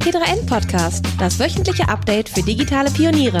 T3N 0.00 0.46
Podcast, 0.46 1.04
das 1.18 1.38
wöchentliche 1.38 1.86
Update 1.86 2.30
für 2.30 2.42
digitale 2.42 2.90
Pioniere. 2.90 3.38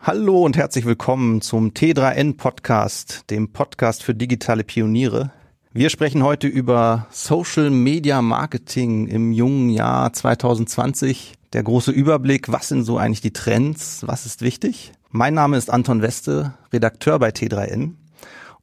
Hallo 0.00 0.42
und 0.42 0.56
herzlich 0.56 0.86
willkommen 0.86 1.42
zum 1.42 1.72
T3N 1.72 2.38
Podcast, 2.38 3.28
dem 3.28 3.52
Podcast 3.52 4.02
für 4.02 4.14
digitale 4.14 4.64
Pioniere. 4.64 5.30
Wir 5.74 5.90
sprechen 5.90 6.22
heute 6.22 6.48
über 6.48 7.06
Social 7.10 7.68
Media 7.68 8.22
Marketing 8.22 9.06
im 9.06 9.32
jungen 9.32 9.68
Jahr 9.68 10.10
2020. 10.10 11.34
Der 11.52 11.62
große 11.62 11.92
Überblick, 11.92 12.50
was 12.50 12.68
sind 12.68 12.84
so 12.84 12.96
eigentlich 12.96 13.20
die 13.20 13.34
Trends, 13.34 14.04
was 14.06 14.24
ist 14.24 14.40
wichtig? 14.40 14.92
Mein 15.10 15.34
Name 15.34 15.58
ist 15.58 15.70
Anton 15.70 16.00
Weste, 16.00 16.54
Redakteur 16.72 17.18
bei 17.18 17.28
T3N. 17.28 17.92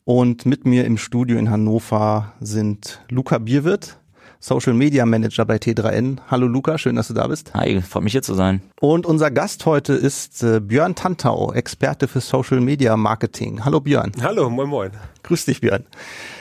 Und 0.04 0.48
mit 0.48 0.66
mir 0.66 0.86
im 0.86 0.98
Studio 0.98 1.38
in 1.38 1.52
Hannover 1.52 2.34
sind 2.40 3.02
Luca 3.10 3.38
Bierwirt, 3.38 3.98
Social 4.40 4.74
Media 4.74 5.06
Manager 5.06 5.46
bei 5.46 5.58
T3N. 5.58 6.18
Hallo 6.28 6.48
Luca, 6.48 6.80
schön, 6.80 6.96
dass 6.96 7.10
du 7.10 7.14
da 7.14 7.28
bist. 7.28 7.54
Hi, 7.54 7.80
freut 7.82 8.04
mich 8.04 8.14
hier 8.14 8.24
zu 8.24 8.34
sein. 8.34 8.62
Und 8.80 9.06
unser 9.06 9.30
Gast 9.30 9.68
heute 9.68 9.94
ist 9.94 10.42
äh, 10.42 10.60
Björn 10.60 10.96
Tantau, 10.96 11.54
Experte 11.54 12.08
für 12.08 12.20
Social 12.20 12.62
Media 12.62 12.98
Marketing. 12.98 13.64
Hallo 13.64 13.80
Björn. 13.80 14.12
Hallo, 14.24 14.50
moin 14.50 14.70
moin. 14.70 14.92
Grüß 15.22 15.46
dich 15.46 15.62
Björn. 15.62 15.86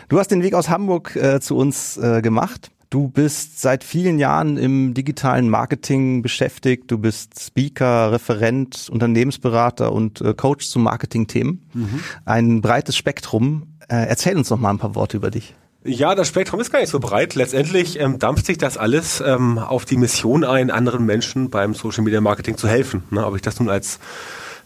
Du 0.09 0.19
hast 0.19 0.29
den 0.29 0.43
Weg 0.43 0.55
aus 0.55 0.71
Hamburg 0.71 1.15
äh, 1.17 1.41
zu 1.41 1.59
uns 1.59 1.99
äh, 1.99 2.23
gemacht. 2.23 2.71
Du 2.91 3.07
bist 3.07 3.61
seit 3.61 3.85
vielen 3.85 4.19
Jahren 4.19 4.57
im 4.57 4.95
digitalen 4.95 5.49
Marketing 5.49 6.23
beschäftigt. 6.23 6.91
Du 6.91 6.99
bist 6.99 7.39
Speaker, 7.41 8.11
Referent, 8.11 8.89
Unternehmensberater 8.91 9.93
und 9.93 10.21
äh, 10.21 10.35
Coach 10.35 10.67
zu 10.67 10.81
Marketingthemen. 10.81 11.71
Mhm. 11.73 12.01
Ein 12.25 12.61
breites 12.61 12.97
Spektrum. 12.97 13.69
Äh, 13.89 14.07
erzähl 14.09 14.37
uns 14.37 14.51
noch 14.51 14.59
mal 14.59 14.71
ein 14.71 14.79
paar 14.79 14.97
Worte 14.97 15.17
über 15.17 15.31
dich. 15.31 15.55
Ja, 15.85 16.17
das 16.17 16.27
Spektrum 16.27 16.59
ist 16.59 16.73
gar 16.73 16.81
nicht 16.81 16.91
so 16.91 16.99
breit. 16.99 17.37
Letztendlich 17.37 17.99
ähm, 18.01 18.19
dampft 18.19 18.45
sich 18.45 18.59
das 18.59 18.77
alles 18.77 19.23
ähm, 19.25 19.59
auf 19.59 19.85
die 19.85 19.97
Mission 19.97 20.43
ein, 20.43 20.73
anderen 20.73 21.07
Menschen 21.07 21.49
beim 21.49 21.75
Social 21.75 22.03
Media 22.03 22.21
Marketing 22.21 22.57
zu 22.57 22.67
helfen. 22.67 23.05
Ne, 23.11 23.25
ob 23.25 23.37
ich 23.37 23.43
das 23.43 23.61
nun 23.61 23.71
als 23.71 24.01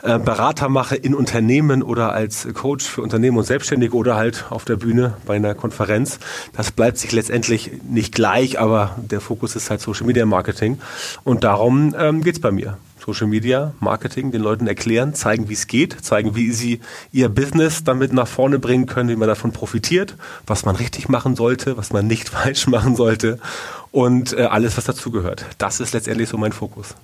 äh, 0.04 0.18
Berater 0.18 0.68
mache 0.68 0.96
in 0.96 1.14
Unternehmen 1.14 1.82
oder 1.82 2.12
als 2.12 2.46
Coach 2.52 2.84
für 2.84 3.00
Unternehmen 3.00 3.38
und 3.38 3.44
Selbstständige 3.44 3.96
oder 3.96 4.16
halt 4.16 4.44
auf 4.50 4.66
der 4.66 4.76
Bühne 4.76 5.14
bei 5.24 5.36
einer 5.36 5.54
Konferenz. 5.54 6.18
Das 6.52 6.70
bleibt 6.70 6.98
sich 6.98 7.12
letztendlich 7.12 7.70
nicht 7.88 8.14
gleich, 8.14 8.60
aber 8.60 8.96
der 8.98 9.22
Fokus 9.22 9.56
ist 9.56 9.70
halt 9.70 9.80
Social 9.80 10.06
Media 10.06 10.26
Marketing. 10.26 10.78
Und 11.24 11.42
darum 11.42 11.94
ähm, 11.98 12.22
geht's 12.22 12.38
bei 12.38 12.50
mir. 12.50 12.76
Social 13.04 13.26
Media 13.26 13.72
Marketing 13.80 14.30
den 14.30 14.42
Leuten 14.42 14.66
erklären, 14.66 15.14
zeigen, 15.14 15.48
wie 15.48 15.54
es 15.54 15.66
geht, 15.66 16.04
zeigen, 16.04 16.36
wie 16.36 16.52
sie 16.52 16.80
ihr 17.10 17.30
Business 17.30 17.82
damit 17.82 18.12
nach 18.12 18.28
vorne 18.28 18.58
bringen 18.58 18.84
können, 18.84 19.08
wie 19.08 19.16
man 19.16 19.28
davon 19.28 19.52
profitiert, 19.52 20.16
was 20.46 20.66
man 20.66 20.76
richtig 20.76 21.08
machen 21.08 21.34
sollte, 21.34 21.78
was 21.78 21.94
man 21.94 22.06
nicht 22.06 22.28
falsch 22.30 22.66
machen 22.66 22.94
sollte 22.94 23.38
und 23.90 24.32
äh, 24.34 24.42
alles, 24.42 24.76
was 24.76 24.84
dazugehört. 24.84 25.46
Das 25.56 25.80
ist 25.80 25.94
letztendlich 25.94 26.28
so 26.28 26.36
mein 26.36 26.52
Fokus. 26.52 26.94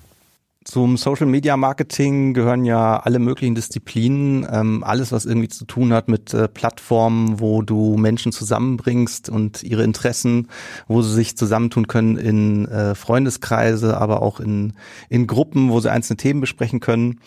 Zum 0.64 0.98
Social 0.98 1.26
Media 1.26 1.56
Marketing 1.56 2.34
gehören 2.34 2.66
ja 2.66 2.98
alle 2.98 3.18
möglichen 3.18 3.54
Disziplinen, 3.54 4.46
ähm, 4.52 4.84
alles 4.84 5.10
was 5.10 5.24
irgendwie 5.24 5.48
zu 5.48 5.64
tun 5.64 5.94
hat 5.94 6.08
mit 6.08 6.34
äh, 6.34 6.48
Plattformen, 6.48 7.40
wo 7.40 7.62
du 7.62 7.96
Menschen 7.96 8.30
zusammenbringst 8.30 9.30
und 9.30 9.62
ihre 9.62 9.84
Interessen, 9.84 10.48
wo 10.86 11.00
sie 11.00 11.14
sich 11.14 11.34
zusammentun 11.34 11.86
können 11.86 12.18
in 12.18 12.68
äh, 12.68 12.94
Freundeskreise, 12.94 13.96
aber 13.96 14.20
auch 14.20 14.38
in, 14.38 14.74
in 15.08 15.26
Gruppen, 15.26 15.70
wo 15.70 15.80
sie 15.80 15.90
einzelne 15.90 16.18
Themen 16.18 16.42
besprechen 16.42 16.80
können. 16.80 17.20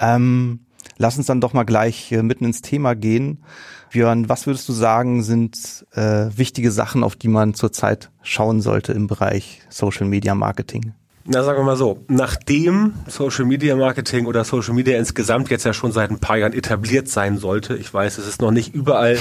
Ähm, 0.00 0.66
lass 0.98 1.16
uns 1.16 1.26
dann 1.26 1.40
doch 1.40 1.52
mal 1.52 1.62
gleich 1.62 2.10
äh, 2.10 2.24
mitten 2.24 2.46
ins 2.46 2.62
Thema 2.62 2.96
gehen. 2.96 3.44
Björn, 3.90 4.28
was 4.28 4.46
würdest 4.48 4.68
du 4.68 4.72
sagen, 4.72 5.22
sind 5.22 5.86
äh, 5.92 6.30
wichtige 6.36 6.72
Sachen, 6.72 7.04
auf 7.04 7.14
die 7.14 7.28
man 7.28 7.54
zurzeit 7.54 8.10
schauen 8.22 8.60
sollte 8.60 8.92
im 8.92 9.06
Bereich 9.06 9.62
Social 9.68 10.08
Media 10.08 10.34
Marketing? 10.34 10.94
Na, 11.24 11.44
sagen 11.44 11.60
wir 11.60 11.64
mal 11.64 11.76
so, 11.76 12.04
nachdem 12.08 12.94
Social 13.06 13.44
Media 13.44 13.76
Marketing 13.76 14.26
oder 14.26 14.44
Social 14.44 14.74
Media 14.74 14.98
insgesamt 14.98 15.50
jetzt 15.50 15.64
ja 15.64 15.72
schon 15.72 15.92
seit 15.92 16.10
ein 16.10 16.18
paar 16.18 16.36
Jahren 16.36 16.52
etabliert 16.52 17.08
sein 17.08 17.38
sollte, 17.38 17.76
ich 17.76 17.92
weiß, 17.94 18.18
es 18.18 18.26
ist 18.26 18.42
noch 18.42 18.50
nicht 18.50 18.74
überall 18.74 19.18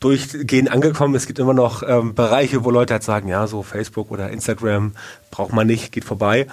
durchgehend 0.00 0.70
angekommen. 0.70 1.14
Es 1.14 1.26
gibt 1.26 1.38
immer 1.38 1.54
noch 1.54 1.82
ähm, 1.82 2.14
Bereiche, 2.14 2.64
wo 2.64 2.70
Leute 2.70 2.94
halt 2.94 3.02
sagen, 3.02 3.28
ja, 3.28 3.46
so 3.46 3.62
Facebook 3.62 4.10
oder 4.10 4.30
Instagram 4.30 4.92
braucht 5.30 5.52
man 5.52 5.66
nicht, 5.66 5.92
geht 5.92 6.04
vorbei. 6.04 6.46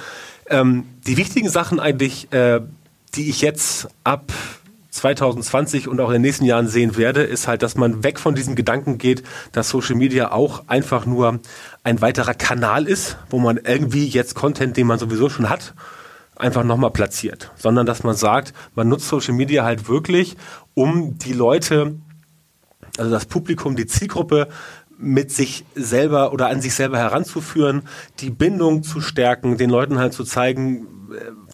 Ähm, 0.49 0.85
die 1.07 1.17
wichtigen 1.17 1.49
Sachen 1.49 1.79
eigentlich, 1.79 2.31
äh, 2.31 2.61
die 3.15 3.29
ich 3.29 3.41
jetzt 3.41 3.87
ab 4.03 4.31
2020 4.95 5.87
und 5.87 5.99
auch 5.99 6.07
in 6.07 6.13
den 6.13 6.21
nächsten 6.21 6.45
Jahren 6.45 6.67
sehen 6.67 6.95
werde, 6.95 7.23
ist 7.23 7.47
halt, 7.47 7.61
dass 7.61 7.75
man 7.75 8.03
weg 8.03 8.19
von 8.19 8.33
diesem 8.33 8.55
Gedanken 8.55 8.97
geht, 8.97 9.23
dass 9.51 9.69
Social 9.69 9.95
Media 9.95 10.31
auch 10.31 10.67
einfach 10.67 11.05
nur 11.05 11.39
ein 11.83 12.01
weiterer 12.01 12.33
Kanal 12.33 12.87
ist, 12.87 13.17
wo 13.29 13.39
man 13.39 13.57
irgendwie 13.57 14.07
jetzt 14.07 14.35
Content, 14.35 14.77
den 14.77 14.87
man 14.87 14.97
sowieso 14.97 15.29
schon 15.29 15.49
hat, 15.49 15.73
einfach 16.37 16.63
nochmal 16.63 16.91
platziert, 16.91 17.51
sondern 17.55 17.85
dass 17.85 18.03
man 18.03 18.15
sagt, 18.15 18.53
man 18.73 18.87
nutzt 18.87 19.07
Social 19.07 19.33
Media 19.33 19.63
halt 19.63 19.87
wirklich, 19.89 20.37
um 20.73 21.17
die 21.17 21.33
Leute, 21.33 21.95
also 22.97 23.11
das 23.11 23.25
Publikum, 23.25 23.75
die 23.75 23.87
Zielgruppe 23.87 24.47
mit 24.97 25.31
sich 25.31 25.65
selber 25.75 26.31
oder 26.33 26.47
an 26.47 26.61
sich 26.61 26.73
selber 26.73 26.97
heranzuführen, 26.97 27.83
die 28.19 28.29
Bindung 28.29 28.83
zu 28.83 29.01
stärken, 29.01 29.57
den 29.57 29.69
Leuten 29.69 29.99
halt 29.99 30.13
zu 30.13 30.23
zeigen, 30.23 30.87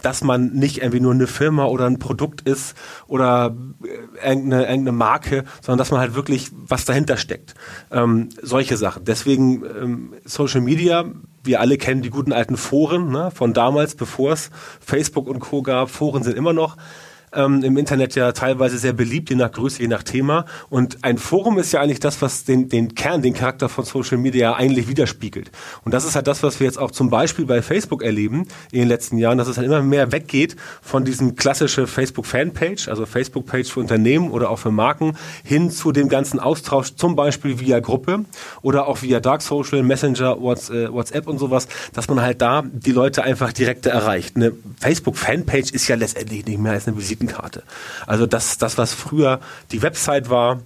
dass 0.02 0.24
man 0.24 0.53
nicht 0.53 0.79
irgendwie 0.79 1.00
nur 1.00 1.13
eine 1.13 1.28
Firma 1.28 1.66
oder 1.66 1.85
ein 1.85 2.00
Produkt 2.00 2.41
ist 2.41 2.75
oder 3.07 3.56
äh, 3.84 4.28
irgendeine, 4.28 4.63
irgendeine 4.63 4.91
Marke, 4.91 5.44
sondern 5.62 5.78
dass 5.78 5.91
man 5.91 6.00
halt 6.00 6.16
wirklich 6.16 6.52
was 6.53 6.85
dahinter 6.85 7.18
steckt. 7.18 7.53
Ähm, 7.91 8.29
solche 8.41 8.78
Sachen. 8.78 9.06
Deswegen 9.06 9.63
ähm, 9.66 10.13
Social 10.25 10.62
Media, 10.62 11.06
wir 11.44 11.59
alle 11.59 11.78
kennen 11.78 12.02
die 12.02 12.09
guten 12.09 12.34
alten 12.34 12.58
Foren 12.58 13.12
ne, 13.12 13.31
von 13.31 13.53
damals, 13.53 13.96
bevor 13.96 14.34
es 14.34 14.50
Facebook 14.79 15.28
und 15.28 15.40
Co. 15.40 15.62
gab. 15.62 15.90
Foren 15.90 16.23
sind 16.23 16.38
immer 16.38 16.53
noch 16.53 16.78
ähm, 17.34 17.64
im 17.64 17.78
Internet 17.78 18.16
ja 18.16 18.31
teilweise 18.31 18.78
sehr 18.78 18.94
beliebt, 18.94 19.30
je 19.30 19.36
nach 19.36 19.52
Größe, 19.52 19.81
je 19.81 19.88
nach 19.88 20.03
Thema. 20.03 20.46
Und 20.69 21.03
ein 21.03 21.18
Forum 21.18 21.58
ist 21.58 21.72
ja 21.72 21.81
eigentlich 21.81 22.00
das, 22.00 22.22
was 22.22 22.44
den, 22.44 22.69
den 22.69 22.96
Kern, 22.96 23.22
den 23.22 23.34
Charakter 23.34 23.69
von 23.69 23.86
Social 23.86 24.18
Media 24.18 24.53
eigentlich 24.53 24.88
widerspiegelt. 24.88 25.52
Und 25.84 25.94
das 25.94 26.06
ist 26.06 26.16
halt 26.16 26.28
das, 26.28 26.44
was 26.44 26.59
wir 26.59 26.66
jetzt 26.66 26.78
auch 26.78 26.91
zum 26.91 27.09
Beispiel 27.09 27.46
bei 27.46 27.62
Facebook 27.62 28.03
erleben 28.03 28.47
in 28.72 28.80
den 28.80 28.88
letzten 28.88 29.18
Jahren, 29.18 29.38
dass 29.38 29.47
es 29.47 29.58
halt 29.58 29.68
immer 29.68 29.81
mehr 29.81 30.12
weggeht 30.12 30.56
von 30.81 31.06
diesem 31.06 31.36
klassischen 31.36 31.88
Facebook-Fanpage, 31.88 32.88
also 32.88 33.06
Facebook-Page 33.06 33.72
für 33.72 33.80
Unternehmen 33.80 34.31
oder 34.31 34.50
auch 34.50 34.59
für 34.59 34.72
Marken, 34.72 35.18
hin 35.44 35.72
zu 35.72 35.91
dem 35.91 36.09
ganzen 36.09 36.40
Austausch, 36.40 36.96
zum 36.96 37.16
Beispiel 37.16 37.59
via 37.59 37.80
Gruppe 37.80 38.25
oder 38.62 38.88
auch 38.88 39.02
via 39.02 39.20
Dark 39.20 39.41
Social, 39.41 39.84
Messenger, 39.84 40.34
äh, 40.38 40.91
WhatsApp 40.91 41.28
und 41.28 41.38
sowas, 41.38 41.68
dass 41.94 42.08
man 42.08 42.22
halt 42.22 42.41
da 42.41 42.64
die 42.72 42.91
Leute 42.91 43.24
einfach 43.24 43.53
direkt 43.53 43.86
erreicht. 43.86 44.36
Eine 44.36 44.52
Facebook-Fanpage 44.80 45.72
ist 45.72 45.88
ja 45.88 45.96
letztendlich 45.96 46.46
nicht 46.46 46.59
mehr 46.59 46.74
als 46.74 46.88
eine 46.88 46.97
Visite 46.97 47.21
Visitenkarte. 47.22 47.64
Also 48.08 48.26
das, 48.26 48.58
das, 48.58 48.78
was 48.78 48.94
früher 48.94 49.40
die 49.72 49.82
Website 49.82 50.30
war, 50.30 50.59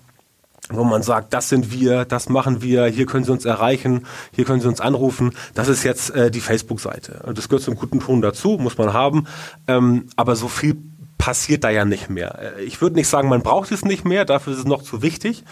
wo 0.69 0.83
man 0.83 1.03
sagt, 1.03 1.33
das 1.33 1.49
sind 1.49 1.71
wir, 1.71 2.05
das 2.05 2.27
machen 2.27 2.63
wir, 2.63 2.85
hier 2.85 3.05
können 3.05 3.23
Sie 3.23 3.31
uns 3.31 3.45
erreichen, 3.45 4.07
hier 4.33 4.45
können 4.45 4.61
Sie 4.61 4.67
uns 4.67 4.81
anrufen. 4.81 5.33
Das 5.53 5.67
ist 5.67 5.83
jetzt 5.83 6.09
äh, 6.11 6.31
die 6.31 6.39
Facebook-Seite. 6.41 7.31
Das 7.35 7.49
gehört 7.49 7.63
zum 7.63 7.75
guten 7.75 7.99
Ton 7.99 8.21
dazu, 8.21 8.57
muss 8.59 8.77
man 8.77 8.91
haben. 8.91 9.27
Ähm, 9.67 10.07
aber 10.15 10.35
so 10.35 10.47
viel 10.47 10.77
passiert 11.19 11.63
da 11.63 11.69
ja 11.69 11.85
nicht 11.85 12.09
mehr. 12.09 12.55
Äh, 12.57 12.63
ich 12.63 12.81
würde 12.81 12.95
nicht 12.95 13.07
sagen, 13.07 13.29
man 13.29 13.43
braucht 13.43 13.71
es 13.71 13.85
nicht 13.85 14.05
mehr, 14.05 14.25
dafür 14.25 14.53
ist 14.53 14.59
es 14.59 14.65
noch 14.65 14.81
zu 14.81 15.03
wichtig. 15.03 15.43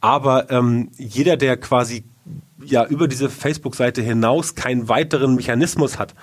Aber 0.00 0.50
ähm, 0.50 0.90
jeder, 0.96 1.36
der 1.36 1.56
quasi 1.56 2.04
ja 2.62 2.84
über 2.86 3.08
diese 3.08 3.28
Facebook-Seite 3.28 4.02
hinaus 4.02 4.54
keinen 4.54 4.88
weiteren 4.88 5.34
Mechanismus 5.34 5.98
hat, 5.98 6.14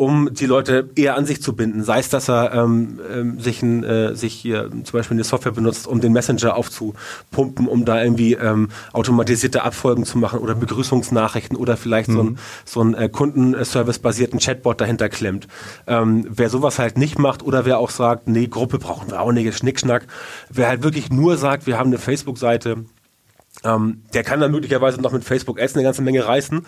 um 0.00 0.32
die 0.32 0.46
Leute 0.46 0.88
eher 0.96 1.18
an 1.18 1.26
sich 1.26 1.42
zu 1.42 1.54
binden. 1.54 1.84
Sei 1.84 1.98
es, 1.98 2.08
dass 2.08 2.30
er 2.30 2.54
ähm, 2.54 2.98
ähm, 3.12 3.38
sich, 3.38 3.62
ein, 3.62 3.84
äh, 3.84 4.16
sich 4.16 4.32
hier 4.32 4.70
zum 4.70 4.92
Beispiel 4.94 5.14
eine 5.14 5.24
Software 5.24 5.52
benutzt, 5.52 5.86
um 5.86 6.00
den 6.00 6.14
Messenger 6.14 6.56
aufzupumpen, 6.56 7.68
um 7.68 7.84
da 7.84 8.02
irgendwie 8.02 8.32
ähm, 8.32 8.70
automatisierte 8.94 9.62
Abfolgen 9.62 10.06
zu 10.06 10.16
machen 10.16 10.38
oder 10.38 10.54
Begrüßungsnachrichten 10.54 11.54
oder 11.54 11.76
vielleicht 11.76 12.08
mhm. 12.08 12.14
so 12.14 12.22
ein, 12.22 12.38
so 12.64 12.80
ein 12.82 12.94
äh, 12.94 13.08
Kundenservice-basierten 13.10 14.40
Chatbot 14.40 14.80
dahinter 14.80 15.10
klemmt. 15.10 15.48
Ähm, 15.86 16.24
wer 16.30 16.48
sowas 16.48 16.78
halt 16.78 16.96
nicht 16.96 17.18
macht 17.18 17.42
oder 17.42 17.66
wer 17.66 17.76
auch 17.76 17.90
sagt, 17.90 18.26
nee, 18.26 18.46
Gruppe 18.46 18.78
brauchen 18.78 19.10
wir 19.10 19.20
auch 19.20 19.32
nicht, 19.32 19.54
Schnickschnack. 19.54 20.06
Wer 20.48 20.68
halt 20.68 20.82
wirklich 20.82 21.10
nur 21.10 21.36
sagt, 21.36 21.66
wir 21.66 21.76
haben 21.76 21.88
eine 21.88 21.98
Facebook-Seite, 21.98 22.86
ähm, 23.64 24.00
der 24.14 24.24
kann 24.24 24.40
dann 24.40 24.50
möglicherweise 24.50 24.98
noch 25.02 25.12
mit 25.12 25.24
Facebook 25.24 25.60
Ads 25.60 25.74
eine 25.74 25.82
ganze 25.82 26.00
Menge 26.00 26.24
reißen. 26.24 26.64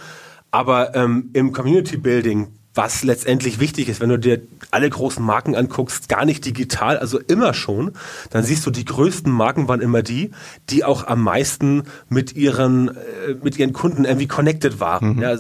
Aber 0.51 0.95
ähm, 0.95 1.31
im 1.33 1.53
Community 1.55 1.97
Building 1.97 2.49
was 2.75 3.03
letztendlich 3.03 3.61
wichtig 3.61 3.89
ist, 3.89 4.01
wenn 4.01 4.09
du 4.09 4.19
dir 4.19 4.41
alle 4.71 4.89
großen 4.89 5.25
Marken 5.25 5.55
anguckst, 5.55 6.09
gar 6.09 6.25
nicht 6.25 6.45
digital, 6.45 6.99
also 6.99 7.19
immer 7.19 7.53
schon, 7.53 7.93
dann 8.31 8.45
siehst 8.45 8.65
du, 8.65 8.71
die 8.71 8.85
größten 8.85 9.31
Marken 9.31 9.69
waren 9.69 9.81
immer 9.81 10.03
die, 10.03 10.31
die 10.71 10.85
auch 10.85 11.07
am 11.07 11.23
meisten 11.23 11.85
mit 12.09 12.35
ihren, 12.35 12.89
äh, 12.89 13.35
mit 13.43 13.59
ihren 13.59 13.73
Kunden 13.73 14.05
irgendwie 14.05 14.29
connected 14.29 14.81
waren. 14.81 15.17
Mhm. 15.17 15.23
Ja, 15.23 15.37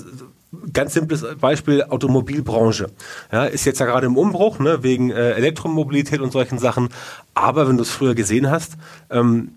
ganz 0.72 0.92
simples 0.92 1.24
Beispiel 1.40 1.84
Automobilbranche. 1.84 2.90
Ja, 3.30 3.44
ist 3.44 3.64
jetzt 3.64 3.80
ja 3.80 3.86
gerade 3.86 4.06
im 4.06 4.18
Umbruch, 4.18 4.58
ne, 4.58 4.82
wegen 4.82 5.10
äh, 5.10 5.30
Elektromobilität 5.32 6.20
und 6.20 6.32
solchen 6.32 6.58
Sachen. 6.58 6.90
Aber 7.34 7.68
wenn 7.68 7.76
du 7.76 7.82
es 7.82 7.90
früher 7.90 8.14
gesehen 8.14 8.50
hast, 8.50 8.76
ähm, 9.10 9.52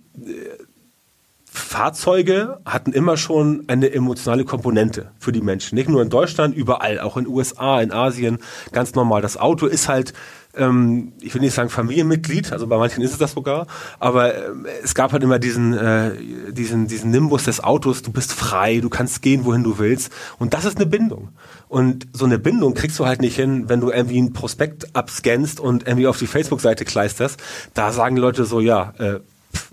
Fahrzeuge 1.56 2.60
hatten 2.66 2.94
immer 2.94 3.18
schon 3.18 3.64
eine 3.68 3.92
emotionale 3.92 4.46
Komponente 4.46 5.12
für 5.20 5.32
die 5.32 5.42
Menschen. 5.42 5.76
Nicht 5.76 5.90
nur 5.90 6.02
in 6.02 6.10
Deutschland, 6.10 6.56
überall, 6.56 7.00
auch 7.00 7.18
in 7.18 7.28
USA, 7.28 7.82
in 7.82 7.92
Asien, 7.92 8.40
ganz 8.72 8.96
normal. 8.96 9.22
Das 9.22 9.38
Auto 9.38 9.66
ist 9.66 9.88
halt 9.88 10.14
ähm, 10.58 11.14
ich 11.22 11.34
will 11.34 11.42
nicht 11.42 11.54
sagen 11.54 11.70
Familienmitglied, 11.70 12.52
also 12.52 12.68
bei 12.68 12.78
manchen 12.78 13.04
ist 13.04 13.12
es 13.12 13.18
das 13.18 13.34
sogar, 13.34 13.68
aber 14.00 14.36
äh, 14.36 14.40
es 14.84 14.96
gab 14.96 15.12
halt 15.12 15.24
immer 15.24 15.40
diesen, 15.40 15.74
äh, 15.74 16.12
diesen, 16.52 16.88
diesen 16.88 17.12
Nimbus 17.12 17.44
des 17.44 17.64
Autos, 17.64 18.02
du 18.02 18.12
bist 18.12 18.34
frei, 18.34 18.80
du 18.80 18.90
kannst 18.90 19.22
gehen, 19.22 19.46
wohin 19.46 19.64
du 19.64 19.78
willst 19.78 20.12
und 20.40 20.54
das 20.54 20.66
ist 20.66 20.78
eine 20.78 20.86
Bindung. 20.86 21.30
Und 21.68 22.08
so 22.14 22.26
eine 22.26 22.40
Bindung 22.40 22.74
kriegst 22.74 22.98
du 23.00 23.06
halt 23.06 23.22
nicht 23.22 23.36
hin, 23.36 23.70
wenn 23.70 23.82
du 23.82 23.92
irgendwie 23.92 24.22
ein 24.22 24.34
Prospekt 24.34 24.96
abscannst 24.96 25.60
und 25.60 25.88
irgendwie 25.88 26.08
auf 26.08 26.20
die 26.20 26.28
Facebook-Seite 26.28 26.86
kleisterst. 26.86 27.42
Da 27.74 27.92
sagen 27.92 28.18
Leute 28.18 28.46
so, 28.46 28.60
ja, 28.60 28.94
äh, 28.98 29.20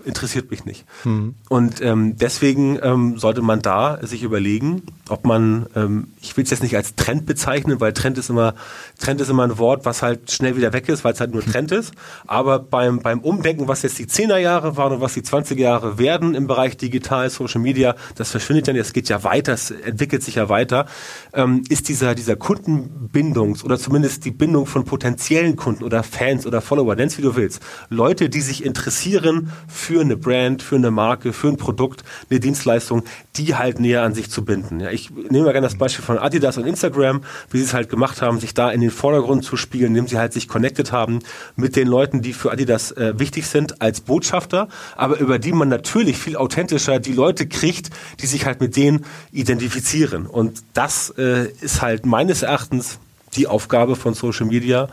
interessiert 0.05 0.51
mich 0.51 0.65
nicht. 0.65 0.85
Mhm. 1.03 1.35
Und 1.49 1.81
ähm, 1.81 2.17
deswegen 2.17 2.79
ähm, 2.81 3.17
sollte 3.17 3.41
man 3.41 3.61
da 3.61 3.99
sich 4.01 4.23
überlegen, 4.23 4.83
ob 5.09 5.25
man, 5.25 5.67
ähm, 5.75 6.07
ich 6.21 6.35
will 6.37 6.43
es 6.43 6.49
jetzt 6.49 6.63
nicht 6.63 6.75
als 6.75 6.95
Trend 6.95 7.25
bezeichnen, 7.25 7.79
weil 7.79 7.93
Trend 7.93 8.17
ist 8.17 8.29
immer, 8.29 8.55
Trend 8.99 9.21
ist 9.21 9.29
immer 9.29 9.43
ein 9.43 9.57
Wort, 9.57 9.85
was 9.85 10.01
halt 10.01 10.31
schnell 10.31 10.55
wieder 10.55 10.73
weg 10.73 10.89
ist, 10.89 11.03
weil 11.03 11.13
es 11.13 11.19
halt 11.19 11.33
nur 11.33 11.43
Trend 11.43 11.71
ist. 11.71 11.93
Aber 12.25 12.59
beim, 12.59 12.99
beim 12.99 13.19
Umdenken, 13.19 13.67
was 13.67 13.81
jetzt 13.81 13.99
die 13.99 14.07
10er 14.07 14.37
Jahre 14.37 14.77
waren 14.77 14.93
und 14.93 15.01
was 15.01 15.13
die 15.13 15.21
20er 15.21 15.59
Jahre 15.59 15.97
werden 15.97 16.35
im 16.35 16.47
Bereich 16.47 16.77
digital, 16.77 17.29
Social 17.29 17.61
Media, 17.61 17.95
das 18.15 18.31
verschwindet 18.31 18.67
dann, 18.67 18.75
es 18.75 18.93
geht 18.93 19.09
ja 19.09 19.23
weiter, 19.23 19.53
es 19.53 19.71
entwickelt 19.71 20.23
sich 20.23 20.35
ja 20.35 20.49
weiter, 20.49 20.85
ähm, 21.33 21.63
ist 21.69 21.89
dieser, 21.89 22.15
dieser 22.15 22.33
Kundenbindungs- 22.33 23.63
oder 23.63 23.77
zumindest 23.77 24.25
die 24.25 24.31
Bindung 24.31 24.65
von 24.65 24.85
potenziellen 24.85 25.55
Kunden 25.55 25.83
oder 25.83 26.03
Fans 26.03 26.45
oder 26.47 26.61
Follower, 26.61 26.95
nenn's 26.95 27.17
wie 27.17 27.21
du 27.21 27.35
willst. 27.35 27.61
Leute, 27.89 28.29
die 28.29 28.41
sich 28.41 28.65
interessieren 28.65 29.51
für 29.67 29.92
eine 30.01 30.17
Brand, 30.17 30.61
für 30.61 30.75
eine 30.75 30.91
Marke, 30.91 31.33
für 31.33 31.47
ein 31.47 31.57
Produkt, 31.57 32.03
eine 32.29 32.39
Dienstleistung, 32.39 33.03
die 33.35 33.55
halt 33.55 33.79
näher 33.79 34.03
an 34.03 34.13
sich 34.13 34.29
zu 34.29 34.45
binden. 34.45 34.79
Ja, 34.79 34.91
ich 34.91 35.09
nehme 35.09 35.45
mal 35.45 35.51
gerne 35.51 35.67
das 35.67 35.77
Beispiel 35.77 36.03
von 36.03 36.17
Adidas 36.17 36.57
und 36.57 36.65
Instagram, 36.65 37.23
wie 37.49 37.57
sie 37.59 37.65
es 37.65 37.73
halt 37.73 37.89
gemacht 37.89 38.21
haben, 38.21 38.39
sich 38.39 38.53
da 38.53 38.71
in 38.71 38.81
den 38.81 38.91
Vordergrund 38.91 39.43
zu 39.43 39.57
spielen, 39.57 39.87
indem 39.87 40.07
sie 40.07 40.17
halt 40.17 40.33
sich 40.33 40.47
connected 40.47 40.91
haben 40.91 41.19
mit 41.55 41.75
den 41.75 41.87
Leuten, 41.87 42.21
die 42.21 42.33
für 42.33 42.51
Adidas 42.51 42.91
äh, 42.91 43.17
wichtig 43.17 43.47
sind 43.47 43.81
als 43.81 44.01
Botschafter, 44.01 44.67
aber 44.95 45.19
über 45.19 45.39
die 45.39 45.51
man 45.51 45.69
natürlich 45.69 46.17
viel 46.17 46.35
authentischer 46.35 46.99
die 46.99 47.13
Leute 47.13 47.47
kriegt, 47.47 47.89
die 48.21 48.27
sich 48.27 48.45
halt 48.45 48.61
mit 48.61 48.75
denen 48.75 49.05
identifizieren. 49.31 50.25
Und 50.25 50.63
das 50.73 51.13
äh, 51.17 51.47
ist 51.61 51.81
halt 51.81 52.05
meines 52.05 52.41
Erachtens 52.41 52.99
die 53.35 53.47
Aufgabe 53.47 53.95
von 53.95 54.13
Social 54.13 54.45
Media 54.45 54.89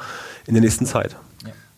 in 0.46 0.54
der 0.54 0.62
nächsten 0.62 0.86
Zeit. 0.86 1.16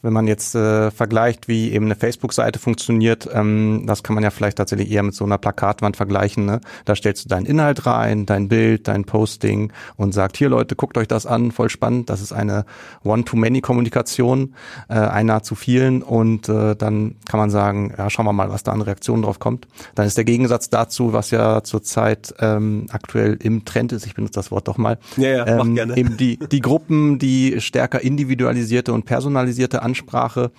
Wenn 0.03 0.13
man 0.13 0.27
jetzt 0.27 0.55
äh, 0.57 0.91
vergleicht, 0.91 1.47
wie 1.47 1.73
eben 1.73 1.87
eine 1.87 1.95
Facebook-Seite 1.95 2.59
funktioniert, 2.59 3.29
ähm, 3.33 3.85
das 3.87 4.03
kann 4.03 4.15
man 4.15 4.25
ja 4.25 4.31
vielleicht 4.31 4.59
tatsächlich 4.59 4.91
eher 4.91 5.05
mit 5.05 5.15
so 5.15 5.25
einer 5.25 5.39
Plakatwand 5.39 5.97
vergleichen. 5.97 6.45
Ne? 6.45 6.61
Da 6.85 6.97
stellst 6.97 7.25
du 7.25 7.29
deinen 7.29 7.47
Inhalt 7.47 7.87
rein, 7.87 8.27
dein 8.27 8.49
Bild, 8.49 8.89
dein 8.89 9.05
Posting 9.05 9.73
und 9.97 10.13
sagt, 10.13 10.37
hier 10.37 10.49
Leute, 10.49 10.75
guckt 10.75 10.99
euch 10.99 11.07
das 11.07 11.25
an, 11.25 11.53
voll 11.53 11.69
spannend. 11.69 12.11
Das 12.11 12.21
ist 12.21 12.33
eine 12.33 12.65
One-to-Many-Kommunikation, 13.05 14.55
äh, 14.89 14.95
einer 14.95 15.45
zu 15.45 15.55
vielen 15.55 16.03
und 16.03 16.49
äh, 16.49 16.75
dann 16.75 17.15
kann 17.31 17.39
man 17.39 17.51
sagen, 17.51 17.95
ja, 17.97 18.11
schauen 18.11 18.27
wir 18.27 18.33
mal, 18.33 18.51
was 18.51 18.65
da 18.65 18.73
an 18.73 18.83
Reaktionen 18.83 19.23
drauf 19.23 19.39
kommt. 19.39 19.69
Dann 19.95 20.07
ist 20.07 20.17
der 20.17 20.25
Gegensatz 20.25 20.69
dazu, 20.69 21.13
was 21.13 21.31
ja 21.31 21.63
zurzeit 21.63 22.35
ähm, 22.41 22.87
aktuell 22.91 23.39
im 23.41 23.65
Trend 23.65 23.93
ist, 23.93 24.05
ich 24.07 24.15
benutze 24.15 24.35
das 24.35 24.51
Wort 24.51 24.67
doch 24.67 24.79
mal, 24.79 24.99
ja, 25.17 25.29
ja, 25.29 25.47
ähm, 25.47 25.57
mach 25.59 25.75
gerne. 25.75 25.97
eben 25.97 26.17
die, 26.17 26.39
die 26.39 26.61
Gruppen, 26.61 27.19
die 27.19 27.61
stärker 27.61 28.01
individualisierte 28.01 28.93
und 28.93 29.05
personalisierte 29.05 29.83
Ansprache, 29.93 30.51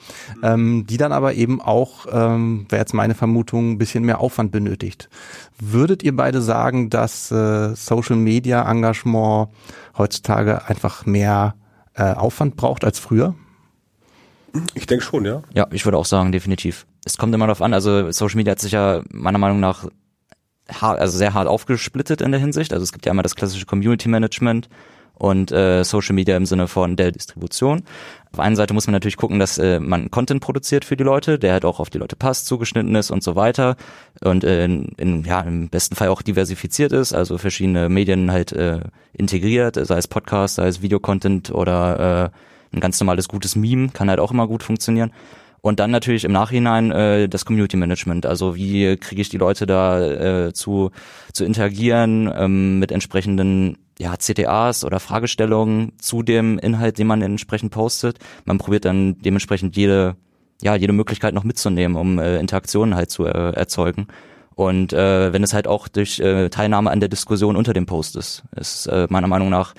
ähm, 0.44 0.86
die 0.88 0.98
dann 0.98 1.12
aber 1.12 1.34
eben 1.34 1.60
auch, 1.60 2.06
ähm, 2.12 2.66
wäre 2.70 2.82
jetzt 2.82 2.94
meine 2.94 3.16
Vermutung, 3.16 3.72
ein 3.72 3.78
bisschen 3.78 4.04
mehr 4.04 4.20
Aufwand 4.20 4.52
benötigt. 4.52 5.10
Würdet 5.60 6.04
ihr 6.04 6.16
beide 6.16 6.42
sagen, 6.42 6.90
dass 6.90 7.32
äh, 7.32 7.76
Social 7.76 8.16
Media 8.16 8.70
Engagement 8.70 9.50
heutzutage 9.98 10.68
einfach 10.68 11.06
mehr 11.06 11.56
äh, 11.96 12.14
Aufwand 12.14 12.56
braucht 12.56 12.84
als 12.86 13.00
früher? 13.00 13.34
Ich 14.76 14.86
denke 14.86 15.04
schon, 15.04 15.26
ja. 15.26 15.42
Ja, 15.54 15.68
ich 15.72 15.86
würde 15.86 15.98
auch 15.98 16.06
sagen, 16.06 16.32
definitiv. 16.32 16.86
Es 17.06 17.18
kommt 17.18 17.34
immer 17.34 17.48
darauf 17.48 17.62
an, 17.62 17.74
also 17.74 18.12
Social 18.12 18.38
Media 18.38 18.52
hat 18.52 18.60
sich 18.60 18.72
ja 18.72 19.02
meiner 19.12 19.40
Meinung 19.40 19.60
nach 19.60 19.88
hart, 20.72 21.00
also 21.00 21.18
sehr 21.18 21.34
hart 21.34 21.48
aufgesplittet 21.48 22.22
in 22.22 22.32
der 22.32 22.40
Hinsicht. 22.40 22.72
Also 22.72 22.84
es 22.84 22.92
gibt 22.92 23.06
ja 23.06 23.12
einmal 23.12 23.24
das 23.24 23.36
klassische 23.36 23.66
Community 23.66 24.08
Management 24.10 24.70
und 25.24 25.54
äh, 25.54 25.86
Social 25.86 26.16
Media 26.16 26.36
im 26.36 26.46
Sinne 26.46 26.68
von 26.68 26.98
der 26.98 27.14
Distribution. 27.14 27.84
Auf 28.34 28.40
einer 28.42 28.58
Seite 28.58 28.74
muss 28.74 28.88
man 28.88 28.92
natürlich 28.92 29.16
gucken, 29.16 29.40
dass 29.40 29.58
äh, 29.58 29.80
man 29.80 30.12
Content 30.12 30.42
produziert 30.42 30.84
für 30.84 30.98
die 30.98 31.06
Leute, 31.06 31.40
der 31.40 31.54
halt 31.54 31.64
auch 31.64 31.80
auf 31.80 31.90
die 31.90 31.98
Leute 31.98 32.18
passt, 32.18 32.46
zugeschnitten 32.46 32.94
ist 32.96 33.10
und 33.10 33.24
so 33.24 33.38
weiter 33.38 33.78
und 34.20 34.44
äh, 34.44 34.66
in, 34.66 34.90
in, 34.98 35.24
ja 35.24 35.40
im 35.40 35.70
besten 35.70 35.96
Fall 35.96 36.10
auch 36.10 36.22
diversifiziert 36.22 36.92
ist, 36.92 37.14
also 37.14 37.38
verschiedene 37.38 37.88
Medien 37.88 38.34
halt 38.34 38.52
äh, 38.52 38.82
integriert, 39.14 39.76
sei 39.76 39.98
es 39.98 40.10
Podcast, 40.10 40.56
sei 40.56 40.68
es 40.68 40.82
Videocontent 40.82 41.52
oder 41.52 42.32
äh, 42.74 42.76
ein 42.76 42.82
ganz 42.82 43.00
normales 43.00 43.30
gutes 43.30 43.56
Meme 43.56 43.90
kann 43.94 44.10
halt 44.10 44.20
auch 44.20 44.32
immer 44.32 44.48
gut 44.48 44.62
funktionieren. 44.62 45.14
Und 45.66 45.80
dann 45.80 45.92
natürlich 45.92 46.26
im 46.26 46.34
Nachhinein 46.34 46.92
äh, 46.92 47.30
das 47.30 47.46
Community 47.46 47.78
Management. 47.78 48.26
Also 48.26 48.58
wie 48.58 48.98
kriege 48.98 49.22
ich 49.22 49.30
die 49.30 49.38
Leute 49.38 49.66
da 49.66 50.48
äh, 50.48 50.54
zu, 50.54 50.92
zu 51.32 51.46
interagieren 51.46 52.30
ähm, 52.36 52.80
mit 52.80 52.92
entsprechenden 52.92 53.78
ja, 53.98 54.18
CTAs 54.18 54.84
oder 54.84 55.00
Fragestellungen 55.00 55.94
zu 56.00 56.22
dem 56.22 56.60
Inhalt, 56.60 57.00
den 57.00 57.08
man 57.08 57.22
entsprechend 57.22 57.72
postet. 57.72 58.20
Man 58.44 58.58
probiert 58.58 58.84
dann 58.84 59.22
dementsprechend 59.22 59.78
jede, 59.78 60.18
ja, 60.62 60.76
jede 60.76 60.92
Möglichkeit 60.92 61.34
noch 61.34 61.46
mitzunehmen, 61.46 61.96
um 61.96 62.20
äh, 62.20 62.40
Interaktionen 62.40 62.96
halt 62.96 63.10
zu 63.10 63.26
äh, 63.26 63.54
erzeugen. 63.54 64.08
Und 64.56 64.92
äh, 64.92 65.32
wenn 65.32 65.44
es 65.44 65.54
halt 65.54 65.68
auch 65.68 65.88
durch 65.88 66.20
äh, 66.20 66.50
Teilnahme 66.50 66.92
an 66.92 67.00
der 67.00 67.08
Diskussion 67.08 67.56
unter 67.56 67.72
dem 67.72 67.86
Post 67.86 68.18
ist, 68.18 68.44
ist 68.54 68.88
äh, 68.88 69.08
meiner 69.10 69.28
Meinung 69.28 69.50
nach 69.50 69.76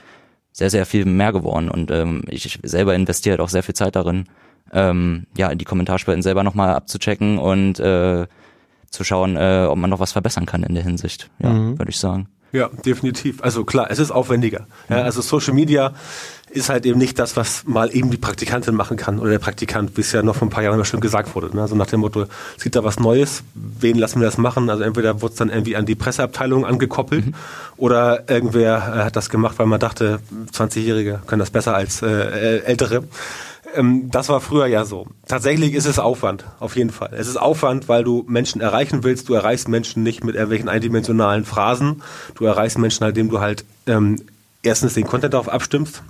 sehr, 0.51 0.71
sehr 0.71 0.87
viel 0.87 1.05
mehr 1.05 1.33
geworden. 1.33 1.69
Und 1.69 1.91
ähm, 1.91 2.23
ich 2.31 2.59
selber 2.63 2.95
investiere 2.95 3.35
halt 3.35 3.41
auch 3.43 3.51
sehr 3.51 3.63
viel 3.63 3.75
Zeit 3.75 3.97
darin, 3.97 4.25
ähm, 4.75 5.27
ja, 5.37 5.49
in 5.49 5.59
die 5.59 5.65
Kommentarspalten 5.65 6.23
selber 6.23 6.43
nochmal 6.43 6.75
abzuchecken 6.75 7.39
und 7.39 7.79
äh, 7.81 8.27
zu 8.91 9.05
schauen, 9.05 9.37
äh, 9.37 9.67
ob 9.69 9.79
man 9.79 9.91
noch 9.91 10.01
was 10.01 10.13
verbessern 10.13 10.47
kann 10.47 10.63
in 10.63 10.75
der 10.75 10.85
Hinsicht, 10.85 11.31
ja, 11.39 11.51
mhm. 11.51 11.79
würde 11.79 11.91
ich 11.91 11.99
sagen. 11.99 12.29
Ja, 12.53 12.69
definitiv. 12.69 13.43
Also 13.43 13.65
klar, 13.65 13.89
es 13.91 13.99
ist 13.99 14.13
aufwendiger. 14.13 14.69
Ja, 14.89 14.99
also 14.99 15.21
Social 15.23 15.55
Media 15.55 15.93
ist 16.51 16.69
halt 16.69 16.87
eben 16.87 16.99
nicht 17.01 17.19
das, 17.19 17.37
was 17.37 17.65
mal 17.67 17.93
eben 17.93 18.13
die 18.13 18.17
Praktikantin 18.17 18.77
machen 18.77 18.97
kann 18.97 19.19
oder 19.19 19.31
der 19.31 19.41
Praktikant, 19.41 19.97
wie 19.97 20.03
es 20.03 20.13
ja 20.13 20.23
noch 20.23 20.37
vor 20.37 20.47
ein 20.47 20.51
paar 20.51 20.63
Jahren 20.63 20.79
bestimmt 20.79 21.03
gesagt 21.03 21.35
wurde. 21.35 21.55
Ne? 21.55 21.63
Also 21.63 21.75
nach 21.75 21.89
dem 21.89 21.99
Motto, 21.99 22.27
es 22.57 22.63
gibt 22.63 22.77
da 22.77 22.85
was 22.85 23.01
Neues, 23.01 23.43
wen 23.55 23.99
lassen 23.99 24.21
wir 24.21 24.27
das 24.27 24.39
machen? 24.39 24.71
Also 24.71 24.85
entweder 24.85 25.21
wurde 25.21 25.33
es 25.33 25.39
dann 25.39 25.51
irgendwie 25.51 25.75
an 25.75 25.85
die 25.85 25.97
Presseabteilung 25.97 26.65
angekoppelt 26.65 27.27
mhm. 27.27 27.35
oder 27.77 28.31
irgendwer 28.31 28.77
äh, 28.77 29.05
hat 29.05 29.17
das 29.17 29.31
gemacht, 29.31 29.59
weil 29.59 29.67
man 29.67 29.81
dachte, 29.81 30.21
20-Jährige 30.53 31.23
können 31.27 31.41
das 31.41 31.51
besser 31.51 31.75
als 31.75 32.03
äh, 32.03 32.59
Ältere 32.61 33.03
ähm, 33.75 34.11
das 34.11 34.29
war 34.29 34.41
früher 34.41 34.67
ja 34.67 34.85
so. 34.85 35.07
Tatsächlich 35.27 35.75
ist 35.75 35.87
es 35.87 35.99
Aufwand, 35.99 36.45
auf 36.61 36.77
jeden 36.77 36.91
Fall. 36.91 37.11
Es 37.17 37.29
ist 37.29 37.37
Aufwand, 37.37 37.89
weil 37.89 38.05
du 38.05 38.25
Menschen 38.27 38.61
erreichen 38.61 39.05
willst. 39.05 39.29
Du 39.29 39.35
erreichst 39.35 39.69
Menschen 39.69 40.03
nicht 40.03 40.25
mit 40.25 40.35
irgendwelchen 40.35 40.69
eindimensionalen 40.69 41.45
Phrasen. 41.45 42.03
Du 42.35 42.45
erreichst 42.45 42.79
Menschen, 42.79 43.05
halt, 43.05 43.17
indem 43.17 43.31
du 43.31 43.41
halt 43.41 43.65
ähm, 43.87 44.17
erstens 44.63 44.95
den 44.95 45.05
Content 45.05 45.35
darauf 45.35 45.49
abstimmst 45.49 46.03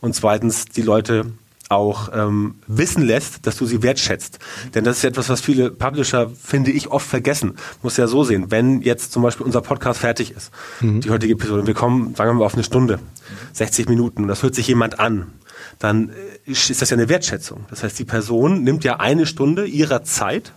und 0.00 0.14
zweitens 0.14 0.66
die 0.66 0.82
Leute 0.82 1.26
auch 1.70 2.10
ähm, 2.12 2.56
wissen 2.66 3.02
lässt, 3.04 3.46
dass 3.46 3.56
du 3.56 3.64
sie 3.64 3.82
wertschätzt. 3.82 4.40
Denn 4.74 4.82
das 4.82 4.98
ist 4.98 5.04
etwas, 5.04 5.28
was 5.28 5.40
viele 5.40 5.70
Publisher, 5.70 6.28
finde 6.28 6.72
ich, 6.72 6.88
oft 6.90 7.06
vergessen. 7.06 7.54
Muss 7.82 7.96
ja 7.96 8.08
so 8.08 8.24
sehen, 8.24 8.50
wenn 8.50 8.82
jetzt 8.82 9.12
zum 9.12 9.22
Beispiel 9.22 9.46
unser 9.46 9.60
Podcast 9.60 10.00
fertig 10.00 10.32
ist, 10.32 10.50
mhm. 10.80 11.00
die 11.00 11.10
heutige 11.10 11.34
Episode, 11.34 11.68
wir 11.68 11.74
kommen, 11.74 12.14
sagen 12.16 12.30
wir 12.30 12.34
mal, 12.34 12.44
auf 12.44 12.54
eine 12.54 12.64
Stunde, 12.64 12.98
60 13.52 13.88
Minuten, 13.88 14.22
und 14.22 14.28
das 14.28 14.42
hört 14.42 14.56
sich 14.56 14.66
jemand 14.66 14.98
an, 14.98 15.28
dann 15.78 16.10
äh, 16.10 16.50
ist 16.50 16.82
das 16.82 16.90
ja 16.90 16.96
eine 16.96 17.08
Wertschätzung. 17.08 17.64
Das 17.70 17.82
heißt, 17.82 17.98
die 17.98 18.04
Person 18.04 18.62
nimmt 18.62 18.84
ja 18.84 19.00
eine 19.00 19.26
Stunde 19.26 19.66
ihrer 19.66 20.02
Zeit 20.02 20.52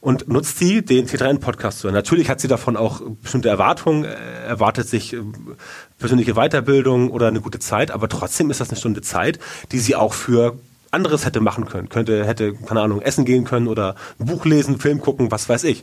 und 0.00 0.26
nutzt 0.28 0.58
sie, 0.58 0.84
den 0.84 1.06
T3N-Podcast 1.06 1.78
zu 1.78 1.84
hören. 1.84 1.94
Natürlich 1.94 2.28
hat 2.28 2.40
sie 2.40 2.48
davon 2.48 2.76
auch 2.76 3.00
bestimmte 3.22 3.48
Erwartungen, 3.48 4.04
äh, 4.04 4.14
erwartet 4.46 4.88
sich 4.88 5.12
äh, 5.12 5.20
persönliche 5.98 6.34
Weiterbildung 6.34 7.10
oder 7.10 7.28
eine 7.28 7.40
gute 7.40 7.60
Zeit, 7.60 7.90
aber 7.92 8.08
trotzdem 8.08 8.50
ist 8.50 8.60
das 8.60 8.70
eine 8.70 8.78
Stunde 8.78 9.00
Zeit, 9.00 9.38
die 9.70 9.78
sie 9.78 9.94
auch 9.94 10.12
für 10.12 10.58
anderes 10.92 11.24
hätte 11.24 11.40
machen 11.40 11.64
können. 11.64 11.88
Könnte, 11.88 12.24
hätte, 12.24 12.54
keine 12.54 12.82
Ahnung, 12.82 13.00
essen 13.00 13.24
gehen 13.24 13.44
können 13.44 13.66
oder 13.66 13.96
ein 14.20 14.26
Buch 14.26 14.44
lesen, 14.44 14.78
Film 14.78 15.00
gucken, 15.00 15.30
was 15.30 15.48
weiß 15.48 15.64
ich. 15.64 15.82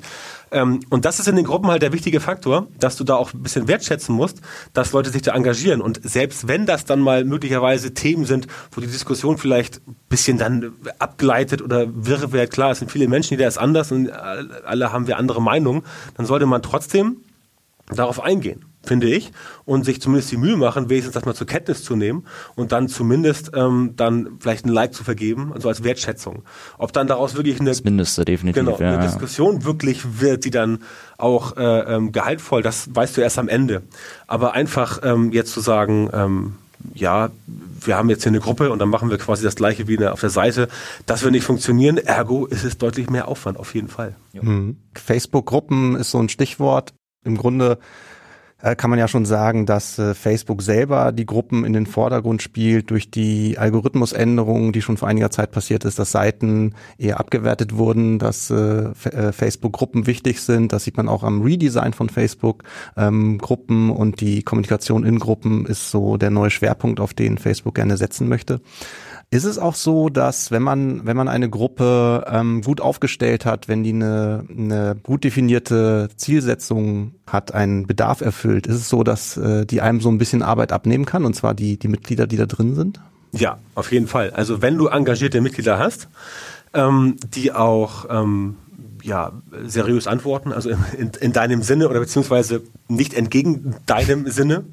Ähm, 0.51 0.80
und 0.89 1.06
das 1.06 1.20
ist 1.20 1.28
in 1.28 1.36
den 1.36 1.46
Gruppen 1.46 1.70
halt 1.70 1.82
der 1.82 1.92
wichtige 1.92 2.20
Faktor, 2.20 2.68
dass 2.80 2.96
du 2.96 3.04
da 3.04 3.16
auch 3.16 3.34
ein 3.34 3.42
bisschen 3.42 3.68
wertschätzen 3.68 4.16
musst, 4.16 4.42
dass 4.74 4.92
Leute 4.92 5.10
sich 5.10 5.24
da 5.24 5.34
engagieren. 5.34 5.82
Und 5.82 6.00
selbst 6.04 6.48
wenn 6.48 6.66
das 6.66 6.86
dann 6.86 7.00
mal 7.00 7.25
möglicherweise 7.25 7.94
Themen 7.94 8.25
sind, 8.25 8.48
wo 8.72 8.82
die 8.82 8.88
Diskussion 8.88 9.38
vielleicht 9.38 9.78
ein 9.88 9.96
bisschen 10.10 10.38
dann 10.38 10.74
abgleitet 11.00 11.62
oder 11.62 11.88
wirre 11.94 12.32
wird, 12.32 12.51
klar, 12.51 12.72
es 12.72 12.80
sind 12.80 12.92
viele 12.92 13.08
Menschen, 13.08 13.34
jeder 13.34 13.48
ist 13.48 13.58
anders 13.58 13.92
und 13.92 14.12
alle 14.12 14.94
haben 14.94 15.08
wir 15.08 15.18
andere 15.18 15.42
Meinungen, 15.42 15.84
dann 16.16 16.25
sollte 16.28 16.46
man 16.46 16.62
trotzdem 16.62 17.18
darauf 17.88 18.22
eingehen 18.22 18.68
finde 18.89 19.08
ich, 19.08 19.31
und 19.65 19.86
sich 19.86 20.01
zumindest 20.01 20.31
die 20.31 20.38
Mühe 20.38 20.58
machen, 20.58 20.89
wenigstens 20.89 21.13
das 21.13 21.24
mal 21.24 21.36
zur 21.36 21.46
Kenntnis 21.46 21.84
zu 21.84 21.96
nehmen 21.96 22.25
und 22.55 22.72
dann 22.72 22.88
zumindest 22.88 23.51
ähm, 23.53 23.93
dann 23.96 24.31
vielleicht 24.39 24.65
ein 24.65 24.69
Like 24.69 24.96
zu 24.96 25.03
vergeben, 25.03 25.53
also 25.53 25.69
als 25.69 25.84
Wertschätzung. 25.84 26.41
Ob 26.79 26.91
dann 26.91 27.05
daraus 27.05 27.36
wirklich 27.36 27.60
eine, 27.60 27.69
Das 27.69 27.84
Mindeste, 27.84 28.25
definitiv. 28.25 28.65
genau, 28.65 28.79
ja, 28.79 28.88
eine 28.88 28.98
ja. 28.98 29.01
Diskussion 29.03 29.63
wirklich 29.63 30.19
wird, 30.19 30.43
die 30.43 30.50
dann 30.50 30.79
auch 31.19 31.55
äh, 31.55 31.96
ähm, 31.96 32.12
gehaltvoll, 32.12 32.63
das 32.63 32.89
weißt 32.96 33.15
du 33.15 33.22
erst 33.22 33.38
am 33.38 33.48
Ende. 33.48 33.84
Aber 34.25 34.53
einfach 34.53 35.01
ähm, 35.03 35.31
jetzt 35.31 35.53
zu 35.53 35.60
sagen, 35.62 36.10
ähm, 36.12 36.55
ja, 36.96 37.29
wir 37.86 37.96
haben 37.96 38.10
jetzt 38.10 38.24
hier 38.24 38.31
eine 38.31 38.39
Gruppe 38.39 38.72
und 38.72 38.79
dann 38.79 38.89
machen 38.89 39.12
wir 39.12 39.19
quasi 39.19 39.43
das 39.43 39.55
gleiche 39.55 39.88
wie 39.88 40.03
auf 40.03 40.22
der 40.22 40.31
Seite, 40.31 40.67
das 41.05 41.22
wird 41.22 41.34
nicht 41.34 41.43
funktionieren, 41.43 41.98
ergo 41.98 42.48
ist 42.48 42.63
es 42.63 42.79
deutlich 42.79 43.12
mehr 43.12 43.27
Aufwand, 43.27 43.60
auf 43.60 43.75
jeden 43.75 43.89
Fall. 43.89 44.15
Mhm. 44.34 44.77
Facebook-Gruppen 44.96 45.96
ist 45.96 46.10
so 46.10 46.17
ein 46.17 46.29
Stichwort. 46.29 46.93
Im 47.25 47.38
Grunde 47.38 47.77
kann 48.75 48.89
man 48.89 49.00
ja 49.00 49.08
schon 49.08 49.25
sagen, 49.25 49.66
dass 49.66 49.98
äh, 50.00 50.13
Facebook 50.13 50.62
selber 50.62 51.13
die 51.13 51.25
Gruppen 51.25 51.63
in 51.63 51.72
den 51.72 51.86
Vordergrund 51.86 52.42
spielt 52.42 52.89
durch 52.89 53.10
die 53.10 53.58
Algorithmusänderungen, 53.58 54.74
die 54.74 54.82
schon 54.82 54.98
vor 54.98 55.08
einiger 55.08 55.32
Zeit 55.32 55.51
passiert 55.51 55.86
ist, 55.86 55.98
dass 55.98 56.12
Seiten 56.12 56.74
eher 56.98 57.20
abgewertet 57.20 57.78
wurden, 57.78 58.20
dass 58.20 58.50
äh, 58.50 58.89
äh, 59.04 59.32
Facebook-Gruppen 59.32 60.08
wichtig 60.08 60.42
sind. 60.42 60.74
Das 60.74 60.84
sieht 60.84 60.98
man 60.98 61.08
auch 61.08 61.24
am 61.24 61.42
Redesign 61.42 61.94
von 61.94 62.10
Facebook. 62.10 62.63
Ähm, 62.98 63.39
und 63.50 64.22
die 64.22 64.44
Kommunikation 64.44 65.04
in 65.06 65.20
Gruppen 65.20 65.66
ist 65.66 65.92
so 65.92 66.18
der 66.18 66.30
neue 66.30 66.50
Schwerpunkt, 66.50 67.00
auf 67.00 67.13
den 67.13 67.38
Facebook 67.38 67.75
gerne 67.75 67.98
setzen 67.98 68.28
möchte. 68.28 68.62
Ist 69.31 69.43
es 69.43 69.59
auch 69.59 69.75
so, 69.75 70.09
dass 70.09 70.50
wenn 70.50 70.63
man 70.63 71.05
wenn 71.05 71.15
man 71.15 71.27
eine 71.27 71.51
Gruppe 71.51 72.25
ähm, 72.27 72.62
gut 72.62 72.81
aufgestellt 72.81 73.45
hat, 73.45 73.67
wenn 73.67 73.83
die 73.83 73.93
eine, 73.93 74.43
eine 74.50 74.95
gut 75.03 75.24
definierte 75.24 76.09
Zielsetzung 76.15 77.13
hat, 77.27 77.53
einen 77.53 77.86
Bedarf 77.86 78.21
erfüllt, 78.21 78.65
ist 78.65 78.77
es 78.77 78.89
so, 78.89 79.03
dass 79.03 79.38
äh, 79.38 79.67
die 79.67 79.81
einem 79.81 80.01
so 80.01 80.09
ein 80.09 80.17
bisschen 80.17 80.41
Arbeit 80.41 80.71
abnehmen 80.71 81.05
kann 81.05 81.25
und 81.25 81.36
zwar 81.36 81.53
die 81.53 81.77
die 81.77 81.89
Mitglieder, 81.89 82.25
die 82.25 82.38
da 82.38 82.48
drin 82.48 82.74
sind? 82.74 83.00
Ja, 83.31 83.59
auf 83.75 83.91
jeden 83.91 84.07
Fall. 84.07 84.31
Also 84.31 84.63
wenn 84.63 84.77
du 84.77 84.88
engagierte 84.88 85.41
Mitglieder 85.41 85.77
hast, 85.77 86.07
ähm, 86.74 87.17
die 87.31 87.51
auch 87.51 88.07
ähm, 88.09 88.55
ja, 89.03 89.33
seriös 89.63 90.07
antworten, 90.07 90.51
also 90.51 90.69
in, 90.69 90.79
in, 90.98 91.12
in 91.19 91.33
deinem 91.33 91.62
Sinne 91.62 91.88
oder 91.88 92.00
beziehungsweise 92.00 92.63
nicht 92.88 93.13
entgegen 93.13 93.75
deinem 93.86 94.27
Sinne, 94.27 94.65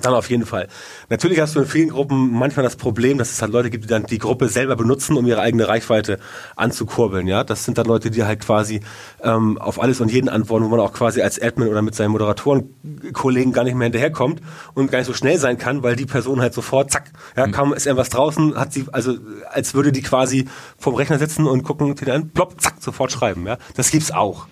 dann 0.00 0.14
auf 0.14 0.28
jeden 0.28 0.44
Fall. 0.44 0.68
Natürlich 1.08 1.40
hast 1.40 1.54
du 1.54 1.60
in 1.60 1.66
vielen 1.66 1.90
Gruppen 1.90 2.32
manchmal 2.32 2.64
das 2.64 2.76
Problem, 2.76 3.16
dass 3.16 3.30
es 3.30 3.40
halt 3.40 3.52
Leute 3.52 3.70
gibt, 3.70 3.84
die 3.84 3.88
dann 3.88 4.06
die 4.06 4.18
Gruppe 4.18 4.48
selber 4.48 4.74
benutzen, 4.74 5.16
um 5.16 5.26
ihre 5.26 5.40
eigene 5.40 5.68
Reichweite 5.68 6.18
anzukurbeln. 6.56 7.28
Ja, 7.28 7.44
das 7.44 7.64
sind 7.64 7.78
dann 7.78 7.86
Leute, 7.86 8.10
die 8.10 8.24
halt 8.24 8.40
quasi 8.40 8.80
ähm, 9.22 9.56
auf 9.58 9.80
alles 9.80 10.00
und 10.00 10.10
jeden 10.10 10.28
antworten, 10.28 10.64
wo 10.64 10.68
man 10.68 10.80
auch 10.80 10.92
quasi 10.92 11.22
als 11.22 11.40
Admin 11.40 11.68
oder 11.68 11.80
mit 11.82 11.94
seinen 11.94 12.10
Moderatorenkollegen 12.10 13.52
gar 13.52 13.64
nicht 13.64 13.74
mehr 13.74 13.86
hinterherkommt 13.86 14.40
und 14.74 14.90
gar 14.90 14.98
nicht 14.98 15.06
so 15.06 15.14
schnell 15.14 15.38
sein 15.38 15.58
kann, 15.58 15.82
weil 15.84 15.94
die 15.94 16.06
Person 16.06 16.40
halt 16.40 16.54
sofort, 16.54 16.90
zack, 16.90 17.12
ja, 17.36 17.46
kaum 17.46 17.72
ist 17.72 17.86
irgendwas 17.86 18.08
draußen, 18.08 18.56
hat 18.56 18.72
sie, 18.72 18.86
also 18.90 19.16
als 19.52 19.74
würde 19.74 19.92
die 19.92 20.02
quasi 20.02 20.48
vorm 20.76 20.96
Rechner 20.96 21.18
sitzen 21.18 21.46
und 21.46 21.62
gucken, 21.62 21.94
an, 22.10 22.30
plopp, 22.30 22.60
zack, 22.60 22.74
sofort 22.80 23.12
schreiben. 23.12 23.46
Ja, 23.46 23.58
das 23.76 23.90
gibt's 23.90 24.10
auch. 24.10 24.46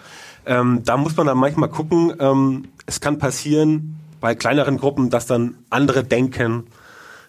Ähm, 0.46 0.82
da 0.84 0.96
muss 0.96 1.16
man 1.16 1.26
dann 1.26 1.38
manchmal 1.38 1.68
gucken. 1.68 2.14
Ähm, 2.18 2.68
es 2.86 3.00
kann 3.00 3.18
passieren 3.18 4.01
bei 4.22 4.34
kleineren 4.34 4.78
Gruppen, 4.78 5.10
dass 5.10 5.26
dann 5.26 5.56
andere 5.68 6.04
denken, 6.04 6.64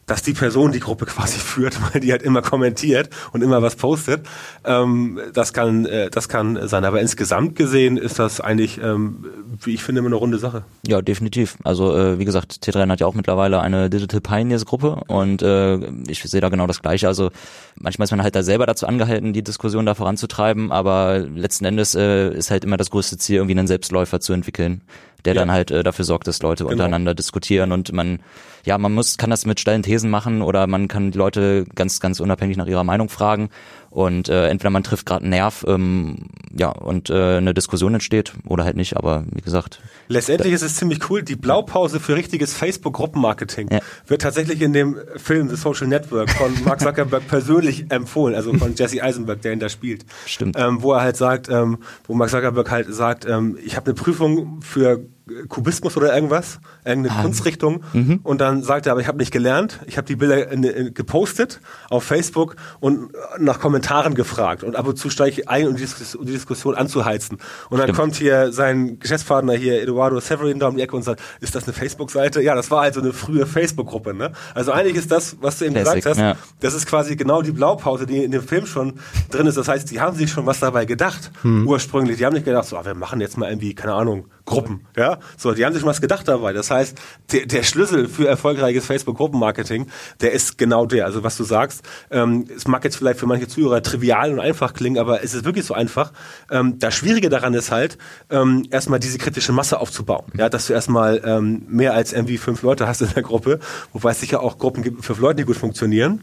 dass 0.06 0.22
die 0.22 0.34
Person 0.34 0.72
die 0.72 0.80
Gruppe 0.80 1.06
quasi 1.06 1.40
führt, 1.40 1.78
weil 1.94 2.02
die 2.02 2.12
halt 2.12 2.24
immer 2.24 2.42
kommentiert 2.42 3.10
und 3.32 3.42
immer 3.42 3.62
was 3.62 3.76
postet. 3.76 4.26
Ähm, 4.66 5.20
das 5.34 5.54
kann, 5.54 5.86
äh, 5.86 6.10
das 6.10 6.30
kann 6.30 6.68
sein. 6.68 6.86
Aber 6.86 7.02
insgesamt 7.02 7.56
gesehen 7.56 7.98
ist 7.98 8.20
das 8.20 8.42
eigentlich, 8.42 8.80
ähm, 8.82 9.26
wie 9.62 9.74
ich 9.74 9.84
finde, 9.84 10.00
immer 10.00 10.10
eine 10.10 10.16
runde 10.16 10.38
Sache. 10.38 10.64
Ja, 10.86 11.02
definitiv. 11.02 11.58
Also 11.64 11.96
äh, 11.96 12.20
wie 12.20 12.26
gesagt, 12.26 12.60
T3N 12.64 12.90
hat 12.90 13.00
ja 13.00 13.08
auch 13.08 13.16
mittlerweile 13.16 13.62
eine 13.62 13.90
Digital 13.90 14.22
Pioneers 14.22 14.66
Gruppe 14.66 15.02
und 15.08 15.42
äh, 15.42 15.78
ich 16.08 16.22
sehe 16.22 16.42
da 16.42 16.50
genau 16.50 16.68
das 16.68 16.82
Gleiche. 16.82 17.08
Also 17.08 17.32
manchmal 17.76 18.06
ist 18.06 18.12
man 18.12 18.22
halt 18.22 18.36
da 18.36 18.44
selber 18.44 18.66
dazu 18.66 18.86
angehalten, 18.86 19.34
die 19.34 19.44
Diskussion 19.44 19.86
da 19.86 19.96
voranzutreiben, 19.96 20.72
aber 20.72 21.20
letzten 21.20 21.66
Endes 21.66 21.96
äh, 21.96 22.30
ist 22.30 22.52
halt 22.52 22.66
immer 22.66 22.78
das 22.78 22.92
größte 22.92 23.18
Ziel, 23.18 23.38
irgendwie 23.38 23.58
einen 23.58 23.68
Selbstläufer 23.68 24.20
zu 24.20 24.34
entwickeln, 24.34 24.82
der 25.26 25.34
Ja. 25.36 25.42
dann 25.42 25.52
halt 25.52 25.72
äh, 25.72 25.84
dafür 25.84 26.06
sorgt, 26.06 26.28
dass 26.28 26.42
Leute 26.42 26.66
untereinander 26.66 27.14
diskutieren 27.16 27.72
und 27.72 27.92
man, 27.94 28.20
ja, 28.66 28.78
man 28.78 28.94
muss, 28.94 29.18
kann 29.18 29.30
das 29.30 29.46
mit 29.46 29.60
steilen 29.60 29.84
Thesen 29.84 30.10
machen 30.10 30.42
oder 30.42 30.68
man 30.68 30.88
kann 30.88 31.12
die 31.12 31.18
Leute 31.18 31.66
ganz, 31.76 32.00
ganz 32.00 32.20
unabhängig 32.20 32.58
nach 32.58 32.68
ihrer 32.68 32.84
Meinung 32.84 33.10
fragen 33.10 33.50
und 33.90 34.28
äh, 34.30 34.48
entweder 34.48 34.70
man 34.72 34.84
trifft 34.84 35.06
gerade 35.06 35.22
einen 35.22 35.30
Nerv, 35.32 35.64
ähm, 35.68 36.28
ja, 36.58 36.70
und 36.70 37.10
äh, 37.10 37.38
eine 37.38 37.54
Diskussion 37.54 37.94
entsteht 37.94 38.34
oder 38.48 38.64
halt 38.64 38.76
nicht, 38.76 38.98
aber 38.98 39.24
wie 39.32 39.42
gesagt, 39.42 39.82
Letztendlich 40.08 40.54
ist 40.54 40.62
es 40.64 40.76
ziemlich 40.76 41.10
cool. 41.10 41.24
Die 41.24 41.36
Blaupause 41.36 42.00
für 42.00 42.16
richtiges 42.16 42.54
Facebook-Gruppenmarketing 42.54 43.70
Ja. 43.72 43.80
wird 44.08 44.22
tatsächlich 44.22 44.62
in 44.62 44.74
dem 44.74 44.98
Film 45.16 45.50
The 45.50 45.56
Social 45.56 45.88
Network 45.88 46.30
von 46.32 46.52
Mark 46.66 46.82
Zuckerberg 46.82 47.28
persönlich 47.28 47.86
empfohlen, 47.92 48.36
also 48.36 48.54
von 48.54 48.76
Jesse 48.76 49.02
Eisenberg, 49.04 49.42
der 49.42 49.54
ihn 49.54 49.60
da 49.60 49.70
spielt. 49.70 50.06
Stimmt. 50.26 50.58
Ähm, 50.58 50.82
wo 50.82 50.94
er 50.94 51.02
halt 51.02 51.18
sagt, 51.18 51.50
ähm, 51.50 51.80
wo 52.08 52.14
Mark 52.14 52.30
Zuckerberg 52.30 52.70
halt 52.72 52.94
sagt, 52.94 53.26
ähm, 53.26 53.58
ich 53.64 53.76
habe 53.76 53.88
eine 53.88 53.94
Prüfung 53.96 54.62
für 54.62 55.00
Kubismus 55.48 55.96
oder 55.98 56.14
irgendwas, 56.14 56.60
irgendeine 56.84 57.22
Kunstrichtung 57.22 57.84
und 58.24 58.42
dann 58.42 58.62
sagt 58.64 58.86
er, 58.86 58.92
aber 58.92 59.02
ich 59.02 59.08
habe 59.08 59.18
nicht 59.18 59.32
gelernt, 59.32 59.80
ich 59.86 59.98
habe 59.98 60.06
die 60.06 60.16
Bilder 60.16 60.52
in, 60.52 60.64
in, 60.64 60.94
gepostet 60.94 61.62
auf 61.90 62.04
Facebook 62.04 62.56
und 62.80 63.12
nach 63.40 63.60
Kommentaren 63.60 64.16
gefragt 64.16 64.64
und 64.64 64.76
ab 64.76 64.88
und 64.88 64.98
zu 64.98 65.10
steige 65.10 65.42
ich 65.42 65.50
ein, 65.50 65.68
um 65.68 65.76
die, 65.76 65.86
um 66.18 66.26
die 66.26 66.34
Diskussion 66.34 66.76
anzuheizen. 66.76 67.38
Und 67.70 67.78
dann 67.78 67.88
Stimmt. 67.88 67.98
kommt 67.98 68.16
hier 68.16 68.52
sein 68.52 69.00
Geschäftspartner 69.00 69.54
hier, 69.54 69.82
Eduardo 69.82 70.20
Severin, 70.20 70.60
da 70.60 70.68
um 70.68 70.76
die 70.76 70.82
Ecke 70.82 70.96
und 70.96 71.04
sagt, 71.04 71.22
ist 71.40 71.56
das 71.56 71.64
eine 71.64 71.74
Facebook-Seite? 71.74 72.42
Ja, 72.42 72.56
das 72.56 72.70
war 72.72 72.82
halt 72.82 72.94
so 72.94 73.02
eine 73.02 73.14
frühe 73.14 73.46
Facebook-Gruppe. 73.46 74.14
Ne? 74.14 74.32
Also 74.54 74.72
eigentlich 74.72 74.98
ist 74.98 75.12
das, 75.12 75.38
was 75.42 75.60
du 75.60 75.66
eben 75.66 75.76
Classic, 75.76 75.96
gesagt 76.04 76.18
hast, 76.18 76.22
ja. 76.22 76.36
das 76.60 76.74
ist 76.74 76.86
quasi 76.86 77.16
genau 77.16 77.42
die 77.42 77.52
Blaupause, 77.52 78.06
die 78.06 78.24
in 78.24 78.32
dem 78.32 78.44
Film 78.44 78.66
schon 78.66 79.00
drin 79.32 79.48
ist. 79.48 79.58
Das 79.58 79.68
heißt, 79.68 79.90
die 79.90 80.02
haben 80.02 80.18
sich 80.18 80.32
schon 80.32 80.46
was 80.46 80.60
dabei 80.60 80.86
gedacht, 80.86 81.32
Hm. 81.44 81.68
ursprünglich. 81.68 82.18
Die 82.18 82.26
haben 82.26 82.34
nicht 82.34 82.46
gedacht, 82.46 82.66
so, 82.66 82.78
ah, 82.78 82.86
wir 82.86 82.96
machen 82.96 83.22
jetzt 83.22 83.38
mal 83.38 83.50
irgendwie, 83.50 83.74
keine 83.74 83.94
Ahnung, 83.94 84.26
Gruppen. 84.46 84.86
Ja, 84.98 85.20
so, 85.38 85.54
die 85.54 85.66
haben 85.66 85.74
sich 85.74 85.86
was 85.86 86.02
gedacht 86.02 86.28
dabei. 86.28 86.52
Das 86.52 86.70
heißt, 86.70 87.00
der, 87.32 87.46
der 87.46 87.64
Schlüssel 87.64 88.10
für 88.10 88.28
erfolgreiches 88.28 88.86
Facebook-Gruppenmarketing, 88.86 89.88
der 90.20 90.34
ist 90.34 90.58
genau 90.58 90.86
der. 90.86 91.06
Also 91.06 91.24
was 91.24 91.38
du 91.38 91.46
sagst, 91.46 91.84
ähm, 92.12 92.46
es 92.54 92.68
mag 92.68 92.84
jetzt 92.84 92.98
vielleicht 92.98 93.20
für 93.20 93.26
manche 93.26 93.48
Zuhörer 93.48 93.82
trivial 93.82 94.34
und 94.34 94.42
einfach 94.42 94.74
klingen, 94.74 94.98
aber 94.98 95.24
es 95.24 95.34
ist 95.34 95.46
wirklich 95.46 95.66
so 95.66 95.74
einfach. 95.74 96.12
Ähm, 96.52 96.78
das 96.78 96.94
Schwierige 96.94 97.30
daran 97.30 97.54
ist 97.54 97.72
halt, 97.72 97.98
ähm, 98.30 98.68
erstmal 98.70 99.00
diese 99.00 99.18
kritische 99.18 99.54
Masse 99.54 99.80
aufzubauen. 99.80 100.26
Ja, 100.38 100.50
dass 100.50 100.68
du 100.68 100.74
erstmal 100.74 101.22
ähm, 101.24 101.64
mehr 101.70 101.94
als 101.94 102.12
irgendwie 102.12 102.38
fünf 102.38 102.64
Leute 102.64 102.86
hast 102.86 103.02
in 103.02 103.14
der 103.14 103.24
Gruppe, 103.24 103.60
wobei 103.94 104.12
es 104.12 104.20
sicher 104.20 104.42
auch 104.42 104.58
Gruppen 104.58 104.84
gibt 104.84 105.06
fünf 105.06 105.20
Leuten, 105.20 105.38
die 105.38 105.46
gut 105.46 105.58
funktionieren. 105.58 106.22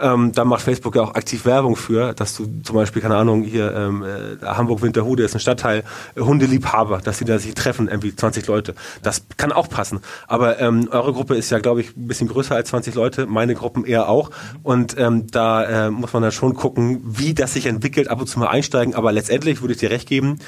Ähm, 0.00 0.32
da 0.32 0.44
macht 0.44 0.62
Facebook 0.62 0.94
ja 0.94 1.02
auch 1.02 1.14
aktiv 1.14 1.44
Werbung 1.44 1.76
für, 1.76 2.12
dass 2.14 2.36
du 2.36 2.46
zum 2.62 2.76
Beispiel, 2.76 3.02
keine 3.02 3.16
Ahnung, 3.16 3.42
hier 3.42 3.74
ähm, 3.74 4.04
äh, 4.04 4.44
Hamburg-Winterhude 4.44 5.24
ist 5.24 5.34
ein 5.34 5.40
Stadtteil, 5.40 5.82
äh, 6.14 6.20
Hundeliebhaber, 6.20 6.98
dass 6.98 7.18
die 7.18 7.24
da 7.24 7.38
sich 7.38 7.54
treffen, 7.54 7.88
irgendwie 7.88 8.14
20 8.14 8.46
Leute. 8.46 8.74
Das 9.02 9.22
kann 9.36 9.52
auch 9.52 9.68
passen. 9.68 10.00
Aber 10.26 10.60
ähm, 10.60 10.88
eure 10.90 11.12
Gruppe 11.12 11.34
ist 11.34 11.50
ja, 11.50 11.58
glaube 11.58 11.80
ich, 11.80 11.96
ein 11.96 12.06
bisschen 12.06 12.28
größer 12.28 12.54
als 12.54 12.68
20 12.68 12.94
Leute, 12.94 13.26
meine 13.26 13.54
Gruppen 13.54 13.84
eher 13.84 14.08
auch. 14.08 14.30
Und 14.62 14.96
ähm, 14.98 15.26
da 15.28 15.86
äh, 15.86 15.90
muss 15.90 16.12
man 16.12 16.22
dann 16.22 16.32
schon 16.32 16.54
gucken, 16.54 17.00
wie 17.04 17.34
das 17.34 17.54
sich 17.54 17.66
entwickelt, 17.66 18.08
ab 18.08 18.20
und 18.20 18.26
zu 18.28 18.38
mal 18.38 18.48
einsteigen. 18.48 18.94
Aber 18.94 19.12
letztendlich 19.12 19.60
würde 19.60 19.74
ich 19.74 19.80
dir 19.80 19.90
recht 19.90 20.08
geben, 20.08 20.38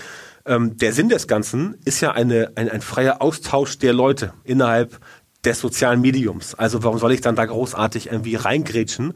ähm, 0.47 0.77
der 0.79 0.93
Sinn 0.93 1.09
des 1.09 1.27
Ganzen 1.29 1.77
ist 1.85 2.01
ja 2.01 2.13
eine, 2.13 2.53
ein, 2.55 2.71
ein 2.71 2.81
freier 2.81 3.21
Austausch 3.21 3.79
der 3.79 3.93
Leute 3.93 4.33
innerhalb 4.45 4.99
des 5.45 5.59
sozialen 5.59 6.01
Mediums. 6.01 6.55
Also 6.55 6.83
warum 6.83 6.99
soll 6.99 7.13
ich 7.13 7.23
dann 7.23 7.35
da 7.35 7.47
großartig 7.47 8.11
irgendwie 8.13 8.35
reingrätschen? 8.35 9.15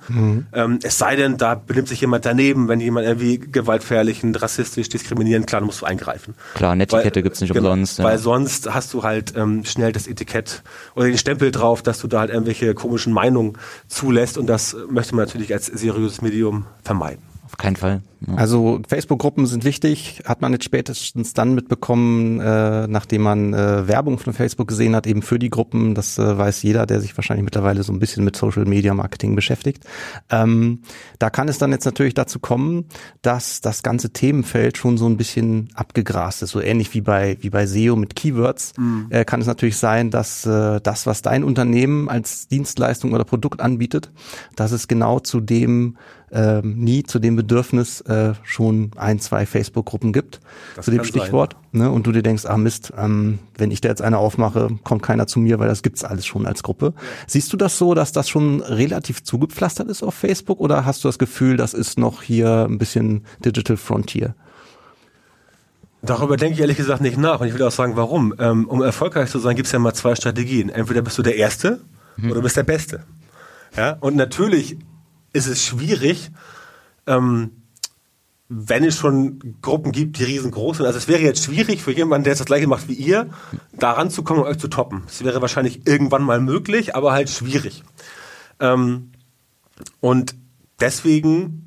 Ähm, 0.55 0.79
es 0.83 0.99
sei 0.99 1.17
denn, 1.17 1.37
da 1.37 1.55
benimmt 1.55 1.89
sich 1.89 2.01
jemand 2.01 2.25
daneben, 2.25 2.69
wenn 2.69 2.81
jemand 2.81 3.07
irgendwie 3.07 3.39
gewaltverherrlichend, 3.39 4.41
rassistisch, 4.41 4.89
diskriminierend, 4.89 5.47
klar, 5.47 5.61
dann 5.61 5.67
musst 5.67 5.83
du 5.83 5.87
eingreifen. 5.87 6.35
Klar, 6.55 6.77
Netiquette 6.77 7.23
gibt's 7.23 7.43
nicht 7.43 7.55
umsonst, 7.55 7.99
ja. 7.99 8.05
Weil 8.05 8.19
sonst 8.19 8.73
hast 8.73 8.95
du 8.95 9.03
halt 9.03 9.35
ähm, 9.37 9.65
schnell 9.65 9.93
das 9.93 10.07
Etikett 10.07 10.63
oder 10.95 11.07
den 11.07 11.19
Stempel 11.19 11.51
drauf, 11.51 11.83
dass 11.83 12.01
du 12.01 12.09
da 12.09 12.21
halt 12.21 12.31
irgendwelche 12.31 12.73
komischen 12.75 13.13
Meinungen 13.13 13.59
zulässt 13.89 14.39
und 14.39 14.47
das 14.47 14.75
möchte 14.89 15.15
man 15.15 15.27
natürlich 15.27 15.53
als 15.53 15.67
seriöses 15.67 16.23
Medium 16.23 16.65
vermeiden. 16.83 17.34
Auf 17.55 17.59
keinen 17.59 17.77
Fall. 17.77 18.03
Ja. 18.27 18.35
Also 18.35 18.81
Facebook-Gruppen 18.89 19.47
sind 19.47 19.65
wichtig, 19.65 20.23
hat 20.25 20.43
man 20.43 20.53
jetzt 20.53 20.65
spätestens 20.65 21.35
dann 21.35 21.55
mitbekommen, 21.55 22.41
äh, 22.41 22.89
nachdem 22.89 23.23
man 23.23 23.55
äh, 23.55 23.87
Werbung 23.87 24.19
von 24.19 24.33
Facebook 24.33 24.67
gesehen 24.67 24.97
hat, 24.97 25.07
eben 25.07 25.23
für 25.23 25.39
die 25.39 25.51
Gruppen. 25.51 25.95
Das 25.95 26.19
äh, 26.19 26.37
weiß 26.37 26.65
jeder, 26.65 26.85
der 26.85 27.01
sich 27.01 27.17
wahrscheinlich 27.17 27.45
mittlerweile 27.45 27.85
so 27.85 27.93
ein 27.93 28.01
bisschen 28.01 28.25
mit 28.25 28.35
Social 28.35 28.65
Media 28.65 28.93
Marketing 28.93 29.37
beschäftigt. 29.37 29.85
Ähm, 30.31 30.81
da 31.21 31.31
kann 31.31 31.47
es 31.47 31.59
dann 31.59 31.71
jetzt 31.71 31.85
natürlich 31.85 32.15
dazu 32.15 32.41
kommen, 32.41 32.87
dass 33.23 33.61
das 33.61 33.85
ganze 33.85 34.11
Themenfeld 34.11 34.77
schon 34.77 34.99
so 34.99 35.07
ein 35.07 35.17
bisschen 35.17 35.69
abgegrast 35.75 36.43
ist. 36.43 36.51
So 36.51 36.61
ähnlich 36.61 36.93
wie 36.93 37.03
bei 37.03 37.37
wie 37.41 37.51
bei 37.51 37.67
SEO 37.67 37.95
mit 37.95 38.17
Keywords 38.17 38.73
äh, 39.11 39.25
kann 39.25 39.41
es 39.41 39.47
natürlich 39.47 39.77
sein, 39.77 40.11
dass 40.11 40.45
äh, 40.45 40.81
das, 40.81 41.07
was 41.07 41.23
dein 41.23 41.45
Unternehmen 41.45 42.09
als 42.09 42.49
Dienstleistung 42.49 43.13
oder 43.13 43.25
Produkt 43.25 43.61
anbietet, 43.61 44.11
dass 44.57 44.73
es 44.73 44.89
genau 44.89 45.21
zu 45.21 45.41
dem 45.41 45.97
ähm, 46.35 46.79
nie 46.79 47.05
zu 47.05 47.21
dem 47.21 47.37
Bedürfnis 47.37 48.01
äh, 48.03 48.35
schon 48.43 48.91
ein, 48.97 49.21
zwei 49.21 49.47
Facebook-Gruppen 49.47 50.13
gibt 50.13 50.41
Das 50.75 50.85
zu 50.85 50.91
dem 50.91 51.05
Stichwort. 51.05 51.57
Ne? 51.71 51.91
Und 51.91 52.07
du 52.07 52.13
dir 52.13 52.23
denkst, 52.23 52.45
ah 52.45 52.57
Mist, 52.57 52.93
ähm, 52.99 53.39
wenn 53.57 53.71
ich 53.71 53.81
da 53.81 53.89
jetzt 53.89 54.03
eine 54.03 54.19
aufmache, 54.19 54.69
kommt 54.83 55.03
keiner 55.03 55.27
zu 55.29 55.39
mir, 55.39 55.61
weil 55.61 55.69
das 55.69 55.83
gibt's 55.83 56.03
alles 56.03 56.27
schon 56.27 56.47
als 56.47 56.65
Gruppe. 56.65 56.93
Siehst 57.29 57.53
du 57.53 57.57
das 57.57 57.79
so, 57.79 57.95
dass 57.95 58.11
das 58.11 58.29
schon 58.29 58.61
relativ 58.61 59.23
zugepflastert 59.23 59.89
ist 59.89 60.03
auf 60.03 60.15
Facebook 60.15 60.61
oder 60.61 60.85
hast 60.85 61.05
du 61.05 61.09
das 61.09 61.19
Gefühl, 61.19 61.57
das 61.57 61.73
ist 61.73 61.99
noch 61.99 62.23
hier 62.23 62.67
ein 62.69 62.79
bisschen 62.79 63.25
Digital 63.45 63.77
Frontier? 63.77 64.35
Darüber 66.03 66.37
denke 66.37 66.55
ich 66.55 66.61
ehrlich 66.61 66.77
gesagt 66.77 67.01
nicht 67.01 67.17
nach 67.17 67.41
und 67.41 67.47
ich 67.47 67.55
will 67.55 67.63
auch 67.63 67.71
sagen, 67.71 67.97
warum. 67.97 68.35
Ähm, 68.39 68.69
um 68.69 68.83
erfolgreich 68.83 69.31
zu 69.31 69.39
sein, 69.39 69.57
gibt 69.57 69.67
es 69.67 69.73
ja 69.73 69.79
mal 69.79 69.95
zwei 69.95 70.15
Strategien. 70.17 70.69
Entweder 70.69 71.01
bist 71.01 71.17
du 71.17 71.23
der 71.23 71.37
Erste 71.37 71.81
oder 72.19 72.35
du 72.35 72.43
bist 72.43 72.57
der 72.57 72.65
Beste. 72.65 73.05
Ja? 73.77 73.97
Und 74.01 74.17
natürlich 74.17 74.77
ist 75.35 75.47
es 75.47 75.63
schwierig, 75.63 76.31
ähm, 77.07 77.51
wenn 78.49 78.85
es 78.85 78.97
schon 78.97 79.57
Gruppen 79.61 79.91
gibt, 79.91 80.19
die 80.19 80.25
riesengroß 80.25 80.79
sind. 80.79 80.87
Also 80.87 80.99
es 80.99 81.09
wäre 81.09 81.23
jetzt 81.23 81.45
schwierig 81.45 81.83
für 81.83 81.93
jemanden, 81.93 82.25
der 82.25 82.35
das 82.35 82.45
gleiche 82.47 82.67
macht 82.67 82.89
wie 82.89 82.95
ihr, 82.95 83.29
da 83.73 83.93
ranzukommen 83.93 84.45
und 84.45 84.49
euch 84.49 84.59
zu 84.59 84.69
toppen. 84.69 85.03
Es 85.07 85.25
wäre 85.25 85.41
wahrscheinlich 85.41 85.87
irgendwann 85.87 86.23
mal 86.23 86.41
möglich, 86.41 86.95
aber 86.95 87.13
halt 87.13 87.29
schwierig. 87.31 87.83
Ähm, 88.61 89.13
und 90.01 90.37
deswegen 90.81 91.64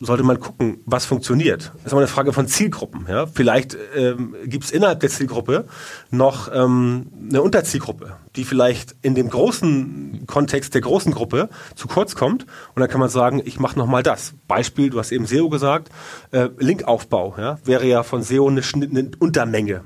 sollte 0.00 0.22
man 0.22 0.38
gucken, 0.38 0.80
was 0.86 1.06
funktioniert. 1.06 1.72
Das 1.74 1.86
ist 1.86 1.92
immer 1.92 2.00
eine 2.00 2.08
Frage 2.08 2.32
von 2.32 2.46
Zielgruppen. 2.46 3.06
Ja? 3.08 3.26
Vielleicht 3.26 3.76
ähm, 3.96 4.36
gibt 4.44 4.64
es 4.64 4.70
innerhalb 4.70 5.00
der 5.00 5.10
Zielgruppe 5.10 5.66
noch 6.10 6.48
ähm, 6.54 7.10
eine 7.28 7.42
Unterzielgruppe, 7.42 8.16
die 8.36 8.44
vielleicht 8.44 8.94
in 9.02 9.16
dem 9.16 9.28
großen 9.28 10.24
Kontext 10.26 10.74
der 10.74 10.82
großen 10.82 11.12
Gruppe 11.12 11.48
zu 11.74 11.88
kurz 11.88 12.14
kommt. 12.14 12.46
Und 12.74 12.80
dann 12.80 12.88
kann 12.88 13.00
man 13.00 13.08
sagen, 13.08 13.42
ich 13.44 13.58
mache 13.58 13.78
nochmal 13.78 14.04
das. 14.04 14.34
Beispiel, 14.46 14.90
du 14.90 15.00
hast 15.00 15.10
eben 15.10 15.26
SEO 15.26 15.48
gesagt, 15.48 15.88
äh, 16.30 16.48
Linkaufbau 16.58 17.34
ja? 17.36 17.58
wäre 17.64 17.86
ja 17.86 18.04
von 18.04 18.22
SEO 18.22 18.48
eine, 18.48 18.62
eine 18.74 19.10
Untermenge. 19.18 19.82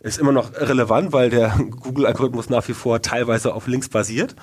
Ist 0.00 0.18
immer 0.18 0.32
noch 0.32 0.52
relevant, 0.52 1.12
weil 1.12 1.30
der 1.30 1.56
Google-Algorithmus 1.80 2.50
nach 2.50 2.66
wie 2.66 2.74
vor 2.74 3.02
teilweise 3.02 3.54
auf 3.54 3.68
Links 3.68 3.88
basiert. 3.88 4.34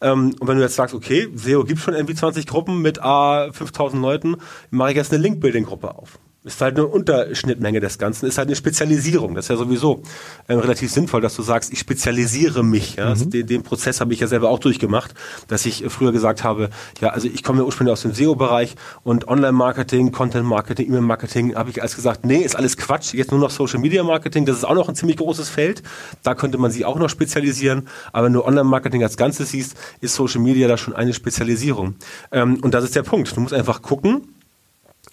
Ähm, 0.00 0.34
und 0.38 0.48
wenn 0.48 0.56
du 0.56 0.62
jetzt 0.62 0.76
sagst, 0.76 0.94
okay, 0.94 1.28
SEO 1.34 1.64
gibt 1.64 1.80
schon 1.80 1.94
irgendwie 1.94 2.14
20 2.14 2.46
Gruppen 2.46 2.80
mit 2.82 3.02
A 3.02 3.52
5000 3.52 4.00
Leuten, 4.00 4.36
mache 4.70 4.90
ich 4.90 4.96
jetzt 4.96 5.12
eine 5.12 5.22
Link-Building-Gruppe 5.22 5.94
auf. 5.94 6.18
Ist 6.42 6.62
halt 6.62 6.78
eine 6.78 6.86
Unterschnittmenge 6.86 7.80
des 7.80 7.98
Ganzen, 7.98 8.24
ist 8.24 8.38
halt 8.38 8.48
eine 8.48 8.56
Spezialisierung. 8.56 9.34
Das 9.34 9.44
ist 9.44 9.48
ja 9.50 9.56
sowieso 9.56 10.02
ähm, 10.48 10.58
relativ 10.58 10.90
sinnvoll, 10.90 11.20
dass 11.20 11.36
du 11.36 11.42
sagst, 11.42 11.70
ich 11.70 11.78
spezialisiere 11.78 12.64
mich. 12.64 12.96
Ja? 12.96 13.08
Also 13.08 13.26
den, 13.26 13.46
den 13.46 13.62
Prozess 13.62 14.00
habe 14.00 14.14
ich 14.14 14.20
ja 14.20 14.26
selber 14.26 14.48
auch 14.48 14.58
durchgemacht, 14.58 15.12
dass 15.48 15.66
ich 15.66 15.84
äh, 15.84 15.90
früher 15.90 16.12
gesagt 16.12 16.42
habe, 16.42 16.70
ja, 16.98 17.10
also 17.10 17.28
ich 17.28 17.42
komme 17.42 17.58
ja 17.58 17.66
ursprünglich 17.66 17.92
aus 17.92 18.00
dem 18.00 18.14
SEO-Bereich 18.14 18.76
und 19.02 19.28
Online-Marketing, 19.28 20.12
Content-Marketing, 20.12 20.86
E-Mail-Marketing, 20.86 21.56
habe 21.56 21.68
ich 21.68 21.82
als 21.82 21.94
gesagt, 21.94 22.24
nee, 22.24 22.38
ist 22.38 22.56
alles 22.56 22.78
Quatsch, 22.78 23.12
jetzt 23.12 23.32
nur 23.32 23.40
noch 23.40 23.50
Social-Media-Marketing, 23.50 24.46
das 24.46 24.56
ist 24.56 24.64
auch 24.64 24.74
noch 24.74 24.88
ein 24.88 24.94
ziemlich 24.94 25.18
großes 25.18 25.50
Feld. 25.50 25.82
Da 26.22 26.34
könnte 26.34 26.56
man 26.56 26.70
sich 26.70 26.86
auch 26.86 26.96
noch 26.96 27.10
spezialisieren, 27.10 27.86
aber 28.14 28.26
wenn 28.26 28.32
du 28.32 28.42
Online-Marketing 28.42 29.02
als 29.02 29.18
Ganzes 29.18 29.50
siehst, 29.50 29.76
ist 30.00 30.14
Social 30.14 30.40
Media 30.40 30.68
da 30.68 30.78
schon 30.78 30.96
eine 30.96 31.12
Spezialisierung. 31.12 31.96
Ähm, 32.32 32.60
und 32.62 32.72
das 32.72 32.84
ist 32.84 32.96
der 32.96 33.02
Punkt. 33.02 33.36
Du 33.36 33.40
musst 33.42 33.52
einfach 33.52 33.82
gucken, 33.82 34.22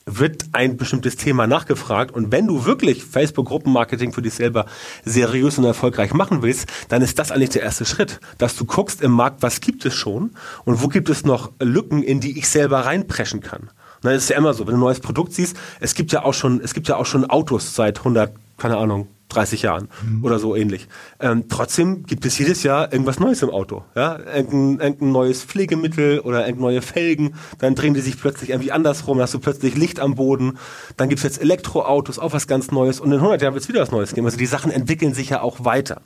wird 0.07 0.45
ein 0.53 0.77
bestimmtes 0.77 1.17
Thema 1.17 1.45
nachgefragt 1.45 2.15
und 2.15 2.31
wenn 2.31 2.47
du 2.47 2.65
wirklich 2.65 3.03
Facebook-Gruppenmarketing 3.03 4.13
für 4.13 4.21
dich 4.21 4.33
selber 4.33 4.65
seriös 5.03 5.57
und 5.57 5.65
erfolgreich 5.65 6.13
machen 6.13 6.41
willst, 6.41 6.67
dann 6.87 7.01
ist 7.01 7.19
das 7.19 7.31
eigentlich 7.31 7.49
der 7.51 7.63
erste 7.63 7.85
Schritt, 7.85 8.19
dass 8.37 8.55
du 8.55 8.65
guckst 8.65 9.01
im 9.01 9.11
Markt, 9.11 9.43
was 9.43 9.61
gibt 9.61 9.85
es 9.85 9.93
schon 9.93 10.31
und 10.63 10.81
wo 10.81 10.87
gibt 10.87 11.09
es 11.09 11.25
noch 11.25 11.51
Lücken, 11.59 12.01
in 12.01 12.21
die 12.21 12.39
ich 12.39 12.47
selber 12.47 12.79
reinpreschen 12.85 13.41
kann. 13.41 13.69
Dann 14.01 14.13
ist 14.13 14.23
es 14.23 14.29
ja 14.29 14.37
immer 14.37 14.53
so, 14.53 14.65
wenn 14.65 14.73
du 14.73 14.77
ein 14.77 14.81
neues 14.81 15.01
Produkt 15.01 15.33
siehst, 15.33 15.57
es 15.79 15.93
gibt 15.93 16.11
ja 16.11 16.23
auch 16.23 16.33
schon, 16.33 16.61
es 16.61 16.73
gibt 16.73 16.87
ja 16.87 16.95
auch 16.95 17.05
schon 17.05 17.29
Autos 17.29 17.75
seit 17.75 17.99
100, 17.99 18.31
keine 18.57 18.77
Ahnung, 18.77 19.07
30 19.29 19.61
Jahren 19.61 19.89
oder 20.21 20.39
so 20.39 20.55
ähnlich. 20.55 20.87
Ähm, 21.19 21.45
trotzdem 21.49 22.03
gibt 22.03 22.25
es 22.25 22.37
jedes 22.37 22.63
Jahr 22.63 22.91
irgendwas 22.91 23.19
Neues 23.19 23.41
im 23.41 23.49
Auto. 23.49 23.83
Ja? 23.95 24.17
Irgendein, 24.17 24.79
irgendein 24.79 25.11
neues 25.11 25.43
Pflegemittel 25.43 26.19
oder 26.19 26.47
irgendeine 26.47 26.73
neue 26.73 26.81
Felgen. 26.81 27.35
Dann 27.59 27.75
drehen 27.75 27.93
die 27.93 28.01
sich 28.01 28.19
plötzlich 28.19 28.51
irgendwie 28.51 28.71
andersrum. 28.71 29.17
Dann 29.17 29.23
hast 29.23 29.33
du 29.33 29.39
plötzlich 29.39 29.75
Licht 29.75 29.99
am 29.99 30.15
Boden. 30.15 30.57
Dann 30.95 31.09
gibt 31.09 31.19
es 31.19 31.23
jetzt 31.23 31.41
Elektroautos, 31.41 32.19
auch 32.19 32.33
was 32.33 32.47
ganz 32.47 32.71
Neues. 32.71 32.99
Und 32.99 33.11
in 33.11 33.17
100 33.17 33.41
Jahren 33.41 33.53
wird 33.53 33.63
es 33.63 33.69
wieder 33.69 33.81
was 33.81 33.91
Neues 33.91 34.13
geben. 34.13 34.25
Also 34.25 34.37
die 34.37 34.45
Sachen 34.45 34.71
entwickeln 34.71 35.13
sich 35.13 35.29
ja 35.29 35.41
auch 35.41 35.65
weiter. 35.65 36.01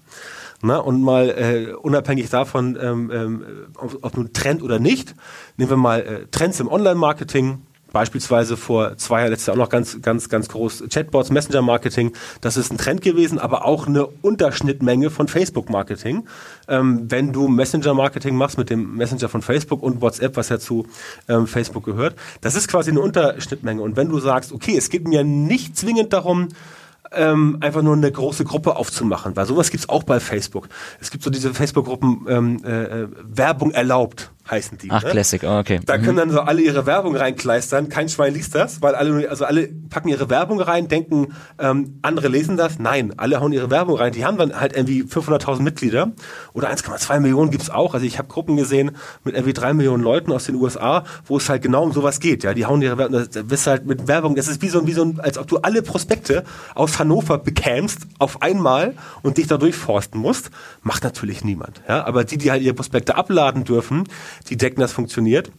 Na, 0.64 0.78
und 0.78 1.02
mal 1.02 1.30
äh, 1.30 1.74
unabhängig 1.74 2.30
davon, 2.30 2.78
ähm, 2.80 3.12
ähm, 3.12 3.46
ob, 3.76 3.98
ob 4.04 4.18
nun 4.18 4.32
Trend 4.32 4.62
oder 4.62 4.78
nicht, 4.78 5.16
nehmen 5.58 5.72
wir 5.72 5.78
mal 5.78 6.02
äh, 6.02 6.28
Trends 6.30 6.60
im 6.60 6.68
Online-Marketing, 6.68 7.64
Beispielsweise 7.92 8.58
vor 8.58 8.98
zwei 8.98 9.20
Jahren, 9.20 9.32
letztes 9.32 9.48
Jahr 9.48 9.56
auch 9.56 9.60
noch 9.60 9.70
ganz, 9.70 10.02
ganz, 10.02 10.30
ganz 10.30 10.48
groß 10.50 10.86
Chatbots, 10.90 11.30
Messenger-Marketing. 11.30 12.14
Das 12.40 12.58
ist 12.58 12.72
ein 12.72 12.78
Trend 12.78 13.02
gewesen, 13.02 13.40
aber 13.40 13.66
auch 13.66 13.88
eine 13.88 14.08
Unterschnittmenge 14.08 15.10
von 15.10 15.28
Facebook-Marketing. 15.28 16.28
Ähm, 16.68 17.12
wenn 17.12 17.34
du 17.34 17.48
Messenger-Marketing 17.48 18.36
machst 18.36 18.58
mit 18.58 18.70
dem 18.70 18.96
Messenger 18.96 19.30
von 19.30 19.42
Facebook 19.42 19.84
und 19.84 20.02
WhatsApp, 20.02 20.38
was 20.38 20.50
ja 20.50 20.60
zu 20.60 20.86
ähm, 21.28 21.48
Facebook 21.48 21.84
gehört, 21.84 22.16
das 22.42 22.56
ist 22.56 22.68
quasi 22.68 22.92
eine 22.92 23.02
Unterschnittmenge. 23.02 23.82
Und 23.82 23.98
wenn 23.98 24.10
du 24.10 24.20
sagst, 24.20 24.52
okay, 24.52 24.78
es 24.78 24.90
geht 24.90 25.08
mir 25.08 25.24
nicht 25.24 25.76
zwingend 25.78 26.14
darum, 26.14 26.50
ähm, 27.12 27.58
einfach 27.60 27.82
nur 27.82 27.96
eine 27.96 28.12
große 28.12 28.46
Gruppe 28.46 28.76
aufzumachen, 28.76 29.36
weil 29.36 29.46
sowas 29.46 29.70
gibt's 29.70 29.90
auch 29.90 30.04
bei 30.04 30.20
Facebook. 30.20 30.70
Es 31.00 31.12
gibt 31.12 31.24
so 31.24 31.30
diese 31.30 31.54
Facebook-Gruppen 31.54 32.26
ähm, 32.30 32.64
äh, 32.64 33.08
Werbung 33.24 33.72
erlaubt 33.72 34.32
heißen 34.52 34.78
die. 34.78 34.92
Ach, 34.92 35.04
ne? 35.04 35.10
Classic, 35.12 35.42
oh, 35.44 35.60
okay. 35.60 35.80
Da 35.86 35.98
Mhm. 35.98 36.04
können 36.04 36.18
dann 36.18 36.30
so 36.32 36.42
alle 36.42 36.62
ihre 36.62 36.86
Werbung 36.86 37.16
reinkleistern. 37.16 37.90
Kein 37.90 38.10
Schwein 38.10 38.34
liest 38.34 38.54
das, 38.54 38.82
weil 38.82 38.94
alle, 38.96 39.30
also 39.30 39.46
alle 39.46 39.68
packen 39.90 40.10
ihre 40.10 40.30
Werbung 40.30 40.60
rein, 40.62 40.88
denken, 40.88 41.34
ähm, 41.60 41.98
andere 42.02 42.28
lesen 42.28 42.58
das. 42.58 42.78
Nein, 42.78 43.14
alle 43.18 43.40
hauen 43.40 43.54
ihre 43.54 43.70
Werbung 43.72 43.96
rein. 43.98 44.12
Die 44.12 44.26
haben 44.26 44.38
dann 44.38 44.60
halt 44.60 44.76
irgendwie 44.76 45.04
500.000 45.04 45.62
Mitglieder 45.64 46.12
oder 46.54 46.70
1,2 46.70 47.20
Millionen 47.20 47.50
gibt's 47.52 47.70
auch. 47.70 47.94
Also 47.94 48.06
ich 48.06 48.18
habe 48.18 48.28
Gruppen 48.28 48.58
gesehen 48.58 48.92
mit 49.24 49.36
irgendwie 49.36 49.54
drei 49.54 49.74
Millionen 49.74 50.04
Leuten 50.04 50.32
aus 50.32 50.46
den 50.46 50.56
USA, 50.56 51.04
wo 51.26 51.38
es 51.38 51.48
halt 51.50 51.62
genau 51.62 51.84
um 51.84 51.92
sowas 51.94 52.20
geht. 52.20 52.44
Ja, 52.44 52.54
die 52.54 52.66
hauen 52.66 52.82
ihre 52.82 52.98
Werbung, 52.98 53.26
da 53.32 53.42
bist 53.44 53.68
halt 53.68 53.86
mit 53.86 54.08
Werbung. 54.08 54.36
Das 54.36 54.48
ist 54.48 54.62
wie 54.62 54.70
so, 54.70 54.86
wie 54.86 54.94
so, 54.94 55.04
ein- 55.04 55.20
als 55.20 55.38
ob 55.38 55.48
du 55.48 55.58
alle 55.60 55.82
Prospekte 55.82 56.44
aus 56.76 57.00
Hannover 57.00 57.38
bekämst 57.38 58.00
auf 58.20 58.42
einmal 58.42 58.96
und 59.22 59.38
dich 59.38 59.48
da 59.48 59.58
durchforsten 59.58 60.20
musst. 60.20 60.52
Macht 60.84 61.04
natürlich 61.04 61.44
niemand. 61.44 61.82
Ja, 61.88 62.06
aber 62.06 62.24
die, 62.24 62.38
die 62.38 62.52
halt 62.52 62.62
ihre 62.62 62.74
Prospekte 62.74 63.16
abladen 63.16 63.64
dürfen, 63.64 64.04
die 64.50 64.58
decken, 64.58 64.82
das 64.82 64.94
funktioniert. 64.94 65.52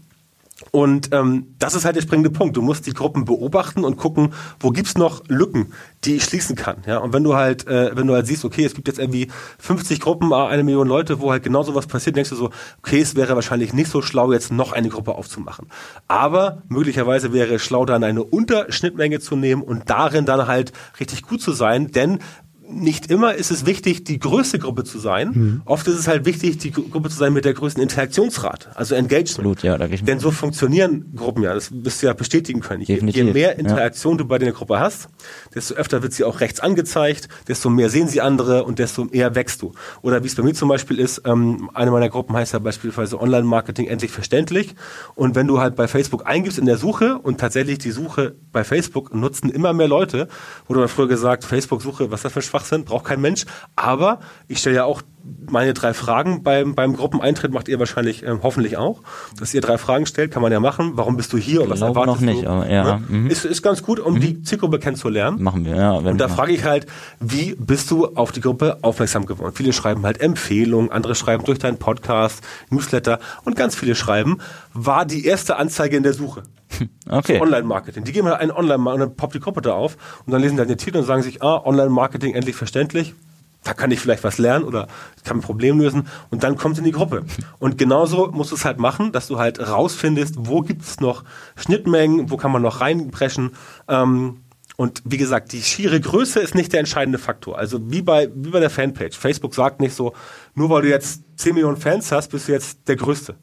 Und 0.70 1.12
ähm, 1.12 1.54
das 1.58 1.74
ist 1.74 1.84
halt 1.84 1.96
der 1.96 2.02
springende 2.02 2.30
Punkt. 2.30 2.56
Du 2.56 2.62
musst 2.62 2.86
die 2.86 2.92
Gruppen 2.92 3.24
beobachten 3.24 3.84
und 3.84 3.96
gucken, 3.96 4.32
wo 4.60 4.70
gibt's 4.70 4.96
noch 4.96 5.22
Lücken, 5.28 5.72
die 6.04 6.16
ich 6.16 6.24
schließen 6.24 6.56
kann. 6.56 6.78
Ja, 6.86 6.98
und 6.98 7.12
wenn 7.12 7.24
du 7.24 7.34
halt, 7.34 7.66
äh, 7.66 7.96
wenn 7.96 8.06
du 8.06 8.14
halt 8.14 8.26
siehst, 8.26 8.44
okay, 8.44 8.64
es 8.64 8.74
gibt 8.74 8.86
jetzt 8.86 8.98
irgendwie 8.98 9.28
50 9.58 10.00
Gruppen, 10.00 10.32
ah, 10.32 10.46
eine 10.46 10.62
Million 10.62 10.86
Leute, 10.86 11.20
wo 11.20 11.30
halt 11.30 11.42
genau 11.42 11.62
sowas 11.62 11.86
passiert, 11.86 12.16
denkst 12.16 12.30
du 12.30 12.36
so, 12.36 12.50
okay, 12.78 13.00
es 13.00 13.16
wäre 13.16 13.34
wahrscheinlich 13.34 13.72
nicht 13.72 13.90
so 13.90 14.02
schlau, 14.02 14.32
jetzt 14.32 14.52
noch 14.52 14.72
eine 14.72 14.88
Gruppe 14.88 15.14
aufzumachen. 15.14 15.68
Aber 16.08 16.62
möglicherweise 16.68 17.32
wäre 17.32 17.54
es 17.54 17.62
schlau, 17.62 17.84
dann 17.84 18.04
eine 18.04 18.22
Unterschnittmenge 18.22 19.20
zu 19.20 19.36
nehmen 19.36 19.62
und 19.62 19.90
darin 19.90 20.26
dann 20.26 20.46
halt 20.46 20.72
richtig 21.00 21.22
gut 21.22 21.42
zu 21.42 21.52
sein, 21.52 21.90
denn 21.90 22.20
nicht 22.68 23.10
immer 23.10 23.34
ist 23.34 23.50
es 23.50 23.66
wichtig, 23.66 24.04
die 24.04 24.18
größte 24.18 24.58
Gruppe 24.58 24.84
zu 24.84 24.98
sein. 24.98 25.62
Oft 25.64 25.86
ist 25.88 25.98
es 25.98 26.08
halt 26.08 26.24
wichtig, 26.24 26.58
die 26.58 26.70
Gru- 26.72 26.88
Gruppe 26.88 27.10
zu 27.10 27.16
sein 27.16 27.32
mit 27.32 27.44
der 27.44 27.54
größten 27.54 27.82
Interaktionsrate, 27.82 28.76
also 28.76 28.94
Engagement. 28.94 29.30
Absolut, 29.30 29.62
ja, 29.62 29.76
da 29.76 29.86
ich. 29.86 30.04
Denn 30.04 30.20
so 30.20 30.30
funktionieren 30.30 31.12
Gruppen 31.14 31.42
ja, 31.42 31.54
das 31.54 31.70
wirst 31.72 32.02
du 32.02 32.06
ja 32.06 32.12
bestätigen 32.12 32.60
können. 32.60 32.82
Je, 32.82 32.98
je 33.04 33.24
mehr 33.24 33.52
ja. 33.52 33.58
Interaktion 33.58 34.16
du 34.16 34.24
bei 34.24 34.38
der 34.38 34.52
Gruppe 34.52 34.80
hast, 34.80 35.08
desto 35.54 35.74
öfter 35.74 36.02
wird 36.02 36.12
sie 36.12 36.24
auch 36.24 36.40
rechts 36.40 36.60
angezeigt, 36.60 37.28
desto 37.48 37.70
mehr 37.70 37.90
sehen 37.90 38.08
sie 38.08 38.20
andere 38.20 38.64
und 38.64 38.78
desto 38.78 39.06
eher 39.08 39.34
wächst 39.34 39.62
du. 39.62 39.72
Oder 40.02 40.22
wie 40.22 40.26
es 40.26 40.34
bei 40.34 40.42
mir 40.42 40.54
zum 40.54 40.68
Beispiel 40.68 40.98
ist, 40.98 41.22
ähm, 41.24 41.70
eine 41.74 41.90
meiner 41.90 42.08
Gruppen 42.08 42.36
heißt 42.36 42.52
ja 42.52 42.58
beispielsweise 42.58 43.20
Online-Marketing 43.20 43.86
endlich 43.86 44.10
verständlich. 44.10 44.74
Und 45.14 45.34
wenn 45.34 45.46
du 45.46 45.60
halt 45.60 45.76
bei 45.76 45.88
Facebook 45.88 46.26
eingibst 46.26 46.58
in 46.58 46.66
der 46.66 46.76
Suche 46.76 47.18
und 47.18 47.38
tatsächlich 47.40 47.78
die 47.78 47.90
Suche 47.90 48.34
bei 48.52 48.64
Facebook 48.64 49.14
nutzen 49.14 49.50
immer 49.50 49.72
mehr 49.72 49.88
Leute, 49.88 50.28
wurde 50.66 50.80
dann 50.80 50.88
früher 50.88 51.08
gesagt, 51.08 51.44
Facebook-Suche, 51.44 52.10
was 52.10 52.20
ist 52.20 52.24
das 52.24 52.32
für 52.32 52.40
ein 52.40 52.42
Schwachsinn, 52.42 52.84
braucht 52.84 53.04
kein 53.04 53.20
Mensch. 53.20 53.44
Aber 53.76 54.20
ich 54.48 54.58
stelle 54.58 54.76
ja 54.76 54.84
auch 54.84 55.02
meine 55.50 55.74
drei 55.74 55.94
Fragen 55.94 56.42
beim, 56.42 56.74
beim 56.74 56.96
Gruppeneintritt 56.96 57.52
macht 57.52 57.68
ihr 57.68 57.78
wahrscheinlich 57.78 58.24
ähm, 58.24 58.40
hoffentlich 58.42 58.76
auch, 58.76 59.00
dass 59.38 59.54
ihr 59.54 59.60
drei 59.60 59.78
Fragen 59.78 60.06
stellt, 60.06 60.30
kann 60.30 60.42
man 60.42 60.50
ja 60.52 60.60
machen. 60.60 60.92
Warum 60.94 61.16
bist 61.16 61.32
du 61.32 61.38
hier 61.38 61.62
und 61.62 61.70
was 61.70 61.78
Glaube 61.78 62.00
erwartest 62.00 62.20
noch 62.24 62.32
nicht, 62.32 62.44
du? 62.44 62.48
aber 62.50 62.68
ja, 62.70 62.82
Ne? 62.98 63.02
mhm. 63.08 63.26
Ist, 63.28 63.44
ist 63.44 63.62
ganz 63.62 63.82
gut, 63.82 64.00
um 64.00 64.18
die 64.20 64.42
Zielgruppe 64.42 64.78
kennenzulernen. 64.78 65.42
Machen 65.42 65.64
wir, 65.64 65.76
ja. 65.76 65.92
Und 65.92 66.18
da 66.18 66.28
frage 66.28 66.52
ich 66.52 66.64
halt, 66.64 66.86
wie 67.20 67.54
bist 67.54 67.90
du 67.90 68.06
auf 68.14 68.32
die 68.32 68.40
Gruppe 68.40 68.78
aufmerksam 68.82 69.26
geworden? 69.26 69.52
Viele 69.54 69.72
schreiben 69.72 70.04
halt 70.04 70.20
Empfehlungen, 70.20 70.90
andere 70.90 71.14
schreiben 71.14 71.44
durch 71.44 71.58
deinen 71.58 71.78
Podcast, 71.78 72.42
Newsletter 72.70 73.18
und 73.44 73.56
ganz 73.56 73.74
viele 73.76 73.94
schreiben, 73.94 74.38
war 74.74 75.04
die 75.04 75.24
erste 75.26 75.56
Anzeige 75.56 75.96
in 75.96 76.02
der 76.02 76.14
Suche. 76.14 76.42
okay. 77.08 77.40
Online-Marketing. 77.40 78.04
Die 78.04 78.12
geben 78.12 78.28
halt 78.28 78.40
einen 78.40 78.50
Online- 78.50 78.90
und 78.90 79.00
dann 79.00 79.14
poppt 79.16 79.34
die 79.34 79.40
Gruppe 79.40 79.60
da 79.60 79.72
auf 79.74 79.96
und 80.26 80.32
dann 80.32 80.40
lesen 80.40 80.56
die 80.56 80.60
halt 80.60 80.70
den 80.70 80.78
Titel 80.78 80.98
und 80.98 81.04
sagen 81.04 81.22
sich, 81.22 81.42
ah, 81.42 81.60
Online-Marketing 81.64 82.34
endlich 82.34 82.56
verständlich. 82.56 83.14
Da 83.64 83.74
kann 83.74 83.90
ich 83.90 84.00
vielleicht 84.00 84.24
was 84.24 84.38
lernen 84.38 84.64
oder 84.64 84.88
kann 85.24 85.38
ein 85.38 85.42
Problem 85.42 85.78
lösen 85.78 86.08
und 86.30 86.42
dann 86.42 86.56
kommt 86.56 86.78
in 86.78 86.84
die 86.84 86.92
Gruppe. 86.92 87.24
Und 87.58 87.78
genauso 87.78 88.30
musst 88.32 88.50
du 88.50 88.56
es 88.56 88.64
halt 88.64 88.78
machen, 88.78 89.12
dass 89.12 89.28
du 89.28 89.38
halt 89.38 89.60
rausfindest, 89.60 90.34
wo 90.38 90.62
gibt 90.62 90.82
es 90.82 91.00
noch 91.00 91.24
Schnittmengen, 91.56 92.30
wo 92.30 92.36
kann 92.36 92.52
man 92.52 92.62
noch 92.62 92.80
reinbrechen. 92.80 93.52
Ähm, 93.88 94.38
und 94.76 95.02
wie 95.04 95.18
gesagt, 95.18 95.52
die 95.52 95.62
schiere 95.62 96.00
Größe 96.00 96.40
ist 96.40 96.54
nicht 96.54 96.72
der 96.72 96.80
entscheidende 96.80 97.18
Faktor. 97.18 97.58
Also 97.58 97.78
wie 97.90 98.02
bei, 98.02 98.30
wie 98.34 98.50
bei 98.50 98.60
der 98.60 98.70
Fanpage. 98.70 99.16
Facebook 99.16 99.54
sagt 99.54 99.80
nicht 99.80 99.94
so, 99.94 100.14
nur 100.54 100.70
weil 100.70 100.82
du 100.82 100.88
jetzt 100.88 101.22
10 101.36 101.54
Millionen 101.54 101.76
Fans 101.76 102.10
hast, 102.10 102.28
bist 102.28 102.48
du 102.48 102.52
jetzt 102.52 102.88
der 102.88 102.96
Größte. 102.96 103.36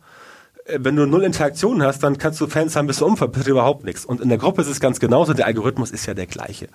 Äh, 0.69 0.79
wenn 0.82 0.95
du 0.95 1.05
null 1.05 1.23
Interaktionen 1.23 1.84
hast, 1.84 2.03
dann 2.03 2.17
kannst 2.17 2.39
du 2.41 2.47
Fans 2.47 2.75
haben, 2.75 2.88
bist 2.88 3.01
du 3.01 3.05
umverpasst 3.05 3.47
überhaupt 3.47 3.84
nichts. 3.84 4.05
Und 4.05 4.21
in 4.21 4.29
der 4.29 4.38
Gruppe 4.38 4.62
ist 4.62 4.67
es 4.67 4.79
ganz 4.79 4.99
genauso, 4.99 5.34
der 5.34 5.45
Algorithmus 5.45 5.91
ist 5.91 6.05
ja 6.05 6.13
der 6.13 6.27
gleiche. 6.27 6.67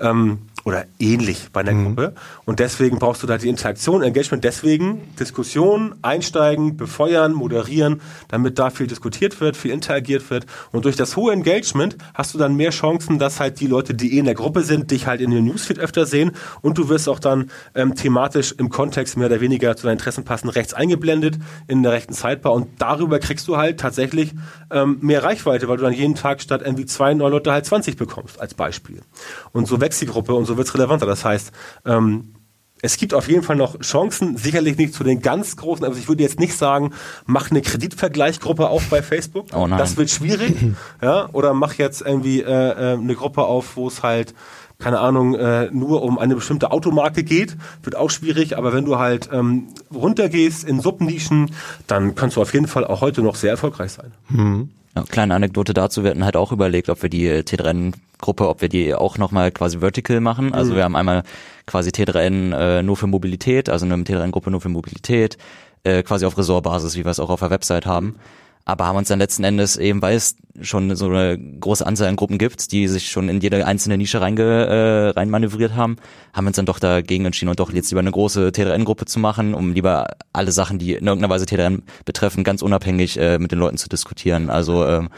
Ähm, 0.00 0.38
oder 0.64 0.84
ähnlich 0.98 1.48
bei 1.52 1.60
einer 1.60 1.72
mhm. 1.72 1.84
Gruppe. 1.84 2.14
Und 2.44 2.58
deswegen 2.60 2.98
brauchst 2.98 3.22
du 3.22 3.26
da 3.26 3.38
die 3.38 3.48
Interaktion, 3.48 4.02
Engagement. 4.02 4.44
Deswegen 4.44 5.14
Diskussion, 5.18 5.94
einsteigen, 6.02 6.76
befeuern, 6.76 7.32
moderieren, 7.32 8.00
damit 8.28 8.58
da 8.58 8.70
viel 8.70 8.86
diskutiert 8.86 9.40
wird, 9.40 9.56
viel 9.56 9.70
interagiert 9.70 10.30
wird. 10.30 10.46
Und 10.72 10.84
durch 10.84 10.96
das 10.96 11.16
hohe 11.16 11.32
Engagement 11.32 11.96
hast 12.14 12.34
du 12.34 12.38
dann 12.38 12.54
mehr 12.54 12.70
Chancen, 12.70 13.18
dass 13.18 13.40
halt 13.40 13.60
die 13.60 13.66
Leute, 13.66 13.94
die 13.94 14.14
eh 14.14 14.18
in 14.18 14.24
der 14.26 14.34
Gruppe 14.34 14.62
sind, 14.62 14.90
dich 14.90 15.06
halt 15.06 15.20
in 15.20 15.30
den 15.30 15.44
Newsfeed 15.44 15.78
öfter 15.78 16.06
sehen. 16.06 16.32
Und 16.60 16.78
du 16.78 16.88
wirst 16.88 17.08
auch 17.08 17.18
dann 17.18 17.50
ähm, 17.74 17.94
thematisch 17.94 18.52
im 18.52 18.68
Kontext 18.68 19.16
mehr 19.16 19.28
oder 19.28 19.40
weniger 19.40 19.76
zu 19.76 19.84
deinen 19.84 19.94
Interessen 19.94 20.24
passend 20.24 20.54
rechts 20.54 20.74
eingeblendet 20.74 21.38
in 21.66 21.82
der 21.82 21.92
rechten 21.92 22.12
Sidebar. 22.12 22.52
Und 22.52 22.68
darüber 22.78 23.18
kriegst 23.28 23.46
du 23.46 23.58
halt 23.58 23.78
tatsächlich 23.78 24.32
ähm, 24.70 24.98
mehr 25.02 25.22
Reichweite, 25.22 25.68
weil 25.68 25.76
du 25.76 25.82
dann 25.82 25.92
jeden 25.92 26.14
Tag 26.14 26.40
statt 26.40 26.62
irgendwie 26.64 26.86
zwei 26.86 27.12
neue 27.12 27.30
Leute 27.30 27.52
halt 27.52 27.66
20 27.66 27.98
bekommst, 27.98 28.40
als 28.40 28.54
Beispiel. 28.54 29.02
Und 29.52 29.68
so 29.68 29.82
wächst 29.82 30.00
die 30.00 30.06
Gruppe 30.06 30.32
und 30.32 30.46
so 30.46 30.56
wird 30.56 30.66
es 30.66 30.74
relevanter. 30.74 31.04
Das 31.04 31.26
heißt, 31.26 31.52
ähm, 31.84 32.34
es 32.80 32.96
gibt 32.96 33.12
auf 33.12 33.28
jeden 33.28 33.42
Fall 33.42 33.56
noch 33.56 33.78
Chancen, 33.80 34.38
sicherlich 34.38 34.78
nicht 34.78 34.94
zu 34.94 35.04
den 35.04 35.20
ganz 35.20 35.56
großen, 35.56 35.84
also 35.84 35.98
ich 35.98 36.08
würde 36.08 36.22
jetzt 36.22 36.40
nicht 36.40 36.56
sagen, 36.56 36.94
mach 37.26 37.50
eine 37.50 37.60
Kreditvergleichgruppe 37.60 38.66
auf 38.68 38.88
bei 38.88 39.02
Facebook. 39.02 39.48
Oh 39.52 39.66
nein. 39.66 39.78
Das 39.78 39.98
wird 39.98 40.08
schwierig. 40.08 40.54
ja, 41.02 41.28
oder 41.32 41.52
mach 41.52 41.74
jetzt 41.74 42.00
irgendwie 42.00 42.40
äh, 42.40 42.44
äh, 42.44 42.92
eine 42.94 43.14
Gruppe 43.14 43.42
auf, 43.42 43.76
wo 43.76 43.88
es 43.88 44.02
halt 44.02 44.32
keine 44.78 45.00
Ahnung, 45.00 45.34
äh, 45.34 45.70
nur 45.72 46.02
um 46.02 46.18
eine 46.18 46.36
bestimmte 46.36 46.70
Automarke 46.70 47.24
geht, 47.24 47.56
wird 47.82 47.96
auch 47.96 48.10
schwierig, 48.10 48.56
aber 48.56 48.72
wenn 48.72 48.84
du 48.84 48.98
halt 48.98 49.28
ähm, 49.32 49.68
runtergehst 49.92 50.62
in 50.62 50.80
Subnischen, 50.80 51.50
dann 51.88 52.14
kannst 52.14 52.36
du 52.36 52.42
auf 52.42 52.52
jeden 52.54 52.68
Fall 52.68 52.84
auch 52.84 53.00
heute 53.00 53.22
noch 53.22 53.34
sehr 53.34 53.50
erfolgreich 53.50 53.92
sein. 53.92 54.12
Mhm. 54.28 54.70
Ja, 54.96 55.02
kleine 55.02 55.34
Anekdote 55.34 55.74
dazu, 55.74 56.04
wir 56.04 56.10
hatten 56.10 56.24
halt 56.24 56.36
auch 56.36 56.52
überlegt, 56.52 56.88
ob 56.90 57.02
wir 57.02 57.10
die 57.10 57.28
T3N-Gruppe, 57.28 58.48
ob 58.48 58.60
wir 58.62 58.68
die 58.68 58.94
auch 58.94 59.18
nochmal 59.18 59.50
quasi 59.50 59.80
vertical 59.80 60.20
machen. 60.20 60.54
Also 60.54 60.72
mhm. 60.72 60.76
wir 60.76 60.84
haben 60.84 60.96
einmal 60.96 61.24
quasi 61.66 61.90
T3N 61.90 62.56
äh, 62.56 62.82
nur 62.82 62.96
für 62.96 63.08
Mobilität, 63.08 63.68
also 63.68 63.84
eine 63.84 63.96
T3N-Gruppe 63.96 64.52
nur 64.52 64.60
für 64.60 64.68
Mobilität, 64.68 65.38
äh, 65.82 66.04
quasi 66.04 66.24
auf 66.24 66.38
Ressortbasis, 66.38 66.96
wie 66.96 67.04
wir 67.04 67.10
es 67.10 67.20
auch 67.20 67.30
auf 67.30 67.40
der 67.40 67.50
Website 67.50 67.86
haben 67.86 68.14
aber 68.68 68.84
haben 68.84 68.98
uns 68.98 69.08
dann 69.08 69.18
letzten 69.18 69.44
Endes 69.44 69.78
eben, 69.78 70.02
weil 70.02 70.14
es 70.14 70.36
schon 70.60 70.94
so 70.94 71.06
eine 71.06 71.38
große 71.38 71.86
Anzahl 71.86 72.06
an 72.06 72.16
Gruppen 72.16 72.36
gibt, 72.36 72.70
die 72.70 72.86
sich 72.86 73.08
schon 73.08 73.30
in 73.30 73.40
jede 73.40 73.64
einzelne 73.64 73.96
Nische 73.96 74.20
reinge, 74.20 74.42
äh, 74.42 75.08
reinmanövriert 75.18 75.74
haben, 75.74 75.96
haben 76.34 76.44
wir 76.44 76.48
uns 76.48 76.56
dann 76.56 76.66
doch 76.66 76.78
dagegen 76.78 77.24
entschieden 77.24 77.48
und 77.48 77.58
doch 77.60 77.72
jetzt 77.72 77.90
lieber 77.90 78.00
eine 78.00 78.10
große 78.10 78.52
TDRN-Gruppe 78.52 79.06
zu 79.06 79.20
machen, 79.20 79.54
um 79.54 79.72
lieber 79.72 80.08
alle 80.34 80.52
Sachen, 80.52 80.78
die 80.78 80.92
in 80.92 81.06
irgendeiner 81.06 81.32
Weise 81.32 81.46
TDRN 81.46 81.82
betreffen, 82.04 82.44
ganz 82.44 82.60
unabhängig 82.60 83.18
äh, 83.18 83.38
mit 83.38 83.52
den 83.52 83.58
Leuten 83.58 83.78
zu 83.78 83.88
diskutieren. 83.88 84.50
Also 84.50 84.86
ähm, 84.86 85.08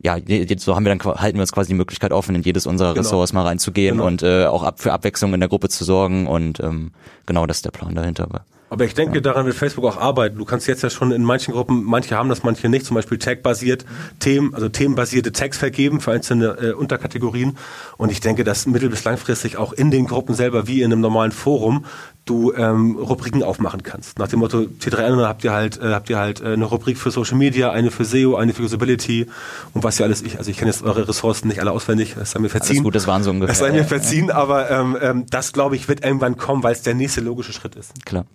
ja, 0.00 0.16
jetzt 0.16 0.64
so 0.64 0.74
haben 0.74 0.86
wir 0.86 0.96
dann 0.96 1.20
halten 1.20 1.36
wir 1.36 1.42
uns 1.42 1.52
quasi 1.52 1.68
die 1.68 1.76
Möglichkeit 1.76 2.12
offen, 2.12 2.34
in 2.34 2.42
jedes 2.42 2.66
unserer 2.66 2.94
genau. 2.94 3.02
Ressorts 3.02 3.34
mal 3.34 3.42
reinzugehen 3.42 3.98
genau. 3.98 4.06
und 4.06 4.22
äh, 4.22 4.46
auch 4.46 4.62
ab, 4.62 4.80
für 4.80 4.94
Abwechslung 4.94 5.34
in 5.34 5.40
der 5.40 5.50
Gruppe 5.50 5.68
zu 5.68 5.84
sorgen 5.84 6.26
und 6.26 6.58
ähm, 6.60 6.92
genau 7.26 7.46
das 7.46 7.58
ist 7.58 7.66
der 7.66 7.70
Plan 7.70 7.94
dahinter. 7.94 8.28
Aber 8.70 8.84
ich 8.84 8.94
denke, 8.94 9.22
daran 9.22 9.46
wird 9.46 9.56
Facebook 9.56 9.84
auch 9.84 9.96
arbeiten. 9.96 10.36
Du 10.38 10.44
kannst 10.44 10.66
jetzt 10.66 10.82
ja 10.82 10.90
schon 10.90 11.10
in 11.10 11.24
manchen 11.24 11.54
Gruppen, 11.54 11.84
manche 11.84 12.16
haben 12.16 12.28
das, 12.28 12.42
manche 12.42 12.68
nicht, 12.68 12.84
zum 12.84 12.94
Beispiel 12.96 13.18
Tag-basiert 13.18 13.84
Themen, 14.20 14.54
also 14.54 14.68
themenbasierte 14.68 15.32
Tags 15.32 15.56
vergeben 15.56 16.00
für 16.00 16.12
einzelne 16.12 16.56
äh, 16.60 16.72
Unterkategorien. 16.72 17.56
Und 17.96 18.12
ich 18.12 18.20
denke, 18.20 18.44
dass 18.44 18.66
mittel- 18.66 18.90
bis 18.90 19.04
langfristig 19.04 19.56
auch 19.56 19.72
in 19.72 19.90
den 19.90 20.06
Gruppen 20.06 20.34
selber 20.34 20.66
wie 20.66 20.82
in 20.82 20.92
einem 20.92 21.00
normalen 21.00 21.32
Forum 21.32 21.84
du 22.26 22.52
ähm, 22.52 22.96
Rubriken 22.96 23.42
aufmachen 23.42 23.82
kannst. 23.82 24.18
Nach 24.18 24.28
dem 24.28 24.40
Motto 24.40 24.58
T3N 24.58 25.24
habt 25.26 25.44
ihr 25.44 25.52
halt 25.52 25.80
äh, 25.80 25.94
habt 25.94 26.10
ihr 26.10 26.18
halt 26.18 26.42
äh, 26.42 26.52
eine 26.52 26.66
Rubrik 26.66 26.98
für 26.98 27.10
Social 27.10 27.38
Media, 27.38 27.70
eine 27.70 27.90
für 27.90 28.04
SEO, 28.04 28.36
eine 28.36 28.52
für 28.52 28.62
Usability 28.62 29.26
und 29.72 29.82
was 29.82 29.98
ja 29.98 30.04
alles 30.04 30.20
ich. 30.20 30.36
Also 30.36 30.50
ich 30.50 30.58
kenne 30.58 30.70
jetzt 30.70 30.82
eure 30.82 31.08
Ressourcen 31.08 31.48
nicht 31.48 31.60
alle 31.60 31.70
auswendig. 31.70 32.16
Das 32.18 32.32
sei 32.32 32.40
mir 32.40 32.50
verziehen. 32.50 32.76
Alles 32.76 32.84
gut, 32.84 32.94
das 32.94 33.06
waren 33.06 33.22
so 33.22 33.30
ungefähr. 33.30 33.48
Das 33.48 33.58
sei 33.60 33.72
mir 33.72 33.84
verziehen, 33.84 34.30
aber 34.30 34.70
ähm, 34.70 34.98
ähm, 35.00 35.24
das 35.30 35.54
glaube 35.54 35.76
ich 35.76 35.88
wird 35.88 36.04
irgendwann 36.04 36.36
kommen, 36.36 36.62
weil 36.62 36.72
es 36.72 36.82
der 36.82 36.94
nächste 36.94 37.22
logische 37.22 37.54
Schritt 37.54 37.76
ist. 37.76 37.92
Klar. 38.04 38.26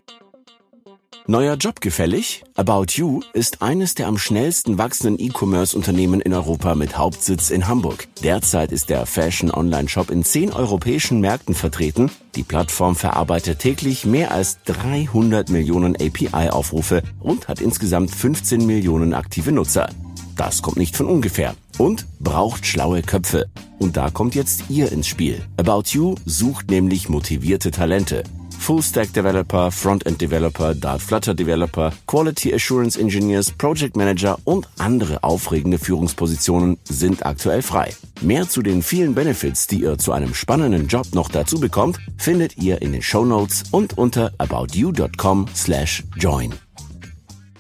Neuer 1.26 1.56
Job 1.56 1.80
gefällig? 1.80 2.44
About 2.56 2.88
You 2.96 3.22
ist 3.32 3.62
eines 3.62 3.96
der 3.96 4.08
am 4.08 4.18
schnellsten 4.18 4.78
wachsenden 4.78 5.26
E-Commerce-Unternehmen 5.26 6.20
in 6.20 6.34
Europa 6.34 6.76
mit 6.76 6.98
Hauptsitz 6.98 7.50
in 7.50 7.70
Hamburg. 7.70 8.10
Derzeit 8.22 8.74
ist 8.74 8.90
der 8.90 9.06
Fashion-Online-Shop 9.06 10.12
in 10.12 10.26
zehn 10.26 10.52
europäischen 10.52 11.22
Märkten 11.22 11.56
vertreten. 11.56 12.12
Die 12.36 12.44
Plattform 12.44 12.98
verarbeitet 12.98 13.60
täglich 13.60 14.06
mehr 14.06 14.32
als 14.32 14.62
300 14.66 15.50
Millionen 15.50 15.96
API-Aufrufe 15.96 17.04
und 17.22 17.48
hat 17.48 17.62
insgesamt 17.62 18.12
15 18.12 18.66
Millionen 18.66 19.14
aktive 19.14 19.54
Nutzer. 19.54 19.90
Das 20.36 20.62
kommt 20.62 20.76
nicht 20.76 20.98
von 20.98 21.06
ungefähr 21.06 21.56
und 21.78 22.06
braucht 22.20 22.66
schlaue 22.66 23.02
Köpfe. 23.02 23.46
Und 23.80 23.96
da 23.96 24.10
kommt 24.10 24.36
jetzt 24.36 24.64
ihr 24.70 24.92
ins 24.92 25.08
Spiel. 25.08 25.42
About 25.56 25.84
You 25.92 26.16
sucht 26.26 26.70
nämlich 26.70 27.08
motivierte 27.08 27.72
Talente. 27.72 28.24
Full-Stack 28.64 29.12
Developer, 29.12 29.70
Frontend 29.72 30.22
Developer, 30.22 30.74
Dart 30.74 31.02
Flutter 31.02 31.34
Developer, 31.34 31.92
Quality 32.08 32.54
Assurance 32.54 32.98
Engineers, 32.98 33.52
Project 33.52 33.98
Manager 33.98 34.38
und 34.46 34.70
andere 34.78 35.22
aufregende 35.22 35.78
Führungspositionen 35.78 36.78
sind 36.86 37.26
aktuell 37.26 37.62
frei. 37.62 37.94
Mehr 38.22 38.48
zu 38.48 38.62
den 38.62 38.82
vielen 38.82 39.16
Benefits, 39.16 39.68
die 39.68 39.82
ihr 39.82 39.98
zu 39.98 40.14
einem 40.14 40.34
spannenden 40.34 40.88
Job 40.88 41.08
noch 41.14 41.28
dazu 41.28 41.60
bekommt, 41.60 41.98
findet 42.18 42.58
ihr 42.58 42.82
in 42.82 42.94
den 42.94 43.02
Show 43.02 43.26
Notes 43.26 43.64
und 43.72 43.98
unter 43.98 44.32
aboutyou.com 44.38 45.48
slash 45.54 46.02
join. 46.16 46.54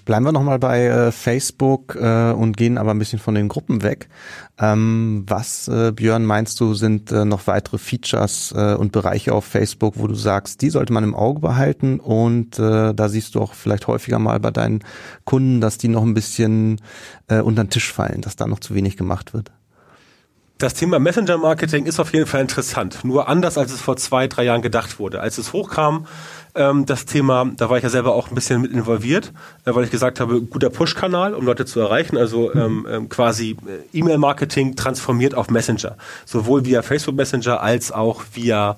Bleiben 0.06 0.26
wir 0.26 0.32
nochmal 0.34 0.60
bei 0.60 0.86
äh, 0.86 1.12
Facebook 1.12 1.96
äh, 1.96 2.32
und 2.32 2.58
gehen 2.58 2.78
aber 2.78 2.92
ein 2.92 3.00
bisschen 3.00 3.20
von 3.20 3.36
den 3.36 3.48
Gruppen 3.48 3.84
weg. 3.84 4.10
Ähm, 4.60 5.24
was, 5.28 5.68
äh, 5.70 5.94
Björn, 5.94 6.26
meinst 6.26 6.60
du, 6.60 6.74
sind 6.74 7.12
äh, 7.12 7.24
noch 7.24 7.48
weitere 7.48 7.78
Features 7.78 8.54
äh, 8.56 8.76
und 8.76 8.92
Bereiche 8.92 9.34
auf 9.34 9.46
Facebook, 9.46 9.96
wo 9.98 10.08
du 10.08 10.16
sagst, 10.16 10.62
die 10.62 10.70
sollte 10.70 10.92
man 10.92 11.04
im 11.04 11.16
Auge 11.16 11.39
behalten 11.39 12.00
und 12.00 12.60
äh, 12.60 12.94
da 12.94 13.10
siehst 13.10 13.36
du 13.36 13.42
auch 13.42 13.54
vielleicht 13.54 13.88
häufiger 13.88 14.20
mal 14.20 14.39
bei 14.39 14.52
deinen 14.52 14.84
Kunden, 15.24 15.62
dass 15.62 15.78
die 15.78 15.88
noch 15.88 16.04
ein 16.04 16.13
bisschen 16.13 16.82
äh, 17.28 17.39
unter 17.39 17.63
den 17.63 17.70
Tisch 17.70 17.92
fallen, 17.92 18.22
dass 18.22 18.36
da 18.36 18.46
noch 18.46 18.60
zu 18.60 18.76
wenig 18.76 18.98
gemacht 18.98 19.34
wird? 19.34 19.52
Das 20.60 20.76
Thema 20.76 21.00
Messenger-Marketing 21.00 21.86
ist 21.86 22.00
auf 22.00 22.13
jeden 22.13 22.26
Fall 22.26 22.39
interessant, 22.39 23.04
nur 23.04 23.28
anders, 23.28 23.58
als 23.58 23.74
es 23.74 23.82
vor 23.82 23.98
zwei, 23.98 24.28
drei 24.28 24.44
Jahren 24.46 24.62
gedacht 24.62 25.00
wurde. 25.00 25.20
Als 25.20 25.38
es 25.38 25.52
hochkam, 25.52 26.06
ähm, 26.56 26.86
das 26.86 27.06
Thema, 27.06 27.50
da 27.58 27.70
war 27.70 27.78
ich 27.78 27.84
ja 27.84 27.89
selber 27.89 28.13
auch 28.13 28.30
ein 28.30 28.36
bisschen 28.36 28.62
mit 28.62 28.72
involviert, 28.72 29.34
äh, 29.66 29.74
weil 29.74 29.84
ich 29.86 29.92
gesagt 29.92 30.20
habe, 30.20 30.42
guter 30.42 30.70
Push-Kanal, 30.70 31.34
um 31.34 31.46
Leute 31.46 31.66
zu 31.66 31.80
erreichen, 31.80 32.18
also 32.18 32.54
ähm, 32.54 32.88
ähm, 32.89 33.10
quasi 33.10 33.58
äh, 33.66 33.98
E-Mail-Marketing 33.98 34.76
transformiert 34.76 35.36
auf 35.36 35.50
Messenger, 35.50 35.98
sowohl 36.26 36.66
via 36.66 36.82
Facebook 36.82 37.16
Messenger 37.16 37.62
als 37.62 37.92
auch 37.92 38.24
via 38.34 38.78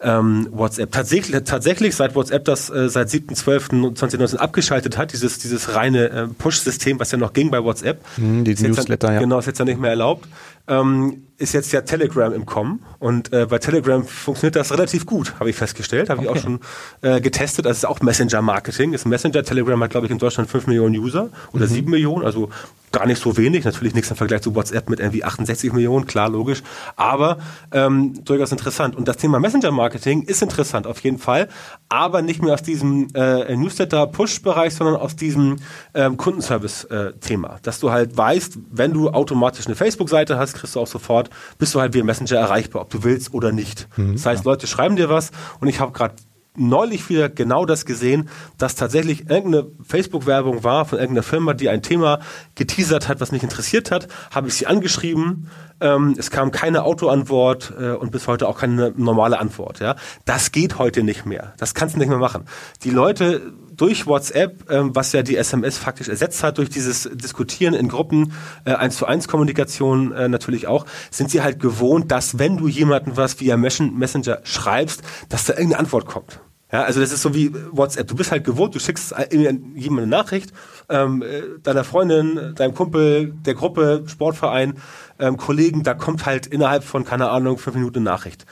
ähm, 0.00 0.48
WhatsApp. 0.50 0.92
Tatsächlich, 0.92 1.44
tatsächlich, 1.44 1.96
seit 1.96 2.14
WhatsApp 2.14 2.44
das 2.44 2.68
äh, 2.68 2.88
seit 2.88 3.08
7.12.2019 3.08 4.36
abgeschaltet 4.36 4.98
hat, 4.98 5.12
dieses, 5.12 5.38
dieses 5.38 5.74
reine 5.74 6.10
äh, 6.10 6.26
Push-System, 6.26 7.00
was 7.00 7.10
ja 7.10 7.18
noch 7.18 7.32
ging 7.32 7.50
bei 7.50 7.64
WhatsApp. 7.64 8.04
Mhm, 8.18 8.44
die 8.44 8.54
Newsletter, 8.54 9.14
ja. 9.14 9.20
Genau, 9.20 9.38
ist 9.38 9.46
jetzt 9.46 9.58
ja 9.58 9.64
nicht 9.64 9.80
mehr 9.80 9.90
erlaubt. 9.90 10.28
Ähm, 10.68 11.23
ist 11.36 11.52
jetzt 11.52 11.72
ja 11.72 11.80
Telegram 11.80 12.32
im 12.32 12.46
Kommen 12.46 12.84
und 12.98 13.32
äh, 13.32 13.46
bei 13.46 13.58
Telegram 13.58 14.04
funktioniert 14.04 14.56
das 14.56 14.72
relativ 14.72 15.04
gut, 15.04 15.34
habe 15.40 15.50
ich 15.50 15.56
festgestellt, 15.56 16.08
habe 16.08 16.20
okay. 16.20 16.30
ich 16.30 16.36
auch 16.36 16.42
schon 16.42 16.60
äh, 17.02 17.20
getestet. 17.20 17.66
Das 17.66 17.78
ist 17.78 17.84
auch 17.84 18.00
Messenger-Marketing, 18.00 18.92
ist 18.92 19.04
Messenger. 19.04 19.42
Telegram 19.42 19.82
hat, 19.82 19.90
glaube 19.90 20.06
ich, 20.06 20.12
in 20.12 20.18
Deutschland 20.18 20.48
5 20.48 20.68
Millionen 20.68 20.96
User 20.96 21.30
oder 21.52 21.66
mhm. 21.66 21.70
7 21.70 21.90
Millionen, 21.90 22.24
also 22.24 22.50
gar 22.94 23.06
nicht 23.06 23.20
so 23.20 23.36
wenig. 23.36 23.64
Natürlich 23.64 23.94
nichts 23.94 24.10
im 24.10 24.16
Vergleich 24.16 24.42
zu 24.42 24.54
WhatsApp 24.54 24.88
mit 24.88 25.00
irgendwie 25.00 25.24
68 25.24 25.72
Millionen, 25.72 26.06
klar, 26.06 26.28
logisch. 26.28 26.62
Aber 26.96 27.38
ähm, 27.72 28.24
durchaus 28.24 28.52
interessant. 28.52 28.96
Und 28.96 29.06
das 29.06 29.18
Thema 29.18 29.38
Messenger-Marketing 29.38 30.22
ist 30.22 30.42
interessant 30.42 30.86
auf 30.86 31.00
jeden 31.00 31.18
Fall, 31.18 31.48
aber 31.88 32.22
nicht 32.22 32.42
mehr 32.42 32.54
aus 32.54 32.62
diesem 32.62 33.08
äh, 33.14 33.54
Newsletter-Push-Bereich, 33.54 34.74
sondern 34.74 34.96
aus 34.96 35.16
diesem 35.16 35.56
ähm, 35.92 36.16
Kundenservice-Thema. 36.16 37.58
Dass 37.62 37.80
du 37.80 37.90
halt 37.90 38.16
weißt, 38.16 38.58
wenn 38.70 38.92
du 38.92 39.10
automatisch 39.10 39.66
eine 39.66 39.76
Facebook-Seite 39.76 40.38
hast, 40.38 40.54
kriegst 40.54 40.76
du 40.76 40.80
auch 40.80 40.86
sofort 40.86 41.30
bist 41.58 41.74
du 41.74 41.80
halt 41.80 41.94
via 41.94 42.04
Messenger 42.04 42.38
erreichbar, 42.38 42.82
ob 42.82 42.90
du 42.90 43.04
willst 43.04 43.34
oder 43.34 43.52
nicht. 43.52 43.88
Mhm, 43.96 44.14
das 44.14 44.26
heißt, 44.26 44.44
ja. 44.44 44.50
Leute 44.50 44.66
schreiben 44.66 44.96
dir 44.96 45.08
was 45.08 45.30
und 45.60 45.68
ich 45.68 45.80
habe 45.80 45.92
gerade 45.92 46.14
neulich 46.56 47.08
wieder 47.08 47.28
genau 47.28 47.66
das 47.66 47.84
gesehen, 47.84 48.28
dass 48.58 48.74
tatsächlich 48.74 49.28
irgendeine 49.28 49.66
Facebook-Werbung 49.82 50.64
war 50.64 50.84
von 50.84 50.98
irgendeiner 50.98 51.24
Firma, 51.24 51.54
die 51.54 51.68
ein 51.68 51.82
Thema 51.82 52.20
geteasert 52.54 53.08
hat, 53.08 53.20
was 53.20 53.32
mich 53.32 53.42
interessiert 53.42 53.90
hat, 53.90 54.08
habe 54.32 54.48
ich 54.48 54.54
sie 54.54 54.66
angeschrieben, 54.66 55.50
ähm, 55.80 56.14
es 56.16 56.30
kam 56.30 56.50
keine 56.50 56.84
Autoantwort 56.84 57.72
äh, 57.78 57.90
und 57.90 58.12
bis 58.12 58.28
heute 58.28 58.48
auch 58.48 58.58
keine 58.58 58.92
normale 58.96 59.38
Antwort. 59.38 59.80
Ja, 59.80 59.96
Das 60.24 60.52
geht 60.52 60.78
heute 60.78 61.02
nicht 61.02 61.26
mehr. 61.26 61.54
Das 61.58 61.74
kannst 61.74 61.96
du 61.96 61.98
nicht 61.98 62.08
mehr 62.08 62.18
machen. 62.18 62.44
Die 62.84 62.90
Leute 62.90 63.52
durch 63.76 64.06
WhatsApp, 64.06 64.70
ähm, 64.70 64.94
was 64.94 65.12
ja 65.12 65.22
die 65.22 65.36
SMS 65.36 65.78
faktisch 65.78 66.08
ersetzt 66.08 66.42
hat, 66.42 66.58
durch 66.58 66.70
dieses 66.70 67.08
Diskutieren 67.12 67.74
in 67.74 67.88
Gruppen, 67.88 68.32
äh, 68.64 68.72
eins 68.74 68.96
zu 68.96 69.06
eins 69.06 69.28
Kommunikation 69.28 70.12
äh, 70.12 70.28
natürlich 70.28 70.66
auch, 70.66 70.86
sind 71.10 71.30
sie 71.30 71.42
halt 71.42 71.60
gewohnt, 71.60 72.10
dass 72.10 72.38
wenn 72.38 72.56
du 72.56 72.68
jemanden 72.68 73.16
was 73.16 73.40
via 73.40 73.56
Messenger 73.56 74.40
schreibst, 74.44 75.02
dass 75.28 75.44
da 75.44 75.54
irgendeine 75.54 75.80
Antwort 75.80 76.06
kommt. 76.06 76.40
Ja, 76.72 76.82
also 76.82 77.00
das 77.00 77.12
ist 77.12 77.22
so 77.22 77.34
wie 77.34 77.54
WhatsApp. 77.70 78.08
Du 78.08 78.16
bist 78.16 78.32
halt 78.32 78.42
gewohnt, 78.42 78.74
du 78.74 78.80
schickst 78.80 79.14
jemandem 79.30 79.98
eine 79.98 80.06
Nachricht, 80.08 80.52
ähm, 80.88 81.22
äh, 81.22 81.42
deiner 81.62 81.84
Freundin, 81.84 82.54
deinem 82.56 82.74
Kumpel, 82.74 83.32
der 83.32 83.54
Gruppe, 83.54 84.02
Sportverein, 84.06 84.74
ähm, 85.20 85.36
Kollegen, 85.36 85.84
da 85.84 85.94
kommt 85.94 86.26
halt 86.26 86.46
innerhalb 86.48 86.82
von, 86.82 87.04
keine 87.04 87.30
Ahnung, 87.30 87.58
fünf 87.58 87.76
Minuten 87.76 87.98
eine 87.98 88.06
Nachricht 88.06 88.44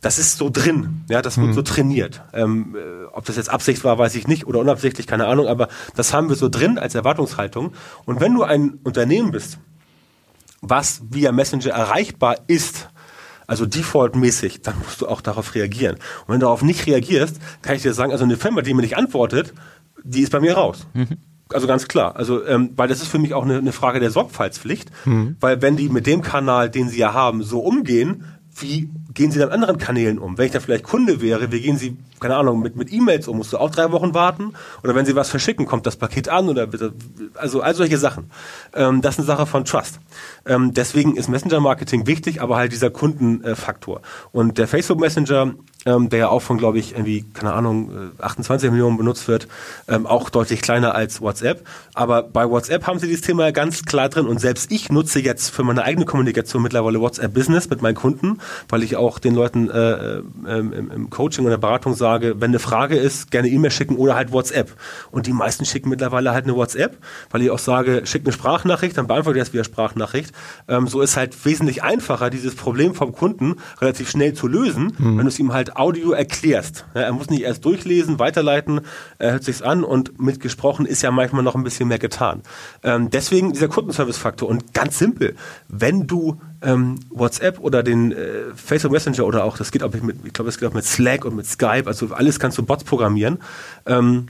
das 0.00 0.18
ist 0.18 0.38
so 0.38 0.48
drin, 0.50 1.04
ja, 1.08 1.20
das 1.20 1.36
wird 1.36 1.48
mhm. 1.48 1.52
so 1.52 1.62
trainiert. 1.62 2.22
Ähm, 2.32 2.74
äh, 2.74 3.04
ob 3.12 3.24
das 3.26 3.36
jetzt 3.36 3.50
Absicht 3.50 3.84
war, 3.84 3.98
weiß 3.98 4.14
ich 4.14 4.26
nicht, 4.26 4.46
oder 4.46 4.60
unabsichtlich, 4.60 5.06
keine 5.06 5.26
Ahnung, 5.26 5.46
aber 5.46 5.68
das 5.94 6.12
haben 6.12 6.28
wir 6.28 6.36
so 6.36 6.48
drin 6.48 6.78
als 6.78 6.94
Erwartungshaltung. 6.94 7.72
Und 8.06 8.20
wenn 8.20 8.34
du 8.34 8.42
ein 8.42 8.78
Unternehmen 8.82 9.30
bist, 9.30 9.58
was 10.62 11.02
via 11.10 11.32
Messenger 11.32 11.70
erreichbar 11.70 12.36
ist, 12.46 12.88
also 13.46 13.66
defaultmäßig, 13.66 14.62
dann 14.62 14.78
musst 14.78 15.00
du 15.00 15.08
auch 15.08 15.20
darauf 15.20 15.54
reagieren. 15.54 15.96
Und 15.96 16.28
wenn 16.28 16.40
du 16.40 16.46
darauf 16.46 16.62
nicht 16.62 16.86
reagierst, 16.86 17.40
kann 17.62 17.74
ich 17.74 17.82
dir 17.82 17.92
sagen, 17.92 18.12
also 18.12 18.24
eine 18.24 18.36
Firma, 18.36 18.62
die 18.62 18.74
mir 18.74 18.82
nicht 18.82 18.96
antwortet, 18.96 19.52
die 20.04 20.22
ist 20.22 20.30
bei 20.30 20.40
mir 20.40 20.54
raus. 20.54 20.86
Mhm. 20.94 21.18
Also 21.52 21.66
ganz 21.66 21.88
klar. 21.88 22.16
Also, 22.16 22.46
ähm, 22.46 22.70
weil 22.76 22.88
das 22.88 23.02
ist 23.02 23.08
für 23.08 23.18
mich 23.18 23.34
auch 23.34 23.42
eine, 23.42 23.58
eine 23.58 23.72
Frage 23.72 23.98
der 23.98 24.10
Sorgfaltspflicht, 24.10 24.90
mhm. 25.04 25.36
weil 25.40 25.60
wenn 25.62 25.76
die 25.76 25.88
mit 25.88 26.06
dem 26.06 26.22
Kanal, 26.22 26.70
den 26.70 26.88
sie 26.88 26.98
ja 26.98 27.12
haben, 27.12 27.42
so 27.42 27.60
umgehen, 27.60 28.24
wie 28.54 28.88
gehen 29.14 29.30
Sie 29.30 29.38
dann 29.38 29.50
anderen 29.50 29.78
Kanälen 29.78 30.18
um? 30.18 30.38
Wenn 30.38 30.46
ich 30.46 30.52
da 30.52 30.60
vielleicht 30.60 30.84
Kunde 30.84 31.20
wäre, 31.20 31.50
wie 31.52 31.60
gehen 31.60 31.76
Sie, 31.76 31.96
keine 32.20 32.36
Ahnung, 32.36 32.60
mit, 32.60 32.76
mit 32.76 32.92
E-Mails 32.92 33.28
um? 33.28 33.38
Musst 33.38 33.52
du 33.52 33.58
auch 33.58 33.70
drei 33.70 33.92
Wochen 33.92 34.14
warten? 34.14 34.54
Oder 34.82 34.94
wenn 34.94 35.06
Sie 35.06 35.16
was 35.16 35.30
verschicken, 35.30 35.66
kommt 35.66 35.86
das 35.86 35.96
Paket 35.96 36.28
an? 36.28 36.48
Oder 36.48 36.68
also 37.34 37.60
all 37.60 37.74
solche 37.74 37.98
Sachen. 37.98 38.30
Ähm, 38.74 39.00
das 39.02 39.14
ist 39.14 39.20
eine 39.20 39.26
Sache 39.26 39.46
von 39.46 39.64
Trust. 39.64 40.00
Ähm, 40.46 40.74
deswegen 40.74 41.16
ist 41.16 41.28
Messenger-Marketing 41.28 42.06
wichtig, 42.06 42.40
aber 42.40 42.56
halt 42.56 42.72
dieser 42.72 42.90
Kundenfaktor. 42.90 44.00
Und 44.32 44.58
der 44.58 44.68
Facebook 44.68 45.00
Messenger 45.00 45.54
ähm, 45.86 46.08
der 46.08 46.18
ja 46.18 46.28
auch 46.28 46.42
von, 46.42 46.58
glaube 46.58 46.78
ich, 46.78 46.92
irgendwie, 46.92 47.24
keine 47.32 47.52
Ahnung, 47.52 48.12
28 48.18 48.68
äh, 48.68 48.70
Millionen 48.70 48.96
benutzt 48.96 49.28
wird, 49.28 49.48
ähm, 49.88 50.06
auch 50.06 50.30
deutlich 50.30 50.62
kleiner 50.62 50.94
als 50.94 51.20
WhatsApp. 51.20 51.66
Aber 51.94 52.22
bei 52.22 52.48
WhatsApp 52.48 52.86
haben 52.86 52.98
sie 52.98 53.06
dieses 53.06 53.22
Thema 53.22 53.52
ganz 53.52 53.84
klar 53.84 54.08
drin 54.08 54.26
und 54.26 54.40
selbst 54.40 54.70
ich 54.70 54.90
nutze 54.90 55.20
jetzt 55.20 55.50
für 55.50 55.62
meine 55.62 55.82
eigene 55.84 56.04
Kommunikation 56.04 56.62
mittlerweile 56.62 57.00
WhatsApp 57.00 57.32
Business 57.32 57.70
mit 57.70 57.82
meinen 57.82 57.94
Kunden, 57.94 58.38
weil 58.68 58.82
ich 58.82 58.96
auch 58.96 59.18
den 59.18 59.34
Leuten 59.34 59.70
äh, 59.70 60.18
äh, 60.18 60.22
im, 60.44 60.90
im 60.90 61.10
Coaching 61.10 61.44
und 61.44 61.50
der 61.50 61.58
Beratung 61.58 61.94
sage, 61.94 62.40
wenn 62.40 62.50
eine 62.50 62.58
Frage 62.58 62.96
ist, 62.96 63.30
gerne 63.30 63.48
E-Mail 63.48 63.70
schicken 63.70 63.96
oder 63.96 64.14
halt 64.14 64.32
WhatsApp. 64.32 64.72
Und 65.10 65.26
die 65.26 65.32
meisten 65.32 65.64
schicken 65.64 65.88
mittlerweile 65.88 66.32
halt 66.32 66.44
eine 66.44 66.54
WhatsApp, 66.54 66.98
weil 67.30 67.42
ich 67.42 67.50
auch 67.50 67.58
sage, 67.58 68.02
schick 68.04 68.22
eine 68.24 68.32
Sprachnachricht, 68.32 68.96
dann 68.98 69.06
beantworte 69.06 69.38
ich 69.38 69.44
das 69.44 69.54
via 69.54 69.64
Sprachnachricht. 69.64 70.32
Ähm, 70.68 70.86
so 70.86 71.00
ist 71.00 71.16
halt 71.16 71.44
wesentlich 71.44 71.82
einfacher, 71.82 72.30
dieses 72.30 72.54
Problem 72.54 72.94
vom 72.94 73.12
Kunden 73.12 73.56
relativ 73.80 74.10
schnell 74.10 74.34
zu 74.34 74.46
lösen, 74.46 74.92
mhm. 74.98 75.18
wenn 75.18 75.24
du 75.24 75.28
es 75.28 75.38
ihm 75.38 75.52
halt 75.52 75.69
Audio 75.76 76.12
erklärst. 76.12 76.84
Er 76.94 77.12
muss 77.12 77.30
nicht 77.30 77.42
erst 77.42 77.64
durchlesen, 77.64 78.18
weiterleiten, 78.18 78.80
er 79.18 79.32
hört 79.32 79.44
sich's 79.44 79.62
an 79.62 79.84
und 79.84 80.20
mit 80.20 80.40
gesprochen 80.40 80.86
ist 80.86 81.02
ja 81.02 81.10
manchmal 81.10 81.42
noch 81.42 81.54
ein 81.54 81.64
bisschen 81.64 81.88
mehr 81.88 81.98
getan. 81.98 82.42
Ähm, 82.82 83.10
deswegen 83.10 83.52
dieser 83.52 83.68
Kundenservice-Faktor 83.68 84.48
und 84.48 84.74
ganz 84.74 84.98
simpel, 84.98 85.34
wenn 85.68 86.06
du 86.06 86.40
ähm, 86.62 87.00
WhatsApp 87.10 87.58
oder 87.60 87.82
den 87.82 88.12
äh, 88.12 88.54
Facebook 88.54 88.92
Messenger 88.92 89.24
oder 89.24 89.44
auch, 89.44 89.56
das 89.56 89.70
geht 89.70 89.82
auch 89.82 89.92
mit, 89.92 90.16
ich 90.24 90.32
glaube, 90.32 90.48
das 90.48 90.58
geht 90.58 90.68
auch 90.68 90.74
mit 90.74 90.84
Slack 90.84 91.24
und 91.24 91.36
mit 91.36 91.46
Skype, 91.46 91.86
also 91.86 92.12
alles 92.12 92.38
kannst 92.38 92.58
du 92.58 92.62
Bots 92.62 92.84
programmieren. 92.84 93.38
Ähm, 93.86 94.28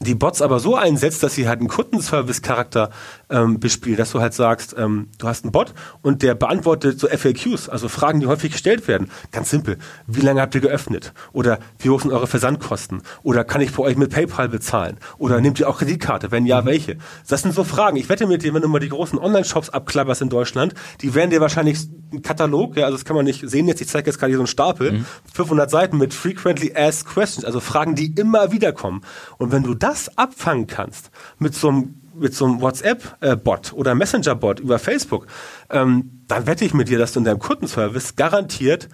die 0.00 0.14
Bots 0.14 0.42
aber 0.42 0.60
so 0.60 0.76
einsetzt, 0.76 1.22
dass 1.22 1.34
sie 1.34 1.48
halt 1.48 1.60
einen 1.60 1.68
Kundenservice-Charakter 1.68 2.90
ähm, 3.30 3.58
bespielen, 3.58 3.96
dass 3.96 4.12
du 4.12 4.20
halt 4.20 4.34
sagst, 4.34 4.74
ähm, 4.78 5.08
du 5.18 5.26
hast 5.26 5.44
einen 5.44 5.52
Bot 5.52 5.72
und 6.02 6.22
der 6.22 6.34
beantwortet 6.34 7.00
so 7.00 7.08
FAQs, 7.08 7.68
also 7.68 7.88
Fragen, 7.88 8.20
die 8.20 8.26
häufig 8.26 8.52
gestellt 8.52 8.88
werden. 8.88 9.10
Ganz 9.32 9.50
simpel. 9.50 9.78
Wie 10.06 10.20
lange 10.20 10.40
habt 10.40 10.54
ihr 10.54 10.60
geöffnet? 10.60 11.12
Oder 11.32 11.58
wie 11.78 11.88
hoch 11.88 12.02
sind 12.02 12.12
eure 12.12 12.26
Versandkosten? 12.26 13.02
Oder 13.22 13.44
kann 13.44 13.60
ich 13.60 13.70
für 13.70 13.82
euch 13.82 13.96
mit 13.96 14.10
PayPal 14.10 14.48
bezahlen? 14.48 14.98
Oder 15.18 15.40
nehmt 15.40 15.58
ihr 15.60 15.68
auch 15.68 15.78
Kreditkarte? 15.78 16.30
Wenn 16.30 16.46
ja, 16.46 16.64
welche? 16.66 16.98
Das 17.28 17.42
sind 17.42 17.54
so 17.54 17.64
Fragen. 17.64 17.96
Ich 17.96 18.08
wette 18.08 18.26
mit 18.26 18.42
dir, 18.42 18.52
wenn 18.52 18.62
du 18.62 18.68
mal 18.68 18.80
die 18.80 18.88
großen 18.88 19.18
Online-Shops 19.18 19.70
abklapperst 19.70 20.22
in 20.22 20.28
Deutschland, 20.28 20.74
die 21.00 21.14
werden 21.14 21.30
dir 21.30 21.40
wahrscheinlich 21.40 21.78
einen 22.12 22.22
Katalog, 22.22 22.76
ja, 22.76 22.84
also 22.84 22.96
das 22.96 23.04
kann 23.04 23.16
man 23.16 23.24
nicht 23.24 23.48
sehen 23.48 23.66
jetzt, 23.66 23.80
ich 23.80 23.88
zeige 23.88 24.06
jetzt 24.06 24.18
gerade 24.18 24.30
hier 24.30 24.36
so 24.36 24.42
einen 24.42 24.46
Stapel, 24.46 24.92
mhm. 24.92 25.06
500 25.32 25.70
Seiten 25.70 25.98
mit 25.98 26.14
Frequently 26.14 26.72
Asked 26.74 27.08
Questions, 27.08 27.44
also 27.44 27.60
Fragen, 27.60 27.94
die 27.94 28.14
immer 28.14 28.52
wieder 28.52 28.72
kommen. 28.72 29.02
Und 29.38 29.52
wenn 29.52 29.62
du 29.62 29.74
das 29.86 30.18
abfangen 30.18 30.66
kannst 30.66 31.10
mit 31.38 31.54
so 31.54 31.68
einem 31.68 31.94
mit 32.18 32.34
so 32.34 32.46
einem 32.46 32.62
WhatsApp-Bot 32.62 33.74
oder 33.74 33.94
Messenger-Bot 33.94 34.60
über 34.60 34.78
Facebook, 34.78 35.26
ähm, 35.68 36.22
dann 36.28 36.46
wette 36.46 36.64
ich 36.64 36.72
mit 36.72 36.88
dir, 36.88 36.98
dass 36.98 37.12
du 37.12 37.18
in 37.18 37.26
deinem 37.26 37.38
Kundenservice 37.38 38.16
garantiert 38.16 38.88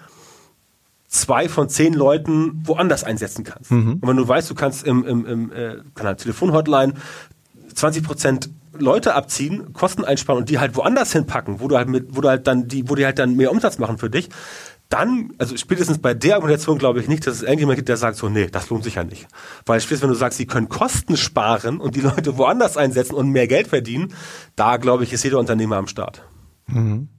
zwei 1.07 1.47
von 1.47 1.69
zehn 1.69 1.93
Leuten 1.93 2.61
woanders 2.65 3.05
einsetzen 3.05 3.45
kannst. 3.45 3.71
Mhm. 3.71 3.99
Und 4.01 4.07
wenn 4.07 4.17
du 4.17 4.27
weißt, 4.27 4.49
du 4.49 4.55
kannst 4.55 4.85
im, 4.85 5.05
im, 5.05 5.25
im 5.25 5.51
äh, 5.53 6.15
Telefonhotline 6.15 6.95
20 7.73 8.03
Prozent 8.03 8.49
Leute 8.77 9.13
abziehen, 9.13 9.71
Kosten 9.71 10.03
einsparen 10.03 10.39
und 10.39 10.49
die 10.49 10.59
halt 10.59 10.75
woanders 10.75 11.13
hinpacken, 11.13 11.59
wo 11.59 11.67
du 11.67 11.77
halt 11.77 11.87
mit, 11.87 12.15
wo 12.15 12.21
du 12.21 12.29
halt 12.29 12.47
dann 12.47 12.67
die, 12.67 12.89
wo 12.89 12.95
die 12.95 13.05
halt 13.05 13.19
dann 13.19 13.35
mehr 13.35 13.51
Umsatz 13.51 13.77
machen 13.77 13.99
für 13.99 14.09
dich, 14.09 14.29
dann, 14.93 15.33
also 15.39 15.57
spätestens 15.57 15.97
bei 15.97 16.13
der 16.13 16.35
Argumentation 16.35 16.77
glaube 16.77 16.99
ich 16.99 17.07
nicht, 17.07 17.25
dass 17.25 17.37
es 17.37 17.41
irgendjemand 17.41 17.77
gibt, 17.77 17.89
der 17.89 17.97
sagt 17.97 18.15
so, 18.15 18.29
nee, 18.29 18.45
das 18.45 18.69
lohnt 18.69 18.83
sich 18.83 18.95
ja 18.95 19.03
nicht. 19.03 19.27
Weil 19.65 19.81
spätestens 19.81 20.03
wenn 20.03 20.13
du 20.13 20.15
sagst, 20.15 20.37
sie 20.37 20.45
können 20.45 20.69
Kosten 20.69 21.17
sparen 21.17 21.79
und 21.79 21.95
die 21.95 22.01
Leute 22.01 22.37
woanders 22.37 22.77
einsetzen 22.77 23.15
und 23.15 23.29
mehr 23.29 23.47
Geld 23.47 23.67
verdienen, 23.67 24.13
da 24.55 24.77
glaube 24.77 25.03
ich, 25.03 25.11
ist 25.11 25.23
jeder 25.23 25.39
Unternehmer 25.39 25.77
am 25.77 25.87
Start. 25.87 26.23
Mhm. 26.67 27.09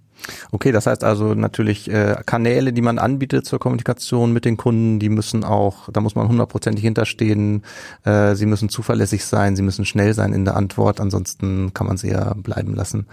Okay, 0.53 0.73
das 0.73 0.87
heißt 0.87 1.05
also 1.05 1.35
natürlich 1.35 1.91
äh, 1.91 2.17
Kanäle, 2.25 2.73
die 2.73 2.83
man 2.83 2.99
anbietet 2.99 3.47
zur 3.47 3.59
Kommunikation 3.59 4.33
mit 4.33 4.45
den 4.45 4.57
Kunden, 4.57 4.99
die 4.99 5.09
müssen 5.09 5.45
auch, 5.45 5.89
da 5.93 6.01
muss 6.01 6.15
man 6.15 6.29
hundertprozentig 6.29 6.85
hinterstehen, 6.85 7.63
äh, 8.05 8.35
sie 8.35 8.47
müssen 8.47 8.69
zuverlässig 8.69 9.25
sein, 9.25 9.57
sie 9.57 9.63
müssen 9.63 9.85
schnell 9.85 10.15
sein 10.15 10.33
in 10.33 10.45
der 10.45 10.57
Antwort, 10.57 11.01
ansonsten 11.01 11.75
kann 11.75 11.87
man 11.87 11.97
sie 11.97 12.11
ja 12.11 12.35
bleiben 12.35 12.75
lassen. 12.75 13.07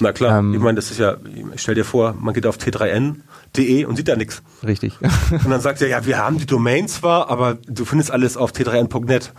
Na 0.00 0.12
klar, 0.12 0.38
ähm, 0.38 0.54
ich 0.54 0.60
meine, 0.60 0.76
das 0.76 0.90
ist 0.90 0.98
ja, 0.98 1.16
ich 1.54 1.60
stell 1.60 1.74
dir 1.74 1.84
vor, 1.84 2.14
man 2.18 2.34
geht 2.34 2.46
auf 2.46 2.58
t3n.de 2.58 3.84
und 3.84 3.96
sieht 3.96 4.08
da 4.08 4.16
nichts. 4.16 4.42
Richtig. 4.64 4.94
Und 5.00 5.50
dann 5.50 5.60
sagt 5.60 5.82
er, 5.82 5.88
ja, 5.88 6.04
wir 6.06 6.18
haben 6.18 6.38
die 6.38 6.46
Domain 6.46 6.88
zwar, 6.88 7.30
aber 7.30 7.58
du 7.66 7.84
findest 7.84 8.10
alles 8.10 8.36
auf 8.36 8.52
t3n.net. 8.52 9.32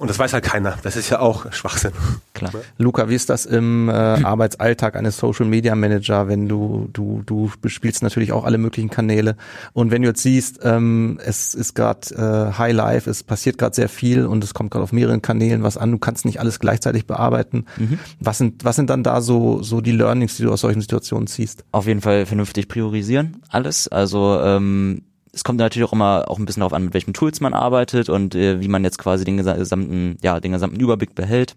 Und 0.00 0.08
das 0.08 0.18
weiß 0.18 0.32
halt 0.32 0.44
keiner. 0.44 0.78
Das 0.82 0.96
ist 0.96 1.10
ja 1.10 1.18
auch 1.18 1.52
Schwachsinn. 1.52 1.92
Klar. 2.32 2.52
Luca, 2.78 3.10
wie 3.10 3.14
ist 3.14 3.28
das 3.28 3.44
im 3.44 3.90
äh, 3.90 3.92
Arbeitsalltag 3.92 4.96
eines 4.96 5.18
Social 5.18 5.44
Media 5.44 5.74
Manager, 5.74 6.26
wenn 6.26 6.48
du, 6.48 6.88
du, 6.94 7.22
du 7.26 7.52
bespielst 7.60 8.02
natürlich 8.02 8.32
auch 8.32 8.46
alle 8.46 8.56
möglichen 8.56 8.88
Kanäle. 8.88 9.36
Und 9.74 9.90
wenn 9.90 10.00
du 10.00 10.08
jetzt 10.08 10.22
siehst, 10.22 10.60
ähm, 10.62 11.20
es 11.22 11.54
ist 11.54 11.74
gerade 11.74 12.14
äh, 12.14 12.56
High 12.56 12.72
Life, 12.72 13.10
es 13.10 13.22
passiert 13.22 13.58
gerade 13.58 13.74
sehr 13.74 13.90
viel 13.90 14.24
und 14.24 14.42
es 14.42 14.54
kommt 14.54 14.70
gerade 14.70 14.84
auf 14.84 14.92
mehreren 14.92 15.20
Kanälen 15.20 15.62
was 15.62 15.76
an, 15.76 15.90
du 15.90 15.98
kannst 15.98 16.24
nicht 16.24 16.40
alles 16.40 16.60
gleichzeitig 16.60 17.06
bearbeiten. 17.06 17.66
Mhm. 17.76 17.98
Was 18.20 18.38
sind, 18.38 18.64
was 18.64 18.76
sind 18.76 18.88
dann 18.88 19.02
da 19.02 19.20
so, 19.20 19.62
so 19.62 19.82
die 19.82 19.92
Learnings, 19.92 20.38
die 20.38 20.44
du 20.44 20.50
aus 20.50 20.62
solchen 20.62 20.80
Situationen 20.80 21.26
ziehst? 21.26 21.62
Auf 21.72 21.86
jeden 21.86 22.00
Fall 22.00 22.24
vernünftig 22.24 22.68
priorisieren 22.68 23.42
alles. 23.50 23.86
Also 23.86 24.40
ähm, 24.42 25.02
es 25.32 25.44
kommt 25.44 25.58
natürlich 25.58 25.88
auch 25.88 25.92
immer 25.92 26.24
auch 26.28 26.38
ein 26.38 26.44
bisschen 26.44 26.60
darauf 26.60 26.72
an, 26.72 26.84
mit 26.84 26.94
welchen 26.94 27.14
Tools 27.14 27.40
man 27.40 27.54
arbeitet 27.54 28.08
und 28.08 28.34
äh, 28.34 28.60
wie 28.60 28.68
man 28.68 28.84
jetzt 28.84 28.98
quasi 28.98 29.24
den 29.24 29.36
gesamten, 29.36 30.16
ja, 30.22 30.40
den 30.40 30.52
gesamten 30.52 30.80
Überblick 30.80 31.14
behält. 31.14 31.56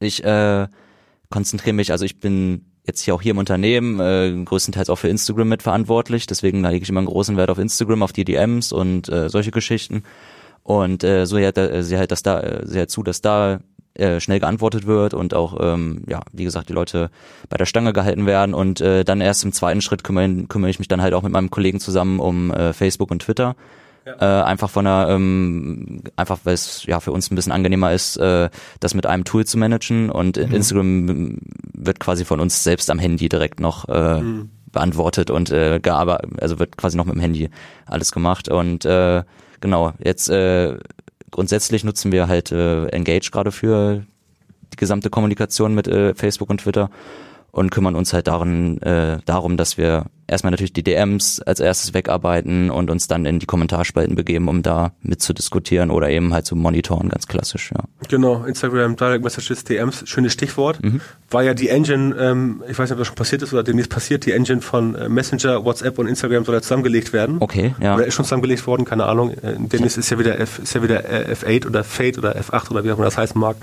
Ich 0.00 0.24
äh, 0.24 0.68
konzentriere 1.30 1.74
mich, 1.74 1.92
also 1.92 2.04
ich 2.04 2.20
bin 2.20 2.64
jetzt 2.86 3.02
hier 3.02 3.14
auch 3.14 3.22
hier 3.22 3.32
im 3.32 3.38
Unternehmen 3.38 4.00
äh, 4.00 4.44
größtenteils 4.44 4.88
auch 4.90 4.96
für 4.96 5.08
Instagram 5.08 5.48
mitverantwortlich, 5.48 6.26
deswegen 6.26 6.62
lege 6.64 6.82
ich 6.82 6.88
immer 6.88 7.00
einen 7.00 7.06
großen 7.06 7.36
Wert 7.36 7.50
auf 7.50 7.58
Instagram, 7.58 8.02
auf 8.02 8.12
die 8.12 8.24
DMs 8.24 8.72
und 8.72 9.08
äh, 9.08 9.28
solche 9.28 9.50
Geschichten. 9.50 10.02
Und 10.62 11.04
äh, 11.04 11.26
so 11.26 11.38
hört 11.38 11.58
äh, 11.58 11.82
sie 11.82 11.96
halt 11.98 12.10
das 12.10 12.22
da, 12.22 12.40
äh, 12.40 12.66
sehr 12.66 12.88
zu, 12.88 13.02
dass 13.02 13.20
da 13.20 13.60
äh, 13.98 14.20
schnell 14.20 14.40
geantwortet 14.40 14.86
wird 14.86 15.14
und 15.14 15.34
auch, 15.34 15.56
ähm, 15.60 16.02
ja, 16.06 16.20
wie 16.32 16.44
gesagt, 16.44 16.68
die 16.68 16.72
Leute 16.72 17.10
bei 17.48 17.56
der 17.56 17.66
Stange 17.66 17.92
gehalten 17.92 18.26
werden. 18.26 18.54
Und 18.54 18.80
äh, 18.80 19.04
dann 19.04 19.20
erst 19.20 19.44
im 19.44 19.52
zweiten 19.52 19.80
Schritt 19.80 20.04
kümmere, 20.04 20.44
kümmere 20.48 20.70
ich 20.70 20.78
mich 20.78 20.88
dann 20.88 21.02
halt 21.02 21.14
auch 21.14 21.22
mit 21.22 21.32
meinem 21.32 21.50
Kollegen 21.50 21.80
zusammen 21.80 22.20
um 22.20 22.50
äh, 22.50 22.72
Facebook 22.72 23.10
und 23.10 23.22
Twitter. 23.22 23.56
Ja. 24.06 24.40
Äh, 24.40 24.44
einfach 24.44 24.70
von 24.70 24.86
einer, 24.86 25.10
ähm, 25.10 26.02
einfach 26.16 26.38
weil 26.44 26.54
es 26.54 26.84
ja 26.86 27.00
für 27.00 27.12
uns 27.12 27.30
ein 27.30 27.34
bisschen 27.34 27.52
angenehmer 27.52 27.92
ist, 27.92 28.16
äh, 28.16 28.48
das 28.80 28.94
mit 28.94 29.04
einem 29.04 29.24
Tool 29.24 29.44
zu 29.44 29.58
managen 29.58 30.10
und 30.10 30.36
mhm. 30.36 30.54
Instagram 30.54 31.38
wird 31.74 32.00
quasi 32.00 32.24
von 32.24 32.40
uns 32.40 32.64
selbst 32.64 32.90
am 32.90 32.98
Handy 32.98 33.28
direkt 33.28 33.60
noch 33.60 33.86
äh, 33.88 34.20
mhm. 34.20 34.50
beantwortet 34.72 35.30
und 35.30 35.50
äh, 35.50 35.78
gearbeitet, 35.80 36.40
also 36.40 36.58
wird 36.58 36.78
quasi 36.78 36.96
noch 36.96 37.04
mit 37.04 37.16
dem 37.16 37.20
Handy 37.20 37.50
alles 37.84 38.12
gemacht 38.12 38.48
und 38.48 38.86
äh, 38.86 39.24
genau. 39.60 39.92
Jetzt 40.02 40.30
äh, 40.30 40.78
grundsätzlich 41.30 41.84
nutzen 41.84 42.12
wir 42.12 42.28
halt 42.28 42.52
äh, 42.52 42.86
Engage 42.88 43.30
gerade 43.30 43.52
für 43.52 44.04
die 44.72 44.76
gesamte 44.76 45.10
Kommunikation 45.10 45.74
mit 45.74 45.88
äh, 45.88 46.14
Facebook 46.14 46.50
und 46.50 46.62
Twitter 46.62 46.90
und 47.50 47.70
kümmern 47.70 47.94
uns 47.94 48.12
halt 48.12 48.28
darin, 48.28 48.80
äh, 48.82 49.18
darum, 49.24 49.56
dass 49.56 49.78
wir 49.78 50.06
erstmal 50.28 50.50
natürlich 50.50 50.72
die 50.72 50.82
DMs 50.82 51.40
als 51.40 51.58
erstes 51.58 51.94
wegarbeiten 51.94 52.70
und 52.70 52.90
uns 52.90 53.08
dann 53.08 53.24
in 53.24 53.38
die 53.38 53.46
Kommentarspalten 53.46 54.14
begeben, 54.14 54.48
um 54.48 54.62
da 54.62 54.92
mitzudiskutieren 55.00 55.90
oder 55.90 56.10
eben 56.10 56.34
halt 56.34 56.46
zu 56.46 56.54
monitoren, 56.54 57.08
ganz 57.08 57.26
klassisch, 57.26 57.72
ja. 57.72 57.84
Genau, 58.08 58.44
Instagram, 58.44 58.96
Direct 58.96 59.24
Messages, 59.24 59.64
DMs, 59.64 60.06
schönes 60.06 60.34
Stichwort. 60.34 60.82
Mhm. 60.82 61.00
War 61.30 61.42
ja 61.42 61.54
die 61.54 61.70
Engine, 61.70 62.14
ähm, 62.16 62.62
ich 62.68 62.78
weiß 62.78 62.90
nicht, 62.90 62.92
ob 62.92 62.98
das 62.98 63.06
schon 63.08 63.16
passiert 63.16 63.42
ist 63.42 63.52
oder 63.52 63.62
demnächst 63.62 63.90
passiert, 63.90 64.26
die 64.26 64.32
Engine 64.32 64.60
von 64.60 64.94
äh, 64.94 65.08
Messenger, 65.08 65.64
WhatsApp 65.64 65.98
und 65.98 66.06
Instagram 66.06 66.44
soll 66.44 66.54
ja 66.54 66.62
zusammengelegt 66.62 67.12
werden. 67.12 67.38
Okay, 67.40 67.74
ja. 67.80 67.96
Oder 67.96 68.06
ist 68.06 68.14
schon 68.14 68.26
zusammengelegt 68.26 68.66
worden, 68.66 68.84
keine 68.84 69.06
Ahnung. 69.06 69.32
Äh, 69.32 69.54
demnächst 69.58 69.96
ist 69.96 70.10
ja 70.10 70.18
wieder 70.18 70.38
F, 70.38 70.58
ist 70.58 70.74
ja 70.74 70.82
wieder 70.82 71.08
äh, 71.08 71.32
F8 71.32 71.66
oder 71.66 71.82
Fate 71.82 72.18
oder 72.18 72.36
F8 72.36 72.70
oder 72.70 72.84
wie 72.84 72.92
auch 72.92 72.96
immer 72.96 73.06
das 73.06 73.16
heißen 73.16 73.40
mag. 73.40 73.56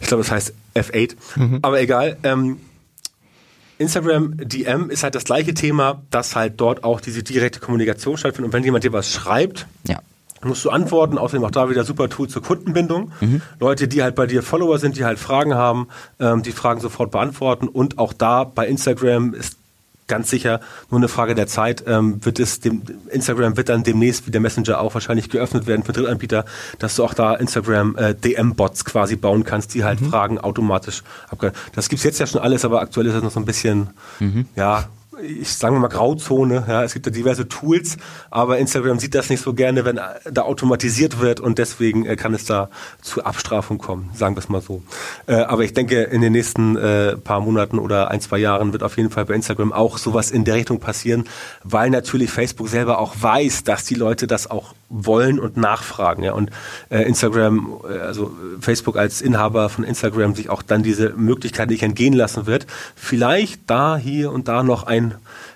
Ich 0.00 0.08
glaube, 0.08 0.22
das 0.22 0.32
heißt 0.32 0.54
F8. 0.74 1.16
Mhm. 1.36 1.58
Aber 1.62 1.80
egal. 1.80 2.16
Ähm, 2.22 2.58
Instagram 3.82 4.36
DM 4.36 4.90
ist 4.90 5.02
halt 5.02 5.14
das 5.14 5.24
gleiche 5.24 5.54
Thema, 5.54 6.02
dass 6.10 6.34
halt 6.36 6.60
dort 6.60 6.84
auch 6.84 7.00
diese 7.00 7.22
direkte 7.22 7.60
Kommunikation 7.60 8.16
stattfindet. 8.16 8.48
Und 8.48 8.52
wenn 8.52 8.64
jemand 8.64 8.84
dir 8.84 8.92
was 8.92 9.12
schreibt, 9.12 9.66
ja. 9.86 10.00
musst 10.42 10.64
du 10.64 10.70
antworten. 10.70 11.18
Außerdem 11.18 11.44
auch 11.44 11.50
da 11.50 11.68
wieder 11.68 11.84
super 11.84 12.08
Tool 12.08 12.28
zur 12.28 12.42
Kundenbindung. 12.42 13.12
Mhm. 13.20 13.42
Leute, 13.60 13.88
die 13.88 14.02
halt 14.02 14.14
bei 14.14 14.26
dir 14.26 14.42
Follower 14.42 14.78
sind, 14.78 14.96
die 14.96 15.04
halt 15.04 15.18
Fragen 15.18 15.54
haben, 15.54 15.88
ähm, 16.18 16.42
die 16.42 16.52
Fragen 16.52 16.80
sofort 16.80 17.10
beantworten. 17.10 17.68
Und 17.68 17.98
auch 17.98 18.12
da 18.12 18.44
bei 18.44 18.66
Instagram 18.66 19.34
ist 19.34 19.56
ganz 20.12 20.28
sicher 20.28 20.60
nur 20.90 21.00
eine 21.00 21.08
Frage 21.08 21.34
der 21.34 21.46
Zeit, 21.46 21.84
ähm, 21.86 22.22
wird 22.22 22.38
es 22.38 22.60
dem 22.60 22.82
Instagram 23.08 23.56
wird 23.56 23.70
dann 23.70 23.82
demnächst 23.82 24.26
wie 24.26 24.30
der 24.30 24.42
Messenger 24.42 24.78
auch 24.78 24.92
wahrscheinlich 24.92 25.30
geöffnet 25.30 25.66
werden 25.66 25.84
für 25.84 25.94
Drittanbieter, 25.94 26.44
dass 26.78 26.96
du 26.96 27.04
auch 27.04 27.14
da 27.14 27.34
Instagram 27.34 27.96
äh, 27.96 28.14
DM-Bots 28.14 28.84
quasi 28.84 29.16
bauen 29.16 29.44
kannst, 29.44 29.72
die 29.72 29.84
halt 29.84 30.02
mhm. 30.02 30.10
Fragen 30.10 30.38
automatisch 30.38 31.02
abgreifen. 31.30 31.56
Das 31.74 31.88
gibt's 31.88 32.04
jetzt 32.04 32.20
ja 32.20 32.26
schon 32.26 32.42
alles, 32.42 32.66
aber 32.66 32.82
aktuell 32.82 33.06
ist 33.06 33.14
das 33.14 33.22
noch 33.22 33.30
so 33.30 33.40
ein 33.40 33.46
bisschen, 33.46 33.88
mhm. 34.20 34.44
ja, 34.54 34.84
ich 35.22 35.54
sage 35.54 35.74
mal 35.76 35.88
Grauzone. 35.88 36.64
Ja, 36.66 36.84
es 36.84 36.92
gibt 36.92 37.06
ja 37.06 37.12
diverse 37.12 37.48
Tools, 37.48 37.96
aber 38.30 38.58
Instagram 38.58 38.98
sieht 38.98 39.14
das 39.14 39.30
nicht 39.30 39.42
so 39.42 39.54
gerne, 39.54 39.84
wenn 39.84 40.00
da 40.30 40.42
automatisiert 40.42 41.20
wird 41.20 41.40
und 41.40 41.58
deswegen 41.58 42.06
äh, 42.06 42.16
kann 42.16 42.34
es 42.34 42.44
da 42.44 42.68
zu 43.00 43.24
Abstrafung 43.24 43.78
kommen, 43.78 44.10
sagen 44.14 44.34
wir 44.34 44.40
es 44.40 44.48
mal 44.48 44.60
so. 44.60 44.82
Äh, 45.26 45.34
aber 45.34 45.64
ich 45.64 45.72
denke, 45.72 46.02
in 46.02 46.20
den 46.20 46.32
nächsten 46.32 46.76
äh, 46.76 47.16
paar 47.16 47.40
Monaten 47.40 47.78
oder 47.78 48.10
ein, 48.10 48.20
zwei 48.20 48.38
Jahren 48.38 48.72
wird 48.72 48.82
auf 48.82 48.96
jeden 48.96 49.10
Fall 49.10 49.24
bei 49.24 49.34
Instagram 49.34 49.72
auch 49.72 49.98
sowas 49.98 50.30
in 50.30 50.44
der 50.44 50.54
Richtung 50.54 50.80
passieren, 50.80 51.24
weil 51.64 51.90
natürlich 51.90 52.30
Facebook 52.30 52.68
selber 52.68 52.98
auch 52.98 53.14
weiß, 53.20 53.64
dass 53.64 53.84
die 53.84 53.94
Leute 53.94 54.26
das 54.26 54.50
auch 54.50 54.74
wollen 54.92 55.40
und 55.40 55.56
nachfragen. 55.56 56.22
Ja. 56.22 56.32
Und 56.32 56.50
äh, 56.90 57.02
Instagram, 57.02 57.80
äh, 57.88 57.98
also 57.98 58.32
Facebook 58.60 58.96
als 58.96 59.22
Inhaber 59.22 59.68
von 59.68 59.84
Instagram 59.84 60.34
sich 60.34 60.50
auch 60.50 60.62
dann 60.62 60.82
diese 60.82 61.10
Möglichkeit 61.10 61.70
nicht 61.70 61.82
entgehen 61.82 62.12
lassen 62.12 62.46
wird, 62.46 62.66
vielleicht 62.94 63.62
da, 63.68 63.96
hier 63.96 64.30
und 64.32 64.48
da 64.48 64.62
noch 64.62 64.84
ein 64.84 65.11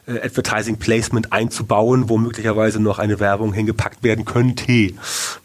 äh, 0.07 0.21
Advertising 0.21 0.77
Placement 0.77 1.33
einzubauen, 1.33 2.09
wo 2.09 2.19
möglicherweise 2.19 2.81
noch 2.81 2.99
eine 2.99 3.21
Werbung 3.21 3.53
hingepackt 3.53 4.03
werden 4.03 4.25
könnte. 4.25 4.95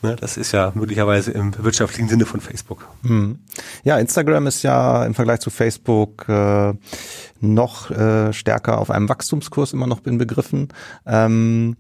Ne, 0.02 0.16
das 0.20 0.38
ist 0.38 0.52
ja 0.52 0.72
möglicherweise 0.76 1.32
im 1.32 1.54
wirtschaftlichen 1.64 2.10
Sinne 2.10 2.26
von 2.26 2.42
Facebook. 2.42 2.88
Hm. 3.04 3.40
Ja, 3.84 3.98
Instagram 3.98 4.48
ist 4.48 4.64
ja 4.64 5.06
im 5.06 5.14
Vergleich 5.14 5.40
zu 5.40 5.50
Facebook 5.50 6.28
äh, 6.28 6.74
noch 7.40 7.92
äh, 7.92 8.34
stärker 8.34 8.78
auf 8.78 8.92
einem 8.92 9.10
Wachstumskurs 9.10 9.74
immer 9.74 9.88
noch 9.88 10.06
in 10.06 10.18
Begriffen. 10.18 10.70
Ähm, 11.06 11.78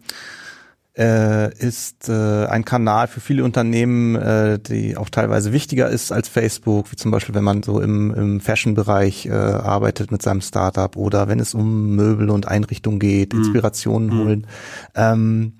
äh, 0.97 1.53
ist 1.57 2.09
äh, 2.09 2.45
ein 2.47 2.65
Kanal 2.65 3.07
für 3.07 3.21
viele 3.21 3.43
Unternehmen, 3.43 4.15
äh, 4.15 4.59
die 4.59 4.97
auch 4.97 5.09
teilweise 5.09 5.53
wichtiger 5.53 5.89
ist 5.89 6.11
als 6.11 6.27
Facebook, 6.27 6.91
wie 6.91 6.97
zum 6.97 7.11
Beispiel, 7.11 7.33
wenn 7.33 7.43
man 7.43 7.63
so 7.63 7.79
im, 7.79 8.13
im 8.13 8.41
Fashion-Bereich 8.41 9.25
äh, 9.25 9.31
arbeitet 9.31 10.11
mit 10.11 10.21
seinem 10.21 10.41
Startup 10.41 10.95
oder 10.97 11.29
wenn 11.29 11.39
es 11.39 11.53
um 11.53 11.95
Möbel 11.95 12.29
und 12.29 12.47
Einrichtungen 12.47 12.99
geht, 12.99 13.33
mhm. 13.33 13.39
Inspirationen 13.39 14.09
mhm. 14.09 14.19
holen. 14.19 14.47
Ähm, 14.95 15.53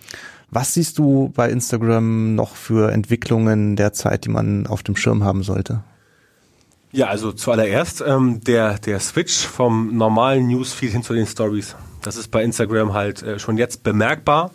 was 0.50 0.74
siehst 0.74 0.98
du 0.98 1.32
bei 1.34 1.50
Instagram 1.50 2.36
noch 2.36 2.56
für 2.58 2.91
Entwicklungen 2.91 3.78
derzeit, 3.78 4.26
die 4.26 4.30
man 4.30 4.67
auf 4.67 4.84
dem 4.84 4.98
Schirm 4.98 5.24
haben 5.24 5.44
sollte? 5.44 5.82
Ja, 6.91 7.08
also 7.08 7.32
zuallererst 7.32 8.04
ähm, 8.06 8.41
der, 8.44 8.78
der 8.80 9.00
Switch 9.00 9.46
vom 9.46 9.96
normalen 9.96 10.48
Newsfeed 10.48 10.91
hin 10.91 11.04
zu 11.04 11.13
den 11.13 11.26
Stories. 11.26 11.78
Das 12.02 12.17
ist 12.17 12.32
bei 12.32 12.44
Instagram 12.44 12.94
halt 12.94 13.24
äh, 13.24 13.39
schon 13.39 13.58
jetzt 13.58 13.84
bemerkbar. 13.84 14.52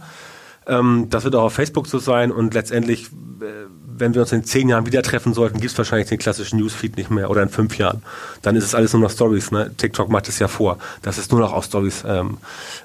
Ähm, 0.66 1.06
das 1.10 1.24
wird 1.24 1.34
auch 1.34 1.44
auf 1.44 1.52
Facebook 1.52 1.86
so 1.86 1.98
sein 1.98 2.32
und 2.32 2.54
letztendlich, 2.54 3.06
äh, 3.40 3.66
wenn 3.96 4.14
wir 4.14 4.22
uns 4.22 4.32
in 4.32 4.44
zehn 4.44 4.68
Jahren 4.68 4.86
wieder 4.86 5.02
treffen 5.02 5.32
sollten, 5.32 5.60
gibt 5.60 5.72
es 5.72 5.78
wahrscheinlich 5.78 6.08
den 6.08 6.18
klassischen 6.18 6.58
Newsfeed 6.58 6.96
nicht 6.96 7.10
mehr 7.10 7.30
oder 7.30 7.42
in 7.42 7.48
fünf 7.48 7.78
Jahren. 7.78 8.02
Dann 8.42 8.56
ist 8.56 8.64
es 8.64 8.74
alles 8.74 8.92
nur 8.92 9.02
noch 9.02 9.10
Stories. 9.10 9.50
Ne? 9.52 9.70
TikTok 9.76 10.08
macht 10.08 10.28
es 10.28 10.38
ja 10.38 10.48
vor, 10.48 10.78
dass 11.02 11.18
es 11.18 11.30
nur 11.30 11.40
noch 11.40 11.52
aus 11.52 11.66
Stories 11.66 12.04
ähm, 12.06 12.38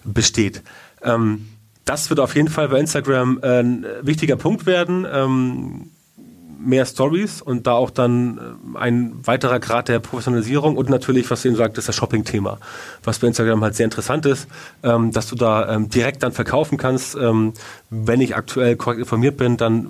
besteht. 0.03 0.61
Ähm, 1.01 1.47
das 1.85 2.09
wird 2.09 2.19
auf 2.19 2.35
jeden 2.35 2.47
Fall 2.47 2.69
bei 2.69 2.79
Instagram 2.79 3.39
äh, 3.41 3.59
ein 3.59 3.85
wichtiger 4.01 4.35
Punkt 4.35 4.65
werden. 4.65 5.89
Mehr 6.63 6.85
Stories 6.85 7.41
und 7.41 7.67
da 7.67 7.73
auch 7.73 7.89
dann 7.89 8.37
äh, 8.75 8.77
ein 8.79 9.13
weiterer 9.23 9.59
Grad 9.59 9.87
der 9.87 9.99
Professionalisierung 9.99 10.77
und 10.77 10.89
natürlich, 10.89 11.29
was 11.31 11.41
du 11.41 11.49
eben 11.49 11.57
sagt, 11.57 11.77
ist 11.77 11.87
das 11.87 11.95
Shopping-Thema, 11.95 12.59
was 13.03 13.19
bei 13.19 13.27
Instagram 13.27 13.61
halt 13.63 13.75
sehr 13.75 13.85
interessant 13.85 14.25
ist, 14.25 14.47
ähm, 14.83 15.11
dass 15.11 15.27
du 15.27 15.35
da 15.35 15.73
ähm, 15.73 15.89
direkt 15.89 16.23
dann 16.23 16.31
verkaufen 16.31 16.77
kannst. 16.77 17.15
Ähm, 17.15 17.53
wenn 17.89 18.21
ich 18.21 18.35
aktuell 18.35 18.75
korrekt 18.75 18.99
informiert 18.99 19.37
bin, 19.37 19.57
dann 19.57 19.87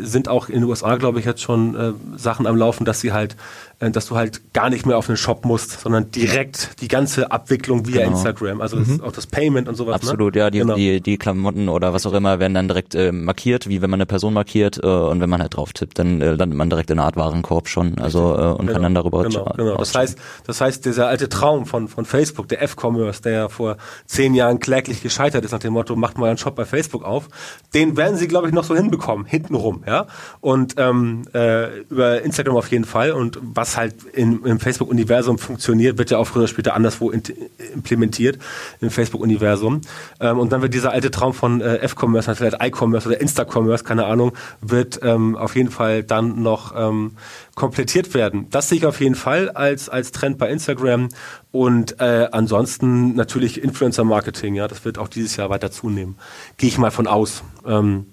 sind 0.00 0.28
auch 0.28 0.48
in 0.48 0.56
den 0.56 0.64
USA, 0.64 0.96
glaube 0.96 1.20
ich, 1.20 1.24
jetzt 1.24 1.42
schon 1.42 1.74
äh, 1.74 1.92
Sachen 2.16 2.46
am 2.46 2.56
Laufen, 2.56 2.84
dass 2.84 3.00
sie 3.00 3.12
halt 3.12 3.36
dass 3.78 4.06
du 4.06 4.16
halt 4.16 4.52
gar 4.52 4.70
nicht 4.70 4.86
mehr 4.86 4.98
auf 4.98 5.06
den 5.06 5.16
Shop 5.16 5.44
musst, 5.44 5.80
sondern 5.80 6.10
direkt 6.10 6.80
die 6.80 6.88
ganze 6.88 7.30
Abwicklung 7.30 7.86
via 7.86 8.02
genau. 8.04 8.16
Instagram, 8.16 8.60
also 8.60 8.76
mhm. 8.76 8.98
das, 8.98 9.00
auch 9.00 9.12
das 9.12 9.26
Payment 9.28 9.68
und 9.68 9.76
sowas. 9.76 10.02
Ne? 10.02 10.08
Absolut, 10.08 10.34
ne? 10.34 10.40
ja, 10.40 10.50
die, 10.50 10.58
genau. 10.58 10.74
die, 10.74 11.00
die 11.00 11.16
Klamotten 11.16 11.68
oder 11.68 11.92
was 11.92 12.04
auch 12.04 12.12
immer 12.12 12.40
werden 12.40 12.54
dann 12.54 12.66
direkt 12.66 12.96
äh, 12.96 13.12
markiert, 13.12 13.68
wie 13.68 13.80
wenn 13.80 13.90
man 13.90 13.98
eine 13.98 14.06
Person 14.06 14.34
markiert 14.34 14.80
äh, 14.82 14.86
und 14.86 15.20
wenn 15.20 15.30
man 15.30 15.40
halt 15.40 15.56
drauf 15.56 15.72
tippt, 15.72 15.98
dann 15.98 16.20
äh, 16.20 16.32
landet 16.32 16.58
man 16.58 16.70
direkt 16.70 16.90
in 16.90 16.98
einer 16.98 17.06
Art 17.06 17.16
Warenkorb 17.16 17.68
schon, 17.68 17.98
also 17.98 18.34
äh, 18.34 18.46
und 18.48 18.66
genau. 18.66 18.72
kann 18.72 18.82
dann 18.82 18.94
darüber 18.94 19.22
genau, 19.22 19.44
genau. 19.56 19.76
Das 19.76 19.94
heißt, 19.94 20.18
das 20.44 20.60
heißt, 20.60 20.84
dieser 20.84 21.06
alte 21.06 21.28
Traum 21.28 21.64
von 21.64 21.86
von 21.86 22.04
Facebook, 22.04 22.48
der 22.48 22.62
F-Commerce, 22.62 23.22
der 23.22 23.32
ja 23.32 23.48
vor 23.48 23.76
zehn 24.06 24.34
Jahren 24.34 24.58
kläglich 24.58 25.02
gescheitert 25.02 25.44
ist 25.44 25.52
nach 25.52 25.60
dem 25.60 25.74
Motto, 25.74 25.94
macht 25.94 26.18
mal 26.18 26.28
einen 26.28 26.38
Shop 26.38 26.56
bei 26.56 26.64
Facebook 26.64 27.04
auf, 27.04 27.28
den 27.74 27.96
werden 27.96 28.16
sie, 28.16 28.26
glaube 28.26 28.48
ich, 28.48 28.54
noch 28.54 28.64
so 28.64 28.74
hinbekommen, 28.74 29.24
hintenrum, 29.24 29.84
ja. 29.86 30.06
Und 30.40 30.74
ähm, 30.78 31.22
äh, 31.32 31.82
über 31.82 32.22
Instagram 32.22 32.56
auf 32.56 32.70
jeden 32.72 32.84
Fall. 32.84 33.12
Und 33.12 33.38
was 33.40 33.67
was 33.68 33.76
halt 33.76 34.02
in, 34.14 34.42
im 34.44 34.60
Facebook-Universum 34.60 35.38
funktioniert, 35.38 35.98
wird 35.98 36.10
ja 36.10 36.18
auch 36.18 36.26
früher 36.26 36.42
oder 36.42 36.48
später 36.48 36.74
anderswo 36.74 37.10
in, 37.10 37.22
implementiert 37.74 38.38
im 38.80 38.90
Facebook-Universum. 38.90 39.82
Ähm, 40.20 40.38
und 40.38 40.52
dann 40.52 40.62
wird 40.62 40.72
dieser 40.72 40.92
alte 40.92 41.10
Traum 41.10 41.34
von 41.34 41.60
äh, 41.60 41.76
F-Commerce, 41.78 42.34
vielleicht 42.34 42.62
I-Commerce 42.62 43.08
oder 43.08 43.20
Insta-Commerce, 43.20 43.84
keine 43.84 44.06
Ahnung, 44.06 44.32
wird 44.62 45.00
ähm, 45.02 45.36
auf 45.36 45.54
jeden 45.54 45.70
Fall 45.70 46.02
dann 46.02 46.42
noch 46.42 46.72
ähm, 46.76 47.12
komplettiert 47.54 48.14
werden. 48.14 48.46
Das 48.50 48.68
sehe 48.68 48.78
ich 48.78 48.86
auf 48.86 49.00
jeden 49.00 49.14
Fall 49.14 49.50
als, 49.50 49.88
als 49.88 50.12
Trend 50.12 50.38
bei 50.38 50.50
Instagram. 50.50 51.08
Und 51.50 52.00
äh, 52.00 52.28
ansonsten 52.32 53.14
natürlich 53.14 53.62
Influencer-Marketing, 53.62 54.54
ja, 54.54 54.68
das 54.68 54.84
wird 54.84 54.98
auch 54.98 55.08
dieses 55.08 55.36
Jahr 55.36 55.50
weiter 55.50 55.70
zunehmen. 55.70 56.16
Gehe 56.56 56.68
ich 56.68 56.78
mal 56.78 56.90
von 56.90 57.06
aus. 57.06 57.42
Ähm, 57.66 58.06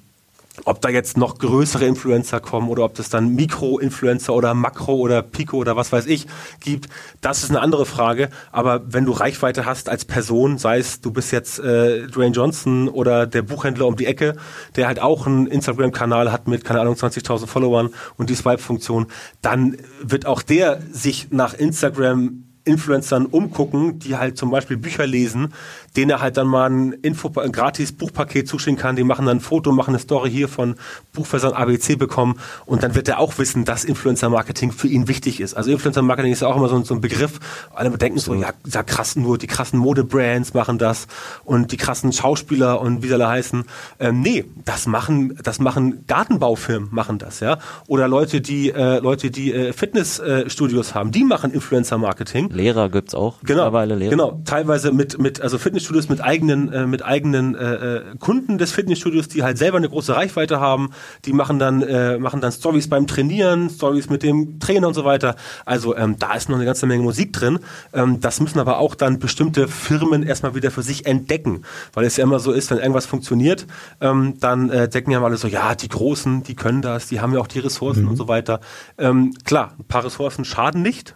ob 0.64 0.82
da 0.82 0.90
jetzt 0.90 1.18
noch 1.18 1.38
größere 1.38 1.86
Influencer 1.86 2.40
kommen 2.40 2.70
oder 2.70 2.84
ob 2.84 2.94
das 2.96 3.10
dann 3.10 3.36
Mikro-Influencer 3.36 4.34
oder 4.34 4.54
Makro 4.54 4.96
oder 4.96 5.22
Pico 5.22 5.58
oder 5.58 5.76
was 5.76 5.92
weiß 5.92 6.06
ich 6.06 6.28
gibt, 6.62 6.88
das 7.22 7.44
ist 7.44 7.50
eine 7.50 7.62
andere 7.62 7.86
Frage. 7.86 8.30
Aber 8.52 8.82
wenn 8.88 9.06
du 9.06 9.12
Reichweite 9.12 9.66
hast 9.66 9.90
als 9.90 10.06
Person, 10.06 10.58
sei 10.58 10.80
es 10.80 11.02
du 11.02 11.12
bist 11.12 11.32
jetzt 11.32 11.60
äh, 11.60 12.08
Dwayne 12.08 12.34
Johnson 12.34 12.88
oder 12.88 13.28
der 13.28 13.42
Buchhändler 13.42 13.86
um 13.88 13.96
die 13.96 14.06
Ecke, 14.06 14.36
der 14.76 14.88
halt 14.88 15.02
auch 15.02 15.28
einen 15.28 15.48
Instagram-Kanal 15.48 16.32
hat 16.32 16.48
mit, 16.48 16.64
keine 16.64 16.82
Ahnung, 16.82 16.96
20.000 16.96 17.48
Followern 17.48 17.90
und 18.18 18.30
die 18.30 18.36
Swipe-Funktion, 18.36 19.08
dann 19.42 19.78
wird 20.02 20.26
auch 20.26 20.42
der 20.42 20.82
sich 20.92 21.28
nach 21.32 21.54
Instagram 21.54 22.45
Influencern 22.66 23.28
umgucken, 23.28 24.00
die 24.00 24.18
halt 24.18 24.38
zum 24.38 24.52
Beispiel 24.52 24.76
Bücher 24.78 25.06
lesen, 25.06 25.54
denen 25.96 26.10
er 26.10 26.20
halt 26.20 26.38
dann 26.38 26.48
mal 26.48 26.70
ein 26.70 26.94
Info, 26.94 27.32
ein 27.40 27.52
gratis 27.52 27.92
Buchpaket 27.92 28.48
zuschicken 28.48 28.78
kann. 28.78 28.96
Die 28.96 29.04
machen 29.04 29.26
dann 29.26 29.38
ein 29.38 29.42
Foto, 29.42 29.72
machen 29.72 29.92
eine 29.92 30.00
Story 30.00 30.32
hier 30.32 30.48
von 30.48 30.76
Buchversand 31.14 31.56
ABC 31.56 31.96
bekommen 31.96 32.40
und 32.66 32.84
dann 32.84 32.96
wird 32.96 33.08
er 33.08 33.20
auch 33.20 33.38
wissen, 33.38 33.66
dass 33.66 33.86
Influencer-Marketing 33.86 34.72
für 34.72 34.88
ihn 34.88 35.08
wichtig 35.08 35.40
ist. 35.40 35.54
Also 35.54 35.72
Influencer-Marketing 35.72 36.32
ist 36.32 36.42
ja 36.42 36.48
auch 36.48 36.58
immer 36.58 36.68
so, 36.68 36.84
so 36.84 36.96
ein 36.96 37.02
Begriff. 37.02 37.40
Alle 37.74 37.92
denken 37.92 38.20
so, 38.20 38.34
ja, 38.34 38.50
ja 38.66 38.84
krass, 38.84 39.16
nur 39.16 39.38
die 39.38 39.48
krassen 39.48 39.80
Modebrands 39.80 40.54
machen 40.54 40.78
das 40.78 41.08
und 41.44 41.72
die 41.72 41.78
krassen 41.78 42.12
Schauspieler 42.12 42.82
und 42.82 43.04
wie 43.04 43.08
soll 43.08 43.22
er 43.22 43.30
heißen. 43.30 43.64
Ähm, 44.00 44.22
nee, 44.22 44.46
das 44.66 44.88
machen, 44.88 45.38
das 45.44 45.60
machen 45.60 46.06
Gartenbaufirmen 46.08 46.90
machen 46.92 47.20
das, 47.20 47.40
ja. 47.40 47.60
Oder 47.88 48.08
Leute, 48.08 48.42
die, 48.42 48.72
äh, 48.72 49.00
Leute, 49.00 49.30
die 49.30 49.54
äh, 49.54 49.72
Fitnessstudios 49.72 50.96
haben, 50.96 51.12
die 51.12 51.24
machen 51.24 51.52
Influencer-Marketing 51.52 52.55
Lehrer 52.56 52.90
gibt's 52.90 53.14
auch 53.14 53.36
Genau, 53.44 53.64
mittlerweile. 53.66 53.96
Lehrer. 53.96 54.10
genau. 54.10 54.42
Teilweise 54.46 54.92
mit 54.92 55.20
mit 55.20 55.42
also 55.42 55.58
Fitnessstudios 55.58 56.10
mit 56.10 56.22
eigenen 56.22 56.72
äh, 56.74 56.88
mit 56.88 57.04
eigenen 57.06 57.54
äh, 57.56 57.74
äh, 57.98 58.02
Kunden 58.20 58.58
des 58.58 58.72
Fitnessstudios, 58.72 59.28
die 59.28 59.44
halt 59.44 59.58
selber 59.58 59.78
eine 59.78 59.90
große 59.90 60.16
Reichweite 60.16 60.60
haben. 60.60 60.90
Die 61.26 61.34
machen 61.34 61.60
dann 61.60 61.82
äh, 61.84 62.18
machen 62.18 62.42
dann 62.42 62.52
Stories 62.52 62.90
beim 62.90 63.06
Trainieren, 63.08 63.70
Stories 63.70 64.10
mit 64.10 64.24
dem 64.24 64.60
Trainer 64.60 64.88
und 64.88 64.94
so 64.94 65.06
weiter. 65.06 65.36
Also 65.66 65.96
ähm, 65.96 66.16
da 66.18 66.34
ist 66.34 66.50
noch 66.50 66.56
eine 66.56 66.66
ganze 66.66 66.86
Menge 66.88 67.04
Musik 67.04 67.34
drin. 67.34 67.60
Ähm, 67.94 68.20
das 68.22 68.40
müssen 68.40 68.60
aber 68.60 68.80
auch 68.80 68.96
dann 68.96 69.20
bestimmte 69.20 69.68
Firmen 69.68 70.24
erstmal 70.24 70.56
wieder 70.56 70.72
für 70.72 70.82
sich 70.82 71.06
entdecken, 71.06 71.64
weil 71.94 72.06
es 72.06 72.18
ja 72.18 72.24
immer 72.24 72.40
so 72.40 72.52
ist, 72.52 72.72
wenn 72.72 72.78
irgendwas 72.78 73.06
funktioniert, 73.06 73.68
ähm, 74.02 74.36
dann 74.40 74.70
äh, 74.70 74.88
denken 74.88 75.12
ja 75.12 75.20
mal 75.20 75.28
alle 75.28 75.38
so, 75.38 75.48
ja 75.48 75.76
die 75.76 75.90
Großen, 75.90 76.44
die 76.44 76.56
können 76.56 76.82
das, 76.82 77.08
die 77.08 77.20
haben 77.20 77.34
ja 77.34 77.40
auch 77.40 77.48
die 77.48 77.60
Ressourcen 77.60 78.08
und 78.08 78.16
so 78.16 78.28
weiter. 78.28 78.60
Ähm, 78.98 79.34
klar, 79.44 79.74
ein 79.78 79.84
paar 79.86 80.06
Ressourcen 80.06 80.46
schaden 80.46 80.82
nicht, 80.82 81.16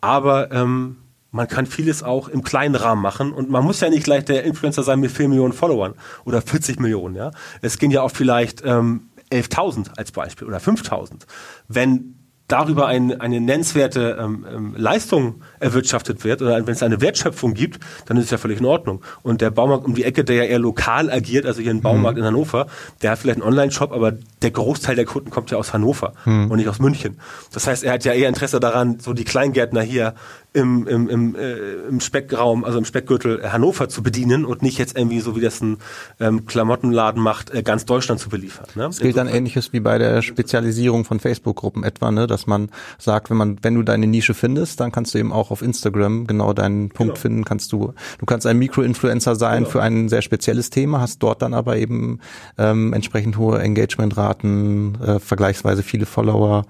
aber 0.00 0.52
ähm, 0.52 0.96
man 1.30 1.46
kann 1.46 1.66
vieles 1.66 2.02
auch 2.02 2.28
im 2.28 2.42
kleinen 2.42 2.74
Rahmen 2.74 3.02
machen 3.02 3.32
und 3.32 3.50
man 3.50 3.64
muss 3.64 3.80
ja 3.80 3.88
nicht 3.88 4.04
gleich 4.04 4.24
der 4.24 4.44
Influencer 4.44 4.82
sein 4.82 5.00
mit 5.00 5.12
4 5.12 5.28
Millionen 5.28 5.52
Followern 5.52 5.94
oder 6.24 6.42
40 6.42 6.80
Millionen. 6.80 7.14
Ja, 7.14 7.30
es 7.62 7.78
gehen 7.78 7.90
ja 7.90 8.02
auch 8.02 8.10
vielleicht 8.10 8.62
ähm, 8.64 9.10
11.000 9.32 9.96
als 9.96 10.12
Beispiel 10.12 10.48
oder 10.48 10.58
5.000. 10.58 11.26
Wenn 11.68 12.19
darüber 12.52 12.86
ein, 12.86 13.20
eine 13.20 13.40
nennenswerte 13.40 14.18
ähm, 14.20 14.46
ähm, 14.52 14.74
Leistung 14.76 15.42
erwirtschaftet 15.60 16.24
wird 16.24 16.42
oder 16.42 16.66
wenn 16.66 16.74
es 16.74 16.82
eine 16.82 17.00
Wertschöpfung 17.00 17.54
gibt, 17.54 17.80
dann 18.06 18.16
ist 18.16 18.24
es 18.24 18.30
ja 18.30 18.38
völlig 18.38 18.60
in 18.60 18.66
Ordnung. 18.66 19.02
Und 19.22 19.40
der 19.40 19.50
Baumarkt 19.50 19.84
um 19.84 19.94
die 19.94 20.04
Ecke, 20.04 20.24
der 20.24 20.36
ja 20.36 20.44
eher 20.44 20.58
lokal 20.58 21.10
agiert, 21.10 21.46
also 21.46 21.60
hier 21.60 21.70
ein 21.70 21.80
Baumarkt 21.80 22.18
in 22.18 22.24
Hannover, 22.24 22.66
der 23.02 23.12
hat 23.12 23.18
vielleicht 23.18 23.40
einen 23.40 23.48
Online-Shop, 23.48 23.92
aber 23.92 24.12
der 24.42 24.50
Großteil 24.50 24.96
der 24.96 25.04
Kunden 25.04 25.30
kommt 25.30 25.50
ja 25.50 25.58
aus 25.58 25.72
Hannover 25.72 26.12
und 26.24 26.56
nicht 26.56 26.68
aus 26.68 26.78
München. 26.78 27.18
Das 27.52 27.66
heißt, 27.66 27.84
er 27.84 27.92
hat 27.92 28.04
ja 28.04 28.12
eher 28.12 28.28
Interesse 28.28 28.60
daran, 28.60 28.98
so 29.00 29.12
die 29.12 29.24
Kleingärtner 29.24 29.82
hier 29.82 30.14
im, 30.52 30.86
im, 30.86 31.08
im, 31.08 31.34
äh, 31.36 31.54
im 31.88 32.00
Speckraum, 32.00 32.64
also 32.64 32.78
im 32.78 32.84
Speckgürtel 32.84 33.52
Hannover 33.52 33.88
zu 33.88 34.02
bedienen 34.02 34.44
und 34.44 34.62
nicht 34.62 34.78
jetzt 34.78 34.96
irgendwie, 34.96 35.20
so 35.20 35.36
wie 35.36 35.40
das 35.40 35.60
ein 35.60 35.78
ähm, 36.18 36.46
Klamottenladen 36.46 37.22
macht, 37.22 37.54
äh, 37.54 37.62
ganz 37.62 37.84
Deutschland 37.84 38.20
zu 38.20 38.28
beliefern. 38.30 38.66
Ne? 38.74 38.86
Es 38.86 38.98
gilt 38.98 39.16
dann 39.16 39.28
ähnliches 39.28 39.72
wie 39.72 39.80
bei 39.80 39.98
der 39.98 40.22
Spezialisierung 40.22 41.04
von 41.04 41.20
Facebook-Gruppen 41.20 41.84
etwa, 41.84 42.10
ne, 42.10 42.26
dass 42.26 42.46
man 42.46 42.70
sagt, 42.98 43.30
wenn 43.30 43.36
man, 43.36 43.58
wenn 43.62 43.74
du 43.76 43.82
deine 43.82 44.06
Nische 44.08 44.34
findest, 44.34 44.80
dann 44.80 44.90
kannst 44.90 45.14
du 45.14 45.18
eben 45.18 45.32
auch 45.32 45.50
auf 45.52 45.62
Instagram 45.62 46.26
genau 46.26 46.52
deinen 46.52 46.88
Punkt 46.88 47.14
Genau. 47.14 47.20
finden, 47.20 47.44
kannst 47.44 47.72
du, 47.72 47.94
du 48.18 48.26
kannst 48.26 48.46
ein 48.46 48.58
Mikroinfluencer 48.58 49.36
sein 49.36 49.58
Genau. 49.64 49.70
für 49.70 49.82
ein 49.82 50.08
sehr 50.08 50.22
spezielles 50.22 50.70
Thema, 50.70 51.00
hast 51.00 51.22
dort 51.22 51.42
dann 51.42 51.54
aber 51.54 51.76
eben 51.76 52.18
ähm, 52.58 52.92
entsprechend 52.92 53.36
hohe 53.36 53.60
Engagementraten, 53.60 55.00
äh, 55.00 55.20
vergleichsweise 55.20 55.82
viele 55.82 56.06
Follower, 56.06 56.66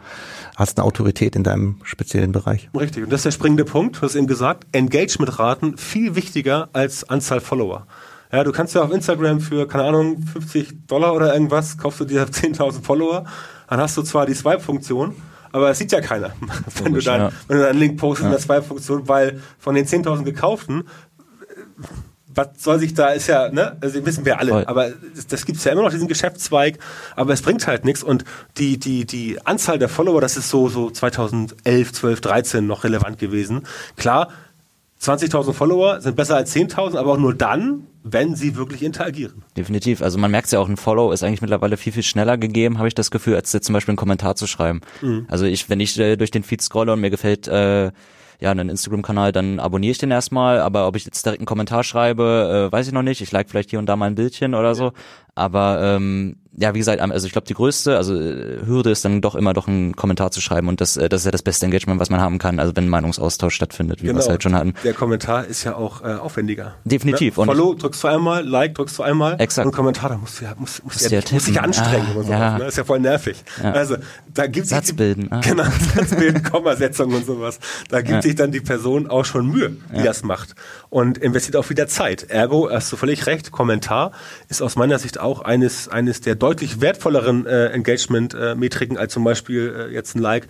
hast 0.57 0.79
eine 0.79 0.85
Autorität 0.87 1.35
in 1.37 1.45
deinem 1.45 1.77
speziellen 1.83 2.33
Bereich. 2.33 2.69
Richtig. 2.79 3.05
Und 3.05 3.11
das 3.13 3.21
ist 3.21 3.25
der 3.25 3.31
springende 3.33 3.65
Punkt, 3.71 3.97
du 3.97 4.03
hast 4.03 4.17
eben 4.17 4.27
gesagt, 4.27 4.67
Engagement-Raten 4.73 5.77
viel 5.77 6.17
wichtiger 6.17 6.69
als 6.73 7.09
Anzahl 7.09 7.41
Follower. 7.41 7.87
Ja, 8.33 8.43
du 8.43 8.51
kannst 8.51 8.75
ja 8.75 8.83
auf 8.83 8.93
Instagram 8.93 9.41
für, 9.41 9.67
keine 9.69 9.85
Ahnung, 9.85 10.23
50 10.23 10.87
Dollar 10.89 11.15
oder 11.15 11.33
irgendwas, 11.33 11.79
kaufst 11.79 12.01
du 12.01 12.05
dir 12.05 12.25
10.000 12.29 12.83
Follower, 12.83 13.25
dann 13.69 13.81
hast 13.81 13.97
du 13.97 14.03
zwar 14.03 14.27
die 14.27 14.35
Swipe-Funktion, 14.35 15.15
aber 15.53 15.71
es 15.71 15.79
sieht 15.79 15.93
ja 15.93 16.01
keiner, 16.01 16.33
wenn, 16.41 16.85
du 16.87 16.91
Logisch, 16.91 17.05
dann, 17.05 17.21
ja. 17.21 17.33
wenn 17.47 17.57
du 17.57 17.63
dann 17.63 17.71
einen 17.71 17.79
Link 17.79 17.99
postest 17.99 18.27
in 18.27 18.31
der 18.33 18.41
Swipe-Funktion, 18.41 19.09
weil 19.09 19.41
von 19.59 19.77
den 19.77 19.87
10.000 19.87 20.25
gekauften, 20.25 20.85
was 22.35 22.49
soll 22.59 22.79
sich 22.79 22.95
da, 22.95 23.09
ist 23.09 23.27
ja, 23.27 23.51
ne, 23.51 23.77
also 23.81 24.05
wissen 24.07 24.25
wir 24.25 24.39
alle, 24.39 24.53
Voll. 24.53 24.65
aber 24.67 24.91
das, 25.15 25.27
das 25.27 25.47
gibt's 25.47 25.65
ja 25.65 25.73
immer 25.73 25.83
noch, 25.83 25.91
diesen 25.91 26.09
Geschäftszweig, 26.09 26.79
aber 27.17 27.33
es 27.33 27.43
bringt 27.43 27.67
halt 27.67 27.85
nichts 27.85 28.03
und 28.03 28.25
die, 28.57 28.79
die, 28.79 29.05
die 29.05 29.39
Anzahl 29.45 29.79
der 29.79 29.89
Follower, 29.89 30.21
das 30.21 30.37
ist 30.37 30.51
so, 30.51 30.69
so 30.69 30.91
2011, 30.91 31.93
12, 31.93 32.21
13 32.21 32.67
noch 32.67 32.85
relevant 32.85 33.19
gewesen. 33.19 33.63
Klar, 33.97 34.29
20.000 35.01 35.55
Follower 35.55 36.01
sind 36.01 36.15
besser 36.15 36.37
als 36.37 36.55
10.000, 36.55 36.99
aber 36.99 37.13
auch 37.13 37.19
nur 37.19 37.35
dann, 37.35 37.87
wenn 38.03 38.35
sie 38.35 38.57
wirklich 38.57 38.83
interagieren. 38.83 39.43
Definitiv. 39.57 40.03
Also 40.03 40.19
man 40.19 40.31
merkt 40.31 40.53
ja 40.53 40.59
auch, 40.59 40.69
ein 40.69 40.77
Follow 40.77 41.13
ist 41.13 41.23
eigentlich 41.23 41.41
mittlerweile 41.41 41.79
viel, 41.79 41.93
viel 41.93 42.03
schneller 42.03 42.37
gegeben, 42.37 42.79
habe 42.79 42.89
ich 42.89 42.95
das 42.95 43.11
Gefühl, 43.11 43.35
als 43.35 43.53
jetzt 43.53 43.67
zum 43.67 43.73
Beispiel 43.73 43.93
einen 43.93 43.97
Kommentar 43.97 44.37
zu 44.37 44.47
schreiben. 44.47 44.83
Also 45.29 45.47
ich, 45.47 45.71
wenn 45.71 45.81
ich 45.81 45.99
äh, 45.99 46.17
durch 46.17 46.31
den 46.31 46.43
Feed 46.43 46.61
scrolle 46.61 46.93
und 46.93 47.01
mir 47.01 47.11
gefällt 47.11 47.49
äh, 47.49 47.93
ja 48.41 48.51
einen 48.51 48.69
Instagram-Kanal, 48.69 49.33
dann 49.33 49.61
abonniere 49.61 49.93
ich 49.93 49.99
den 49.99 50.11
erstmal, 50.11 50.61
aber 50.61 50.87
ob 50.87 50.97
ich 50.97 51.05
jetzt 51.05 51.25
direkt 51.25 51.41
einen 51.41 51.47
Kommentar 51.47 51.85
schreibe, 51.85 52.69
äh, 52.69 52.73
weiß 52.73 52.87
ich 52.87 52.93
noch 52.93 53.03
nicht. 53.03 53.21
Ich 53.21 53.33
like 53.33 53.51
vielleicht 53.51 53.71
hier 53.71 53.79
und 53.79 53.87
da 53.87 53.97
mal 53.97 54.07
ein 54.07 54.15
Bildchen 54.15 54.55
oder 54.55 54.75
so. 54.75 54.93
Aber 55.35 55.81
ähm, 55.83 56.37
ja, 56.57 56.75
wie 56.75 56.79
gesagt, 56.79 57.01
also 57.01 57.27
ich 57.27 57.33
glaube, 57.33 57.47
die 57.47 57.55
größte 57.55 57.97
also 57.97 58.15
äh, 58.21 58.67
Hürde 58.67 58.91
ist 58.91 59.05
dann 59.05 59.21
doch 59.21 59.35
immer 59.35 59.55
doch 59.55 59.69
einen 59.69 59.95
Kommentar 59.97 60.31
zu 60.31 60.41
schreiben 60.41 60.69
und 60.69 60.81
das, 60.81 60.97
äh, 60.97 61.09
das 61.09 61.23
ist 61.23 61.25
ja 61.25 61.31
das 61.31 61.43
beste 61.43 61.65
Engagement, 61.65 62.01
was 62.01 62.11
man 62.11 62.21
haben 62.21 62.39
kann, 62.39 62.59
also 62.59 62.75
wenn 62.75 62.85
ein 62.85 62.91
Meinungsaustausch 62.91 63.55
stattfindet, 63.55 64.03
wie 64.03 64.09
wir 64.09 64.17
es 64.17 64.29
halt 64.29 64.43
schon 64.43 64.55
hatten. 64.55 64.75
Der 64.85 64.93
Kommentar 64.93 65.47
ist 65.47 65.65
ja 65.65 65.77
auch 65.77 66.03
äh, 66.03 66.15
aufwendiger. 66.15 66.75
Definitiv. 66.85 67.37
Ne? 67.37 67.43
Und 67.43 67.47
Follow 67.49 67.75
drückst 67.75 68.03
du 68.03 68.09
einmal, 68.09 68.47
Like 68.47 68.75
drückst 68.75 68.99
du 68.99 69.03
einmal. 69.03 69.41
Exakt. 69.41 69.67
Und 69.67 69.73
Kommentar, 69.73 70.11
da 70.11 70.19
musst 70.19 70.41
du 70.41 70.45
ja, 70.45 70.55
musst, 70.59 70.85
musst, 70.85 71.01
Musst 71.01 71.11
ja, 71.11 71.21
musst 71.33 71.47
dich 71.49 71.61
anstrengen 71.61 72.09
Ah, 72.11 72.23
so. 72.23 72.31
ja. 72.31 72.59
Ne? 72.59 72.65
Ist 72.65 72.77
ja 72.79 72.85
voll 72.85 73.01
nervig. 73.01 73.43
Ja. 73.63 73.73
Also, 73.73 73.97
da 74.35 74.47
gibt 74.47 74.67
sich 74.67 74.77
Satz 74.77 74.87
die, 74.87 74.93
bilden, 74.95 75.29
ah. 75.31 75.41
Genau, 75.41 75.65
Satz 75.95 76.15
bilden, 76.15 76.43
Kommasetzung 76.43 77.13
und 77.15 77.27
sowas. 77.27 77.59
Da 77.89 78.01
gibt 78.01 78.11
Ja. 78.17 78.23
sich 78.23 78.35
dann 78.35 78.53
die 78.53 78.61
Person 78.61 79.09
auch 79.09 79.25
schon 79.25 79.47
Mühe, 79.47 79.77
die 79.97 80.03
das 80.03 80.23
macht. 80.23 80.55
Und 80.89 81.19
investiert 81.19 81.57
auch 81.57 81.69
wieder 81.71 81.87
Zeit. 81.89 82.25
Ergo, 82.31 82.69
hast 82.71 82.93
du 82.93 82.97
völlig 82.97 83.27
recht, 83.27 83.51
Kommentar 83.51 84.13
ist 84.49 84.63
aus 84.63 84.77
meiner 84.77 84.99
Sicht 84.99 85.21
auch 85.21 85.43
eines, 85.43 85.89
eines 85.89 86.21
der 86.21 86.35
deutlich 86.35 86.81
wertvolleren 86.81 87.47
äh, 87.47 87.67
Engagement-Metriken 87.69 88.97
als 88.97 89.13
zum 89.13 89.25
Beispiel 89.25 89.89
äh, 89.91 89.95
jetzt 89.95 90.15
ein 90.17 90.21
Like 90.21 90.49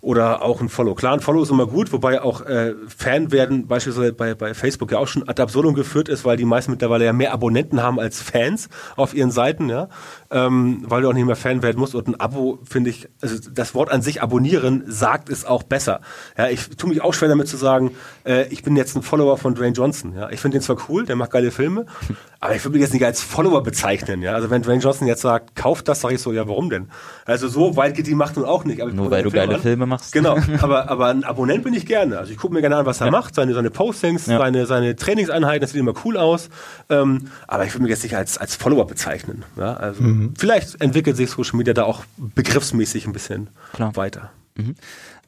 oder 0.00 0.42
auch 0.42 0.60
ein 0.60 0.68
Follow. 0.68 0.94
Klar, 0.94 1.14
ein 1.14 1.20
Follow 1.20 1.42
ist 1.42 1.50
immer 1.50 1.66
gut, 1.66 1.90
wobei 1.90 2.20
auch 2.20 2.42
äh, 2.42 2.74
Fan 2.94 3.32
werden 3.32 3.66
beispielsweise 3.66 4.12
bei, 4.12 4.34
bei 4.34 4.52
Facebook 4.52 4.92
ja 4.92 4.98
auch 4.98 5.08
schon 5.08 5.26
ad 5.26 5.40
absurdum 5.40 5.72
geführt 5.74 6.10
ist, 6.10 6.26
weil 6.26 6.36
die 6.36 6.44
meisten 6.44 6.72
mittlerweile 6.72 7.06
ja 7.06 7.14
mehr 7.14 7.32
Abonnenten 7.32 7.82
haben 7.82 7.98
als 7.98 8.20
Fans 8.20 8.68
auf 8.96 9.14
ihren 9.14 9.30
Seiten, 9.30 9.70
ja, 9.70 9.88
ähm, 10.34 10.82
weil 10.86 11.00
du 11.02 11.08
auch 11.08 11.12
nicht 11.14 11.24
mehr 11.24 11.36
Fan 11.36 11.62
werden 11.62 11.78
musst 11.78 11.94
und 11.94 12.08
ein 12.08 12.20
Abo 12.20 12.58
finde 12.68 12.90
ich, 12.90 13.08
also 13.22 13.36
das 13.52 13.74
Wort 13.74 13.90
an 13.90 14.02
sich 14.02 14.20
abonnieren 14.20 14.82
sagt 14.86 15.30
es 15.30 15.44
auch 15.46 15.62
besser. 15.62 16.00
Ja, 16.36 16.48
ich 16.48 16.68
tue 16.76 16.90
mich 16.90 17.00
auch 17.02 17.14
schwer 17.14 17.28
damit 17.30 17.48
zu 17.48 17.56
sagen, 17.56 17.92
äh, 18.26 18.46
ich 18.48 18.62
bin 18.64 18.76
jetzt 18.76 18.96
ein 18.96 19.02
Follower 19.02 19.38
von 19.38 19.54
Dwayne 19.54 19.72
Johnson. 19.74 20.14
Ja, 20.14 20.28
ich 20.30 20.40
finde 20.40 20.58
den 20.58 20.62
zwar 20.62 20.76
cool, 20.88 21.06
der 21.06 21.16
macht 21.16 21.30
geile 21.30 21.50
Filme, 21.50 21.86
aber 22.40 22.54
ich 22.56 22.64
würde 22.64 22.72
mich 22.74 22.82
jetzt 22.82 22.92
nicht 22.92 23.04
als 23.04 23.22
Follower 23.22 23.62
bezeichnen. 23.62 24.20
Ja, 24.22 24.32
also 24.34 24.50
wenn 24.50 24.60
Dwayne 24.62 24.82
Johnson 24.82 25.06
jetzt 25.06 25.22
sagt, 25.22 25.54
kauft 25.56 25.86
das, 25.88 26.00
sage 26.00 26.16
ich 26.16 26.20
so, 26.20 26.32
ja, 26.32 26.46
warum 26.48 26.68
denn? 26.68 26.88
Also 27.24 27.48
so 27.48 27.76
weit 27.76 27.94
geht 27.94 28.06
die 28.08 28.14
Macht 28.16 28.36
nun 28.36 28.44
auch 28.44 28.64
nicht. 28.64 28.80
Aber 28.82 28.90
ich 28.90 28.96
Nur 28.96 29.10
weil 29.10 29.22
du 29.22 29.30
Film 29.30 29.42
geile 29.44 29.54
an. 29.54 29.62
Filme 29.62 29.86
machst. 29.86 30.12
Genau, 30.12 30.36
aber, 30.60 30.90
aber 30.90 31.06
ein 31.06 31.22
Abonnent 31.24 31.62
bin 31.64 31.72
ich 31.74 31.86
gerne. 31.86 32.18
Also 32.18 32.32
ich 32.32 32.38
gucke 32.38 32.52
mir 32.52 32.60
gerne 32.60 32.76
an, 32.76 32.86
was 32.86 33.00
er 33.00 33.10
macht, 33.12 33.34
seine, 33.36 33.54
seine 33.54 33.70
Postings, 33.70 34.26
Ja. 34.26 34.38
seine, 34.38 34.66
seine 34.66 34.96
Trainingseinheiten, 34.96 35.60
das 35.60 35.70
sieht 35.70 35.80
immer 35.80 35.94
cool 36.04 36.16
aus. 36.16 36.48
Ähm, 36.90 37.28
aber 37.46 37.64
ich 37.64 37.72
würde 37.72 37.84
mich 37.84 37.90
jetzt 37.90 38.02
nicht 38.02 38.16
als, 38.16 38.36
als 38.36 38.56
Follower 38.56 38.86
bezeichnen. 38.86 39.44
Ja, 39.56 39.74
also 39.74 40.02
vielleicht 40.36 40.80
entwickelt 40.80 41.16
sich 41.16 41.30
Social 41.30 41.56
Media 41.56 41.74
da 41.74 41.84
auch 41.84 42.04
begriffsmäßig 42.16 43.06
ein 43.06 43.12
bisschen 43.12 43.48
Klar. 43.72 43.94
weiter. 43.96 44.30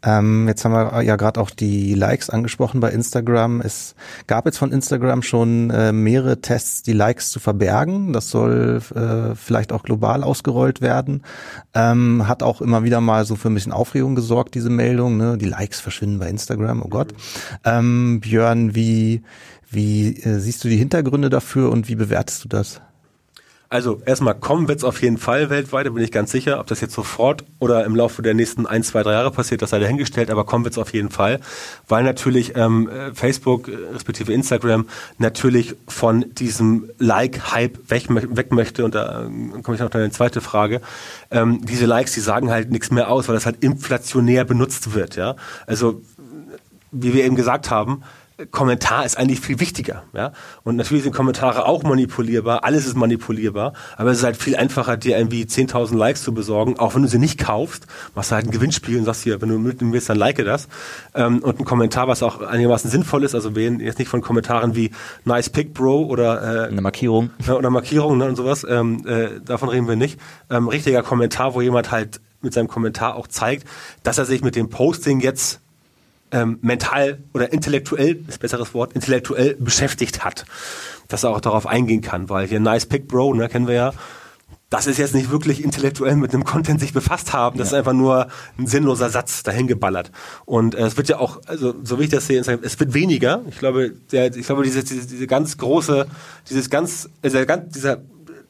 Ähm, 0.03 0.47
jetzt 0.47 0.65
haben 0.65 0.73
wir 0.73 1.03
ja 1.03 1.17
gerade 1.17 1.41
auch 1.41 1.51
die 1.51 1.95
Likes 1.95 2.31
angesprochen 2.31 2.81
bei 2.81 2.91
Instagram. 2.91 3.61
Es 3.61 3.97
gab 4.27 4.47
jetzt 4.47 4.59
von 4.59 4.71
Instagram 4.71 5.23
schon 5.23 5.71
äh, 5.71 5.93
mehrere 5.93 6.41
Tests, 6.41 6.83
die 6.83 6.93
Likes 6.93 7.31
zu 7.31 7.41
verbergen. 7.41 8.13
Das 8.13 8.31
soll 8.31 8.81
äh, 8.95 9.35
vielleicht 9.35 9.73
auch 9.73 9.83
global 9.83 10.23
ausgerollt 10.23 10.81
werden. 10.81 11.23
Ähm, 11.75 12.29
hat 12.29 12.43
auch 12.43 12.61
immer 12.61 12.85
wieder 12.85 13.01
mal 13.01 13.25
so 13.25 13.35
für 13.35 13.49
ein 13.49 13.55
bisschen 13.55 13.73
Aufregung 13.73 14.15
gesorgt, 14.15 14.55
diese 14.55 14.71
Meldung. 14.71 15.17
Ne? 15.17 15.39
Die 15.39 15.47
Likes 15.47 15.81
verschwinden 15.81 16.21
bei 16.21 16.29
Instagram, 16.29 16.83
oh 16.83 16.89
Gott. 16.89 17.13
Ähm, 17.65 18.21
Björn, 18.21 18.77
wie, 18.77 19.23
wie 19.71 20.17
äh, 20.23 20.39
siehst 20.39 20.63
du 20.63 20.69
die 20.69 20.77
Hintergründe 20.77 21.31
dafür 21.31 21.73
und 21.73 21.89
wie 21.89 21.97
bewertest 21.97 22.45
du 22.45 22.49
das? 22.49 22.81
Also 23.69 24.01
erstmal 24.07 24.35
kommen 24.35 24.69
wird's 24.69 24.85
auf 24.85 25.03
jeden 25.03 25.19
Fall 25.19 25.51
weltweit, 25.51 25.87
da 25.87 25.91
bin 25.91 26.03
ich 26.03 26.13
ganz 26.13 26.31
sicher. 26.31 26.61
Ob 26.61 26.69
das 26.69 26.81
jetzt 26.81 26.95
sofort 26.95 27.45
oder 27.59 27.85
im 27.85 27.97
Laufe 27.97 28.23
der 28.23 28.35
nächsten 28.35 28.67
ein, 28.67 28.85
zwei, 28.85 29.03
drei 29.03 29.13
Jahre 29.13 29.33
passiert, 29.33 29.61
das 29.63 29.71
sei 29.71 29.81
dahingestellt, 29.81 30.31
aber 30.31 30.45
kommen 30.45 30.65
wird's 30.65 30.79
auf 30.79 30.93
jeden 30.93 31.11
Fall. 31.11 31.41
Weil 31.89 32.05
natürlich 32.05 32.55
ähm, 32.57 32.89
äh, 32.89 33.13
Facebook, 33.13 33.69
äh, 33.69 33.77
respektive 33.93 34.33
Instagram, 34.33 34.87
natürlich 35.19 35.75
von 35.89 36.27
diesem 36.35 36.91
Like-Hype 36.99 37.91
weg, 37.91 38.05
weg 38.09 38.53
möchte. 38.53 38.85
Und 38.85 38.95
da 38.95 39.25
ähm, 39.25 39.63
komme 39.63 39.75
ich 39.75 39.81
noch 39.81 39.89
auf 39.89 39.95
eine 39.95 40.11
zweite 40.11 40.41
Frage. 40.41 40.81
Ähm, 41.31 41.61
diese 41.65 41.87
Likes, 41.87 42.13
die 42.13 42.21
sagen 42.21 42.51
halt 42.51 42.71
nichts 42.71 42.93
mehr 42.93 43.11
aus, 43.11 43.27
weil 43.29 43.35
das 43.35 43.47
halt 43.47 43.63
inflationär 43.65 44.45
benutzt 44.45 44.95
wird. 44.95 45.17
Ja, 45.17 45.35
Also 45.67 46.03
wie 46.93 47.13
wir 47.13 47.25
eben 47.25 47.37
gesagt 47.37 47.71
haben, 47.71 48.03
Kommentar 48.51 49.07
ist 49.07 49.17
eigentlich 49.17 49.41
viel 49.41 49.61
wichtiger. 49.61 50.03
Ja? 50.13 50.33
Und 50.63 50.77
natürlich 50.77 51.05
sind 51.05 51.15
Kommentare 51.15 51.65
auch 51.65 51.83
manipulierbar, 51.83 52.65
alles 52.65 52.87
ist 52.87 52.95
manipulierbar, 52.95 53.73
aber 53.97 54.11
es 54.11 54.19
ist 54.19 54.25
halt 54.25 54.37
viel 54.37 54.57
einfacher, 54.57 54.99
dir 54.99 55.17
irgendwie 55.17 55.45
10.000 55.45 55.97
Likes 55.97 56.23
zu 56.23 56.35
besorgen, 56.35 56.79
auch 56.79 56.95
wenn 56.95 57.03
du 57.03 57.09
sie 57.09 57.19
nicht 57.19 57.39
kaufst, 57.39 57.87
machst 58.15 58.31
du 58.31 58.35
halt 58.35 58.47
ein 58.47 58.51
Gewinnspiel 58.51 58.99
und 58.99 59.07
sagst 59.07 59.23
hier, 59.23 59.41
wenn 59.41 59.49
du 59.49 59.59
mitnehmen 59.59 59.95
willst, 59.95 60.11
dann 60.11 60.19
like 60.19 60.37
das. 60.45 60.69
Ähm, 61.15 61.39
und 61.39 61.61
ein 61.61 61.65
Kommentar, 61.65 62.09
was 62.09 62.23
auch 62.23 62.43
einigermaßen 62.43 62.91
sinnvoll 62.91 63.25
ist, 63.25 63.35
also 63.35 63.57
wir 63.57 63.63
reden 63.63 63.81
jetzt 63.81 63.99
nicht 63.99 64.09
von 64.09 64.21
Kommentaren 64.21 64.77
wie 64.77 64.91
Nice 65.25 65.49
Pick 65.49 65.73
Bro 65.73 66.05
oder 66.05 66.67
äh, 66.67 66.69
Eine 66.69 66.83
Markierung. 66.83 67.31
oder 67.49 67.71
Markierungen 67.71 68.19
ne, 68.19 68.27
und 68.27 68.37
sowas. 68.37 68.67
Ähm, 68.69 69.07
äh, 69.07 69.41
davon 69.43 69.71
reden 69.71 69.89
wir 69.89 69.97
nicht. 69.97 70.21
Ähm, 70.51 70.69
richtiger 70.69 71.03
Kommentar, 71.03 71.55
wo 71.55 71.63
jemand 71.63 71.91
halt 71.91 72.21
mit 72.43 72.53
seinem 72.53 72.69
Kommentar 72.69 73.17
auch 73.17 73.27
zeigt, 73.27 73.67
dass 74.03 74.19
er 74.19 74.27
sich 74.27 74.43
mit 74.43 74.57
dem 74.57 74.69
Posting 74.69 75.21
jetzt 75.21 75.61
ähm, 76.33 76.59
mental 76.63 77.19
oder 77.35 77.53
intellektuell, 77.53 78.25
ist 78.29 78.41
besseres 78.41 78.75
Wort, 78.75 78.93
intellektuell 78.93 79.57
beschäftigt 79.59 80.25
hat. 80.25 80.45
Dass 81.09 81.23
er 81.23 81.31
auch 81.31 81.41
darauf 81.41 81.67
eingehen 81.67 82.01
kann, 82.01 82.29
weil 82.29 82.49
hier 82.49 82.59
Nice 82.59 82.87
Pick 82.87 83.07
Bro, 83.07 83.35
ne, 83.35 83.49
kennen 83.49 83.69
wir 83.69 83.75
ja, 83.75 83.93
das 84.69 84.89
ist 84.89 84.99
jetzt 84.99 85.15
nicht 85.15 85.31
wirklich 85.31 85.63
intellektuell 85.63 86.17
mit 86.17 86.35
einem 86.35 86.45
Content 86.45 86.81
sich 86.81 86.93
befasst 86.93 87.33
haben. 87.33 87.57
Das 87.57 87.71
ja. 87.71 87.77
ist 87.77 87.79
einfach 87.79 87.93
nur 87.93 88.27
ein 88.59 88.67
sinnloser 88.67 89.11
Satz 89.11 89.45
dahin 89.45 89.69
geballert. 89.69 90.11
Und 90.45 90.75
äh, 90.75 90.87
es 90.87 90.97
wird 90.97 91.09
ja 91.09 91.19
auch, 91.19 91.41
also 91.47 91.75
so 91.85 92.01
wie 92.01 92.05
ich 92.05 92.11
das 92.11 92.27
sehe, 92.27 92.41
es 92.41 92.81
wird 92.81 92.93
weniger. 92.93 93.43
Ich 93.49 93.59
glaube, 93.59 93.93
der, 94.11 94.35
ich 94.35 94.45
glaube, 94.45 94.65
diese, 94.65 94.83
diese, 94.83 95.07
diese 95.07 95.27
ganz 95.29 95.57
große, 95.57 96.07
dieses 96.51 96.69
ganz, 96.69 97.09
also 97.23 97.39
dieser 97.69 98.03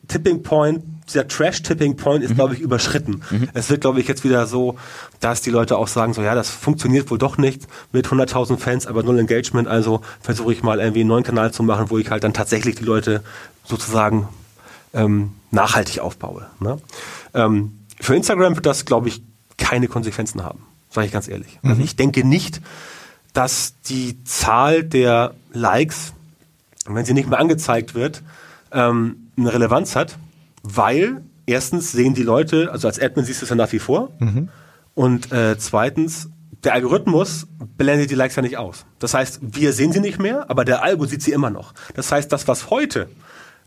Tipping 0.08 0.42
Point, 0.42 0.84
dieser 1.08 1.28
Trash-Tipping 1.28 1.96
Point 1.96 2.24
ist, 2.24 2.30
mhm. 2.30 2.34
glaube 2.34 2.54
ich, 2.54 2.60
überschritten. 2.60 3.22
Mhm. 3.30 3.48
Es 3.54 3.70
wird, 3.70 3.80
glaube 3.80 4.00
ich, 4.00 4.08
jetzt 4.08 4.24
wieder 4.24 4.46
so, 4.46 4.76
dass 5.20 5.40
die 5.40 5.50
Leute 5.50 5.78
auch 5.78 5.88
sagen, 5.88 6.14
so 6.14 6.22
ja, 6.22 6.34
das 6.34 6.50
funktioniert 6.50 7.10
wohl 7.10 7.18
doch 7.18 7.38
nicht 7.38 7.62
mit 7.92 8.08
100.000 8.08 8.58
Fans, 8.58 8.86
aber 8.86 9.02
null 9.02 9.18
Engagement, 9.18 9.68
also 9.68 10.00
versuche 10.20 10.52
ich 10.52 10.62
mal 10.62 10.80
irgendwie 10.80 11.00
einen 11.00 11.08
neuen 11.08 11.24
Kanal 11.24 11.52
zu 11.52 11.62
machen, 11.62 11.90
wo 11.90 11.98
ich 11.98 12.10
halt 12.10 12.24
dann 12.24 12.34
tatsächlich 12.34 12.76
die 12.76 12.84
Leute 12.84 13.22
sozusagen 13.64 14.28
ähm, 14.94 15.32
nachhaltig 15.50 16.00
aufbaue. 16.00 16.46
Ne? 16.60 16.78
Ähm, 17.34 17.78
für 18.00 18.14
Instagram 18.14 18.56
wird 18.56 18.66
das, 18.66 18.84
glaube 18.84 19.08
ich, 19.08 19.22
keine 19.56 19.88
Konsequenzen 19.88 20.42
haben, 20.42 20.66
sage 20.90 21.06
ich 21.06 21.12
ganz 21.12 21.28
ehrlich. 21.28 21.58
Also 21.58 21.60
mhm. 21.62 21.70
Also 21.70 21.82
ich 21.82 21.96
denke 21.96 22.24
nicht, 22.24 22.60
dass 23.32 23.74
die 23.88 24.22
Zahl 24.24 24.82
der 24.82 25.34
Likes, 25.52 26.12
wenn 26.86 27.04
sie 27.04 27.14
nicht 27.14 27.28
mehr 27.28 27.38
angezeigt 27.38 27.94
wird, 27.94 28.22
ähm, 28.72 29.30
eine 29.36 29.52
Relevanz 29.52 29.94
hat, 29.94 30.18
weil 30.74 31.22
erstens 31.46 31.92
sehen 31.92 32.14
die 32.14 32.22
Leute, 32.22 32.70
also 32.72 32.88
als 32.88 33.00
Admin 33.00 33.24
siehst 33.24 33.40
du 33.40 33.44
es 33.44 33.50
ja 33.50 33.56
nach 33.56 33.72
wie 33.72 33.78
vor, 33.78 34.12
mhm. 34.18 34.48
und 34.94 35.32
äh, 35.32 35.56
zweitens, 35.58 36.30
der 36.64 36.74
Algorithmus 36.74 37.46
blendet 37.76 38.10
die 38.10 38.14
Likes 38.14 38.36
ja 38.36 38.42
nicht 38.42 38.56
aus. 38.56 38.86
Das 38.98 39.14
heißt, 39.14 39.40
wir 39.42 39.72
sehen 39.72 39.92
sie 39.92 40.00
nicht 40.00 40.18
mehr, 40.18 40.50
aber 40.50 40.64
der 40.64 40.82
Algo 40.82 41.04
sieht 41.04 41.22
sie 41.22 41.32
immer 41.32 41.50
noch. 41.50 41.74
Das 41.94 42.10
heißt, 42.10 42.32
das, 42.32 42.48
was 42.48 42.70
heute 42.70 43.08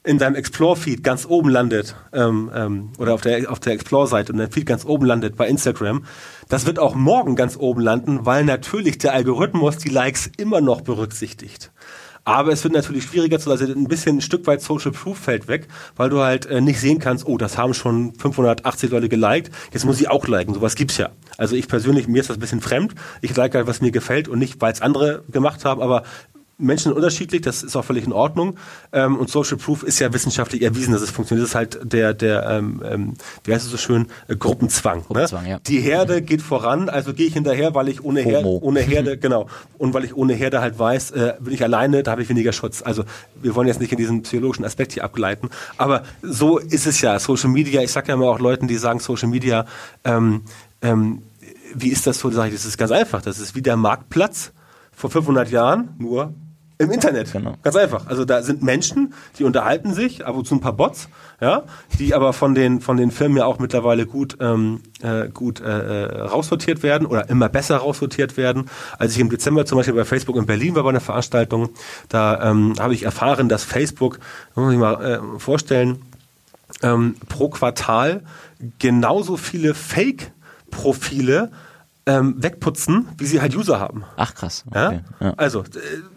in 0.03 0.17
deinem 0.17 0.35
Explore-Feed 0.35 1.03
ganz 1.03 1.25
oben 1.25 1.49
landet, 1.49 1.95
ähm, 2.13 2.49
ähm, 2.53 2.91
oder 2.97 3.13
auf 3.13 3.21
der, 3.21 3.51
auf 3.51 3.59
der 3.59 3.73
Explore-Seite 3.73 4.31
und 4.31 4.39
dein 4.39 4.51
Feed 4.51 4.65
ganz 4.65 4.85
oben 4.85 5.05
landet 5.05 5.35
bei 5.35 5.47
Instagram, 5.47 6.05
das 6.47 6.65
wird 6.65 6.79
auch 6.79 6.95
morgen 6.95 7.35
ganz 7.35 7.57
oben 7.57 7.81
landen, 7.81 8.25
weil 8.25 8.45
natürlich 8.45 8.97
der 8.97 9.13
Algorithmus 9.13 9.77
die 9.77 9.89
Likes 9.89 10.29
immer 10.37 10.61
noch 10.61 10.81
berücksichtigt. 10.81 11.71
Aber 12.29 12.51
es 12.51 12.63
wird 12.63 12.73
natürlich 12.73 13.05
schwieriger 13.05 13.39
zu, 13.39 13.49
also 13.49 13.65
ein 13.65 13.87
bisschen 13.87 14.17
ein 14.17 14.21
Stück 14.21 14.45
weit 14.45 14.61
Social 14.61 14.91
Proof 14.91 15.17
fällt 15.17 15.47
weg, 15.47 15.67
weil 15.95 16.09
du 16.09 16.19
halt 16.19 16.45
äh, 16.45 16.61
nicht 16.61 16.79
sehen 16.79 16.99
kannst, 16.99 17.25
oh, 17.25 17.37
das 17.37 17.57
haben 17.57 17.73
schon 17.73 18.13
580 18.15 18.91
Leute 18.91 19.09
geliked, 19.09 19.51
jetzt 19.73 19.85
muss 19.85 19.99
ich 19.99 20.09
auch 20.09 20.27
liken. 20.27 20.53
Sowas 20.53 20.75
gibt's 20.75 20.97
ja. 20.97 21.09
Also 21.37 21.55
ich 21.55 21.67
persönlich, 21.67 22.07
mir 22.07 22.21
ist 22.21 22.29
das 22.29 22.37
ein 22.37 22.39
bisschen 22.39 22.61
fremd. 22.61 22.93
Ich 23.21 23.35
like 23.35 23.55
halt, 23.55 23.65
was 23.65 23.81
mir 23.81 23.91
gefällt 23.91 24.27
und 24.27 24.39
nicht, 24.39 24.61
weil 24.61 24.71
es 24.71 24.81
andere 24.81 25.23
gemacht 25.31 25.65
haben, 25.65 25.81
aber 25.81 26.03
Menschen 26.59 26.91
unterschiedlich, 26.91 27.41
das 27.41 27.63
ist 27.63 27.75
auch 27.75 27.85
völlig 27.85 28.05
in 28.05 28.11
Ordnung. 28.11 28.57
Ähm, 28.91 29.17
und 29.17 29.29
Social 29.29 29.57
Proof 29.57 29.83
ist 29.83 29.99
ja 29.99 30.13
wissenschaftlich 30.13 30.61
erwiesen, 30.61 30.91
dass 30.91 31.01
es 31.01 31.09
funktioniert. 31.09 31.43
Das 31.43 31.51
ist 31.51 31.55
halt 31.55 31.79
der, 31.83 32.13
der 32.13 32.47
ähm, 32.49 32.83
ähm, 32.85 33.13
wie 33.45 33.53
heißt 33.53 33.65
es 33.65 33.71
so 33.71 33.77
schön, 33.77 34.07
äh, 34.27 34.35
Gruppenzwang. 34.35 34.99
Ne? 34.99 35.03
Gruppenzwang 35.05 35.43
ne? 35.43 35.49
ja. 35.49 35.59
Die 35.59 35.79
Herde 35.79 36.21
geht 36.21 36.41
voran, 36.41 36.89
also 36.89 37.13
gehe 37.13 37.27
ich 37.27 37.33
hinterher, 37.33 37.73
weil 37.73 37.87
ich 37.87 38.03
ohne, 38.03 38.21
Her 38.21 38.45
ohne 38.45 38.81
Herde, 38.81 39.17
genau, 39.19 39.47
und 39.77 39.93
weil 39.93 40.03
ich 40.03 40.15
ohne 40.15 40.33
Herde 40.33 40.61
halt 40.61 40.77
weiß, 40.77 41.11
äh, 41.11 41.33
bin 41.39 41.53
ich 41.53 41.63
alleine, 41.63 42.03
da 42.03 42.11
habe 42.11 42.21
ich 42.21 42.29
weniger 42.29 42.51
Schutz. 42.51 42.81
Also 42.81 43.05
wir 43.41 43.55
wollen 43.55 43.67
jetzt 43.67 43.79
nicht 43.79 43.91
in 43.91 43.97
diesen 43.97 44.23
psychologischen 44.23 44.65
Aspekt 44.65 44.91
hier 44.91 45.03
abgleiten, 45.03 45.49
aber 45.77 46.03
so 46.21 46.57
ist 46.57 46.85
es 46.85 46.99
ja. 47.01 47.17
Social 47.19 47.49
Media, 47.49 47.81
ich 47.81 47.91
sage 47.91 48.09
ja 48.09 48.15
immer 48.15 48.29
auch 48.29 48.39
Leuten, 48.39 48.67
die 48.67 48.75
sagen 48.75 48.99
Social 48.99 49.29
Media, 49.29 49.65
ähm, 50.03 50.41
ähm, 50.81 51.23
wie 51.73 51.89
ist 51.89 52.07
das 52.07 52.19
so? 52.19 52.29
Sag 52.31 52.47
ich, 52.47 52.53
das 52.53 52.65
ist 52.65 52.77
ganz 52.77 52.91
einfach. 52.91 53.21
Das 53.21 53.39
ist 53.39 53.55
wie 53.55 53.61
der 53.61 53.77
Marktplatz 53.77 54.51
vor 54.91 55.09
500 55.09 55.49
Jahren, 55.51 55.95
nur 55.97 56.33
im 56.79 56.91
Internet. 56.91 57.31
Genau. 57.33 57.55
Ganz 57.61 57.75
einfach. 57.75 58.07
Also 58.07 58.23
da 58.23 58.41
sind 58.41 58.63
Menschen, 58.63 59.13
die 59.37 59.43
unterhalten 59.43 59.93
sich, 59.93 60.25
ab 60.25 60.35
und 60.35 60.47
zu 60.47 60.55
ein 60.55 60.61
paar 60.61 60.73
Bots, 60.73 61.09
ja, 61.41 61.63
die 61.99 62.15
aber 62.15 62.31
von 62.31 62.55
den 62.55 62.79
von 62.79 62.95
den 62.95 63.11
Firmen 63.11 63.37
ja 63.37 63.45
auch 63.45 63.59
mittlerweile 63.59 64.05
gut 64.05 64.37
ähm, 64.39 64.81
äh, 65.01 65.27
gut 65.27 65.59
äh, 65.59 65.65
äh, 66.05 66.21
raussortiert 66.21 66.81
werden 66.81 67.05
oder 67.05 67.29
immer 67.29 67.49
besser 67.49 67.77
raussortiert 67.77 68.37
werden. 68.37 68.69
Als 68.97 69.11
ich 69.11 69.19
im 69.19 69.29
Dezember 69.29 69.65
zum 69.65 69.77
Beispiel 69.77 69.93
bei 69.93 70.05
Facebook 70.05 70.37
in 70.37 70.45
Berlin 70.45 70.73
war 70.75 70.83
bei 70.83 70.89
einer 70.89 71.01
Veranstaltung, 71.01 71.69
da 72.07 72.49
ähm, 72.49 72.73
habe 72.79 72.93
ich 72.93 73.03
erfahren, 73.03 73.49
dass 73.49 73.65
Facebook, 73.65 74.19
muss 74.55 74.71
ich 74.71 74.79
mal 74.79 75.03
äh, 75.03 75.39
vorstellen, 75.39 76.01
ähm, 76.81 77.15
pro 77.27 77.49
Quartal 77.49 78.23
genauso 78.79 79.35
viele 79.35 79.73
Fake-Profile 79.73 81.51
ähm, 82.09 82.35
wegputzen, 82.39 83.07
wie 83.19 83.25
sie 83.25 83.39
halt 83.39 83.55
User 83.55 83.79
haben. 83.79 84.03
Ach 84.17 84.33
krass. 84.33 84.63
Okay. 84.67 85.01
Ja? 85.19 85.27
ja? 85.27 85.33
Also, 85.37 85.61
äh, 85.61 85.65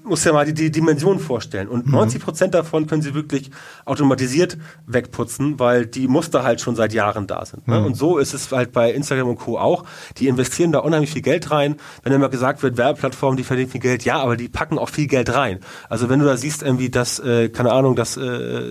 muss 0.04 0.24
ja 0.24 0.32
mal 0.32 0.46
die, 0.46 0.54
die 0.54 0.70
Dimension 0.70 1.18
vorstellen. 1.18 1.68
Und 1.68 1.86
mhm. 1.86 1.92
90 1.92 2.22
Prozent 2.22 2.54
davon 2.54 2.86
können 2.86 3.02
sie 3.02 3.12
wirklich 3.12 3.50
automatisiert 3.84 4.56
wegputzen, 4.86 5.60
weil 5.60 5.84
die 5.84 6.08
Muster 6.08 6.44
halt 6.44 6.62
schon 6.62 6.76
seit 6.76 6.94
Jahren 6.94 7.26
da 7.26 7.44
sind. 7.44 7.68
Ne? 7.68 7.78
Mhm. 7.78 7.86
Und 7.86 7.94
so 7.94 8.16
ist 8.16 8.32
es 8.32 8.50
halt 8.52 8.72
bei 8.72 8.90
Instagram 8.90 9.28
und 9.28 9.38
Co. 9.38 9.58
auch. 9.58 9.84
Die 10.16 10.28
investieren 10.28 10.72
da 10.72 10.78
unheimlich 10.78 11.12
viel 11.12 11.20
Geld 11.20 11.50
rein. 11.50 11.76
Wenn 12.02 12.12
immer 12.14 12.30
gesagt 12.30 12.62
wird, 12.62 12.78
Werbeplattformen, 12.78 13.36
die 13.36 13.44
verdienen 13.44 13.70
viel 13.70 13.80
Geld, 13.80 14.04
ja, 14.06 14.16
aber 14.18 14.38
die 14.38 14.48
packen 14.48 14.78
auch 14.78 14.88
viel 14.88 15.08
Geld 15.08 15.34
rein. 15.34 15.60
Also 15.90 16.08
wenn 16.08 16.20
du 16.20 16.24
da 16.24 16.38
siehst, 16.38 16.62
irgendwie, 16.62 16.88
dass, 16.88 17.18
äh, 17.18 17.50
keine 17.50 17.72
Ahnung, 17.72 17.96
dass 17.96 18.16
äh, 18.16 18.62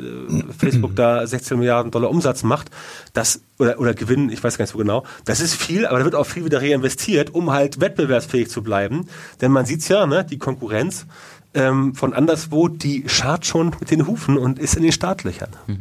Facebook 0.57 0.95
da 0.95 1.27
16 1.27 1.59
Milliarden 1.59 1.91
Dollar 1.91 2.09
Umsatz 2.09 2.41
macht, 2.41 2.71
das 3.13 3.41
oder, 3.61 3.79
oder 3.79 3.93
Gewinn, 3.93 4.29
ich 4.29 4.43
weiß 4.43 4.57
gar 4.57 4.63
nicht 4.63 4.71
so 4.71 4.77
genau. 4.79 5.05
Das 5.25 5.39
ist 5.39 5.53
viel, 5.53 5.85
aber 5.85 5.99
da 5.99 6.05
wird 6.05 6.15
auch 6.15 6.25
viel 6.25 6.43
wieder 6.43 6.61
reinvestiert, 6.61 7.10
um 7.29 7.51
halt 7.51 7.79
wettbewerbsfähig 7.79 8.49
zu 8.49 8.63
bleiben. 8.63 9.07
Denn 9.41 9.51
man 9.51 9.65
sieht's 9.65 9.87
ja, 9.87 10.05
ne, 10.05 10.25
die 10.25 10.37
Konkurrenz 10.37 11.05
ähm, 11.53 11.95
von 11.95 12.13
anderswo, 12.13 12.67
die 12.67 13.03
schart 13.07 13.45
schon 13.45 13.75
mit 13.79 13.91
den 13.91 14.07
Hufen 14.07 14.37
und 14.37 14.59
ist 14.59 14.75
in 14.75 14.83
den 14.83 14.91
Startlöchern. 14.91 15.49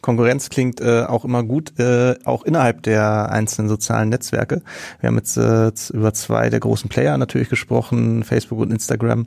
Konkurrenz 0.00 0.48
klingt 0.48 0.80
äh, 0.80 1.02
auch 1.02 1.24
immer 1.24 1.42
gut, 1.42 1.78
äh, 1.78 2.14
auch 2.24 2.44
innerhalb 2.44 2.82
der 2.84 3.30
einzelnen 3.30 3.68
sozialen 3.68 4.08
Netzwerke. 4.08 4.62
Wir 5.00 5.08
haben 5.08 5.16
jetzt 5.16 5.36
äh, 5.36 5.70
über 5.92 6.14
zwei 6.14 6.48
der 6.48 6.60
großen 6.60 6.88
Player 6.88 7.18
natürlich 7.18 7.50
gesprochen, 7.50 8.24
Facebook 8.24 8.60
und 8.60 8.72
Instagram. 8.72 9.26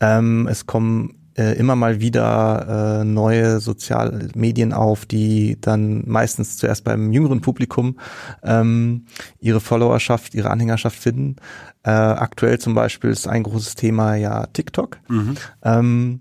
Ähm, 0.00 0.48
es 0.50 0.64
kommen 0.64 1.23
äh, 1.36 1.56
immer 1.58 1.76
mal 1.76 2.00
wieder 2.00 3.00
äh, 3.00 3.04
neue 3.04 3.60
Sozialmedien 3.60 4.72
auf, 4.72 5.06
die 5.06 5.58
dann 5.60 6.02
meistens 6.06 6.56
zuerst 6.56 6.84
beim 6.84 7.12
jüngeren 7.12 7.40
Publikum 7.40 7.98
ähm, 8.42 9.06
ihre 9.40 9.60
Followerschaft, 9.60 10.34
ihre 10.34 10.50
Anhängerschaft 10.50 10.98
finden. 10.98 11.36
Äh, 11.82 11.90
aktuell 11.90 12.58
zum 12.58 12.74
Beispiel 12.74 13.10
ist 13.10 13.26
ein 13.26 13.42
großes 13.42 13.74
Thema 13.74 14.14
ja 14.14 14.46
TikTok. 14.46 14.98
Mhm. 15.08 15.34
Ähm, 15.62 16.20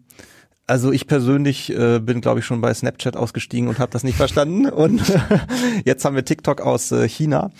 also 0.66 0.91
ich 0.91 1.07
persönlich 1.07 1.78
äh, 1.78 1.99
bin, 1.99 2.22
glaube 2.22 2.39
ich, 2.39 2.45
schon 2.45 2.61
bei 2.61 2.74
Snapchat 2.74 3.18
ausgestiegen 3.18 3.68
und 3.68 3.80
habe 3.80 3.91
das 3.91 4.03
nicht 4.03 4.16
verstanden. 4.16 4.68
Und 4.68 5.01
jetzt 5.86 6.05
haben 6.05 6.16
wir 6.16 6.24
TikTok 6.24 6.61
aus 6.61 6.91
äh, 6.91 7.07
China 7.07 7.51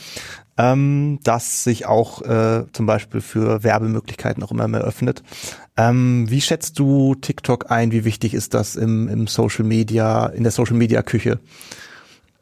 ähm, 0.58 1.20
das 1.24 1.64
sich 1.64 1.86
auch 1.86 2.22
äh, 2.22 2.66
zum 2.74 2.86
Beispiel 2.86 3.22
für 3.22 3.64
Werbemöglichkeiten 3.64 4.44
auch 4.44 4.52
immer 4.52 4.68
mehr 4.68 4.82
öffnet. 4.82 5.24
Ähm, 5.76 6.30
wie 6.30 6.42
schätzt 6.42 6.78
du 6.78 7.16
TikTok 7.16 7.72
ein? 7.72 7.92
Wie 7.92 8.06
wichtig 8.06 8.34
ist 8.34 8.54
das 8.54 8.76
im, 8.76 9.08
im 9.08 9.28
Social 9.28 9.66
Media, 9.66 10.28
in 10.28 10.44
der 10.44 10.52
Social 10.52 10.76
Media 10.76 11.02
Küche? 11.02 11.40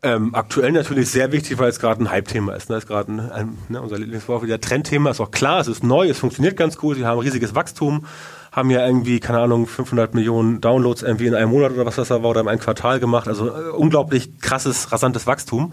Ähm, 0.04 0.34
aktuell 0.34 0.72
natürlich 0.72 1.12
sehr 1.12 1.32
wichtig, 1.32 1.60
weil 1.60 1.70
es 1.70 1.80
gerade 1.80 2.04
ein 2.04 2.10
Hype-Thema 2.10 2.56
ist. 2.56 2.70
Ne? 2.70 2.78
ist 2.78 2.88
gerade 2.88 3.12
ein, 3.12 3.20
ein, 3.20 3.58
ne, 3.70 3.82
unser 3.82 4.00
Lieblingswort 4.00 4.42
wieder 4.42 4.60
Trendthema. 4.60 5.12
Ist 5.12 5.20
auch 5.22 5.30
klar, 5.30 5.60
es 5.60 5.68
ist 5.68 5.84
neu, 5.84 6.10
es 6.10 6.18
funktioniert 6.18 6.58
ganz 6.58 6.78
gut. 6.78 6.98
Sie 6.98 7.06
haben 7.06 7.20
riesiges 7.20 7.54
Wachstum, 7.54 8.08
haben 8.52 8.72
ja 8.72 8.86
irgendwie 8.86 9.20
keine 9.20 9.40
Ahnung 9.40 9.68
500 9.68 10.16
Millionen 10.16 10.60
Downloads 10.60 11.04
irgendwie 11.04 11.28
in 11.28 11.36
einem 11.36 11.52
Monat 11.52 11.74
oder 11.74 11.86
was 11.86 11.98
das 11.98 12.08
da 12.08 12.24
war 12.24 12.32
oder 12.32 12.42
in 12.42 12.48
einem 12.48 12.60
Quartal 12.60 13.00
gemacht. 13.00 13.28
Also 13.28 13.48
äh, 13.48 13.70
unglaublich 13.70 14.40
krasses, 14.40 14.92
rasantes 14.92 15.28
Wachstum. 15.28 15.72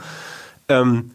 Ähm, 0.69 1.11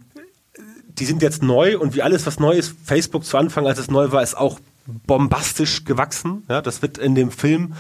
die 1.00 1.06
sind 1.06 1.22
jetzt 1.22 1.44
neu 1.44 1.78
und 1.78 1.96
wie 1.96 2.02
alles, 2.02 2.26
was 2.26 2.40
neu 2.40 2.54
ist, 2.54 2.76
Facebook 2.84 3.26
zu 3.26 3.38
Anfang, 3.38 3.68
als 3.68 3.80
es 3.80 3.90
neu 3.90 4.12
war, 4.12 4.22
ist 4.22 4.38
auch 4.38 4.60
bombastisch 4.86 5.86
gewachsen. 5.86 6.44
Ja, 6.50 6.62
das 6.62 6.82
wird 6.82 6.98
in 6.98 7.16
dem 7.16 7.32
Film 7.32 7.74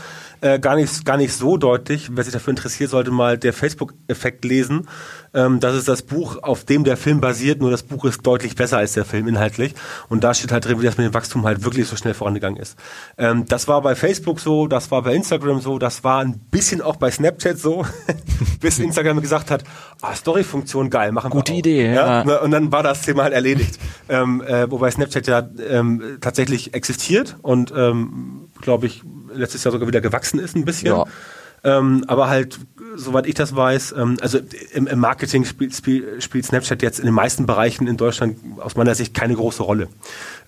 äh, 0.43 0.59
gar, 0.59 0.75
nicht, 0.75 1.05
gar 1.05 1.17
nicht 1.17 1.33
so 1.33 1.57
deutlich. 1.57 2.09
Wer 2.11 2.23
sich 2.23 2.33
dafür 2.33 2.51
interessiert, 2.51 2.89
sollte 2.89 3.11
mal 3.11 3.37
der 3.37 3.53
Facebook-Effekt 3.53 4.43
lesen. 4.43 4.87
Ähm, 5.33 5.59
das 5.59 5.75
ist 5.75 5.87
das 5.87 6.01
Buch, 6.01 6.37
auf 6.43 6.65
dem 6.65 6.83
der 6.83 6.97
Film 6.97 7.21
basiert, 7.21 7.61
nur 7.61 7.71
das 7.71 7.83
Buch 7.83 8.03
ist 8.05 8.27
deutlich 8.27 8.55
besser 8.55 8.77
als 8.77 8.93
der 8.93 9.05
Film 9.05 9.27
inhaltlich. 9.27 9.73
Und 10.09 10.23
da 10.23 10.33
steht 10.33 10.51
halt 10.51 10.65
drin, 10.65 10.81
wie 10.81 10.85
das 10.85 10.97
mit 10.97 11.07
dem 11.07 11.13
Wachstum 11.13 11.45
halt 11.45 11.63
wirklich 11.63 11.87
so 11.87 11.95
schnell 11.95 12.13
vorangegangen 12.13 12.61
ist. 12.61 12.77
Ähm, 13.17 13.45
das 13.47 13.67
war 13.67 13.81
bei 13.81 13.95
Facebook 13.95 14.39
so, 14.39 14.67
das 14.67 14.91
war 14.91 15.01
bei 15.01 15.15
Instagram 15.15 15.61
so, 15.61 15.79
das 15.79 16.03
war 16.03 16.19
ein 16.19 16.39
bisschen 16.51 16.81
auch 16.81 16.97
bei 16.97 17.09
Snapchat 17.09 17.57
so, 17.57 17.85
bis 18.59 18.79
Instagram 18.79 19.21
gesagt 19.21 19.49
hat, 19.49 19.63
ah, 20.01 20.13
Story-Funktion 20.13 20.89
geil, 20.89 21.13
machen 21.13 21.31
wir 21.31 21.37
Gute 21.37 21.53
Idee, 21.53 21.93
ja. 21.93 22.23
ja. 22.25 22.41
Und 22.41 22.51
dann 22.51 22.71
war 22.71 22.83
das 22.83 23.01
Thema 23.01 23.23
halt 23.23 23.33
erledigt. 23.33 23.79
ähm, 24.09 24.41
äh, 24.45 24.69
wobei 24.69 24.91
Snapchat 24.91 25.25
ja 25.27 25.47
ähm, 25.69 26.17
tatsächlich 26.19 26.73
existiert 26.73 27.37
und 27.41 27.73
ähm, 27.75 28.42
glaube 28.63 28.87
ich 28.87 29.03
letztes 29.33 29.63
Jahr 29.63 29.71
sogar 29.71 29.87
wieder 29.87 30.01
gewachsen 30.01 30.39
ist 30.39 30.55
ein 30.55 30.65
bisschen. 30.65 30.87
Ja. 30.87 31.05
ähm, 31.63 32.03
aber 32.07 32.27
halt, 32.29 32.59
soweit 32.95 33.27
ich 33.27 33.35
das 33.35 33.55
weiß, 33.55 33.93
ähm, 33.97 34.17
also 34.21 34.39
im, 34.73 34.87
im 34.87 34.99
Marketing 34.99 35.45
spielt, 35.45 35.75
spielt, 35.75 36.23
spielt 36.23 36.45
Snapchat 36.45 36.81
jetzt 36.81 36.99
in 36.99 37.05
den 37.05 37.13
meisten 37.13 37.45
Bereichen 37.45 37.87
in 37.87 37.97
Deutschland 37.97 38.37
aus 38.59 38.75
meiner 38.75 38.95
Sicht 38.95 39.13
keine 39.13 39.35
große 39.35 39.63
Rolle. 39.63 39.87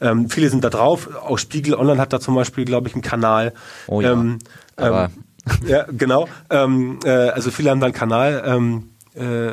Ähm, 0.01 0.29
viele 0.29 0.49
sind 0.49 0.63
da 0.63 0.69
drauf, 0.69 1.09
auch 1.15 1.37
Spiegel 1.37 1.75
Online 1.75 1.99
hat 1.99 2.13
da 2.13 2.19
zum 2.19 2.35
Beispiel, 2.35 2.65
glaube 2.65 2.87
ich, 2.87 2.93
einen 2.95 3.03
Kanal. 3.03 3.53
Oh 3.87 4.01
ja. 4.01 4.13
Ähm, 4.13 4.39
Aber 4.75 5.09
ähm, 5.45 5.67
ja, 5.67 5.85
genau. 5.91 6.27
Ähm, 6.49 6.99
äh, 7.03 7.09
also 7.09 7.51
viele 7.51 7.69
haben 7.69 7.79
da 7.79 7.85
einen 7.85 7.93
Kanal, 7.93 8.81
äh, 9.15 9.51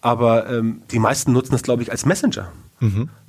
aber 0.00 0.62
die 0.90 0.98
meisten 0.98 1.32
nutzen 1.32 1.52
das, 1.52 1.62
glaube 1.62 1.82
ich, 1.82 1.90
als 1.90 2.04
Messenger. 2.04 2.52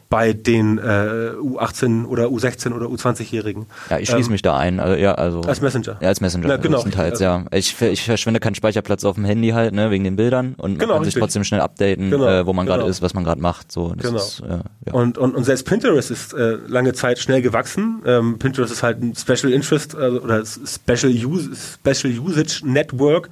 Bei 0.07 0.33
den 0.33 0.77
äh, 0.77 1.31
U18 1.41 2.05
oder 2.05 2.25
U16 2.27 2.73
oder 2.73 2.85
U20-Jährigen. 2.85 3.65
ja, 3.89 3.97
ich 3.97 4.07
schließe 4.09 4.27
Ähm, 4.27 4.33
mich 4.33 4.41
da 4.43 4.55
ein. 4.55 4.79
Also, 4.79 4.95
ja, 5.01 5.13
also 5.15 5.41
Als 5.41 5.61
Messenger. 5.61 5.97
Ja, 5.99 6.07
als 6.09 6.21
Messenger. 6.21 6.47
Ja, 6.47 6.57
genau. 6.57 6.75
größtenteils, 6.75 7.19
ja. 7.19 7.43
Ich, 7.51 7.81
ich 7.81 8.03
verschwende 8.03 8.39
keinen 8.39 8.53
Speicherplatz 8.55 9.03
auf 9.03 9.15
dem 9.15 9.25
Handy 9.25 9.49
halt, 9.49 9.73
ne, 9.73 9.89
wegen 9.89 10.03
den 10.03 10.15
Bildern 10.15 10.53
und 10.57 10.73
man 10.73 10.77
Genau, 10.79 10.93
kann 10.93 11.03
sich 11.03 11.15
richtig. 11.15 11.21
trotzdem 11.21 11.43
schnell 11.43 11.61
updaten, 11.61 12.11
Genau, 12.11 12.27
äh, 12.27 12.45
wo 12.45 12.53
man 12.53 12.67
gerade 12.67 12.81
genau. 12.81 12.89
ist, 12.91 13.01
was 13.01 13.13
man 13.15 13.23
gerade 13.23 13.41
macht. 13.41 13.71
So, 13.71 13.93
Genau. 13.97 14.15
ist, 14.17 14.41
äh, 14.41 14.59
ja. 14.85 14.93
Und, 14.93 15.17
und, 15.17 15.33
und 15.35 15.43
selbst 15.43 15.65
Pinterest 15.65 16.11
ist 16.11 16.33
äh, 16.33 16.57
lange 16.67 16.93
Zeit 16.93 17.17
schnell 17.17 17.41
gewachsen. 17.41 18.03
Ähm, 18.05 18.37
Pinterest 18.37 18.71
ist 18.71 18.83
halt 18.83 19.01
ein 19.01 19.15
Special 19.15 19.51
Interest 19.51 19.95
äh, 19.95 19.97
oder 20.09 20.43
Special, 20.45 21.11
Use, 21.11 21.49
Special 21.55 22.13
Usage 22.19 22.61
Network, 22.63 23.29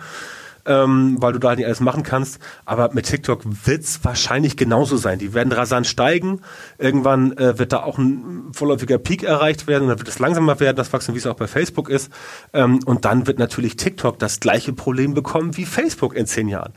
ähm, 0.65 1.17
weil 1.19 1.33
du 1.33 1.39
da 1.39 1.55
nicht 1.55 1.65
alles 1.65 1.79
machen 1.79 2.03
kannst. 2.03 2.39
Aber 2.65 2.91
mit 2.93 3.05
TikTok 3.05 3.41
wird's 3.65 3.99
wahrscheinlich 4.03 4.57
genauso 4.57 4.97
sein. 4.97 5.19
Die 5.19 5.33
werden 5.33 5.51
rasant 5.51 5.87
steigen. 5.87 6.41
Irgendwann 6.77 7.37
äh, 7.37 7.59
wird 7.59 7.73
da 7.73 7.83
auch 7.83 7.97
ein 7.97 8.51
vorläufiger 8.53 8.97
Peak 8.97 9.23
erreicht 9.23 9.67
werden 9.67 9.83
und 9.83 9.89
dann 9.89 9.99
wird 9.99 10.07
es 10.07 10.19
langsamer 10.19 10.59
werden, 10.59 10.77
das 10.77 10.93
Wachstum, 10.93 11.15
wie 11.15 11.19
es 11.19 11.27
auch 11.27 11.35
bei 11.35 11.47
Facebook 11.47 11.89
ist. 11.89 12.11
Ähm, 12.53 12.79
und 12.85 13.05
dann 13.05 13.27
wird 13.27 13.39
natürlich 13.39 13.75
TikTok 13.75 14.19
das 14.19 14.39
gleiche 14.39 14.73
Problem 14.73 15.13
bekommen 15.13 15.57
wie 15.57 15.65
Facebook 15.65 16.15
in 16.15 16.25
zehn 16.25 16.47
Jahren 16.47 16.73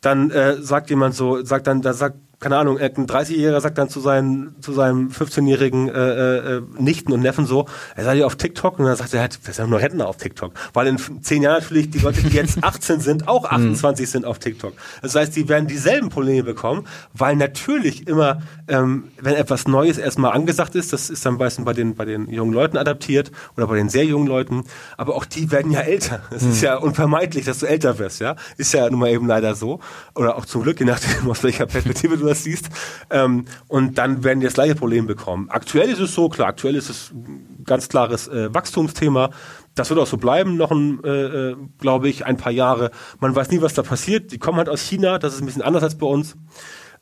dann 0.00 0.30
äh, 0.30 0.62
sagt 0.62 0.90
jemand 0.90 1.14
so, 1.14 1.44
sagt 1.44 1.66
dann, 1.66 1.82
da 1.82 1.92
sagt, 1.92 2.18
keine 2.38 2.58
Ahnung, 2.58 2.78
ein 2.78 3.06
30-Jähriger 3.06 3.60
sagt 3.60 3.78
dann 3.78 3.88
zu, 3.88 4.00
seinen, 4.00 4.60
zu 4.60 4.72
seinem 4.72 5.08
15-jährigen 5.08 5.88
äh, 5.88 6.36
äh, 6.56 6.62
Nichten 6.78 7.12
und 7.12 7.20
Neffen 7.20 7.46
so, 7.46 7.66
er 7.94 8.04
sei 8.04 8.16
ja 8.16 8.26
auf 8.26 8.36
TikTok 8.36 8.78
und 8.78 8.84
dann 8.84 8.96
sagt 8.96 9.14
er, 9.14 9.22
er 9.22 9.28
ist 9.28 9.58
ja 9.58 9.66
nur 9.66 9.80
Rentner 9.80 10.06
auf 10.06 10.18
TikTok. 10.18 10.52
Weil 10.74 10.86
in 10.86 10.98
zehn 11.22 11.42
Jahren 11.42 11.62
natürlich 11.62 11.90
die 11.90 11.98
Leute, 11.98 12.22
die 12.22 12.36
jetzt 12.36 12.58
18 12.62 13.00
sind, 13.00 13.26
auch 13.26 13.46
28 13.46 14.08
sind 14.08 14.24
auf 14.26 14.38
TikTok. 14.38 14.74
Das 15.00 15.14
heißt, 15.14 15.34
die 15.34 15.48
werden 15.48 15.66
dieselben 15.66 16.10
Probleme 16.10 16.42
bekommen, 16.42 16.86
weil 17.14 17.36
natürlich 17.36 18.06
immer, 18.06 18.42
ähm, 18.68 19.04
wenn 19.18 19.34
etwas 19.34 19.66
Neues 19.66 19.96
erstmal 19.96 20.32
angesagt 20.32 20.74
ist, 20.74 20.92
das 20.92 21.08
ist 21.08 21.24
dann 21.24 21.38
meistens 21.38 21.64
bei 21.64 21.72
den, 21.72 21.94
bei 21.94 22.04
den 22.04 22.28
jungen 22.28 22.52
Leuten 22.52 22.76
adaptiert 22.76 23.32
oder 23.56 23.66
bei 23.66 23.76
den 23.76 23.88
sehr 23.88 24.04
jungen 24.04 24.26
Leuten, 24.26 24.64
aber 24.98 25.14
auch 25.14 25.24
die 25.24 25.50
werden 25.50 25.72
ja 25.72 25.80
älter. 25.80 26.20
Es 26.30 26.42
ist 26.42 26.60
ja 26.60 26.76
unvermeidlich, 26.76 27.46
dass 27.46 27.60
du 27.60 27.66
älter 27.66 27.98
wirst, 27.98 28.20
ja. 28.20 28.36
Ist 28.58 28.74
ja 28.74 28.90
nun 28.90 29.00
mal 29.00 29.10
eben 29.10 29.26
leider 29.26 29.54
so. 29.54 29.80
Oder 30.14 30.36
auch 30.36 30.44
zum 30.44 30.62
Glück, 30.62 30.80
je 30.80 30.86
nachdem, 30.86 31.30
aus 31.30 31.42
welcher 31.42 31.64
Perspektive 31.64 32.18
du 32.18 32.25
das 32.26 32.44
siehst. 32.44 32.68
Ähm, 33.10 33.44
und 33.68 33.98
dann 33.98 34.24
werden 34.24 34.40
die 34.40 34.46
das 34.46 34.54
gleiche 34.54 34.74
Problem 34.74 35.06
bekommen. 35.06 35.48
Aktuell 35.50 35.88
ist 35.88 36.00
es 36.00 36.14
so, 36.14 36.28
klar, 36.28 36.48
aktuell 36.48 36.76
ist 36.76 36.90
es 36.90 37.12
ein 37.12 37.64
ganz 37.64 37.88
klares 37.88 38.28
äh, 38.28 38.52
Wachstumsthema. 38.54 39.30
Das 39.74 39.90
wird 39.90 40.00
auch 40.00 40.06
so 40.06 40.16
bleiben, 40.16 40.56
noch 40.56 40.70
ein, 40.70 41.02
äh, 41.04 41.08
äh, 41.50 41.56
glaube 41.78 42.08
ich, 42.08 42.24
ein 42.24 42.36
paar 42.36 42.52
Jahre. 42.52 42.90
Man 43.20 43.34
weiß 43.34 43.50
nie, 43.50 43.60
was 43.60 43.74
da 43.74 43.82
passiert. 43.82 44.32
Die 44.32 44.38
kommen 44.38 44.58
halt 44.58 44.68
aus 44.68 44.80
China, 44.80 45.18
das 45.18 45.34
ist 45.34 45.40
ein 45.40 45.46
bisschen 45.46 45.62
anders 45.62 45.82
als 45.82 45.96
bei 45.96 46.06
uns 46.06 46.36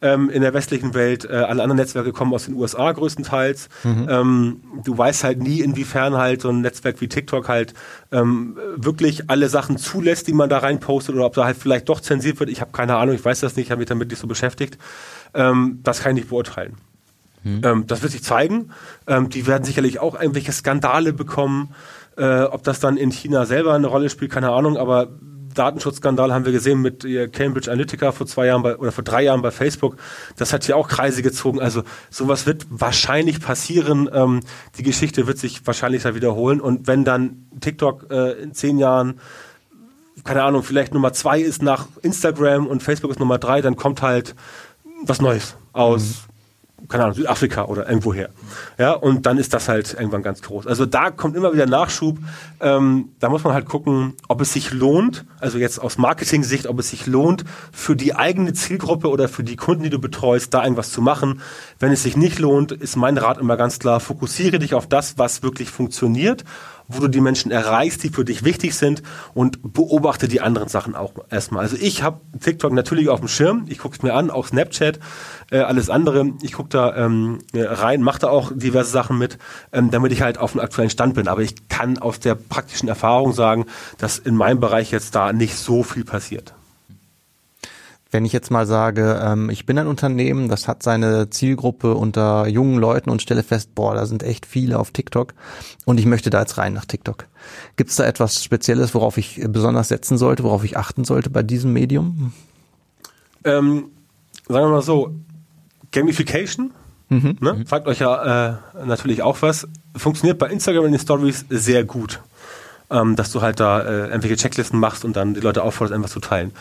ähm, 0.04 0.28
in 0.30 0.42
der 0.42 0.54
westlichen 0.54 0.94
Welt. 0.94 1.24
Äh, 1.24 1.32
alle 1.32 1.62
anderen 1.62 1.78
Netzwerke 1.78 2.12
kommen 2.12 2.34
aus 2.34 2.44
den 2.44 2.54
USA 2.54 2.92
größtenteils. 2.92 3.68
Ähm, 4.08 4.60
du 4.84 4.96
weißt 4.96 5.24
halt 5.24 5.42
nie, 5.42 5.60
inwiefern 5.60 6.16
halt 6.16 6.42
so 6.42 6.50
ein 6.50 6.60
Netzwerk 6.60 7.00
wie 7.00 7.08
TikTok 7.08 7.48
halt 7.48 7.74
ähm, 8.12 8.58
wirklich 8.76 9.30
alle 9.30 9.48
Sachen 9.48 9.78
zulässt, 9.78 10.28
die 10.28 10.34
man 10.34 10.50
da 10.50 10.58
reinpostet 10.58 11.14
oder 11.14 11.24
ob 11.24 11.34
da 11.34 11.44
halt 11.44 11.56
vielleicht 11.56 11.88
doch 11.88 12.00
zensiert 12.00 12.38
wird. 12.38 12.50
Ich 12.50 12.60
habe 12.60 12.72
keine 12.72 12.96
Ahnung, 12.96 13.14
ich 13.14 13.24
weiß 13.24 13.40
das 13.40 13.56
nicht, 13.56 13.66
ich 13.66 13.70
habe 13.70 13.80
mich 13.80 13.88
damit 13.88 14.10
nicht 14.10 14.20
so 14.20 14.26
beschäftigt. 14.26 14.78
Ähm, 15.34 15.80
das 15.82 16.00
kann 16.00 16.12
ich 16.12 16.22
nicht 16.22 16.30
beurteilen. 16.30 16.76
Ähm, 17.44 17.86
das 17.86 18.02
wird 18.02 18.12
sich 18.12 18.24
zeigen. 18.24 18.70
Ähm, 19.06 19.28
die 19.28 19.46
werden 19.46 19.64
sicherlich 19.64 19.98
auch 19.98 20.18
irgendwelche 20.18 20.52
Skandale 20.52 21.12
bekommen. 21.12 21.74
Äh, 22.16 22.42
ob 22.44 22.62
das 22.62 22.80
dann 22.80 22.96
in 22.96 23.10
China 23.10 23.44
selber 23.44 23.74
eine 23.74 23.86
Rolle 23.86 24.08
spielt, 24.08 24.30
keine 24.30 24.50
Ahnung, 24.50 24.76
aber 24.76 25.08
Datenschutzskandal 25.52 26.32
haben 26.32 26.44
wir 26.44 26.52
gesehen 26.52 26.80
mit 26.80 27.04
äh, 27.04 27.28
Cambridge 27.28 27.70
Analytica 27.70 28.12
vor 28.12 28.26
zwei 28.26 28.46
Jahren 28.46 28.62
bei, 28.62 28.76
oder 28.76 28.92
vor 28.92 29.04
drei 29.04 29.22
Jahren 29.22 29.42
bei 29.42 29.50
Facebook. 29.50 29.96
Das 30.36 30.52
hat 30.52 30.64
hier 30.64 30.76
auch 30.76 30.88
Kreise 30.88 31.22
gezogen. 31.22 31.60
Also 31.60 31.82
sowas 32.10 32.46
wird 32.46 32.66
wahrscheinlich 32.70 33.40
passieren. 33.40 34.08
Ähm, 34.12 34.40
die 34.78 34.82
Geschichte 34.82 35.26
wird 35.26 35.38
sich 35.38 35.66
wahrscheinlich 35.66 36.02
da 36.02 36.14
wiederholen. 36.14 36.60
Und 36.60 36.86
wenn 36.86 37.04
dann 37.04 37.46
TikTok 37.60 38.10
äh, 38.10 38.32
in 38.42 38.52
zehn 38.54 38.78
Jahren 38.78 39.20
keine 40.22 40.44
Ahnung, 40.44 40.62
vielleicht 40.62 40.94
Nummer 40.94 41.12
zwei 41.12 41.40
ist 41.40 41.62
nach 41.62 41.86
Instagram 42.02 42.66
und 42.66 42.82
Facebook 42.82 43.10
ist 43.10 43.18
Nummer 43.20 43.38
drei, 43.38 43.60
dann 43.60 43.76
kommt 43.76 44.00
halt 44.00 44.34
was 45.06 45.20
Neues 45.20 45.56
aus, 45.72 46.24
keine 46.88 47.04
Ahnung, 47.04 47.16
Südafrika 47.16 47.64
oder 47.64 47.88
irgendwoher. 47.88 48.28
Ja, 48.78 48.92
und 48.92 49.26
dann 49.26 49.38
ist 49.38 49.54
das 49.54 49.68
halt 49.68 49.94
irgendwann 49.94 50.22
ganz 50.22 50.42
groß. 50.42 50.66
Also 50.66 50.86
da 50.86 51.10
kommt 51.10 51.36
immer 51.36 51.52
wieder 51.52 51.66
Nachschub. 51.66 52.18
Ähm, 52.60 53.10
da 53.20 53.28
muss 53.28 53.44
man 53.44 53.54
halt 53.54 53.66
gucken, 53.66 54.14
ob 54.28 54.40
es 54.40 54.52
sich 54.52 54.72
lohnt, 54.72 55.24
also 55.40 55.58
jetzt 55.58 55.78
aus 55.78 55.96
Marketing-Sicht, 55.96 56.66
ob 56.66 56.78
es 56.78 56.90
sich 56.90 57.06
lohnt, 57.06 57.44
für 57.72 57.96
die 57.96 58.14
eigene 58.14 58.52
Zielgruppe 58.52 59.08
oder 59.08 59.28
für 59.28 59.44
die 59.44 59.56
Kunden, 59.56 59.84
die 59.84 59.90
du 59.90 59.98
betreust, 59.98 60.52
da 60.52 60.62
irgendwas 60.62 60.90
zu 60.90 61.00
machen. 61.00 61.40
Wenn 61.78 61.92
es 61.92 62.02
sich 62.02 62.16
nicht 62.16 62.38
lohnt, 62.38 62.72
ist 62.72 62.96
mein 62.96 63.16
Rat 63.16 63.38
immer 63.38 63.56
ganz 63.56 63.78
klar, 63.78 64.00
fokussiere 64.00 64.58
dich 64.58 64.74
auf 64.74 64.86
das, 64.86 65.16
was 65.18 65.42
wirklich 65.42 65.70
funktioniert 65.70 66.44
wo 66.88 67.00
du 67.00 67.08
die 67.08 67.20
Menschen 67.20 67.50
erreichst, 67.50 68.02
die 68.02 68.10
für 68.10 68.24
dich 68.24 68.44
wichtig 68.44 68.74
sind 68.74 69.02
und 69.32 69.72
beobachte 69.72 70.28
die 70.28 70.40
anderen 70.40 70.68
Sachen 70.68 70.94
auch 70.94 71.12
erstmal. 71.30 71.62
Also 71.62 71.76
ich 71.80 72.02
habe 72.02 72.20
TikTok 72.40 72.72
natürlich 72.72 73.08
auf 73.08 73.20
dem 73.20 73.28
Schirm, 73.28 73.64
ich 73.68 73.78
gucke 73.78 73.96
es 73.96 74.02
mir 74.02 74.14
an, 74.14 74.30
auch 74.30 74.46
Snapchat, 74.46 75.00
äh, 75.50 75.58
alles 75.58 75.90
andere. 75.90 76.32
Ich 76.42 76.52
gucke 76.52 76.68
da 76.70 76.96
ähm, 76.96 77.38
rein, 77.54 78.02
mache 78.02 78.20
da 78.20 78.28
auch 78.28 78.52
diverse 78.54 78.90
Sachen 78.90 79.18
mit, 79.18 79.38
ähm, 79.72 79.90
damit 79.90 80.12
ich 80.12 80.22
halt 80.22 80.38
auf 80.38 80.52
dem 80.52 80.60
aktuellen 80.60 80.90
Stand 80.90 81.14
bin. 81.14 81.28
Aber 81.28 81.42
ich 81.42 81.68
kann 81.68 81.98
aus 81.98 82.20
der 82.20 82.34
praktischen 82.34 82.88
Erfahrung 82.88 83.32
sagen, 83.32 83.66
dass 83.98 84.18
in 84.18 84.36
meinem 84.36 84.60
Bereich 84.60 84.90
jetzt 84.90 85.14
da 85.14 85.32
nicht 85.32 85.56
so 85.56 85.82
viel 85.82 86.04
passiert. 86.04 86.54
Wenn 88.14 88.24
ich 88.24 88.32
jetzt 88.32 88.52
mal 88.52 88.64
sage, 88.64 89.20
ähm, 89.20 89.50
ich 89.50 89.66
bin 89.66 89.76
ein 89.76 89.88
Unternehmen, 89.88 90.48
das 90.48 90.68
hat 90.68 90.84
seine 90.84 91.30
Zielgruppe 91.30 91.96
unter 91.96 92.46
jungen 92.46 92.78
Leuten 92.78 93.10
und 93.10 93.20
stelle 93.20 93.42
fest, 93.42 93.74
boah, 93.74 93.96
da 93.96 94.06
sind 94.06 94.22
echt 94.22 94.46
viele 94.46 94.78
auf 94.78 94.92
TikTok 94.92 95.34
und 95.84 95.98
ich 95.98 96.06
möchte 96.06 96.30
da 96.30 96.38
jetzt 96.38 96.56
rein 96.56 96.74
nach 96.74 96.84
TikTok. 96.84 97.26
Gibt 97.74 97.90
es 97.90 97.96
da 97.96 98.04
etwas 98.04 98.44
Spezielles, 98.44 98.94
worauf 98.94 99.18
ich 99.18 99.40
besonders 99.48 99.88
setzen 99.88 100.16
sollte, 100.16 100.44
worauf 100.44 100.62
ich 100.62 100.76
achten 100.76 101.02
sollte 101.02 101.28
bei 101.28 101.42
diesem 101.42 101.72
Medium? 101.72 102.32
Ähm, 103.42 103.86
sagen 104.46 104.66
wir 104.66 104.70
mal 104.70 104.82
so, 104.82 105.12
Gamification, 105.90 106.70
ne, 107.08 107.64
sagt 107.66 107.88
euch 107.88 107.98
ja 107.98 108.50
äh, 108.50 108.86
natürlich 108.86 109.22
auch 109.22 109.42
was, 109.42 109.66
funktioniert 109.96 110.38
bei 110.38 110.50
Instagram 110.50 110.84
in 110.84 110.92
den 110.92 111.00
Stories 111.00 111.46
sehr 111.48 111.82
gut. 111.82 112.20
Ähm, 112.90 113.16
dass 113.16 113.32
du 113.32 113.40
halt 113.40 113.60
da 113.60 113.80
äh, 113.80 114.08
irgendwelche 114.08 114.36
Checklisten 114.36 114.78
machst 114.78 115.06
und 115.06 115.16
dann 115.16 115.32
die 115.32 115.40
Leute 115.40 115.62
aufforderst, 115.62 115.98
etwas 115.98 116.12
zu 116.12 116.20
teilen. 116.20 116.52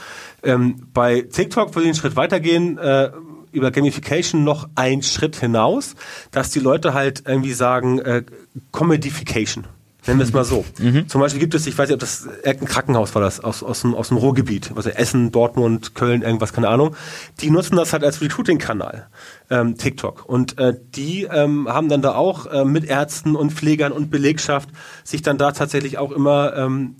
Ähm, 0.43 0.87
bei 0.93 1.21
TikTok 1.21 1.69
würde 1.69 1.81
ich 1.81 1.87
einen 1.87 1.95
Schritt 1.95 2.15
weitergehen, 2.15 2.77
äh, 2.77 3.11
über 3.51 3.71
Gamification 3.71 4.43
noch 4.43 4.67
einen 4.75 5.03
Schritt 5.03 5.35
hinaus, 5.35 5.95
dass 6.31 6.49
die 6.49 6.59
Leute 6.59 6.93
halt 6.93 7.23
irgendwie 7.25 7.53
sagen, 7.53 7.99
äh, 7.99 8.23
Comedification. 8.71 9.65
Nennen 10.05 10.19
wir 10.19 10.25
es 10.25 10.33
mal 10.33 10.43
so. 10.43 10.65
Zum 11.07 11.21
Beispiel 11.21 11.39
gibt 11.39 11.53
es, 11.55 11.65
ich 11.65 11.77
weiß 11.77 11.87
nicht, 11.87 11.93
ob 11.93 12.01
das 12.01 12.25
irgendein 12.43 12.67
Krankenhaus 12.67 13.15
war 13.15 13.21
das, 13.21 13.39
aus, 13.39 13.63
aus, 13.63 13.81
dem, 13.81 13.95
aus 13.95 14.09
dem 14.09 14.17
Ruhrgebiet, 14.17 14.71
also 14.75 14.89
Essen, 14.89 15.31
Dortmund, 15.31 15.95
Köln, 15.95 16.23
irgendwas, 16.23 16.51
keine 16.51 16.67
Ahnung. 16.67 16.95
Die 17.39 17.49
nutzen 17.49 17.77
das 17.77 17.93
halt 17.93 18.03
als 18.03 18.19
Recruiting-Kanal, 18.19 19.07
ähm, 19.49 19.77
TikTok. 19.77 20.25
Und 20.25 20.57
äh, 20.57 20.73
die 20.93 21.23
ähm, 21.31 21.69
haben 21.69 21.87
dann 21.87 22.01
da 22.01 22.15
auch 22.15 22.47
äh, 22.47 22.65
mit 22.65 22.83
Ärzten 22.83 23.37
und 23.37 23.53
Pflegern 23.53 23.93
und 23.93 24.11
Belegschaft 24.11 24.67
sich 25.05 25.21
dann 25.21 25.37
da 25.37 25.53
tatsächlich 25.53 25.97
auch 25.97 26.11
immer 26.11 26.53
ähm, 26.57 26.97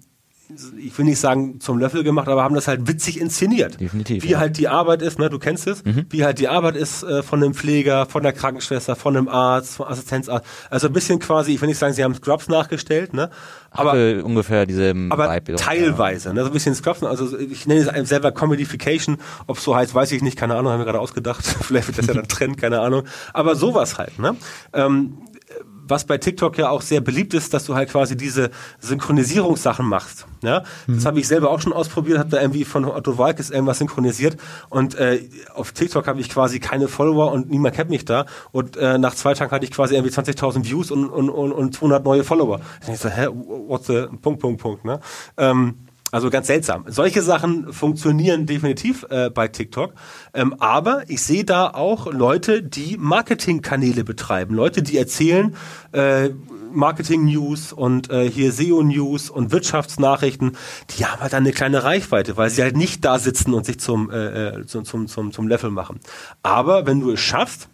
ich 0.78 0.98
will 0.98 1.06
nicht 1.06 1.20
sagen 1.20 1.60
zum 1.60 1.80
Löffel 1.80 2.04
gemacht, 2.04 2.28
aber 2.28 2.44
haben 2.44 2.56
das 2.56 2.68
halt 2.68 2.88
witzig 2.88 3.20
inszeniert. 3.20 3.80
Definitiv, 3.80 4.24
Wie 4.24 4.32
ja. 4.32 4.40
halt 4.40 4.58
die 4.58 4.68
Arbeit 4.68 5.02
ist, 5.02 5.18
ne, 5.18 5.30
du 5.30 5.40
kennst 5.40 5.68
es, 5.68 5.84
wie 6.10 6.24
halt 6.24 6.40
die 6.40 6.48
Arbeit 6.48 6.76
ist 6.76 7.04
äh, 7.04 7.24
von 7.24 7.42
einem 7.42 7.54
Pfleger, 7.54 8.06
von 8.06 8.24
der 8.24 8.34
Krankenschwester, 8.34 8.96
von 8.96 9.16
einem 9.16 9.28
Arzt, 9.30 9.78
von 9.78 9.88
Assistenzarzt. 9.88 10.46
Also 10.70 10.88
ein 10.88 10.94
bisschen 10.94 11.20
quasi, 11.20 11.54
ich 11.54 11.62
will 11.62 11.70
nicht 11.70 11.78
sagen, 11.78 11.94
sie 11.94 12.04
haben 12.04 12.14
Scrubs 12.14 12.50
nachgestellt, 12.50 13.14
ne? 13.14 13.30
Aber 13.72 13.92
Hatte 13.92 14.24
ungefähr 14.24 14.66
dieselben 14.66 15.12
aber 15.12 15.34
Vibe. 15.34 15.56
teilweise, 15.56 16.34
ne, 16.34 16.42
so 16.42 16.48
ein 16.48 16.54
bisschen 16.54 16.76
Scrubs, 16.76 17.02
also 17.04 17.38
ich 17.38 17.66
nenne 17.66 17.82
es 17.82 17.88
einem 17.88 18.06
selber 18.06 18.32
Comedification, 18.32 19.18
ob 19.48 19.58
es 19.58 19.64
so 19.64 19.76
heißt, 19.76 19.96
weiß 19.96 20.12
ich 20.12 20.22
nicht, 20.22 20.38
keine 20.38 20.56
Ahnung, 20.56 20.72
haben 20.72 20.80
wir 20.80 20.86
gerade 20.86 21.00
ausgedacht, 21.00 21.44
vielleicht 21.62 21.88
wird 21.88 21.98
das 21.98 22.06
ja 22.08 22.14
dann 22.14 22.28
Trend, 22.28 22.58
keine 22.58 22.82
Ahnung, 22.82 23.04
aber 23.34 23.56
sowas 23.56 23.98
halt, 23.98 24.20
ne, 24.20 24.36
ähm, 24.74 25.18
was 25.94 26.06
bei 26.06 26.18
TikTok 26.18 26.58
ja 26.58 26.70
auch 26.70 26.82
sehr 26.82 27.02
beliebt 27.02 27.34
ist, 27.36 27.54
dass 27.54 27.66
du 27.66 27.76
halt 27.76 27.90
quasi 27.90 28.18
diese 28.18 28.50
Synchronisierungssachen 28.80 29.86
machst. 29.86 30.26
Ja? 30.42 30.64
Das 30.88 31.06
habe 31.06 31.20
ich 31.20 31.28
selber 31.28 31.52
auch 31.52 31.62
schon 31.62 31.72
ausprobiert, 31.72 32.18
habe 32.18 32.30
da 32.30 32.42
irgendwie 32.42 32.66
von 32.66 32.86
Otto 32.86 33.18
Walkes 33.18 33.52
irgendwas 33.52 33.78
synchronisiert 33.78 34.38
und 34.70 34.96
äh, 34.96 35.22
auf 35.54 35.72
TikTok 35.72 36.08
habe 36.08 36.20
ich 36.20 36.30
quasi 36.30 36.60
keine 36.60 36.88
Follower 36.88 37.32
und 37.32 37.50
niemand 37.50 37.76
kennt 37.76 37.92
mich 37.92 38.06
da 38.06 38.26
und 38.52 38.76
äh, 38.76 38.98
nach 38.98 39.14
zwei 39.14 39.36
Tagen 39.36 39.52
hatte 39.52 39.66
ich 39.66 39.72
quasi 39.72 39.96
irgendwie 39.96 40.14
20.000 40.14 40.66
Views 40.66 40.90
und, 40.90 41.10
und, 41.10 41.30
und, 41.30 41.52
und 41.52 41.76
200 41.76 42.04
neue 42.04 42.24
Follower. 42.24 42.60
Ich 42.82 42.88
denk 42.88 42.98
so, 42.98 43.10
hä, 43.10 43.28
what's 43.32 43.88
the, 43.88 44.08
Punkt, 44.22 44.42
Punkt, 44.42 44.62
Punkt. 44.62 44.86
Ne? 44.86 45.00
Ähm, 45.38 45.76
Also 46.14 46.30
ganz 46.30 46.46
seltsam. 46.46 46.86
Solche 46.90 47.24
Sachen 47.24 47.74
funktionieren 47.74 48.46
definitiv 48.46 49.04
äh, 49.10 49.32
bei 49.32 49.48
TikTok. 49.48 49.96
Ähm, 50.36 50.54
aber 50.60 51.02
ich 51.08 51.24
sehe 51.24 51.44
da 51.44 51.72
auch 51.72 52.06
Leute, 52.06 52.62
die 52.62 52.98
Marketingkanäle 53.00 54.04
betreiben. 54.04 54.54
Leute, 54.54 54.84
die 54.84 54.96
erzählen, 54.96 55.56
äh, 55.92 56.30
Marketing-News 56.72 57.74
und 57.74 58.12
äh, 58.12 58.30
hier 58.30 58.52
SEO-News 58.52 59.32
und 59.32 59.52
Wirtschaftsnachrichten, 59.52 60.56
die 60.92 61.04
haben 61.08 61.20
halt 61.20 61.34
eine 61.34 61.52
kleine 61.52 61.84
Reichweite, 61.84 62.38
weil 62.38 62.52
sie 62.52 62.62
halt 62.62 62.78
nicht 62.78 63.04
da 63.04 63.18
sitzen 63.18 63.56
und 63.56 63.66
sich 63.66 63.80
zum, 63.80 64.12
äh, 64.12 64.50
äh 64.60 64.66
zum, 64.68 64.86
zum, 64.86 65.08
zum, 65.08 65.32
zum 65.32 65.48
Level 65.48 65.72
machen. 65.72 66.00
Aber 66.44 66.86
wenn 66.86 67.00
du 67.00 67.10
es 67.10 67.22
schaffst, 67.22 67.70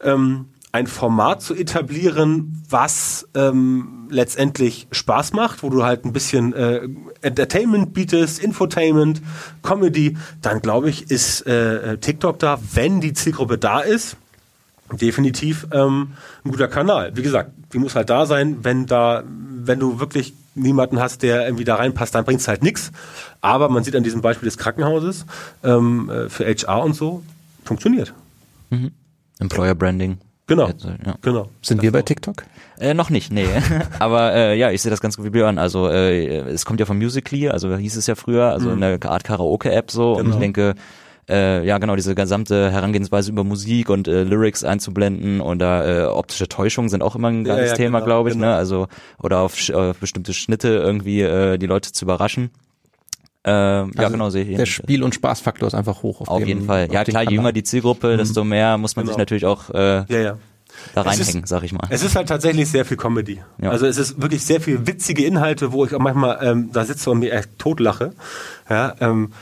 ähm, 0.00 0.50
ein 0.72 0.86
Format 0.86 1.42
zu 1.42 1.54
etablieren, 1.54 2.62
was 2.68 3.26
ähm, 3.34 4.08
letztendlich 4.10 4.88
Spaß 4.90 5.32
macht, 5.32 5.62
wo 5.62 5.70
du 5.70 5.84
halt 5.84 6.04
ein 6.04 6.12
bisschen 6.12 6.52
äh, 6.52 6.88
Entertainment 7.22 7.94
bietest, 7.94 8.38
Infotainment, 8.38 9.22
Comedy, 9.62 10.16
dann 10.42 10.60
glaube 10.60 10.90
ich, 10.90 11.10
ist 11.10 11.46
äh, 11.46 11.98
TikTok 11.98 12.38
da, 12.38 12.58
wenn 12.74 13.00
die 13.00 13.14
Zielgruppe 13.14 13.58
da 13.58 13.80
ist, 13.80 14.16
definitiv 14.92 15.66
ähm, 15.72 16.12
ein 16.44 16.50
guter 16.50 16.68
Kanal. 16.68 17.16
Wie 17.16 17.22
gesagt, 17.22 17.52
die 17.72 17.78
muss 17.78 17.94
halt 17.94 18.10
da 18.10 18.26
sein, 18.26 18.58
wenn 18.62 18.86
da, 18.86 19.24
wenn 19.26 19.80
du 19.80 19.98
wirklich 19.98 20.34
niemanden 20.54 21.00
hast, 21.00 21.22
der 21.22 21.44
irgendwie 21.44 21.64
da 21.64 21.76
reinpasst, 21.76 22.14
dann 22.14 22.24
bringt 22.24 22.40
es 22.40 22.48
halt 22.48 22.62
nichts. 22.62 22.92
Aber 23.40 23.68
man 23.68 23.84
sieht 23.84 23.96
an 23.96 24.04
diesem 24.04 24.20
Beispiel 24.20 24.46
des 24.46 24.58
Krankenhauses 24.58 25.26
ähm, 25.64 26.08
äh, 26.10 26.28
für 26.28 26.44
HR 26.44 26.84
und 26.84 26.94
so, 26.94 27.22
funktioniert. 27.64 28.14
Mhm. 28.70 28.92
Employer 29.38 29.74
Branding. 29.74 30.18
Genau. 30.46 30.68
Ja. 30.68 31.14
genau. 31.22 31.48
Sind 31.60 31.82
wir 31.82 31.90
bei 31.90 32.02
TikTok? 32.02 32.44
Äh, 32.78 32.94
noch 32.94 33.10
nicht, 33.10 33.32
nee. 33.32 33.48
Aber 33.98 34.32
äh, 34.32 34.56
ja, 34.56 34.70
ich 34.70 34.80
sehe 34.82 34.90
das 34.90 35.00
ganz 35.00 35.16
gut 35.16 35.26
wie 35.26 35.30
Björn. 35.30 35.58
Also 35.58 35.88
äh, 35.88 36.38
es 36.50 36.64
kommt 36.64 36.78
ja 36.78 36.86
von 36.86 36.98
Musically, 36.98 37.48
also 37.48 37.76
hieß 37.76 37.96
es 37.96 38.06
ja 38.06 38.14
früher, 38.14 38.52
also 38.52 38.70
mhm. 38.70 38.82
eine 38.82 38.98
Art 39.02 39.24
Karaoke-App 39.24 39.90
so. 39.90 40.14
Genau. 40.14 40.24
Und 40.24 40.34
ich 40.34 40.38
denke, 40.38 40.74
äh, 41.28 41.66
ja 41.66 41.78
genau, 41.78 41.96
diese 41.96 42.14
gesamte 42.14 42.70
Herangehensweise 42.70 43.32
über 43.32 43.42
Musik 43.42 43.90
und 43.90 44.06
äh, 44.06 44.22
Lyrics 44.22 44.62
einzublenden 44.62 45.40
oder 45.40 46.04
äh, 46.04 46.06
optische 46.06 46.48
Täuschungen 46.48 46.88
sind 46.88 47.02
auch 47.02 47.16
immer 47.16 47.28
ein 47.28 47.42
geiles 47.42 47.64
ja, 47.64 47.70
ja, 47.70 47.74
Thema, 47.74 47.98
genau, 47.98 48.06
glaube 48.06 48.28
ich, 48.28 48.34
genau. 48.36 48.48
ne? 48.48 48.54
Also 48.54 48.86
oder 49.20 49.40
auf, 49.40 49.56
auf 49.70 49.98
bestimmte 49.98 50.32
Schnitte 50.32 50.68
irgendwie 50.68 51.22
äh, 51.22 51.58
die 51.58 51.66
Leute 51.66 51.90
zu 51.90 52.04
überraschen. 52.04 52.50
Äh, 53.46 53.50
also 53.50 53.90
ja, 54.02 54.08
genau, 54.08 54.30
sehe 54.30 54.44
ich. 54.44 54.56
Der 54.56 54.66
Spiel- 54.66 55.04
und 55.04 55.14
Spaßfaktor 55.14 55.68
ist 55.68 55.74
einfach 55.74 56.02
hoch. 56.02 56.20
Auf, 56.22 56.28
auf 56.28 56.38
dem, 56.40 56.48
jeden 56.48 56.66
Fall. 56.66 56.88
Ja, 56.90 57.04
klar, 57.04 57.22
je 57.22 57.36
jünger 57.36 57.52
die 57.52 57.62
Zielgruppe, 57.62 58.14
mhm. 58.14 58.18
desto 58.18 58.44
mehr 58.44 58.76
muss 58.76 58.96
man 58.96 59.04
genau. 59.04 59.14
sich 59.14 59.18
natürlich 59.18 59.46
auch 59.46 59.70
äh, 59.70 60.04
ja, 60.08 60.20
ja 60.20 60.38
da 60.94 61.02
reinhängen, 61.02 61.44
ist, 61.44 61.48
sag 61.48 61.62
ich 61.62 61.72
mal. 61.72 61.86
Es 61.90 62.02
ist 62.02 62.16
halt 62.16 62.28
tatsächlich 62.28 62.68
sehr 62.68 62.84
viel 62.84 62.96
Comedy. 62.96 63.40
Ja. 63.62 63.70
Also 63.70 63.86
es 63.86 63.98
ist 63.98 64.20
wirklich 64.20 64.44
sehr 64.44 64.60
viel 64.60 64.86
witzige 64.86 65.24
Inhalte, 65.24 65.72
wo 65.72 65.84
ich 65.84 65.94
auch 65.94 66.00
manchmal 66.00 66.38
ähm, 66.42 66.70
da 66.72 66.84
sitze 66.84 67.10
und 67.10 67.20
mir 67.20 67.32
echt 67.32 67.50
totlache. 67.58 68.12
Ja, 68.68 68.94
ähm, 69.00 69.32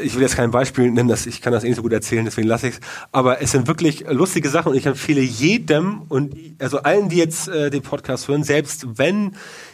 ich 0.00 0.14
will 0.14 0.22
jetzt 0.22 0.36
kein 0.36 0.50
Beispiel 0.50 0.90
nennen, 0.90 1.08
das, 1.08 1.26
ich 1.26 1.42
kann 1.42 1.52
das 1.52 1.64
eh 1.64 1.68
nicht 1.68 1.76
so 1.76 1.82
gut 1.82 1.92
erzählen, 1.92 2.24
deswegen 2.24 2.46
lasse 2.46 2.68
ich 2.68 2.74
es. 2.74 2.80
Aber 3.12 3.42
es 3.42 3.50
sind 3.50 3.66
wirklich 3.66 4.04
lustige 4.08 4.48
Sachen 4.48 4.70
und 4.70 4.78
ich 4.78 4.86
empfehle 4.86 5.20
jedem 5.20 6.02
und 6.08 6.34
also 6.58 6.78
allen, 6.82 7.08
die 7.08 7.16
jetzt 7.16 7.48
äh, 7.48 7.70
den 7.70 7.82
Podcast 7.82 8.28
hören, 8.28 8.44
selbst 8.44 8.86
wenn 8.98 9.32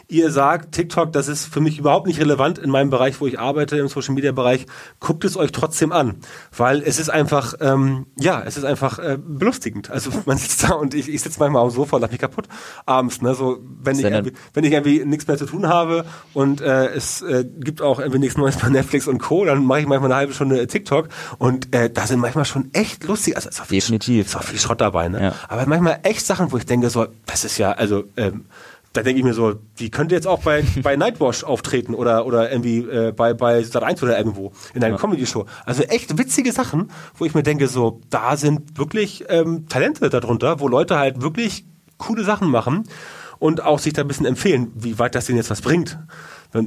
ihr 0.09 0.31
sagt, 0.31 0.73
TikTok, 0.73 1.11
das 1.11 1.27
ist 1.27 1.45
für 1.45 1.59
mich 1.59 1.79
überhaupt 1.79 2.07
nicht 2.07 2.19
relevant 2.19 2.57
in 2.57 2.69
meinem 2.69 2.89
Bereich, 2.89 3.19
wo 3.19 3.27
ich 3.27 3.39
arbeite, 3.39 3.77
im 3.77 3.87
Social 3.89 4.15
Media 4.15 4.31
Bereich, 4.31 4.65
guckt 4.99 5.25
es 5.25 5.35
euch 5.35 5.51
trotzdem 5.51 5.91
an, 5.91 6.15
weil 6.55 6.81
es 6.81 6.97
ist 6.97 7.09
einfach, 7.09 7.55
ähm, 7.59 8.07
ja, 8.17 8.41
es 8.45 8.57
ist 8.57 8.63
einfach 8.63 8.99
äh, 8.99 9.17
belustigend. 9.21 9.89
Also 9.89 10.11
man 10.25 10.37
sitzt 10.37 10.63
da 10.63 10.73
und 10.73 10.93
ich, 10.93 11.09
ich 11.09 11.21
sitze 11.21 11.39
manchmal 11.39 11.63
am 11.63 11.69
Sofa 11.69 11.97
und 11.97 12.01
lach 12.01 12.11
mich 12.11 12.19
kaputt 12.19 12.47
abends, 12.85 13.21
ne, 13.21 13.35
so 13.35 13.59
wenn 13.81 13.99
ich 13.99 14.05
irgendwie, 14.05 14.33
wenn 14.53 14.63
ich 14.63 14.71
irgendwie 14.71 15.03
nichts 15.03 15.27
mehr 15.27 15.37
zu 15.37 15.45
tun 15.45 15.67
habe 15.67 16.05
und 16.33 16.61
äh, 16.61 16.87
es 16.87 17.21
äh, 17.21 17.45
gibt 17.59 17.81
auch 17.81 17.99
irgendwie 17.99 18.19
nichts 18.19 18.37
Neues 18.37 18.57
bei 18.57 18.69
Netflix 18.69 19.07
und 19.07 19.19
Co, 19.19 19.43
dann 19.43 19.65
mache 19.65 19.81
ich 19.81 19.87
manchmal 19.87 20.11
eine 20.11 20.19
halbe 20.19 20.33
Stunde 20.33 20.65
TikTok 20.67 21.09
und 21.37 21.75
äh, 21.75 21.89
da 21.89 22.07
sind 22.07 22.19
manchmal 22.19 22.45
schon 22.45 22.69
echt 22.73 23.03
lustig, 23.03 23.35
also 23.35 23.49
ist 23.49 23.61
auch 23.61 23.65
viel, 23.65 23.79
Definitiv. 23.79 24.27
ist 24.27 24.35
auch 24.35 24.43
viel 24.43 24.59
Schrott 24.59 24.79
dabei, 24.79 25.09
ne? 25.09 25.21
Ja. 25.21 25.33
Aber 25.49 25.65
manchmal 25.65 25.99
echt 26.03 26.25
Sachen, 26.25 26.51
wo 26.51 26.57
ich 26.57 26.65
denke 26.65 26.89
so, 26.89 27.07
das 27.25 27.43
ist 27.43 27.57
ja, 27.57 27.71
also 27.73 28.05
ähm, 28.15 28.45
da 28.97 29.03
denke 29.03 29.19
ich 29.19 29.23
mir 29.23 29.35
so, 29.35 29.53
die 29.53 29.91
könnte 29.91 30.15
jetzt 30.15 30.25
auch 30.25 30.41
bei, 30.41 30.63
bei 30.83 30.95
Nightwash 30.95 31.43
auftreten 31.43 31.93
oder, 31.93 32.25
oder 32.25 32.51
irgendwie 32.51 32.79
äh, 32.79 33.13
bei, 33.15 33.33
bei 33.33 33.61
Sat 33.61 33.83
1 33.83 34.01
oder 34.01 34.17
irgendwo 34.17 34.51
in 34.73 34.83
einer 34.83 34.95
ja. 34.95 34.99
Comedy-Show. 34.99 35.45
Also 35.65 35.83
echt 35.83 36.17
witzige 36.17 36.51
Sachen, 36.51 36.91
wo 37.15 37.25
ich 37.25 37.35
mir 37.35 37.43
denke, 37.43 37.67
so, 37.67 38.01
da 38.09 38.35
sind 38.35 38.77
wirklich 38.77 39.25
ähm, 39.29 39.67
Talente 39.69 40.09
darunter, 40.09 40.59
wo 40.59 40.67
Leute 40.67 40.97
halt 40.97 41.21
wirklich 41.21 41.65
coole 41.97 42.23
Sachen 42.23 42.49
machen 42.49 42.83
und 43.39 43.63
auch 43.63 43.77
sich 43.77 43.93
da 43.93 44.01
ein 44.01 44.07
bisschen 44.07 44.25
empfehlen, 44.25 44.71
wie 44.75 44.97
weit 44.97 45.13
das 45.13 45.27
denen 45.27 45.37
jetzt 45.37 45.51
was 45.51 45.61
bringt. 45.61 45.99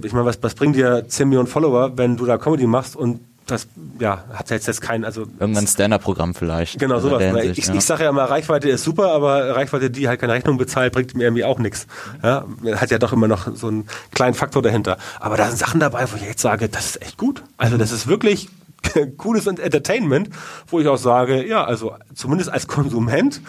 Ich 0.04 0.12
meine, 0.12 0.24
was, 0.24 0.40
was 0.42 0.54
bringt 0.54 0.76
dir 0.76 1.08
10 1.08 1.28
Millionen 1.28 1.48
Follower, 1.48 1.98
wenn 1.98 2.16
du 2.16 2.26
da 2.26 2.38
Comedy 2.38 2.66
machst 2.66 2.94
und 2.94 3.20
das 3.50 3.68
ja, 3.98 4.24
hat 4.32 4.50
jetzt, 4.50 4.66
jetzt 4.66 4.80
kein, 4.80 5.04
also. 5.04 5.26
Irgendein 5.38 5.66
Stand-Up-Programm 5.66 6.34
vielleicht. 6.34 6.78
Genau, 6.78 6.96
also 6.96 7.08
sowas. 7.10 7.22
Hinsicht, 7.22 7.58
ich, 7.58 7.66
ja. 7.66 7.74
ich 7.74 7.84
sage 7.84 8.04
ja 8.04 8.10
immer, 8.10 8.24
Reichweite 8.24 8.68
ist 8.68 8.84
super, 8.84 9.12
aber 9.12 9.54
Reichweite, 9.56 9.90
die 9.90 10.08
halt 10.08 10.20
keine 10.20 10.32
Rechnung 10.32 10.58
bezahlt, 10.58 10.92
bringt 10.92 11.14
mir 11.14 11.24
irgendwie 11.24 11.44
auch 11.44 11.58
nichts. 11.58 11.86
Ja, 12.22 12.44
hat 12.76 12.90
ja 12.90 12.98
doch 12.98 13.12
immer 13.12 13.28
noch 13.28 13.54
so 13.56 13.68
einen 13.68 13.86
kleinen 14.12 14.34
Faktor 14.34 14.62
dahinter. 14.62 14.98
Aber 15.18 15.36
da 15.36 15.48
sind 15.48 15.58
Sachen 15.58 15.80
dabei, 15.80 16.10
wo 16.10 16.16
ich 16.16 16.22
jetzt 16.22 16.42
sage, 16.42 16.68
das 16.68 16.86
ist 16.86 17.02
echt 17.02 17.16
gut. 17.16 17.42
Also 17.56 17.76
das 17.76 17.92
ist 17.92 18.06
wirklich 18.06 18.48
cooles 19.16 19.46
Entertainment, 19.46 20.30
wo 20.68 20.80
ich 20.80 20.88
auch 20.88 20.96
sage, 20.96 21.46
ja, 21.46 21.64
also 21.64 21.94
zumindest 22.14 22.50
als 22.50 22.66
Konsument, 22.66 23.40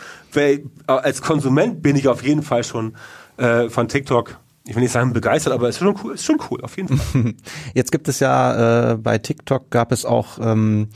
als 0.87 1.21
Konsument 1.21 1.81
bin 1.81 1.95
ich 1.95 2.07
auf 2.07 2.23
jeden 2.23 2.43
Fall 2.43 2.63
schon 2.63 2.95
äh, 3.37 3.69
von 3.69 3.87
TikTok 3.87 4.37
ich 4.65 4.75
will 4.75 4.83
nicht 4.83 4.91
sagen 4.91 5.13
begeistert, 5.13 5.53
aber 5.53 5.67
es 5.67 5.75
ist 5.75 5.79
schon 5.79 5.95
cool, 6.03 6.13
ist 6.13 6.25
schon 6.25 6.39
cool, 6.49 6.61
auf 6.61 6.77
jeden 6.77 6.97
Fall. 6.97 7.33
Jetzt 7.73 7.91
gibt 7.91 8.07
es 8.07 8.19
ja 8.19 8.91
äh, 8.91 8.97
bei 8.97 9.17
TikTok 9.17 9.69
gab 9.71 9.91
es 9.91 10.05
auch 10.05 10.37
ähm, 10.39 10.89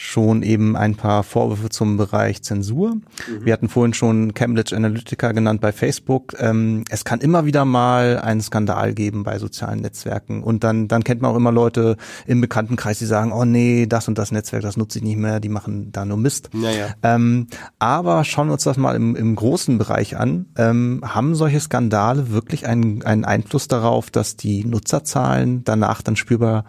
schon 0.00 0.44
eben 0.44 0.76
ein 0.76 0.94
paar 0.94 1.24
Vorwürfe 1.24 1.70
zum 1.70 1.96
Bereich 1.96 2.40
Zensur. 2.44 2.94
Mhm. 2.94 3.44
Wir 3.44 3.52
hatten 3.52 3.68
vorhin 3.68 3.94
schon 3.94 4.32
Cambridge 4.32 4.76
Analytica 4.76 5.32
genannt 5.32 5.60
bei 5.60 5.72
Facebook. 5.72 6.36
Ähm, 6.38 6.84
es 6.88 7.04
kann 7.04 7.20
immer 7.20 7.46
wieder 7.46 7.64
mal 7.64 8.20
einen 8.20 8.40
Skandal 8.40 8.94
geben 8.94 9.24
bei 9.24 9.40
sozialen 9.40 9.80
Netzwerken 9.80 10.44
und 10.44 10.62
dann, 10.62 10.86
dann 10.86 11.02
kennt 11.02 11.20
man 11.20 11.32
auch 11.32 11.36
immer 11.36 11.50
Leute 11.50 11.96
im 12.28 12.40
Bekanntenkreis, 12.40 13.00
die 13.00 13.06
sagen, 13.06 13.32
oh 13.32 13.44
nee, 13.44 13.86
das 13.86 14.06
und 14.06 14.18
das 14.18 14.30
Netzwerk, 14.30 14.62
das 14.62 14.76
nutze 14.76 15.00
ich 15.00 15.04
nicht 15.04 15.16
mehr, 15.16 15.40
die 15.40 15.48
machen 15.48 15.90
da 15.90 16.04
nur 16.04 16.16
Mist. 16.16 16.50
Ja, 16.52 16.70
ja. 16.70 16.94
Ähm, 17.02 17.48
aber 17.80 18.22
schauen 18.22 18.46
wir 18.46 18.52
uns 18.52 18.62
das 18.62 18.76
mal 18.76 18.94
im, 18.94 19.16
im 19.16 19.34
großen 19.34 19.78
Bereich 19.78 20.16
an. 20.16 20.46
Ähm, 20.56 21.02
haben 21.04 21.34
solche 21.34 21.58
Skandale 21.58 22.30
wirklich 22.30 22.68
einen, 22.68 23.02
einen 23.02 23.24
Einfluss 23.24 23.66
darauf, 23.66 24.12
dass 24.12 24.36
die 24.36 24.64
Nutzerzahlen 24.64 25.64
danach 25.64 26.02
dann 26.02 26.14
spürbar 26.14 26.66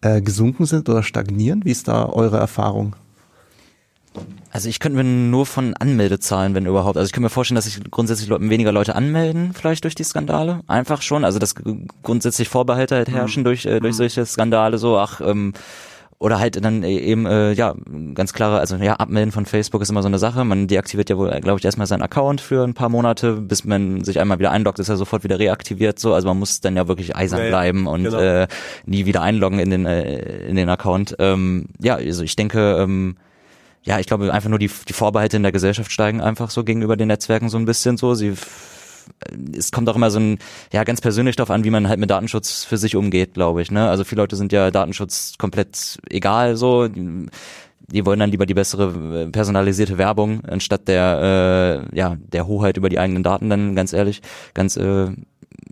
äh, 0.00 0.20
gesunken 0.20 0.66
sind 0.66 0.88
oder 0.88 1.02
stagnieren? 1.02 1.64
Wie 1.64 1.70
ist 1.70 1.88
da 1.88 2.06
eure 2.06 2.38
Erfahrung? 2.38 2.96
Also 4.50 4.68
ich 4.68 4.80
könnte 4.80 4.96
mir 4.96 5.04
nur 5.04 5.46
von 5.46 5.74
Anmeldezahlen, 5.74 6.54
wenn 6.54 6.66
überhaupt. 6.66 6.96
Also 6.96 7.06
ich 7.06 7.12
könnte 7.12 7.24
mir 7.24 7.30
vorstellen, 7.30 7.56
dass 7.56 7.66
sich 7.66 7.78
grundsätzlich 7.90 8.30
weniger 8.30 8.72
Leute 8.72 8.94
anmelden, 8.94 9.52
vielleicht 9.52 9.84
durch 9.84 9.94
die 9.94 10.04
Skandale. 10.04 10.60
Einfach 10.66 11.02
schon. 11.02 11.24
Also 11.24 11.38
dass 11.38 11.54
grundsätzlich 12.02 12.48
Vorbehalte 12.48 12.96
halt 12.96 13.10
herrschen 13.10 13.42
mhm. 13.42 13.44
durch, 13.44 13.66
äh, 13.66 13.80
durch 13.80 13.94
mhm. 13.94 13.98
solche 13.98 14.26
Skandale. 14.26 14.78
So, 14.78 14.98
ach, 14.98 15.20
ähm, 15.20 15.52
oder 16.20 16.40
halt 16.40 16.62
dann 16.64 16.82
e-, 16.82 16.98
eben, 16.98 17.26
äh, 17.26 17.52
ja, 17.52 17.74
ganz 18.14 18.32
klare, 18.32 18.58
also 18.58 18.76
ja, 18.76 18.94
Abmelden 18.94 19.30
von 19.30 19.46
Facebook 19.46 19.82
ist 19.82 19.90
immer 19.90 20.02
so 20.02 20.08
eine 20.08 20.18
Sache. 20.18 20.44
Man 20.44 20.66
deaktiviert 20.66 21.10
ja 21.10 21.16
wohl, 21.16 21.30
glaube 21.40 21.58
ich, 21.58 21.64
erstmal 21.64 21.86
seinen 21.86 22.02
Account 22.02 22.40
für 22.40 22.64
ein 22.64 22.74
paar 22.74 22.88
Monate, 22.88 23.34
bis 23.34 23.64
man 23.64 24.04
sich 24.04 24.18
einmal 24.18 24.38
wieder 24.38 24.50
einloggt, 24.50 24.80
ist 24.80 24.88
er 24.88 24.96
sofort 24.96 25.22
wieder 25.22 25.38
reaktiviert. 25.38 25.98
So, 25.98 26.14
also 26.14 26.26
man 26.26 26.38
muss 26.38 26.60
dann 26.60 26.76
ja 26.76 26.88
wirklich 26.88 27.14
eisern 27.14 27.42
ja, 27.42 27.48
bleiben 27.48 27.86
und 27.86 28.04
genau. 28.04 28.18
äh, 28.18 28.48
nie 28.84 29.06
wieder 29.06 29.22
einloggen 29.22 29.60
in 29.60 29.70
den, 29.70 29.86
äh, 29.86 30.48
in 30.48 30.56
den 30.56 30.68
Account. 30.68 31.14
Ähm, 31.20 31.66
ja, 31.80 31.94
also 31.96 32.24
ich 32.24 32.34
denke, 32.34 32.78
ähm, 32.80 33.16
ja, 33.84 34.00
ich 34.00 34.06
glaube 34.06 34.32
einfach 34.32 34.50
nur 34.50 34.58
die, 34.58 34.70
die 34.88 34.92
Vorbehalte 34.92 35.36
in 35.36 35.44
der 35.44 35.52
Gesellschaft 35.52 35.92
steigen 35.92 36.20
einfach 36.20 36.50
so 36.50 36.64
gegenüber 36.64 36.96
den 36.96 37.08
Netzwerken 37.08 37.48
so 37.48 37.58
ein 37.58 37.64
bisschen 37.64 37.96
so. 37.96 38.14
Sie 38.14 38.34
es 39.56 39.72
kommt 39.72 39.88
auch 39.88 39.96
immer 39.96 40.10
so 40.10 40.18
ein, 40.18 40.38
ja, 40.72 40.84
ganz 40.84 41.00
persönlich 41.00 41.36
darauf 41.36 41.50
an, 41.50 41.64
wie 41.64 41.70
man 41.70 41.88
halt 41.88 42.00
mit 42.00 42.10
Datenschutz 42.10 42.64
für 42.64 42.76
sich 42.76 42.96
umgeht, 42.96 43.34
glaube 43.34 43.62
ich. 43.62 43.70
Ne? 43.70 43.88
Also 43.88 44.04
viele 44.04 44.22
Leute 44.22 44.36
sind 44.36 44.52
ja 44.52 44.70
Datenschutz 44.70 45.34
komplett 45.38 45.98
egal 46.08 46.56
so. 46.56 46.88
Die, 47.90 48.04
wollen 48.04 48.20
dann 48.20 48.30
lieber 48.30 48.44
die 48.44 48.54
bessere 48.54 49.24
äh, 49.24 49.30
personalisierte 49.30 49.96
Werbung 49.96 50.44
anstatt 50.44 50.88
der 50.88 51.86
äh, 51.90 51.96
ja 51.96 52.16
der 52.20 52.46
Hoheit 52.46 52.76
über 52.76 52.90
die 52.90 52.98
eigenen 52.98 53.22
Daten 53.22 53.48
dann 53.48 53.74
ganz 53.74 53.94
ehrlich 53.94 54.20
ganz 54.52 54.76
äh, 54.76 55.06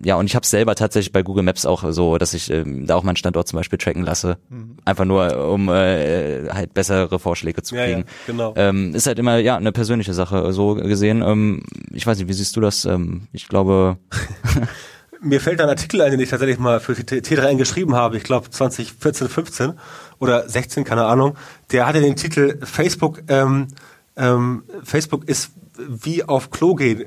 ja, 0.03 0.16
und 0.16 0.26
ich 0.26 0.34
habe 0.34 0.47
selber 0.47 0.74
tatsächlich 0.74 1.12
bei 1.12 1.22
Google 1.22 1.43
Maps 1.43 1.64
auch 1.64 1.91
so, 1.93 2.18
dass 2.18 2.34
ich 2.34 2.51
ähm, 2.51 2.87
da 2.87 2.97
auch 2.97 3.03
meinen 3.03 3.16
Standort 3.16 3.49
zum 3.49 3.59
Beispiel 3.59 3.78
tracken 3.78 4.03
lasse. 4.03 4.39
Mhm. 4.49 4.76
Einfach 4.84 5.05
nur, 5.05 5.51
um 5.51 5.68
äh, 5.68 6.49
halt 6.51 6.74
bessere 6.74 7.18
Vorschläge 7.18 7.62
zu 7.62 7.74
kriegen. 7.74 7.89
Ja, 7.91 7.99
ja, 7.99 8.05
genau. 8.26 8.55
Ähm, 8.57 8.95
ist 8.95 9.07
halt 9.07 9.18
immer 9.18 9.39
ja 9.39 9.57
eine 9.57 9.72
persönliche 9.72 10.12
Sache 10.12 10.53
so 10.53 10.74
gesehen. 10.74 11.22
Ähm, 11.22 11.62
ich 11.93 12.07
weiß 12.07 12.18
nicht, 12.18 12.28
wie 12.28 12.34
siehst 12.34 12.57
du 12.57 12.61
das? 12.61 12.84
Ähm, 12.84 13.28
ich 13.32 13.49
glaube. 13.49 13.99
Mir 15.20 15.41
fällt 15.41 15.61
ein 15.62 15.68
Artikel 15.68 16.03
ein, 16.03 16.11
den 16.11 16.20
ich 16.20 16.28
tatsächlich 16.28 16.59
mal 16.59 16.78
für 16.78 16.93
T3N 16.93 17.57
geschrieben 17.57 17.95
habe, 17.95 18.18
ich 18.18 18.22
glaube 18.22 18.51
2014, 18.51 19.28
15 19.28 19.72
oder 20.18 20.47
16, 20.47 20.84
keine 20.84 21.07
Ahnung. 21.07 21.37
Der 21.72 21.87
hatte 21.87 22.03
den 22.03 22.16
Titel 22.16 22.59
Facebook, 22.62 23.22
ähm, 23.28 23.68
ähm, 24.16 24.64
Facebook 24.84 25.26
ist 25.26 25.53
wie 25.78 26.22
auf 26.22 26.51
Klo 26.51 26.74
gehen 26.74 27.05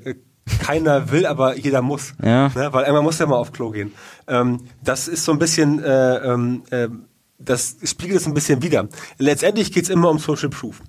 keiner 0.59 1.11
will, 1.11 1.25
aber 1.25 1.57
jeder 1.57 1.81
muss. 1.81 2.13
Ja. 2.23 2.49
Ne? 2.49 2.69
Weil 2.71 2.85
einmal 2.85 3.01
muss 3.01 3.19
ja 3.19 3.25
mal 3.25 3.37
auf 3.37 3.51
Klo 3.51 3.71
gehen. 3.71 3.93
Ähm, 4.27 4.61
das 4.83 5.07
ist 5.07 5.25
so 5.25 5.31
ein 5.31 5.39
bisschen, 5.39 5.83
äh, 5.83 6.15
ähm, 6.17 6.63
äh, 6.71 6.87
das 7.37 7.77
spiegelt 7.83 8.19
es 8.19 8.27
ein 8.27 8.33
bisschen 8.33 8.61
wider. 8.61 8.87
Letztendlich 9.17 9.71
geht's 9.71 9.89
immer 9.89 10.09
um 10.09 10.19
Social 10.19 10.49
Proof. 10.49 10.81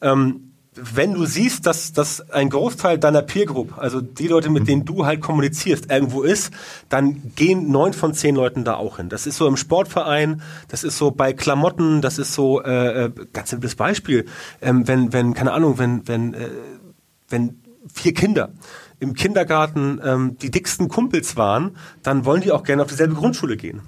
Ähm, 0.00 0.54
wenn 0.76 1.14
du 1.14 1.24
siehst, 1.24 1.66
dass, 1.66 1.92
dass 1.92 2.30
ein 2.30 2.50
Großteil 2.50 2.98
deiner 2.98 3.22
Peer 3.22 3.46
Group, 3.46 3.78
also 3.78 4.00
die 4.00 4.26
Leute, 4.26 4.50
mit 4.50 4.66
denen 4.66 4.84
du 4.84 5.06
halt 5.06 5.20
kommunizierst, 5.20 5.90
irgendwo 5.90 6.22
ist, 6.22 6.52
dann 6.88 7.32
gehen 7.36 7.70
neun 7.70 7.92
von 7.92 8.12
zehn 8.12 8.34
Leuten 8.34 8.64
da 8.64 8.74
auch 8.74 8.96
hin. 8.96 9.08
Das 9.08 9.26
ist 9.26 9.36
so 9.36 9.46
im 9.46 9.56
Sportverein, 9.56 10.42
das 10.68 10.82
ist 10.82 10.98
so 10.98 11.10
bei 11.12 11.32
Klamotten, 11.32 12.00
das 12.00 12.18
ist 12.18 12.34
so 12.34 12.62
äh, 12.62 13.04
äh 13.04 13.10
ganz 13.32 13.50
simples 13.50 13.76
Beispiel. 13.76 14.26
Ähm, 14.60 14.88
wenn, 14.88 15.12
wenn, 15.12 15.34
keine 15.34 15.52
Ahnung, 15.52 15.78
wenn, 15.78 16.06
wenn, 16.08 16.34
äh, 16.34 16.48
wenn 17.28 17.60
vier 17.92 18.14
Kinder 18.14 18.50
im 19.00 19.14
Kindergarten 19.14 20.00
ähm, 20.04 20.38
die 20.38 20.50
dicksten 20.50 20.88
Kumpels 20.88 21.36
waren, 21.36 21.76
dann 22.02 22.24
wollen 22.24 22.40
die 22.40 22.52
auch 22.52 22.62
gerne 22.62 22.82
auf 22.82 22.88
dieselbe 22.88 23.14
Grundschule 23.14 23.56
gehen. 23.56 23.82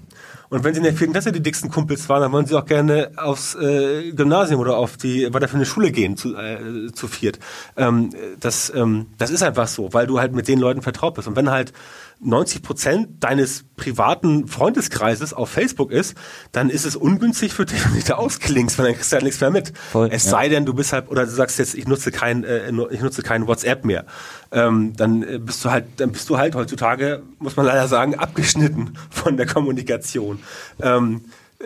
Und 0.49 0.63
wenn 0.65 0.75
sie 0.75 0.79
in 0.79 0.85
der 0.85 0.95
vierten 0.95 1.13
Klasse 1.13 1.33
die 1.33 1.43
dicksten 1.43 1.71
Kumpels 1.71 2.09
waren, 2.09 2.23
dann 2.23 2.33
wollen 2.33 2.47
sie 2.47 2.55
auch 2.55 2.67
gerne 2.67 3.11
aufs 3.17 3.55
äh, 3.57 4.13
Gymnasium 4.13 4.61
oder 4.61 4.77
auf 4.77 4.97
die 4.97 5.33
weiter 5.35 5.49
für 5.49 5.57
eine 5.57 5.67
Schule 5.67 5.91
gehen 5.91 6.17
zu, 6.17 6.37
äh, 6.37 6.93
zu 6.93 7.09
viert. 7.09 7.39
Ähm, 7.77 8.11
das, 8.39 8.73
ähm, 8.75 9.07
das 9.19 9.31
ist 9.31 9.43
einfach 9.43 9.67
so, 9.67 9.93
weil 9.93 10.07
du 10.07 10.21
halt 10.21 10.35
mit 10.35 10.47
den 10.47 10.59
Leuten 10.59 10.83
vertraut 10.83 11.15
bist. 11.15 11.27
Und 11.27 11.37
wenn 11.37 11.51
halt 11.51 11.73
90 12.21 12.63
Prozent 12.63 13.09
deines 13.23 13.65
privaten 13.77 14.49
Freundeskreises 14.49 15.35
auf 15.35 15.51
Facebook 15.51 15.91
ist, 15.91 16.17
dann 16.53 16.71
ist 16.71 16.87
es 16.87 16.97
ungünstig 16.97 17.53
für 17.53 17.67
dich, 17.67 17.85
wenn 17.93 18.01
du 18.01 18.07
da 18.07 18.15
ausklingst, 18.15 18.79
weil 18.79 18.87
dann 18.87 18.95
kriegst 18.95 19.13
du 19.13 19.17
halt 19.17 19.25
nichts 19.25 19.41
mehr 19.41 19.51
mit. 19.51 19.73
Voll, 19.93 20.09
es 20.11 20.25
ja. 20.25 20.31
sei 20.31 20.49
denn, 20.49 20.65
du 20.65 20.75
bist 20.75 20.93
halt, 20.93 21.11
oder 21.11 21.25
du 21.25 21.31
sagst 21.31 21.59
jetzt, 21.59 21.75
ich 21.75 21.87
nutze 21.87 22.11
kein, 22.11 22.45
äh, 22.45 22.71
ich 22.91 23.01
nutze 23.01 23.23
kein 23.23 23.47
WhatsApp 23.47 23.85
mehr. 23.85 24.07
Ähm, 24.51 24.95
dann 24.97 25.23
äh, 25.23 25.39
bist 25.39 25.65
du 25.65 25.71
halt, 25.71 25.87
dann 25.99 26.13
bist 26.13 26.29
du 26.31 26.39
halt 26.39 26.55
heutzutage, 26.55 27.23
muss 27.39 27.57
man 27.57 27.67
leider 27.67 27.87
sagen, 27.89 28.15
abgeschnitten 28.15 28.95
von 29.11 29.37
der 29.37 29.47
Kommunikation. 29.47 30.41
Ähm, 30.81 31.23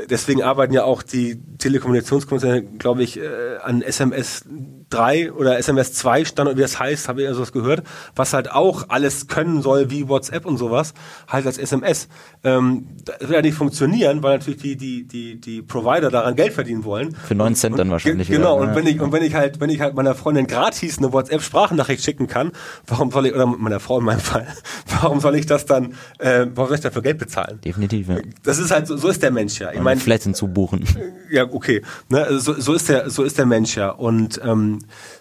Deswegen 0.09 0.43
arbeiten 0.43 0.73
ja 0.73 0.85
auch 0.85 1.03
die 1.03 1.43
Telekommunikationskonzerne, 1.59 2.63
glaube 2.63 3.03
ich, 3.03 3.19
äh, 3.19 3.57
an 3.61 3.83
SMS 3.83 4.45
3 4.91 5.33
oder 5.33 5.59
SMS 5.59 5.93
2 5.95 6.25
Standard, 6.25 6.57
wie 6.57 6.61
das 6.63 6.79
heißt, 6.79 7.09
habe 7.09 7.23
ich 7.23 7.29
ja 7.29 7.35
sowas 7.35 7.53
gehört, 7.53 7.83
was 8.17 8.33
halt 8.33 8.51
auch 8.51 8.87
alles 8.89 9.29
können 9.29 9.63
soll, 9.63 9.91
wie 9.91 10.09
WhatsApp 10.09 10.45
und 10.45 10.57
sowas, 10.59 10.95
halt 11.29 11.47
als 11.47 11.59
SMS. 11.59 12.09
Ähm, 12.43 12.87
das 13.05 13.21
wird 13.21 13.31
ja 13.33 13.43
nicht 13.43 13.55
funktionieren, 13.55 14.23
weil 14.23 14.39
natürlich 14.39 14.61
die, 14.61 14.77
die, 14.77 15.07
die, 15.07 15.41
die 15.41 15.63
Provider 15.63 16.11
daran 16.11 16.35
Geld 16.37 16.53
verdienen 16.53 16.85
wollen. 16.85 17.15
Für 17.15 17.35
9 17.35 17.55
Cent 17.55 17.79
dann 17.79 17.89
Und 17.89 17.93
wahrscheinlich 17.93 18.29
ge- 18.29 18.37
Genau, 18.37 18.61
wieder, 18.61 18.69
und 18.71 18.75
wenn 18.77 18.87
ich, 18.87 19.01
und 19.01 19.13
wenn 19.13 19.23
ich 19.23 19.35
halt, 19.35 19.61
wenn 19.61 19.71
ich 19.71 19.81
halt 19.81 19.95
meiner 19.95 20.15
Freundin 20.15 20.47
gratis 20.47 20.99
eine 20.99 21.13
WhatsApp-Sprachnachricht 21.13 22.03
schicken 22.05 22.27
kann, 22.27 22.53
warum 22.87 23.11
soll 23.11 23.27
ich, 23.27 23.35
oder 23.35 23.47
meiner 23.47 23.81
Frau 23.81 23.99
in 23.99 24.05
meinem 24.05 24.21
Fall, 24.21 24.47
warum 25.01 25.21
soll 25.21 25.37
ich 25.37 25.47
das 25.47 25.67
dann, 25.67 25.95
äh, 26.19 26.47
warum 26.55 26.69
soll 26.69 26.75
ich 26.77 26.81
dafür 26.83 27.03
Geld 27.03 27.19
bezahlen? 27.19 27.61
Definitiv, 27.65 28.09
ja. 28.09 28.17
Das 28.43 28.59
ist 28.59 28.71
halt 28.71 28.87
so, 28.89 28.97
so 28.97 29.09
ist 29.09 29.23
der 29.23 29.31
Mensch 29.31 29.61
ja. 29.61 29.73
Ich 29.73 29.81
meine, 29.81 30.01
Flat 30.01 30.23
hinzubuchen. 30.25 30.85
ja, 31.31 31.45
okay. 31.45 31.83
Ne, 32.09 32.25
also 32.25 32.55
so, 32.55 32.61
so 32.61 32.75
ist 32.75 32.89
der, 32.89 33.09
so 33.11 33.23
ist 33.23 33.39
der 33.39 33.47
Mensch 33.47 33.77
ja. 33.77 33.91
Und 33.91 34.41
ähm, 34.45 34.80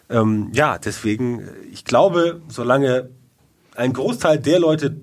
ähm, 0.09 0.49
ja, 0.53 0.77
deswegen, 0.77 1.47
ich 1.71 1.85
glaube, 1.85 2.41
solange 2.47 3.09
ein 3.75 3.93
Großteil 3.93 4.39
der 4.39 4.59
Leute, 4.59 4.95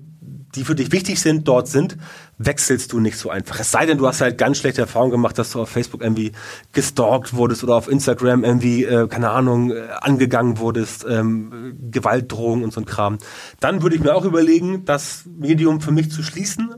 die 0.55 0.63
für 0.63 0.75
dich 0.75 0.91
wichtig 0.91 1.19
sind, 1.19 1.47
dort 1.47 1.67
sind, 1.67 1.97
wechselst 2.37 2.93
du 2.93 2.99
nicht 2.99 3.17
so 3.17 3.29
einfach. 3.29 3.59
Es 3.59 3.71
sei 3.71 3.85
denn, 3.85 3.97
du 3.97 4.07
hast 4.07 4.21
halt 4.21 4.37
ganz 4.37 4.57
schlechte 4.57 4.81
Erfahrungen 4.81 5.11
gemacht, 5.11 5.37
dass 5.37 5.51
du 5.51 5.61
auf 5.61 5.69
Facebook 5.69 6.01
irgendwie 6.01 6.31
gestalkt 6.71 7.33
wurdest 7.33 7.63
oder 7.63 7.75
auf 7.75 7.87
Instagram 7.87 8.43
irgendwie, 8.43 8.83
äh, 8.83 9.07
keine 9.07 9.31
Ahnung, 9.31 9.71
äh, 9.71 9.87
angegangen 10.01 10.57
wurdest, 10.57 11.05
ähm, 11.09 11.77
Gewaltdrohungen 11.91 12.63
und 12.63 12.73
so 12.73 12.81
ein 12.81 12.85
Kram. 12.85 13.17
Dann 13.59 13.81
würde 13.81 13.95
ich 13.95 14.01
mir 14.01 14.15
auch 14.15 14.25
überlegen, 14.25 14.85
das 14.85 15.23
Medium 15.25 15.81
für 15.81 15.91
mich 15.91 16.11
zu 16.11 16.23
schließen. 16.23 16.75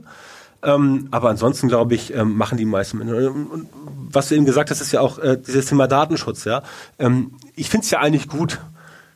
Ähm, 0.62 1.08
aber 1.10 1.30
ansonsten 1.30 1.68
glaube 1.68 1.94
ich, 1.94 2.14
ähm, 2.14 2.36
machen 2.36 2.58
die 2.58 2.66
meisten. 2.66 3.00
Und, 3.00 3.10
und 3.10 3.68
was 4.12 4.28
du 4.28 4.34
eben 4.34 4.44
gesagt 4.44 4.70
hast, 4.70 4.80
ist 4.80 4.92
ja 4.92 5.00
auch 5.00 5.18
äh, 5.18 5.38
dieses 5.38 5.66
Thema 5.66 5.86
Datenschutz. 5.86 6.44
Ja, 6.44 6.62
ähm, 6.98 7.32
ich 7.60 7.68
finde 7.68 7.84
es 7.84 7.90
ja 7.90 7.98
eigentlich 8.00 8.26
gut, 8.26 8.58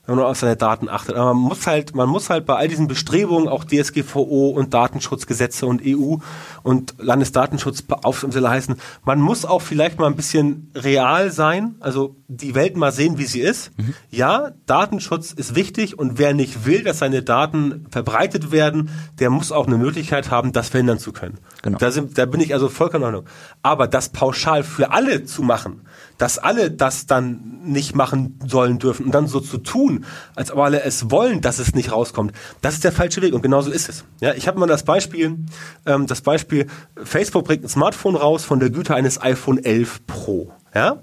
wenn 0.06 0.16
man 0.16 0.26
auf 0.26 0.38
seine 0.38 0.56
Daten 0.56 0.90
achtet. 0.90 1.16
Aber 1.16 1.32
man 1.32 1.44
muss 1.44 1.66
halt, 1.66 1.94
man 1.94 2.10
muss 2.10 2.28
halt 2.28 2.44
bei 2.44 2.56
all 2.56 2.68
diesen 2.68 2.88
Bestrebungen, 2.88 3.48
auch 3.48 3.64
DSGVO 3.64 4.50
und 4.50 4.74
Datenschutzgesetze 4.74 5.66
und 5.66 5.80
EU 5.82 6.16
und 6.64 6.94
Landesdatenschutzbeauftragte 6.98 8.48
heißen, 8.48 8.76
man 9.04 9.20
muss 9.20 9.44
auch 9.44 9.62
vielleicht 9.62 9.98
mal 10.00 10.06
ein 10.06 10.16
bisschen 10.16 10.72
real 10.74 11.30
sein, 11.30 11.76
also 11.78 12.16
die 12.26 12.54
Welt 12.54 12.76
mal 12.76 12.90
sehen, 12.90 13.18
wie 13.18 13.26
sie 13.26 13.40
ist. 13.40 13.70
Ja, 14.10 14.52
Datenschutz 14.66 15.32
ist 15.32 15.54
wichtig 15.54 15.98
und 15.98 16.18
wer 16.18 16.32
nicht 16.32 16.64
will, 16.64 16.82
dass 16.82 16.98
seine 16.98 17.22
Daten 17.22 17.86
verbreitet 17.90 18.50
werden, 18.50 18.88
der 19.18 19.28
muss 19.28 19.52
auch 19.52 19.66
eine 19.66 19.76
Möglichkeit 19.76 20.30
haben, 20.30 20.52
das 20.52 20.70
verhindern 20.70 20.98
zu 20.98 21.12
können. 21.12 21.38
Genau. 21.62 21.78
Da, 21.78 21.90
sind, 21.90 22.16
da 22.16 22.24
bin 22.24 22.40
ich 22.40 22.54
also 22.54 22.68
vollkommen 22.68 23.04
in 23.04 23.14
Ordnung. 23.14 23.32
Aber 23.62 23.86
das 23.86 24.08
pauschal 24.08 24.62
für 24.64 24.90
alle 24.90 25.24
zu 25.24 25.42
machen, 25.42 25.82
dass 26.16 26.38
alle 26.38 26.70
das 26.70 27.06
dann 27.06 27.60
nicht 27.64 27.94
machen 27.94 28.38
sollen 28.46 28.78
dürfen 28.78 29.06
und 29.06 29.14
dann 29.14 29.26
so 29.26 29.40
zu 29.40 29.58
tun, 29.58 30.04
als 30.34 30.50
ob 30.50 30.60
alle 30.60 30.82
es 30.82 31.10
wollen, 31.10 31.40
dass 31.40 31.58
es 31.58 31.74
nicht 31.74 31.92
rauskommt, 31.92 32.32
das 32.62 32.74
ist 32.74 32.84
der 32.84 32.92
falsche 32.92 33.20
Weg 33.20 33.34
und 33.34 33.42
genauso 33.42 33.70
ist 33.70 33.88
es. 33.88 34.04
Ja, 34.20 34.32
ich 34.32 34.48
habe 34.48 34.58
mal 34.58 34.66
das 34.66 34.84
Beispiel, 34.84 35.38
ähm, 35.86 36.06
das 36.06 36.20
Beispiel, 36.20 36.53
Facebook 37.02 37.44
bringt 37.44 37.64
ein 37.64 37.68
Smartphone 37.68 38.16
raus 38.16 38.44
von 38.44 38.60
der 38.60 38.70
Güte 38.70 38.94
eines 38.94 39.20
iPhone 39.20 39.62
11 39.62 40.06
Pro. 40.06 40.52
Ja? 40.74 41.00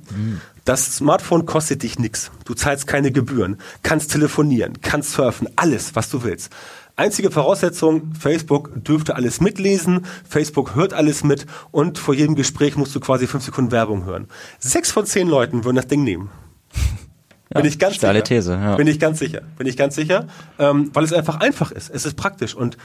Das 0.65 0.97
Smartphone 0.97 1.45
kostet 1.45 1.83
dich 1.83 1.97
nichts. 1.97 2.31
Du 2.45 2.53
zahlst 2.53 2.85
keine 2.85 3.11
Gebühren, 3.11 3.57
kannst 3.83 4.11
telefonieren, 4.11 4.81
kannst 4.81 5.13
surfen, 5.13 5.49
alles, 5.55 5.95
was 5.95 6.09
du 6.09 6.23
willst. 6.23 6.51
Einzige 6.95 7.31
Voraussetzung, 7.31 8.13
Facebook 8.13 8.71
dürfte 8.83 9.15
alles 9.15 9.41
mitlesen, 9.41 10.05
Facebook 10.27 10.75
hört 10.75 10.93
alles 10.93 11.23
mit 11.23 11.47
und 11.71 11.97
vor 11.97 12.13
jedem 12.13 12.35
Gespräch 12.35 12.75
musst 12.75 12.93
du 12.93 12.99
quasi 12.99 13.27
fünf 13.27 13.43
Sekunden 13.43 13.71
Werbung 13.71 14.05
hören. 14.05 14.27
Sechs 14.59 14.91
von 14.91 15.05
zehn 15.05 15.27
Leuten 15.27 15.63
würden 15.63 15.77
das 15.77 15.87
Ding 15.87 16.03
nehmen. 16.03 16.29
Bin 17.53 17.65
ich 17.65 17.79
ganz 17.79 17.95
sicher. 17.95 18.23
These, 18.23 18.53
ja. 18.53 18.75
Bin 18.75 18.87
ich 18.87 18.99
ganz 18.99 19.19
sicher. 19.19 19.41
Bin 19.57 19.67
ich 19.67 19.77
ganz 19.77 19.95
sicher, 19.95 20.27
ähm, 20.59 20.91
weil 20.93 21.03
es 21.03 21.11
einfach 21.11 21.39
einfach 21.39 21.71
ist. 21.71 21.89
Es 21.89 22.05
ist 22.05 22.15
praktisch 22.15 22.55
und 22.55 22.77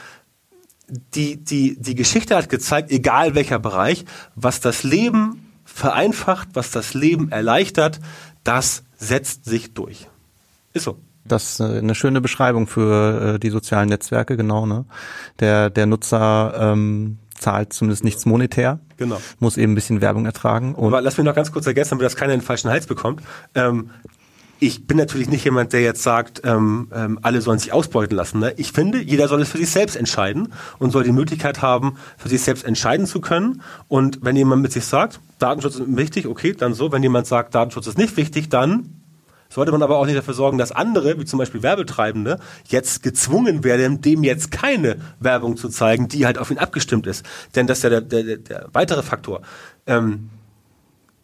die, 0.88 1.36
die, 1.36 1.76
die 1.80 1.94
Geschichte 1.94 2.36
hat 2.36 2.48
gezeigt, 2.48 2.90
egal 2.90 3.34
welcher 3.34 3.58
Bereich, 3.58 4.04
was 4.34 4.60
das 4.60 4.82
Leben 4.82 5.52
vereinfacht, 5.64 6.48
was 6.54 6.70
das 6.70 6.94
Leben 6.94 7.30
erleichtert, 7.30 8.00
das 8.44 8.84
setzt 8.96 9.44
sich 9.44 9.74
durch. 9.74 10.08
Ist 10.72 10.84
so. 10.84 10.98
Das 11.24 11.54
ist 11.54 11.60
eine 11.60 11.96
schöne 11.96 12.20
Beschreibung 12.20 12.68
für 12.68 13.34
äh, 13.34 13.38
die 13.40 13.50
sozialen 13.50 13.88
Netzwerke, 13.88 14.36
genau. 14.36 14.64
Ne? 14.64 14.84
Der, 15.40 15.70
der 15.70 15.86
Nutzer 15.86 16.54
ähm, 16.56 17.18
zahlt 17.36 17.72
zumindest 17.72 18.04
nichts 18.04 18.26
monetär, 18.26 18.78
Genau. 18.96 19.20
muss 19.40 19.56
eben 19.56 19.72
ein 19.72 19.74
bisschen 19.74 20.00
Werbung 20.00 20.24
ertragen. 20.24 20.74
Und 20.74 20.86
Aber 20.86 21.00
lass 21.00 21.18
mich 21.18 21.24
noch 21.26 21.34
ganz 21.34 21.50
kurz 21.50 21.66
ergänzen, 21.66 21.90
damit 21.90 22.06
das 22.06 22.16
keiner 22.16 22.32
in 22.32 22.40
den 22.40 22.46
falschen 22.46 22.70
Hals 22.70 22.86
bekommt. 22.86 23.22
Ähm, 23.56 23.90
ich 24.58 24.86
bin 24.86 24.96
natürlich 24.96 25.28
nicht 25.28 25.44
jemand, 25.44 25.72
der 25.72 25.82
jetzt 25.82 26.02
sagt, 26.02 26.42
ähm, 26.44 26.90
ähm, 26.94 27.18
alle 27.22 27.40
sollen 27.40 27.58
sich 27.58 27.72
ausbeuten 27.72 28.16
lassen. 28.16 28.40
Ne? 28.40 28.54
Ich 28.56 28.72
finde, 28.72 29.00
jeder 29.00 29.28
soll 29.28 29.42
es 29.42 29.50
für 29.50 29.58
sich 29.58 29.70
selbst 29.70 29.96
entscheiden 29.96 30.52
und 30.78 30.90
soll 30.90 31.04
die 31.04 31.12
Möglichkeit 31.12 31.62
haben, 31.62 31.96
für 32.16 32.28
sich 32.28 32.42
selbst 32.42 32.64
entscheiden 32.64 33.06
zu 33.06 33.20
können. 33.20 33.62
Und 33.88 34.20
wenn 34.22 34.36
jemand 34.36 34.62
mit 34.62 34.72
sich 34.72 34.84
sagt, 34.84 35.20
Datenschutz 35.38 35.76
ist 35.76 35.96
wichtig, 35.96 36.26
okay, 36.26 36.54
dann 36.54 36.74
so. 36.74 36.90
Wenn 36.92 37.02
jemand 37.02 37.26
sagt, 37.26 37.54
Datenschutz 37.54 37.86
ist 37.86 37.98
nicht 37.98 38.16
wichtig, 38.16 38.48
dann 38.48 39.02
sollte 39.48 39.72
man 39.72 39.82
aber 39.82 39.98
auch 39.98 40.06
nicht 40.06 40.16
dafür 40.16 40.34
sorgen, 40.34 40.58
dass 40.58 40.72
andere, 40.72 41.20
wie 41.20 41.24
zum 41.24 41.38
Beispiel 41.38 41.62
Werbetreibende, 41.62 42.38
jetzt 42.66 43.02
gezwungen 43.02 43.62
werden, 43.62 44.00
dem 44.00 44.24
jetzt 44.24 44.50
keine 44.50 44.96
Werbung 45.20 45.56
zu 45.56 45.68
zeigen, 45.68 46.08
die 46.08 46.26
halt 46.26 46.38
auf 46.38 46.50
ihn 46.50 46.58
abgestimmt 46.58 47.06
ist. 47.06 47.24
Denn 47.54 47.66
das 47.66 47.78
ist 47.78 47.84
ja 47.84 47.90
der, 47.90 48.00
der, 48.00 48.36
der 48.38 48.68
weitere 48.72 49.02
Faktor. 49.02 49.42
Ähm, 49.86 50.30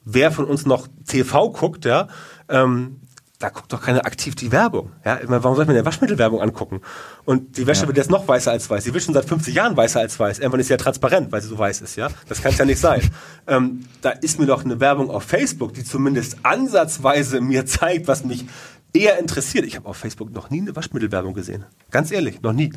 wer 0.05 0.31
von 0.31 0.45
uns 0.45 0.67
noch 0.67 0.87
TV 1.07 1.51
guckt, 1.51 1.85
ja, 1.85 2.09
ähm, 2.49 3.01
da 3.43 3.49
guckt 3.49 3.73
doch 3.73 3.83
keiner 3.83 4.07
aktiv 4.07 4.37
die 4.37 4.53
Werbung. 4.53 4.93
Ja, 5.05 5.19
meine, 5.27 5.43
warum 5.43 5.57
soll 5.57 5.65
ich 5.65 5.69
mir 5.69 5.75
eine 5.75 5.85
Waschmittelwerbung 5.85 6.41
angucken? 6.41 6.81
Und 7.25 7.57
die 7.57 7.67
Wäsche 7.67 7.89
wird 7.89 7.97
jetzt 7.97 8.11
noch 8.11 8.29
weißer 8.29 8.53
als 8.53 8.71
weiß. 8.71 8.85
Die 8.85 8.95
wird 8.95 9.03
schon 9.03 9.15
seit 9.15 9.25
50 9.25 9.53
Jahren 9.53 9.77
weißer 9.77 9.99
als 9.99 10.19
weiß. 10.19 10.39
Irgendwann 10.39 10.61
ist 10.61 10.69
sie 10.69 10.75
ja 10.75 10.77
transparent, 10.77 11.33
weil 11.33 11.43
sie 11.43 11.49
so 11.49 11.59
weiß 11.59 11.81
ist, 11.81 11.97
ja. 11.97 12.09
Das 12.29 12.41
kann 12.41 12.53
es 12.53 12.59
ja 12.59 12.65
nicht 12.65 12.79
sein. 12.79 13.03
ähm, 13.49 13.85
da 14.01 14.11
ist 14.11 14.39
mir 14.39 14.47
doch 14.47 14.65
eine 14.65 14.79
Werbung 14.79 15.11
auf 15.11 15.25
Facebook, 15.25 15.75
die 15.75 15.83
zumindest 15.83 16.37
ansatzweise 16.45 17.41
mir 17.41 17.67
zeigt, 17.67 18.07
was 18.07 18.25
mich 18.25 18.47
eher 18.93 19.19
interessiert. 19.19 19.65
Ich 19.65 19.75
habe 19.75 19.89
auf 19.89 19.97
Facebook 19.97 20.33
noch 20.33 20.51
nie 20.51 20.61
eine 20.61 20.77
Waschmittelwerbung 20.77 21.35
gesehen. 21.35 21.65
Ganz 21.91 22.13
ehrlich, 22.13 22.43
noch 22.43 22.53
nie. 22.53 22.73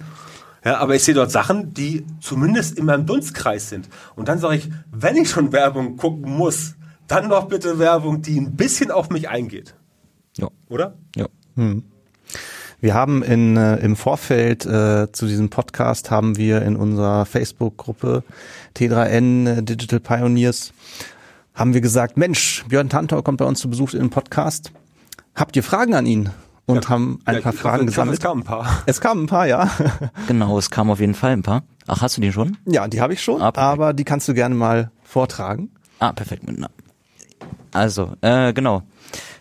Ja, 0.64 0.78
aber 0.78 0.96
ich 0.96 1.04
sehe 1.04 1.14
dort 1.14 1.30
Sachen, 1.30 1.76
die 1.76 2.08
zumindest 2.22 2.80
in 2.80 2.86
meinem 2.86 3.06
Dunstkreis 3.06 3.70
sind. 3.70 3.88
Und 4.16 4.30
dann 4.30 4.40
sage 4.40 4.56
ich, 4.56 4.72
wenn 4.92 5.16
ich 5.16 5.30
schon 5.30 5.52
Werbung 5.52 5.96
gucken 5.96 6.36
muss, 6.36 6.74
dann 7.08 7.30
doch 7.30 7.50
bitte 7.50 7.78
Werbung, 7.78 8.24
die 8.24 8.40
ein 8.40 8.56
bisschen 8.56 8.90
auf 8.90 9.12
mich 9.12 9.30
eingeht. 9.30 9.76
Ja. 10.38 10.48
Oder? 10.70 10.96
Ja. 11.16 11.28
Wir 12.82 12.94
haben 12.94 13.24
in, 13.24 13.56
äh, 13.58 13.78
im 13.78 13.96
Vorfeld 13.96 14.66
äh, 14.66 15.12
zu 15.12 15.28
diesem 15.28 15.50
Podcast 15.50 16.12
haben 16.12 16.38
wir 16.38 16.62
in 16.62 16.76
unserer 16.76 17.26
Facebook-Gruppe 17.26 18.24
T3N 18.76 19.58
äh, 19.60 19.64
Digital 19.64 20.00
Pioneers 20.00 20.74
haben 21.54 21.74
wir 21.74 21.80
gesagt, 21.82 22.18
Mensch, 22.18 22.66
Björn 22.68 22.90
Tantor 22.90 23.24
kommt 23.24 23.38
bei 23.38 23.46
uns 23.46 23.60
zu 23.60 23.70
Besuch 23.70 23.94
in 23.94 24.02
den 24.02 24.10
Podcast. 24.10 24.74
Habt 25.36 25.56
ihr 25.56 25.64
Fragen 25.64 25.94
an 25.96 26.06
ihn? 26.06 26.30
und 26.66 26.84
Ja, 26.84 26.90
haben 26.90 27.20
ein 27.26 27.36
ja, 27.36 27.42
paar 27.42 27.54
Fragen 27.54 27.78
hoffe, 27.78 27.86
gesammelt. 27.86 28.18
Es 28.18 28.24
kamen 28.24 28.42
ein 28.42 28.46
paar. 28.46 28.84
Es 28.86 29.00
kamen 29.02 29.24
ein 29.24 29.28
paar, 29.28 29.48
ja. 29.48 29.70
Genau, 30.28 30.58
es 30.58 30.70
kamen 30.72 30.90
auf 30.90 31.00
jeden 31.00 31.14
Fall 31.14 31.32
ein 31.32 31.44
paar. 31.44 31.64
Ach, 31.88 32.02
hast 32.02 32.18
du 32.18 32.22
die 32.22 32.32
schon? 32.32 32.58
Ja, 32.66 32.88
die 32.88 33.02
habe 33.02 33.14
ich 33.14 33.22
schon, 33.22 33.42
Ah, 33.42 33.52
aber 33.56 33.94
die 33.94 34.04
kannst 34.04 34.28
du 34.28 34.34
gerne 34.34 34.56
mal 34.56 34.92
vortragen. 35.04 35.70
Ah, 36.00 36.12
perfekt. 36.12 36.44
Also, 37.72 38.14
äh, 38.22 38.52
genau. 38.54 38.82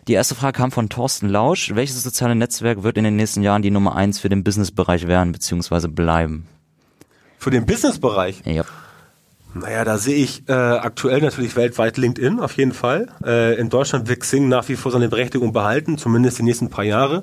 Die 0.07 0.13
erste 0.13 0.35
Frage 0.35 0.57
kam 0.57 0.71
von 0.71 0.87
Thorsten 0.87 1.29
Lausch. 1.29 1.73
Welches 1.73 2.03
soziale 2.03 2.35
Netzwerk 2.35 2.83
wird 2.83 2.97
in 2.97 3.03
den 3.03 3.15
nächsten 3.15 3.41
Jahren 3.41 3.63
die 3.63 3.71
Nummer 3.71 3.95
eins 3.95 4.19
für 4.19 4.29
den 4.29 4.43
Businessbereich 4.43 5.07
werden 5.07 5.31
bzw. 5.31 5.87
bleiben? 5.87 6.47
Für 7.39 7.49
den 7.49 7.65
Businessbereich. 7.65 8.43
Ja. 8.45 8.65
Naja, 9.57 9.85
da 9.85 9.97
sehe 9.97 10.15
ich 10.17 10.43
äh, 10.49 10.51
aktuell 10.51 11.21
natürlich 11.21 11.55
weltweit 11.55 11.95
LinkedIn 11.95 12.41
auf 12.41 12.51
jeden 12.57 12.73
Fall. 12.73 13.07
Äh, 13.25 13.55
in 13.57 13.69
Deutschland 13.69 14.09
wird 14.09 14.19
Xing 14.19 14.49
nach 14.49 14.67
wie 14.67 14.75
vor 14.75 14.91
seine 14.91 15.07
Berechtigung 15.07 15.53
behalten, 15.53 15.97
zumindest 15.97 16.39
die 16.39 16.43
nächsten 16.43 16.69
paar 16.69 16.83
Jahre. 16.83 17.21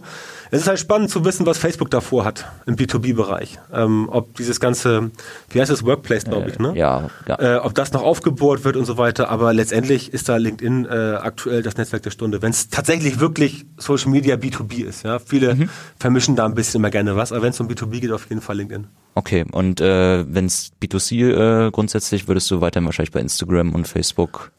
Es 0.51 0.63
ist 0.63 0.67
halt 0.67 0.79
spannend 0.79 1.11
zu 1.11 1.25
wissen, 1.27 1.45
was 1.45 1.59
Facebook 1.59 1.91
davor 1.91 2.25
hat 2.25 2.47
im 2.65 2.77
B2B-Bereich. 2.77 3.59
Ähm, 3.73 4.09
ob 4.11 4.35
dieses 4.37 4.61
ganze, 4.61 5.11
wie 5.51 5.61
heißt 5.61 5.71
das, 5.71 5.85
Workplace, 5.85 6.25
glaube 6.25 6.49
ich, 6.49 6.59
ne? 6.59 6.73
Ja, 6.75 7.11
ja. 7.29 7.39
Äh, 7.39 7.59
ob 7.59 7.75
das 7.75 7.93
noch 7.93 8.03
aufgebohrt 8.03 8.65
wird 8.65 8.77
und 8.77 8.87
so 8.87 8.97
weiter. 8.97 9.29
Aber 9.29 9.53
letztendlich 9.53 10.13
ist 10.15 10.29
da 10.31 10.37
LinkedIn 10.39 10.87
äh, 10.87 11.17
aktuell 11.21 11.63
das 11.63 11.77
Netzwerk 11.77 12.03
der 12.03 12.11
Stunde. 12.11 12.41
Wenn 12.41 12.51
es 12.51 12.69
tatsächlich 12.71 13.21
wirklich 13.21 13.67
Social 13.77 14.11
Media 14.11 14.37
B2B 14.37 14.85
ist. 14.85 15.03
Ja, 15.05 15.19
Viele 15.19 15.55
Mhm. 15.55 15.69
vermischen 15.99 16.35
da 16.37 16.47
ein 16.47 16.55
bisschen 16.55 16.81
immer 16.81 16.91
gerne 16.91 17.15
was, 17.17 17.31
aber 17.33 17.43
wenn 17.43 17.51
es 17.51 17.61
um 17.61 17.69
B2B 17.69 18.01
geht, 18.01 18.13
auf 18.13 18.29
jeden 18.31 18.41
Fall 18.41 18.57
LinkedIn. 18.57 18.87
Okay, 19.15 19.45
und 19.53 19.81
äh, 19.81 20.25
wenn 20.27 20.47
es 20.47 20.73
B2C 20.83 21.67
äh, 21.67 21.71
grundsätzlich, 21.71 22.29
würdest 22.29 22.51
du 22.51 22.61
weiterhin 22.61 22.87
wahrscheinlich 22.87 23.13
bei 23.13 23.21
Instagram 23.21 23.75
und 23.75 23.87
Facebook. 23.87 24.53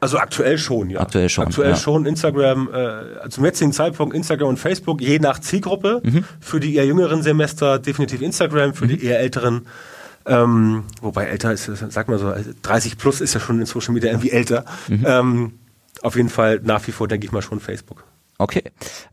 Also 0.00 0.18
aktuell 0.18 0.56
schon, 0.56 0.88
ja. 0.90 1.00
Aktuell 1.00 1.28
schon, 1.28 1.46
Aktuell 1.46 1.70
ja. 1.70 1.76
schon. 1.76 2.06
Instagram, 2.06 2.70
äh, 2.72 3.28
zum 3.28 3.44
jetzigen 3.44 3.72
Zeitpunkt 3.72 4.14
Instagram 4.14 4.48
und 4.48 4.56
Facebook, 4.56 5.00
je 5.00 5.18
nach 5.18 5.38
Zielgruppe. 5.38 6.00
Mhm. 6.02 6.24
Für 6.40 6.58
die 6.58 6.74
eher 6.74 6.86
jüngeren 6.86 7.22
Semester 7.22 7.78
definitiv 7.78 8.22
Instagram, 8.22 8.74
für 8.74 8.86
die 8.86 9.04
eher 9.04 9.20
älteren, 9.20 9.66
ähm, 10.26 10.84
wobei 11.02 11.26
älter 11.26 11.52
ist, 11.52 11.66
sag 11.66 12.08
mal 12.08 12.18
so, 12.18 12.32
30 12.62 12.98
plus 12.98 13.20
ist 13.20 13.34
ja 13.34 13.40
schon 13.40 13.60
in 13.60 13.66
Social 13.66 13.92
Media 13.92 14.10
irgendwie 14.10 14.30
älter. 14.30 14.64
Mhm. 14.88 15.04
Ähm, 15.06 15.52
auf 16.02 16.16
jeden 16.16 16.30
Fall 16.30 16.60
nach 16.62 16.86
wie 16.86 16.92
vor 16.92 17.06
denke 17.06 17.26
ich 17.26 17.32
mal 17.32 17.42
schon 17.42 17.60
Facebook. 17.60 18.04
Okay. 18.40 18.62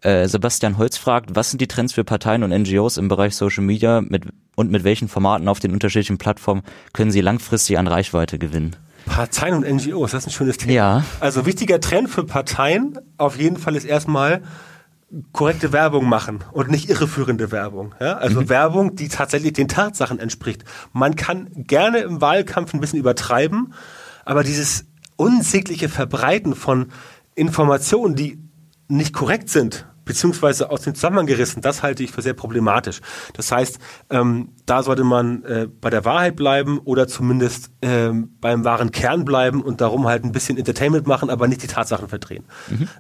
Äh, 0.02 0.28
Sebastian 0.30 0.78
Holz 0.78 0.96
fragt, 0.96 1.36
was 1.36 1.50
sind 1.50 1.60
die 1.60 1.68
Trends 1.68 1.94
für 1.94 2.06
Parteien 2.06 2.44
und 2.44 2.52
NGOs 2.52 2.96
im 2.96 3.10
Bereich 3.10 3.36
Social 3.36 3.64
Media 3.64 4.00
mit, 4.00 4.24
und 4.56 4.72
mit 4.72 4.86
welchen 4.86 5.10
Formaten 5.10 5.50
auf 5.50 5.60
den 5.60 5.74
unterschiedlichen 5.74 6.18
Plattformen 6.18 6.64
können 6.94 7.12
sie 7.12 7.20
langfristig 7.20 7.78
an 7.78 7.88
Reichweite 7.88 8.40
gewinnen? 8.40 8.78
Parteien 9.06 9.54
und 9.54 9.70
NGOs, 9.70 10.12
das 10.12 10.24
ist 10.24 10.28
ein 10.28 10.32
schönes 10.32 10.58
Thema. 10.58 10.74
Ja. 10.74 11.04
Also 11.20 11.46
wichtiger 11.46 11.82
Trend 11.82 12.10
für 12.10 12.24
Parteien 12.24 12.98
auf 13.18 13.38
jeden 13.38 13.58
Fall 13.58 13.76
ist 13.76 13.84
erstmal 13.84 14.44
korrekte 15.34 15.74
Werbung 15.74 16.08
machen 16.08 16.40
und 16.54 16.72
nicht 16.72 16.90
irreführende 16.90 17.52
Werbung. 17.52 17.96
Ja? 18.00 18.14
Also 18.18 18.48
Werbung, 18.48 18.96
die 18.96 19.10
tatsächlich 19.10 19.54
den 19.54 19.68
Tatsachen 19.68 20.20
entspricht. 20.20 20.64
Man 20.94 21.18
kann 21.18 21.50
gerne 21.54 22.00
im 22.00 22.22
Wahlkampf 22.22 22.74
ein 22.74 22.80
bisschen 22.80 23.00
übertreiben, 23.00 23.74
aber 24.24 24.44
dieses 24.44 24.86
unsägliche 25.18 25.90
Verbreiten 25.90 26.56
von 26.56 26.92
Informationen, 27.36 28.16
die 28.16 28.47
nicht 28.88 29.14
korrekt 29.14 29.50
sind, 29.50 29.86
beziehungsweise 30.08 30.72
aus 30.72 30.82
dem 30.82 30.96
Zusammenhang 30.96 31.28
gerissen, 31.28 31.62
das 31.62 31.84
halte 31.84 32.02
ich 32.02 32.12
für 32.12 32.24
sehr 32.24 32.34
problematisch. 32.34 33.02
Das 33.34 33.52
heißt, 33.52 33.78
ähm, 34.10 34.50
da 34.66 34.82
sollte 34.82 35.04
man 35.04 35.44
äh, 35.44 35.68
bei 35.68 35.92
der 35.92 36.06
Wahrheit 36.06 36.36
bleiben 36.36 36.80
oder 36.80 37.08
zumindest 37.08 37.70
ähm, 37.84 38.36
beim 38.42 38.64
wahren 38.64 38.92
Kern 38.92 39.26
bleiben 39.26 39.62
und 39.62 39.82
darum 39.82 40.08
halt 40.08 40.24
ein 40.24 40.32
bisschen 40.32 40.58
Entertainment 40.58 41.06
machen, 41.06 41.30
aber 41.30 41.48
nicht 41.48 41.62
die 41.62 41.68
Tatsachen 41.68 42.08
verdrehen. 42.08 42.46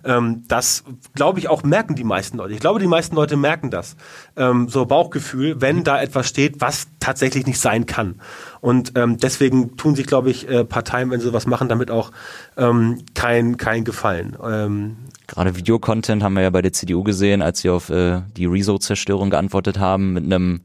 Ähm, 0.04 0.44
das, 0.48 0.84
glaube 1.16 1.40
ich, 1.40 1.48
auch 1.48 1.64
merken 1.64 1.96
die 1.96 2.04
meisten 2.04 2.38
Leute. 2.38 2.54
Ich 2.54 2.60
glaube, 2.60 2.80
die 2.80 2.88
meisten 2.88 3.16
Leute 3.16 3.38
merken 3.38 3.72
das. 3.72 3.96
Ähm, 4.36 4.68
so 4.68 4.86
Bauchgefühl, 4.86 5.60
wenn 5.62 5.84
da 5.84 6.02
etwas 6.02 6.28
steht, 6.28 6.62
was 6.62 6.88
tatsächlich 7.00 7.46
nicht 7.48 7.60
sein 7.60 7.86
kann. 7.86 8.22
Und 8.62 8.94
ähm, 8.96 9.18
deswegen 9.18 9.78
tun 9.78 9.96
sich, 9.96 10.08
glaube 10.08 10.30
ich, 10.30 10.50
äh, 10.50 10.64
Parteien, 10.64 11.12
wenn 11.12 11.20
sie 11.20 11.34
was 11.34 11.46
machen, 11.48 11.70
damit 11.70 11.92
auch 11.92 12.12
ähm, 12.58 13.00
kein, 13.14 13.58
kein 13.58 13.84
Gefallen. 13.84 14.36
Ähm, 14.44 14.98
Gerade 15.28 15.56
Videocontent 15.56 16.24
haben 16.24 16.34
wir 16.36 16.44
ja 16.44 16.50
bei 16.50 16.62
der 16.62 16.74
CDU 16.74 17.04
gesehen, 17.04 17.42
als 17.42 17.60
sie 17.60 17.70
auf 17.70 17.90
äh, 17.90 18.22
die 18.36 18.46
Rezo-Zerstörung 18.46 19.30
geantwortet 19.30 19.78
haben 19.80 20.14
mit 20.14 20.24
einem 20.24 20.62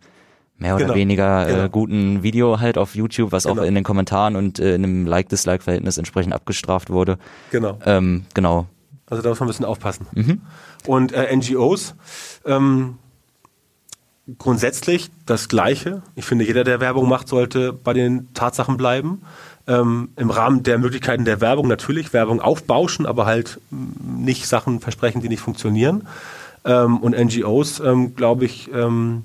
mehr 0.58 0.76
oder 0.76 0.84
Genau, 0.84 0.94
weniger 0.94 1.48
äh, 1.48 1.52
genau. 1.52 1.68
guten 1.68 2.22
Video 2.22 2.60
halt 2.60 2.78
auf 2.78 2.94
YouTube, 2.94 3.32
was 3.32 3.44
Genau. 3.44 3.60
auch 3.62 3.66
in 3.66 3.74
den 3.74 3.82
Kommentaren 3.84 4.36
und 4.36 4.58
äh, 4.60 4.74
in 4.76 4.84
einem 4.84 5.06
Like-Dislike-Verhältnis 5.06 5.98
entsprechend 5.98 6.32
abgestraft 6.32 6.88
wurde. 6.90 7.18
genau. 7.50 7.78
Ähm, 7.84 8.24
genau. 8.34 8.66
Also 9.10 9.22
da 9.22 9.28
muss 9.28 9.40
man 9.40 9.48
ein 9.48 9.50
bisschen 9.50 9.66
aufpassen. 9.66 10.06
Und 10.86 11.12
äh, 11.12 11.36
NGOs, 11.36 11.94
ähm, 12.46 12.96
grundsätzlich 14.38 15.10
das 15.26 15.48
Gleiche. 15.48 16.02
Ich 16.14 16.24
finde, 16.24 16.44
jeder, 16.44 16.64
der 16.64 16.80
Werbung 16.80 17.08
macht, 17.08 17.28
sollte 17.28 17.72
bei 17.72 17.92
den 17.92 18.32
Tatsachen 18.34 18.76
bleiben. 18.76 19.22
Ähm, 19.66 20.10
Im 20.16 20.30
Rahmen 20.30 20.62
der 20.62 20.78
Möglichkeiten 20.78 21.24
der 21.24 21.40
Werbung 21.40 21.68
natürlich 21.68 22.12
Werbung 22.12 22.40
aufbauschen, 22.40 23.06
aber 23.06 23.26
halt 23.26 23.60
mm, 23.70 24.24
nicht 24.24 24.46
Sachen 24.46 24.80
versprechen, 24.80 25.22
die 25.22 25.28
nicht 25.28 25.40
funktionieren. 25.40 26.06
Ähm, 26.64 26.98
und 26.98 27.16
NGOs, 27.16 27.80
ähm, 27.80 28.14
glaube 28.14 28.44
ich, 28.44 28.70
ähm, 28.72 29.24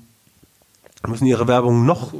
müssen 1.06 1.26
ihre 1.26 1.48
Werbung 1.48 1.86
noch 1.86 2.12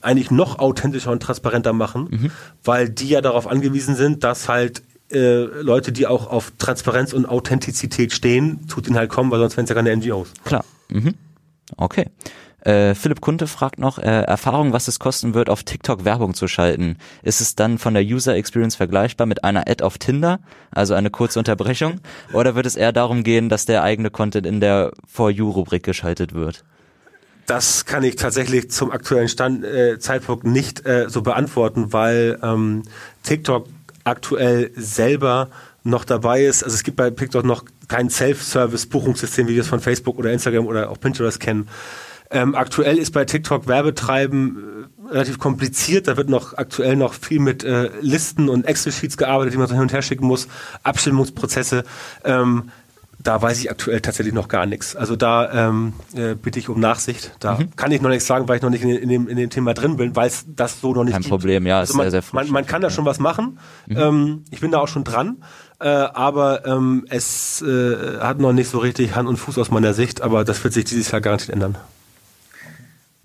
eigentlich 0.00 0.30
noch 0.30 0.60
authentischer 0.60 1.10
und 1.10 1.20
transparenter 1.20 1.72
machen, 1.72 2.30
weil 2.62 2.88
die 2.88 3.08
ja 3.08 3.20
darauf 3.20 3.48
angewiesen 3.48 3.96
sind, 3.96 4.22
dass 4.22 4.48
halt 4.48 4.82
äh, 5.10 5.44
Leute, 5.44 5.90
die 5.90 6.06
auch 6.06 6.30
auf 6.30 6.52
Transparenz 6.58 7.12
und 7.12 7.26
Authentizität 7.26 8.12
stehen, 8.12 8.68
zu 8.68 8.80
denen 8.80 8.96
halt 8.96 9.10
kommen, 9.10 9.30
weil 9.30 9.40
sonst 9.40 9.56
wären 9.56 9.64
es 9.64 9.70
ja 9.70 9.74
keine 9.74 9.96
NGOs. 9.96 10.32
Klar. 10.44 10.64
Mhm. 10.88 11.14
Okay. 11.76 12.06
Äh, 12.66 12.96
Philipp 12.96 13.20
Kunte 13.20 13.46
fragt 13.46 13.78
noch, 13.78 13.98
äh, 13.98 14.22
Erfahrung, 14.22 14.72
was 14.72 14.88
es 14.88 14.98
kosten 14.98 15.34
wird, 15.34 15.48
auf 15.48 15.62
TikTok 15.62 16.04
Werbung 16.04 16.34
zu 16.34 16.48
schalten. 16.48 16.96
Ist 17.22 17.40
es 17.40 17.54
dann 17.54 17.78
von 17.78 17.94
der 17.94 18.02
User 18.02 18.34
Experience 18.34 18.74
vergleichbar 18.74 19.28
mit 19.28 19.44
einer 19.44 19.68
Ad 19.68 19.84
auf 19.84 19.98
Tinder, 19.98 20.40
also 20.72 20.94
eine 20.94 21.10
kurze 21.10 21.38
Unterbrechung? 21.38 22.00
Oder 22.32 22.56
wird 22.56 22.66
es 22.66 22.74
eher 22.74 22.92
darum 22.92 23.22
gehen, 23.22 23.48
dass 23.48 23.66
der 23.66 23.84
eigene 23.84 24.10
Content 24.10 24.46
in 24.46 24.60
der 24.60 24.90
For 25.06 25.30
You-Rubrik 25.30 25.84
geschaltet 25.84 26.34
wird? 26.34 26.64
Das 27.46 27.84
kann 27.84 28.02
ich 28.02 28.16
tatsächlich 28.16 28.70
zum 28.72 28.90
aktuellen 28.90 29.28
Stand, 29.28 29.64
äh, 29.64 30.00
Zeitpunkt 30.00 30.44
nicht 30.44 30.84
äh, 30.84 31.08
so 31.08 31.22
beantworten, 31.22 31.92
weil 31.92 32.36
ähm, 32.42 32.82
TikTok 33.22 33.68
aktuell 34.02 34.72
selber 34.74 35.50
noch 35.84 36.04
dabei 36.04 36.44
ist. 36.44 36.64
Also 36.64 36.74
es 36.74 36.82
gibt 36.82 36.96
bei 36.96 37.10
TikTok 37.10 37.44
noch 37.44 37.64
kein 37.88 38.10
Self-Service-Buchungssystem, 38.10 39.48
wie 39.48 39.54
wir 39.54 39.62
es 39.62 39.68
von 39.68 39.80
Facebook 39.80 40.18
oder 40.18 40.32
Instagram 40.32 40.66
oder 40.66 40.90
auch 40.90 41.00
Pinterest 41.00 41.40
kennen. 41.40 41.68
Ähm, 42.30 42.54
aktuell 42.54 42.98
ist 42.98 43.12
bei 43.12 43.24
TikTok 43.24 43.68
Werbetreiben 43.68 44.88
äh, 45.08 45.12
relativ 45.12 45.38
kompliziert. 45.38 46.08
Da 46.08 46.16
wird 46.16 46.28
noch 46.28 46.54
aktuell 46.54 46.96
noch 46.96 47.14
viel 47.14 47.38
mit 47.38 47.62
äh, 47.62 47.90
Listen 48.00 48.48
und 48.48 48.66
Excel-Sheets 48.66 49.16
gearbeitet, 49.16 49.54
die 49.54 49.58
man 49.58 49.68
so 49.68 49.74
hin 49.74 49.82
und 49.82 49.92
her 49.92 50.02
schicken 50.02 50.26
muss, 50.26 50.48
Abstimmungsprozesse. 50.82 51.84
Ähm, 52.24 52.70
da 53.26 53.40
weiß 53.40 53.58
ich 53.60 53.70
aktuell 53.70 54.00
tatsächlich 54.00 54.34
noch 54.34 54.48
gar 54.48 54.66
nichts. 54.66 54.94
Also 54.94 55.16
da 55.16 55.68
ähm, 55.68 55.94
äh, 56.14 56.34
bitte 56.34 56.58
ich 56.58 56.68
um 56.68 56.78
Nachsicht. 56.78 57.32
Da 57.40 57.58
kann 57.76 57.90
ich 57.90 58.00
noch 58.00 58.10
nichts 58.10 58.26
sagen, 58.26 58.48
weil 58.48 58.56
ich 58.56 58.62
noch 58.62 58.70
nicht 58.70 58.82
in, 58.82 58.90
in, 58.90 59.08
dem, 59.08 59.28
in 59.28 59.36
dem 59.36 59.50
Thema 59.50 59.74
drin 59.74 59.96
bin, 59.96 60.14
weil 60.14 60.28
es 60.28 60.44
das 60.48 60.80
so 60.80 60.94
noch 60.94 61.04
nicht 61.04 61.12
Kein 61.12 61.22
gibt. 61.22 61.30
Problem, 61.30 61.66
ja, 61.66 61.80
also 61.80 61.92
ist 61.92 61.96
man, 61.96 62.04
sehr, 62.04 62.10
sehr 62.10 62.22
frisch. 62.22 62.34
man, 62.34 62.50
man 62.50 62.66
kann 62.66 62.82
da 62.82 62.90
schon 62.90 63.04
was 63.04 63.18
machen. 63.18 63.58
Ähm, 63.88 64.44
ich 64.50 64.60
bin 64.60 64.70
da 64.70 64.78
auch 64.78 64.88
schon 64.88 65.04
dran. 65.04 65.38
Äh, 65.78 65.88
aber 65.88 66.66
ähm, 66.66 67.04
es 67.10 67.62
äh, 67.62 68.18
hat 68.20 68.38
noch 68.38 68.52
nicht 68.52 68.70
so 68.70 68.78
richtig 68.78 69.14
Hand 69.14 69.28
und 69.28 69.36
Fuß 69.36 69.58
aus 69.58 69.70
meiner 69.70 69.94
Sicht, 69.94 70.22
aber 70.22 70.44
das 70.44 70.62
wird 70.64 70.74
sich 70.74 70.84
dieses 70.84 71.10
Jahr 71.10 71.20
garantiert 71.20 71.50
ändern. 71.50 71.76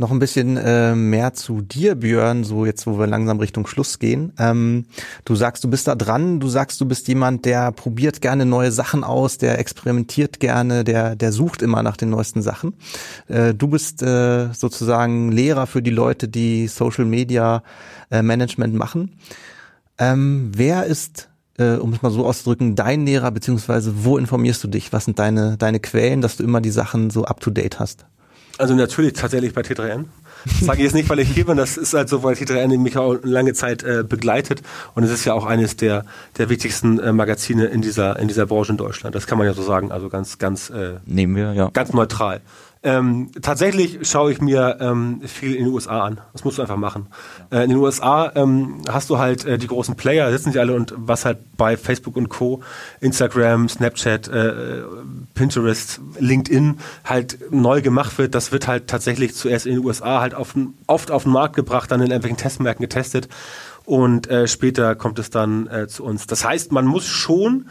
Noch 0.01 0.09
ein 0.09 0.17
bisschen 0.17 0.57
äh, 0.57 0.95
mehr 0.95 1.35
zu 1.35 1.61
dir, 1.61 1.93
Björn, 1.93 2.43
so 2.43 2.65
jetzt, 2.65 2.87
wo 2.87 2.97
wir 2.97 3.05
langsam 3.05 3.37
Richtung 3.37 3.67
Schluss 3.67 3.99
gehen. 3.99 4.33
Ähm, 4.39 4.85
du 5.25 5.35
sagst, 5.35 5.63
du 5.63 5.69
bist 5.69 5.87
da 5.87 5.93
dran, 5.93 6.39
du 6.39 6.49
sagst, 6.49 6.81
du 6.81 6.85
bist 6.85 7.07
jemand, 7.07 7.45
der 7.45 7.71
probiert 7.71 8.19
gerne 8.19 8.47
neue 8.47 8.71
Sachen 8.71 9.03
aus, 9.03 9.37
der 9.37 9.59
experimentiert 9.59 10.39
gerne, 10.39 10.83
der, 10.83 11.15
der 11.15 11.31
sucht 11.31 11.61
immer 11.61 11.83
nach 11.83 11.97
den 11.97 12.09
neuesten 12.09 12.41
Sachen. 12.41 12.73
Äh, 13.27 13.53
du 13.53 13.67
bist 13.67 14.01
äh, 14.01 14.51
sozusagen 14.53 15.31
Lehrer 15.31 15.67
für 15.67 15.83
die 15.83 15.91
Leute, 15.91 16.27
die 16.27 16.67
Social 16.67 17.05
Media 17.05 17.61
äh, 18.09 18.23
Management 18.23 18.73
machen. 18.73 19.19
Ähm, 19.99 20.51
wer 20.55 20.85
ist, 20.85 21.29
äh, 21.57 21.75
um 21.75 21.93
es 21.93 22.01
mal 22.01 22.11
so 22.11 22.25
auszudrücken, 22.25 22.75
dein 22.75 23.05
Lehrer, 23.05 23.31
beziehungsweise 23.31 24.03
wo 24.03 24.17
informierst 24.17 24.63
du 24.63 24.67
dich? 24.67 24.93
Was 24.93 25.05
sind 25.05 25.19
deine, 25.19 25.57
deine 25.57 25.79
Quellen, 25.79 26.21
dass 26.21 26.37
du 26.37 26.43
immer 26.43 26.61
die 26.61 26.71
Sachen 26.71 27.09
so 27.09 27.25
up 27.25 27.39
to 27.39 27.51
date 27.51 27.79
hast? 27.79 28.05
Also 28.57 28.75
natürlich 28.75 29.13
tatsächlich 29.13 29.53
bei 29.53 29.61
T3N. 29.61 30.05
Das 30.45 30.59
sage 30.59 30.79
ich 30.79 30.85
jetzt 30.85 30.93
nicht, 30.93 31.09
weil 31.09 31.19
ich 31.19 31.29
hier 31.29 31.45
bin, 31.45 31.57
das 31.57 31.77
ist 31.77 31.93
halt 31.93 32.09
so, 32.09 32.23
weil 32.23 32.35
T3N 32.35 32.77
mich 32.79 32.97
auch 32.97 33.17
lange 33.23 33.53
Zeit 33.53 33.83
äh, 33.83 34.03
begleitet 34.03 34.61
und 34.95 35.03
es 35.03 35.11
ist 35.11 35.25
ja 35.25 35.33
auch 35.33 35.45
eines 35.45 35.77
der, 35.77 36.05
der 36.37 36.49
wichtigsten 36.49 36.99
äh, 36.99 37.13
Magazine 37.13 37.65
in 37.65 37.81
dieser, 37.81 38.19
in 38.19 38.27
dieser 38.27 38.45
Branche 38.45 38.71
in 38.71 38.77
Deutschland. 38.77 39.15
Das 39.15 39.27
kann 39.27 39.37
man 39.37 39.47
ja 39.47 39.53
so 39.53 39.63
sagen, 39.63 39.91
also 39.91 40.09
ganz, 40.09 40.37
ganz, 40.37 40.69
äh, 40.69 40.95
Nehmen 41.05 41.35
wir, 41.35 41.53
ja. 41.53 41.69
ganz 41.71 41.93
neutral. 41.93 42.41
Ähm, 42.83 43.29
tatsächlich 43.39 44.09
schaue 44.09 44.31
ich 44.31 44.41
mir 44.41 44.77
ähm, 44.79 45.21
viel 45.23 45.53
in 45.53 45.65
den 45.65 45.73
USA 45.73 46.03
an. 46.03 46.19
Das 46.33 46.43
musst 46.43 46.57
du 46.57 46.63
einfach 46.63 46.77
machen. 46.77 47.07
Äh, 47.51 47.63
in 47.63 47.69
den 47.69 47.77
USA 47.77 48.31
ähm, 48.33 48.81
hast 48.89 49.11
du 49.11 49.19
halt 49.19 49.45
äh, 49.45 49.59
die 49.59 49.67
großen 49.67 49.95
Player, 49.95 50.31
sitzen 50.31 50.51
sie 50.51 50.59
alle 50.59 50.73
und 50.73 50.91
was 50.97 51.23
halt 51.23 51.37
bei 51.57 51.77
Facebook 51.77 52.15
und 52.15 52.29
Co., 52.29 52.63
Instagram, 52.99 53.69
Snapchat, 53.69 54.27
äh, 54.29 54.81
Pinterest, 55.35 56.01
LinkedIn 56.17 56.79
halt 57.03 57.51
neu 57.51 57.83
gemacht 57.83 58.17
wird, 58.17 58.33
das 58.33 58.51
wird 58.51 58.67
halt 58.67 58.87
tatsächlich 58.87 59.35
zuerst 59.35 59.67
in 59.67 59.75
den 59.75 59.85
USA 59.85 60.19
halt 60.19 60.33
auf, 60.33 60.55
oft 60.87 61.11
auf 61.11 61.23
den 61.23 61.33
Markt 61.33 61.55
gebracht, 61.55 61.91
dann 61.91 62.01
in 62.01 62.07
irgendwelchen 62.07 62.37
Testmärkten 62.37 62.83
getestet 62.83 63.29
und 63.85 64.27
äh, 64.29 64.47
später 64.47 64.95
kommt 64.95 65.19
es 65.19 65.29
dann 65.29 65.67
äh, 65.67 65.87
zu 65.87 66.03
uns. 66.03 66.25
Das 66.25 66.45
heißt, 66.45 66.71
man 66.71 66.85
muss 66.85 67.05
schon 67.05 67.67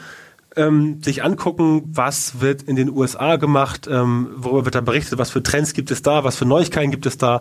ähm, 0.57 1.03
sich 1.03 1.23
angucken, 1.23 1.83
was 1.93 2.41
wird 2.41 2.63
in 2.63 2.77
den 2.77 2.91
USA 2.91 3.37
gemacht, 3.37 3.89
ähm, 3.91 4.31
worüber 4.37 4.65
wird 4.67 4.75
da 4.75 4.81
berichtet, 4.81 5.19
was 5.19 5.31
für 5.31 5.43
Trends 5.43 5.75
gibt 5.75 5.91
es 5.91 6.03
da, 6.03 6.25
was 6.25 6.37
für 6.37 6.45
Neuigkeiten 6.45 6.91
gibt 6.91 7.07
es 7.07 7.19
da. 7.19 7.41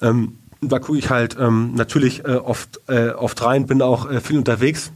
Ähm, 0.00 0.38
da 0.60 0.78
gucke 0.78 0.98
ich 0.98 1.10
halt 1.10 1.36
ähm, 1.38 1.72
natürlich 1.74 2.24
äh, 2.24 2.36
oft, 2.36 2.80
äh, 2.88 3.10
oft 3.10 3.42
rein, 3.44 3.66
bin 3.66 3.82
auch 3.82 4.10
äh, 4.10 4.20
viel 4.20 4.38
unterwegs 4.38 4.90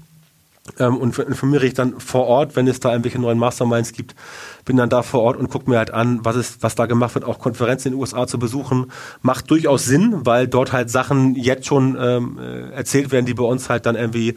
ähm, 0.78 0.96
und 0.96 1.18
informiere 1.18 1.66
ich 1.66 1.74
dann 1.74 2.00
vor 2.00 2.26
Ort, 2.26 2.56
wenn 2.56 2.68
es 2.68 2.80
da 2.80 2.90
irgendwelche 2.90 3.18
neuen 3.18 3.38
Masterminds 3.38 3.92
gibt, 3.92 4.14
bin 4.64 4.76
dann 4.76 4.88
da 4.88 5.02
vor 5.02 5.22
Ort 5.22 5.36
und 5.36 5.50
gucke 5.50 5.68
mir 5.70 5.78
halt 5.78 5.92
an, 5.92 6.20
was 6.22 6.36
ist, 6.36 6.62
was 6.62 6.74
da 6.74 6.86
gemacht 6.86 7.14
wird, 7.14 7.24
auch 7.24 7.38
Konferenzen 7.38 7.88
in 7.88 7.94
den 7.94 8.00
USA 8.00 8.26
zu 8.26 8.38
besuchen, 8.38 8.92
macht 9.22 9.50
durchaus 9.50 9.84
Sinn, 9.84 10.20
weil 10.24 10.48
dort 10.48 10.72
halt 10.72 10.90
Sachen 10.90 11.34
jetzt 11.34 11.66
schon 11.66 11.96
ähm, 12.00 12.38
äh, 12.38 12.70
erzählt 12.70 13.10
werden, 13.10 13.26
die 13.26 13.34
bei 13.34 13.44
uns 13.44 13.68
halt 13.68 13.86
dann 13.86 13.96
irgendwie 13.96 14.36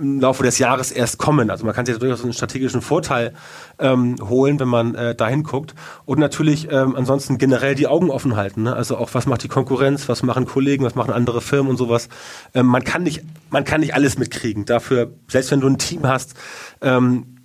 im 0.00 0.20
Laufe 0.20 0.42
des 0.42 0.58
Jahres 0.58 0.90
erst 0.90 1.18
kommen. 1.18 1.50
Also 1.50 1.64
man 1.64 1.74
kann 1.74 1.86
sich 1.86 1.98
durchaus 1.98 2.22
einen 2.22 2.32
strategischen 2.32 2.80
Vorteil 2.80 3.32
ähm, 3.78 4.16
holen, 4.28 4.60
wenn 4.60 4.68
man 4.68 4.94
äh, 4.94 5.14
dahin 5.14 5.42
guckt. 5.42 5.74
Und 6.04 6.18
natürlich 6.18 6.70
ähm, 6.70 6.94
ansonsten 6.96 7.38
generell 7.38 7.74
die 7.74 7.86
Augen 7.86 8.10
offen 8.10 8.36
halten. 8.36 8.64
Ne? 8.64 8.74
Also 8.74 8.96
auch 8.96 9.14
was 9.14 9.26
macht 9.26 9.42
die 9.42 9.48
Konkurrenz, 9.48 10.08
was 10.08 10.22
machen 10.22 10.46
Kollegen, 10.46 10.84
was 10.84 10.94
machen 10.94 11.12
andere 11.12 11.40
Firmen 11.40 11.70
und 11.70 11.76
sowas. 11.76 12.08
Ähm, 12.54 12.66
man 12.66 12.84
kann 12.84 13.02
nicht, 13.02 13.22
man 13.50 13.64
kann 13.64 13.80
nicht 13.80 13.94
alles 13.94 14.18
mitkriegen. 14.18 14.64
Dafür, 14.64 15.10
selbst 15.28 15.50
wenn 15.50 15.60
du 15.60 15.68
ein 15.68 15.78
Team 15.78 16.06
hast, 16.06 16.34
ähm, 16.80 17.38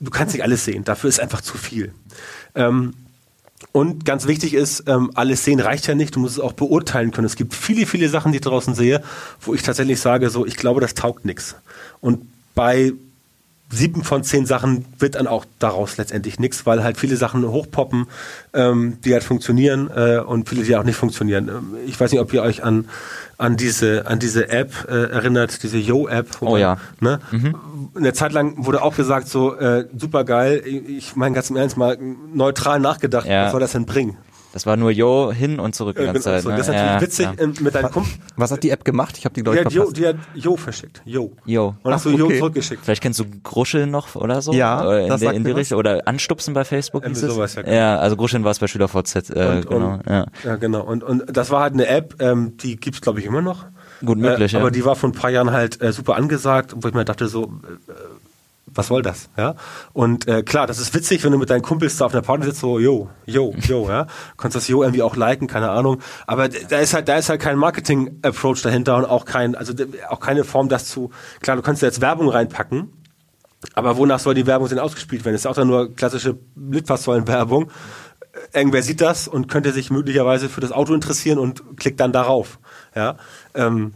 du 0.00 0.10
kannst 0.10 0.34
nicht 0.34 0.42
alles 0.42 0.64
sehen. 0.64 0.84
Dafür 0.84 1.08
ist 1.08 1.20
einfach 1.20 1.40
zu 1.40 1.56
viel. 1.56 1.92
Ähm, 2.54 2.94
und 3.70 4.04
ganz 4.04 4.26
wichtig 4.26 4.54
ist, 4.54 4.84
ähm, 4.86 5.10
alles 5.14 5.44
sehen 5.44 5.60
reicht 5.60 5.86
ja 5.86 5.94
nicht, 5.94 6.16
du 6.16 6.20
musst 6.20 6.38
es 6.38 6.40
auch 6.40 6.52
beurteilen 6.52 7.10
können. 7.12 7.26
Es 7.26 7.36
gibt 7.36 7.54
viele, 7.54 7.86
viele 7.86 8.08
Sachen, 8.08 8.32
die 8.32 8.38
ich 8.38 8.42
draußen 8.42 8.74
sehe, 8.74 9.02
wo 9.40 9.54
ich 9.54 9.62
tatsächlich 9.62 10.00
sage, 10.00 10.30
so, 10.30 10.44
ich 10.44 10.56
glaube, 10.56 10.80
das 10.80 10.94
taugt 10.94 11.24
nichts. 11.24 11.54
Und 12.00 12.26
bei 12.54 12.92
sieben 13.72 14.04
von 14.04 14.22
zehn 14.22 14.44
Sachen 14.46 14.84
wird 14.98 15.14
dann 15.14 15.26
auch 15.26 15.44
daraus 15.58 15.96
letztendlich 15.96 16.38
nichts, 16.38 16.66
weil 16.66 16.84
halt 16.84 16.98
viele 16.98 17.16
Sachen 17.16 17.44
hochpoppen, 17.46 18.06
ähm, 18.52 18.98
die 19.04 19.12
halt 19.14 19.24
funktionieren 19.24 19.90
äh, 19.94 20.18
und 20.18 20.48
viele, 20.48 20.62
die 20.62 20.76
auch 20.76 20.84
nicht 20.84 20.96
funktionieren. 20.96 21.48
Ähm, 21.48 21.74
ich 21.86 21.98
weiß 21.98 22.12
nicht, 22.12 22.20
ob 22.20 22.32
ihr 22.34 22.42
euch 22.42 22.62
an, 22.62 22.88
an 23.38 23.56
diese, 23.56 24.06
an 24.06 24.18
diese 24.18 24.50
App 24.50 24.86
äh, 24.88 25.10
erinnert, 25.10 25.62
diese 25.62 25.78
Yo-App. 25.78 26.28
Oh 26.40 26.56
ja. 26.56 26.76
Ne? 27.00 27.18
Mhm. 27.30 27.54
Eine 27.96 28.12
Zeit 28.12 28.32
lang 28.32 28.64
wurde 28.64 28.82
auch 28.82 28.94
gesagt, 28.94 29.26
so 29.28 29.54
äh, 29.56 29.86
super 29.98 30.24
geil, 30.24 30.62
ich 30.66 31.16
meine 31.16 31.34
ganz 31.34 31.50
im 31.50 31.56
Ernst 31.56 31.76
mal 31.76 31.98
neutral 32.34 32.78
nachgedacht, 32.78 33.26
Ja. 33.26 33.44
was 33.46 33.52
soll 33.52 33.60
das 33.60 33.72
denn 33.72 33.86
bringen? 33.86 34.16
Das 34.52 34.66
war 34.66 34.76
nur 34.76 34.90
Yo 34.90 35.32
hin 35.32 35.58
und 35.58 35.74
zurück 35.74 35.96
die 35.96 36.02
Äh, 36.02 36.06
ganze 36.12 36.20
genau, 36.30 36.34
Zeit. 36.36 36.42
so. 36.42 36.50
Ne? 36.50 36.56
Das 36.56 36.68
ist 36.68 36.72
natürlich 36.74 36.92
ja, 36.94 37.00
witzig 37.00 37.26
Ja. 37.26 37.32
ähm, 37.38 37.54
mit 37.60 37.74
deinem 37.74 37.90
Kumpel. 37.90 38.12
Was 38.36 38.50
hat 38.52 38.62
die 38.62 38.70
App 38.70 38.84
gemacht? 38.84 39.16
Ich 39.18 39.24
habe 39.24 39.34
die, 39.34 39.42
glaube 39.42 39.56
Die 39.58 39.66
ich, 39.68 39.72
verpasst. 39.74 39.96
die 39.96 40.06
hat 40.06 40.16
Yo 40.34 40.56
verschickt. 40.56 41.02
Yo. 41.04 41.32
Yo. 41.46 41.74
Und 41.82 41.92
hast 41.92 42.04
du 42.04 42.22
okay. 42.24 42.38
zurückgeschickt. 42.38 42.84
Vielleicht 42.84 43.02
kennst 43.02 43.18
du 43.18 43.24
Gruscheln 43.42 43.90
noch 43.90 44.14
oder 44.14 44.42
so? 44.42 44.52
Ja, 44.52 44.92
Äh, 44.92 45.02
in, 45.04 45.08
das 45.08 45.20
der- 45.20 45.28
sagt 45.28 45.36
in 45.38 45.44
die. 45.44 45.50
Richtung. 45.52 45.78
Oder 45.78 46.02
Anstupsen 46.06 46.52
bei 46.54 46.64
Facebook 46.64 47.06
hieß 47.06 47.22
es. 47.22 47.32
sowas, 47.34 47.54
ja, 47.54 47.62
genau. 47.62 47.74
ja, 47.76 47.98
also 47.98 48.16
Gruscheln 48.16 48.44
war 48.44 48.50
es 48.50 48.58
bei 48.58 48.66
SchülerVZ. 48.68 49.30
Äh, 49.30 49.46
Und- 49.46 49.68
genau. 49.68 49.92
und- 49.94 50.06
ja. 50.08 50.26
Ja, 50.44 50.56
genau. 50.56 50.82
Und, 50.82 51.02
und 51.02 51.24
das 51.34 51.50
war 51.50 51.62
halt 51.62 51.72
eine 51.72 51.86
App, 51.86 52.16
ähm, 52.20 52.56
die 52.58 52.76
gibt's 52.76 53.00
glaube 53.00 53.20
ich, 53.20 53.26
immer 53.26 53.40
noch. 53.42 53.66
Gut 54.04 54.18
möglich, 54.18 54.52
äh, 54.52 54.56
ja. 54.56 54.60
Aber 54.60 54.70
die 54.70 54.84
war 54.84 54.96
vor 54.96 55.08
ein 55.08 55.12
paar 55.12 55.30
Jahren 55.30 55.52
halt 55.52 55.80
äh, 55.80 55.92
super 55.92 56.16
angesagt, 56.16 56.74
wo 56.76 56.88
ich 56.88 56.94
mir 56.94 57.04
dachte 57.04 57.28
so, 57.28 57.44
äh, 57.44 57.92
was 58.74 58.88
soll 58.88 59.02
das? 59.02 59.28
Ja. 59.36 59.54
Und 59.92 60.26
äh, 60.28 60.42
klar, 60.42 60.66
das 60.66 60.78
ist 60.78 60.94
witzig, 60.94 61.24
wenn 61.24 61.32
du 61.32 61.38
mit 61.38 61.50
deinen 61.50 61.62
Kumpels 61.62 61.96
da 61.96 62.06
auf 62.06 62.12
einer 62.12 62.22
Party 62.22 62.44
sitzt, 62.44 62.60
so, 62.60 62.78
yo, 62.78 63.10
yo, 63.26 63.54
yo, 63.60 63.88
ja. 63.88 64.06
Kannst 64.36 64.56
das 64.56 64.68
yo 64.68 64.82
irgendwie 64.82 65.02
auch 65.02 65.16
liken, 65.16 65.46
keine 65.46 65.70
Ahnung. 65.70 66.00
Aber 66.26 66.48
da 66.48 66.78
ist 66.78 66.94
halt, 66.94 67.08
da 67.08 67.16
ist 67.16 67.28
halt 67.28 67.40
kein 67.40 67.56
Marketing-Approach 67.58 68.62
dahinter 68.62 68.96
und 68.96 69.04
auch 69.04 69.24
kein, 69.24 69.54
also 69.54 69.72
auch 70.08 70.20
keine 70.20 70.44
Form, 70.44 70.68
das 70.68 70.86
zu, 70.86 71.10
klar, 71.40 71.56
du 71.56 71.62
kannst 71.62 71.82
da 71.82 71.86
jetzt 71.86 72.00
Werbung 72.00 72.28
reinpacken, 72.28 72.92
aber 73.74 73.96
wonach 73.96 74.18
soll 74.18 74.34
die 74.34 74.46
Werbung 74.46 74.68
denn 74.68 74.78
ausgespielt 74.78 75.24
werden? 75.24 75.34
Das 75.34 75.42
ist 75.42 75.46
auch 75.46 75.54
dann 75.54 75.68
nur 75.68 75.94
klassische 75.94 76.38
Litfaßsäulen-Werbung. 76.56 77.70
Irgendwer 78.52 78.82
sieht 78.82 79.00
das 79.00 79.28
und 79.28 79.48
könnte 79.48 79.72
sich 79.72 79.90
möglicherweise 79.90 80.48
für 80.48 80.60
das 80.60 80.72
Auto 80.72 80.94
interessieren 80.94 81.38
und 81.38 81.76
klickt 81.76 82.00
dann 82.00 82.12
darauf. 82.12 82.58
Ja, 82.94 83.16
ähm, 83.54 83.92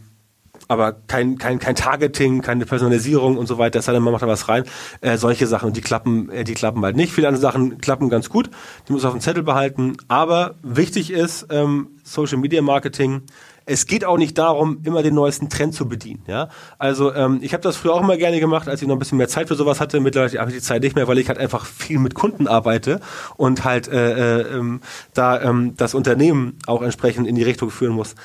aber 0.67 0.93
kein, 0.93 1.37
kein, 1.37 1.59
kein 1.59 1.75
Targeting, 1.75 2.41
keine 2.41 2.65
Personalisierung 2.65 3.37
und 3.37 3.47
so 3.47 3.57
weiter, 3.57 3.79
denn, 3.79 4.03
man 4.03 4.11
macht 4.11 4.23
da 4.23 4.27
was 4.27 4.49
rein. 4.49 4.63
Äh, 5.01 5.17
solche 5.17 5.47
Sachen, 5.47 5.73
die 5.73 5.81
klappen, 5.81 6.29
äh, 6.29 6.43
die 6.43 6.53
klappen 6.53 6.83
halt 6.83 6.95
nicht. 6.95 7.13
Viele 7.13 7.27
andere 7.27 7.41
Sachen 7.41 7.79
klappen 7.79 8.09
ganz 8.09 8.29
gut, 8.29 8.49
die 8.87 8.93
muss 8.93 9.03
man 9.03 9.09
auf 9.11 9.17
dem 9.17 9.21
Zettel 9.21 9.43
behalten. 9.43 9.97
Aber 10.07 10.55
wichtig 10.61 11.11
ist, 11.11 11.47
ähm, 11.49 11.89
Social 12.03 12.37
Media 12.37 12.61
Marketing, 12.61 13.23
es 13.69 13.85
geht 13.85 14.05
auch 14.05 14.17
nicht 14.17 14.37
darum, 14.37 14.79
immer 14.83 15.03
den 15.03 15.13
neuesten 15.13 15.49
Trend 15.49 15.73
zu 15.73 15.89
bedienen. 15.89 16.23
Ja? 16.25 16.47
Also 16.77 17.13
ähm, 17.13 17.39
ich 17.41 17.53
habe 17.53 17.61
das 17.61 17.75
früher 17.75 17.93
auch 17.93 18.01
immer 18.01 18.15
gerne 18.15 18.39
gemacht, 18.39 18.69
als 18.69 18.81
ich 18.81 18.87
noch 18.87 18.95
ein 18.95 18.99
bisschen 18.99 19.17
mehr 19.17 19.27
Zeit 19.27 19.49
für 19.49 19.55
sowas 19.55 19.81
hatte. 19.81 19.99
Mittlerweile 19.99 20.39
habe 20.39 20.49
ich 20.49 20.55
die 20.55 20.63
Zeit 20.63 20.83
nicht 20.83 20.95
mehr, 20.95 21.07
weil 21.09 21.17
ich 21.17 21.27
halt 21.27 21.37
einfach 21.37 21.65
viel 21.65 21.99
mit 21.99 22.15
Kunden 22.15 22.47
arbeite 22.47 23.01
und 23.35 23.65
halt 23.65 23.89
äh, 23.89 24.39
äh, 24.39 24.57
ähm, 24.57 24.79
da 25.13 25.41
ähm, 25.41 25.73
das 25.75 25.95
Unternehmen 25.95 26.57
auch 26.65 26.81
entsprechend 26.81 27.27
in 27.27 27.35
die 27.35 27.43
Richtung 27.43 27.69
führen 27.69 27.93
muss. 27.93 28.15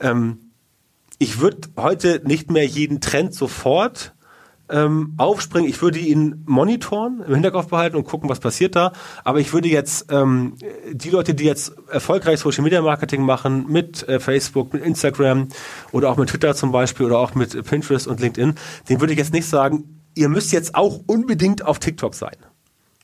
Ähm, 0.00 0.49
ich 1.20 1.38
würde 1.38 1.68
heute 1.76 2.22
nicht 2.24 2.50
mehr 2.50 2.66
jeden 2.66 3.02
Trend 3.02 3.34
sofort 3.34 4.14
ähm, 4.70 5.12
aufspringen. 5.18 5.68
Ich 5.68 5.82
würde 5.82 5.98
ihn 5.98 6.42
monitoren, 6.46 7.22
im 7.26 7.34
Hinterkopf 7.34 7.68
behalten 7.68 7.96
und 7.96 8.04
gucken, 8.04 8.30
was 8.30 8.40
passiert 8.40 8.74
da. 8.74 8.92
Aber 9.22 9.38
ich 9.38 9.52
würde 9.52 9.68
jetzt 9.68 10.06
ähm, 10.10 10.56
die 10.90 11.10
Leute, 11.10 11.34
die 11.34 11.44
jetzt 11.44 11.74
erfolgreich 11.90 12.40
Social 12.40 12.64
Media 12.64 12.80
Marketing 12.80 13.20
machen, 13.20 13.66
mit 13.68 14.08
äh, 14.08 14.18
Facebook, 14.18 14.72
mit 14.72 14.82
Instagram 14.82 15.48
oder 15.92 16.08
auch 16.10 16.16
mit 16.16 16.30
Twitter 16.30 16.54
zum 16.54 16.72
Beispiel 16.72 17.04
oder 17.04 17.18
auch 17.18 17.34
mit 17.34 17.66
Pinterest 17.66 18.08
und 18.08 18.18
LinkedIn, 18.18 18.54
denen 18.88 19.00
würde 19.00 19.12
ich 19.12 19.18
jetzt 19.18 19.34
nicht 19.34 19.46
sagen, 19.46 20.00
ihr 20.14 20.30
müsst 20.30 20.52
jetzt 20.52 20.74
auch 20.74 21.00
unbedingt 21.06 21.66
auf 21.66 21.80
TikTok 21.80 22.14
sein. 22.14 22.36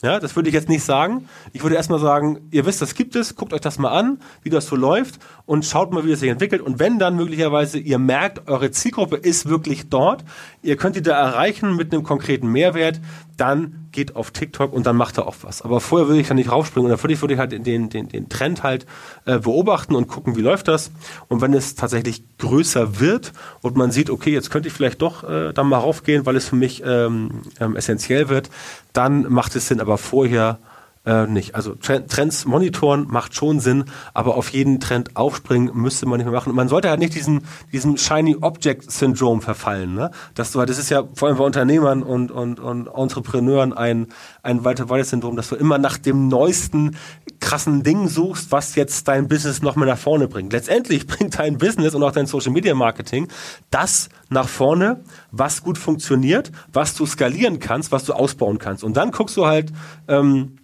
Ja, 0.02 0.20
das 0.20 0.36
würde 0.36 0.48
ich 0.50 0.54
jetzt 0.54 0.68
nicht 0.68 0.84
sagen. 0.84 1.28
Ich 1.52 1.62
würde 1.62 1.76
erstmal 1.76 1.98
sagen, 1.98 2.48
ihr 2.50 2.66
wisst, 2.66 2.82
das 2.82 2.94
gibt 2.94 3.16
es, 3.16 3.34
guckt 3.34 3.54
euch 3.54 3.62
das 3.62 3.78
mal 3.78 3.90
an, 3.90 4.20
wie 4.42 4.50
das 4.50 4.66
so 4.66 4.76
läuft 4.76 5.18
und 5.46 5.64
schaut 5.64 5.92
mal, 5.92 6.04
wie 6.04 6.10
das 6.10 6.20
sich 6.20 6.28
entwickelt. 6.28 6.60
Und 6.60 6.80
wenn 6.80 6.98
dann 6.98 7.16
möglicherweise 7.16 7.78
ihr 7.78 7.98
merkt, 7.98 8.48
eure 8.48 8.72
Zielgruppe 8.72 9.16
ist 9.16 9.48
wirklich 9.48 9.88
dort, 9.88 10.24
ihr 10.62 10.76
könnt 10.76 10.96
die 10.96 11.02
da 11.02 11.16
erreichen 11.16 11.76
mit 11.76 11.92
einem 11.92 12.02
konkreten 12.02 12.48
Mehrwert, 12.48 13.00
dann 13.36 13.88
geht 13.92 14.16
auf 14.16 14.32
TikTok 14.32 14.72
und 14.72 14.86
dann 14.86 14.96
macht 14.96 15.18
er 15.18 15.26
auch 15.26 15.36
was. 15.42 15.62
Aber 15.62 15.80
vorher 15.80 16.08
würde 16.08 16.20
ich 16.20 16.28
da 16.28 16.34
nicht 16.34 16.50
raufspringen 16.50 16.90
und 16.90 17.10
ich, 17.10 17.20
würde 17.20 17.34
ich 17.34 17.40
halt 17.40 17.52
den, 17.52 17.88
den, 17.88 18.08
den 18.08 18.28
Trend 18.28 18.64
halt 18.64 18.86
äh, 19.24 19.38
beobachten 19.38 19.94
und 19.94 20.08
gucken, 20.08 20.36
wie 20.36 20.40
läuft 20.40 20.68
das. 20.68 20.90
Und 21.28 21.40
wenn 21.40 21.54
es 21.54 21.76
tatsächlich 21.76 22.24
größer 22.38 22.98
wird 22.98 23.32
und 23.62 23.76
man 23.76 23.92
sieht, 23.92 24.10
okay, 24.10 24.32
jetzt 24.32 24.50
könnte 24.50 24.68
ich 24.68 24.74
vielleicht 24.74 25.00
doch 25.00 25.22
äh, 25.22 25.52
dann 25.52 25.68
mal 25.68 25.78
raufgehen, 25.78 26.26
weil 26.26 26.36
es 26.36 26.48
für 26.48 26.56
mich 26.56 26.82
ähm, 26.84 27.42
ähm, 27.60 27.76
essentiell 27.76 28.28
wird, 28.28 28.50
dann 28.92 29.32
macht 29.32 29.54
es 29.54 29.68
Sinn, 29.68 29.80
aber 29.80 29.96
vorher 29.96 30.58
äh, 31.06 31.26
nicht. 31.26 31.54
Also 31.54 31.74
Tren- 31.74 32.08
Trends 32.08 32.44
monitoren 32.44 33.06
macht 33.08 33.34
schon 33.34 33.60
Sinn, 33.60 33.84
aber 34.12 34.36
auf 34.36 34.50
jeden 34.50 34.80
Trend 34.80 35.16
aufspringen 35.16 35.70
müsste 35.74 36.06
man 36.06 36.18
nicht 36.18 36.26
mehr 36.26 36.34
machen. 36.34 36.50
Und 36.50 36.56
man 36.56 36.68
sollte 36.68 36.90
halt 36.90 36.98
nicht 36.98 37.14
diesen, 37.14 37.42
diesem 37.72 37.96
Shiny 37.96 38.36
Object 38.40 38.90
Syndrome 38.90 39.40
verfallen. 39.40 39.94
Ne? 39.94 40.10
Das, 40.34 40.52
du, 40.52 40.64
das 40.64 40.78
ist 40.78 40.90
ja 40.90 41.04
vor 41.14 41.28
allem 41.28 41.38
bei 41.38 41.44
Unternehmern 41.44 42.02
und, 42.02 42.30
und, 42.30 42.58
und 42.60 42.88
Entrepreneuren 42.88 43.72
ein, 43.72 44.08
ein 44.42 44.64
weiter 44.64 44.88
weiter 44.90 45.04
Syndrom, 45.04 45.36
dass 45.36 45.48
du 45.48 45.54
immer 45.54 45.78
nach 45.78 45.96
dem 45.96 46.28
neuesten 46.28 46.96
krassen 47.38 47.82
Ding 47.84 48.08
suchst, 48.08 48.50
was 48.50 48.74
jetzt 48.74 49.06
dein 49.06 49.28
Business 49.28 49.62
noch 49.62 49.76
mal 49.76 49.86
nach 49.86 49.98
vorne 49.98 50.26
bringt. 50.26 50.52
Letztendlich 50.52 51.06
bringt 51.06 51.38
dein 51.38 51.58
Business 51.58 51.94
und 51.94 52.02
auch 52.02 52.12
dein 52.12 52.26
Social 52.26 52.52
Media 52.52 52.74
Marketing 52.74 53.28
das 53.70 54.08
nach 54.28 54.48
vorne, 54.48 55.04
was 55.30 55.62
gut 55.62 55.78
funktioniert, 55.78 56.50
was 56.72 56.94
du 56.94 57.06
skalieren 57.06 57.60
kannst, 57.60 57.92
was 57.92 58.04
du 58.04 58.12
ausbauen 58.12 58.58
kannst. 58.58 58.82
Und 58.82 58.96
dann 58.96 59.12
guckst 59.12 59.36
du 59.36 59.46
halt, 59.46 59.72
ähm, 60.08 60.56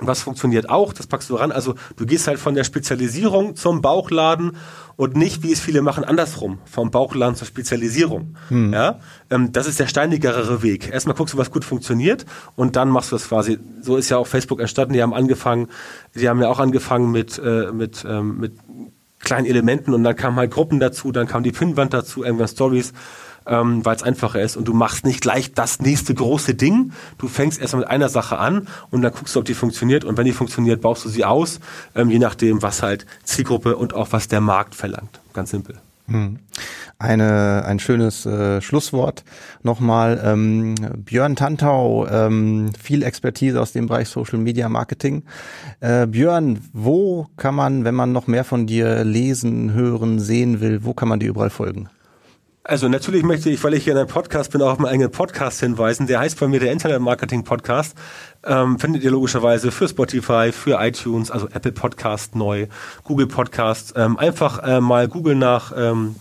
was 0.00 0.22
funktioniert 0.22 0.68
auch, 0.68 0.92
das 0.92 1.06
packst 1.06 1.30
du 1.30 1.36
ran. 1.36 1.52
Also 1.52 1.74
du 1.96 2.06
gehst 2.06 2.26
halt 2.26 2.38
von 2.38 2.54
der 2.54 2.64
Spezialisierung 2.64 3.56
zum 3.56 3.82
Bauchladen 3.82 4.56
und 4.96 5.16
nicht, 5.16 5.42
wie 5.42 5.52
es 5.52 5.60
viele 5.60 5.82
machen, 5.82 6.04
andersrum, 6.04 6.58
vom 6.64 6.90
Bauchladen 6.90 7.34
zur 7.34 7.46
Spezialisierung. 7.46 8.36
Ja, 8.72 9.00
ähm, 9.30 9.52
das 9.52 9.66
ist 9.66 9.80
der 9.80 9.86
steinigere 9.86 10.62
Weg. 10.62 10.90
Erstmal 10.90 11.14
guckst 11.14 11.34
du, 11.34 11.38
was 11.38 11.50
gut 11.50 11.64
funktioniert 11.64 12.26
und 12.56 12.76
dann 12.76 12.88
machst 12.88 13.12
du 13.12 13.16
das 13.16 13.28
quasi. 13.28 13.58
So 13.80 13.96
ist 13.96 14.08
ja 14.08 14.18
auch 14.18 14.26
Facebook 14.26 14.60
entstanden. 14.60 14.94
Die 14.94 15.02
haben 15.02 15.14
angefangen, 15.14 15.68
die 16.14 16.28
haben 16.28 16.40
ja 16.40 16.48
auch 16.48 16.58
angefangen 16.58 17.10
mit 17.10 17.38
äh, 17.38 17.72
mit 17.72 18.04
ähm, 18.08 18.38
mit 18.38 18.52
kleinen 19.20 19.46
Elementen 19.46 19.94
und 19.94 20.02
dann 20.02 20.16
kamen 20.16 20.36
halt 20.36 20.50
Gruppen 20.50 20.80
dazu, 20.80 21.12
dann 21.12 21.28
kam 21.28 21.42
die 21.42 21.52
Pinwand 21.52 21.92
dazu, 21.92 22.24
irgendwann 22.24 22.48
Stories 22.48 22.92
ähm, 23.46 23.84
weil 23.84 23.96
es 23.96 24.02
einfacher 24.02 24.40
ist 24.40 24.56
und 24.56 24.66
du 24.66 24.74
machst 24.74 25.04
nicht 25.04 25.20
gleich 25.20 25.52
das 25.52 25.80
nächste 25.80 26.14
große 26.14 26.54
Ding. 26.54 26.92
Du 27.18 27.28
fängst 27.28 27.60
erstmal 27.60 27.80
mit 27.80 27.90
einer 27.90 28.08
Sache 28.08 28.38
an 28.38 28.68
und 28.90 29.02
dann 29.02 29.12
guckst 29.12 29.34
du, 29.34 29.40
ob 29.40 29.44
die 29.44 29.54
funktioniert 29.54 30.04
und 30.04 30.16
wenn 30.16 30.24
die 30.24 30.32
funktioniert, 30.32 30.80
baust 30.80 31.04
du 31.04 31.08
sie 31.08 31.24
aus, 31.24 31.60
ähm, 31.94 32.10
je 32.10 32.18
nachdem, 32.18 32.62
was 32.62 32.82
halt 32.82 33.06
Zielgruppe 33.24 33.76
und 33.76 33.94
auch 33.94 34.08
was 34.12 34.28
der 34.28 34.40
Markt 34.40 34.74
verlangt. 34.74 35.20
Ganz 35.32 35.50
simpel. 35.50 35.76
Hm. 36.10 36.38
Eine, 36.98 37.64
ein 37.64 37.78
schönes 37.78 38.26
äh, 38.26 38.60
Schlusswort 38.60 39.24
nochmal. 39.62 40.20
Ähm, 40.22 40.74
Björn 40.98 41.34
Tantau, 41.34 42.06
ähm, 42.08 42.72
viel 42.78 43.02
Expertise 43.02 43.60
aus 43.60 43.72
dem 43.72 43.86
Bereich 43.86 44.08
Social 44.08 44.38
Media 44.38 44.68
Marketing. 44.68 45.22
Äh, 45.80 46.06
Björn, 46.06 46.58
wo 46.74 47.26
kann 47.36 47.54
man, 47.54 47.84
wenn 47.84 47.94
man 47.94 48.12
noch 48.12 48.26
mehr 48.26 48.44
von 48.44 48.66
dir 48.66 49.04
lesen, 49.04 49.72
hören, 49.72 50.18
sehen 50.18 50.60
will, 50.60 50.84
wo 50.84 50.92
kann 50.92 51.08
man 51.08 51.20
dir 51.20 51.30
überall 51.30 51.48
folgen? 51.48 51.88
Also 52.70 52.88
natürlich 52.88 53.24
möchte 53.24 53.50
ich, 53.50 53.64
weil 53.64 53.74
ich 53.74 53.82
hier 53.82 53.94
in 53.94 53.98
einem 53.98 54.06
Podcast 54.06 54.52
bin, 54.52 54.62
auch 54.62 54.70
auf 54.70 54.78
meinen 54.78 54.92
eigenen 54.92 55.10
Podcast 55.10 55.58
hinweisen. 55.58 56.06
Der 56.06 56.20
heißt 56.20 56.38
bei 56.38 56.46
mir 56.46 56.60
der 56.60 56.70
Internet 56.70 57.00
Marketing 57.00 57.42
Podcast. 57.42 57.96
Ähm, 58.44 58.78
findet 58.78 59.02
ihr 59.02 59.10
logischerweise 59.10 59.72
für 59.72 59.88
Spotify, 59.88 60.52
für 60.52 60.80
iTunes, 60.80 61.32
also 61.32 61.48
Apple 61.48 61.72
Podcast 61.72 62.36
neu, 62.36 62.68
Google 63.02 63.26
Podcast. 63.26 63.94
Ähm, 63.96 64.16
einfach 64.16 64.62
äh, 64.62 64.80
mal 64.80 65.08
googeln 65.08 65.40
nach 65.40 65.72
ähm, 65.76 66.14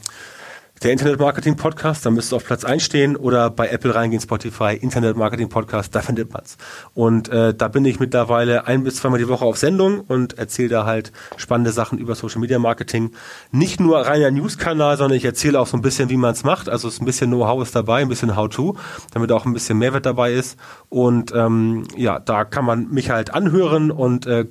der 0.84 0.93
Internet 0.93 1.19
Marketing 1.19 1.57
Podcast, 1.57 2.06
da 2.06 2.11
müsste 2.11 2.35
auf 2.35 2.45
Platz 2.45 2.64
1 2.64 2.81
stehen 2.84 3.15
oder 3.18 3.49
bei 3.49 3.68
Apple 3.68 3.93
reingehen, 3.93 4.22
Spotify, 4.22 4.77
Internet 4.80 5.18
Marketing 5.18 5.49
Podcast, 5.49 5.93
da 5.93 6.01
findet 6.01 6.31
man's. 6.31 6.57
Und 6.93 7.27
äh, 7.30 7.53
da 7.53 7.68
bin 7.68 7.84
ich 7.84 7.99
mittlerweile 7.99 8.65
ein 8.65 8.84
bis 8.84 8.95
zweimal 8.95 9.19
die 9.19 9.27
Woche 9.27 9.43
auf 9.43 9.57
Sendung 9.57 9.99
und 10.01 10.38
erzähle 10.38 10.69
da 10.69 10.85
halt 10.85 11.11
spannende 11.35 11.72
Sachen 11.72 11.99
über 11.99 12.15
Social 12.15 12.39
Media 12.39 12.60
Marketing. 12.60 13.11
Nicht 13.51 13.81
nur 13.81 13.99
reiner 13.99 14.31
News-Kanal, 14.31 14.97
sondern 14.97 15.18
ich 15.18 15.26
erzähle 15.26 15.60
auch 15.60 15.68
so 15.68 15.76
ein 15.76 15.81
bisschen, 15.81 16.10
wie 16.10 16.18
man's 16.18 16.43
macht. 16.43 16.69
Also 16.69 16.88
ist 16.88 17.01
ein 17.01 17.06
bisschen 17.06 17.30
Know-how 17.30 17.61
ist 17.61 17.76
dabei, 17.76 18.01
ein 18.01 18.10
bisschen 18.10 18.38
How-to, 18.38 18.77
damit 19.14 19.31
auch 19.34 19.45
ein 19.45 19.53
bisschen 19.53 19.77
Mehrwert 19.77 20.06
dabei 20.06 20.34
ist. 20.34 20.57
Und 20.88 21.34
ähm, 21.35 21.88
ja, 21.97 22.19
da 22.19 22.45
kann 22.45 22.64
man 22.64 22.89
mich 22.89 23.10
halt 23.10 23.34
anhören 23.34 23.91
und 23.91 24.26
äh, 24.27 24.45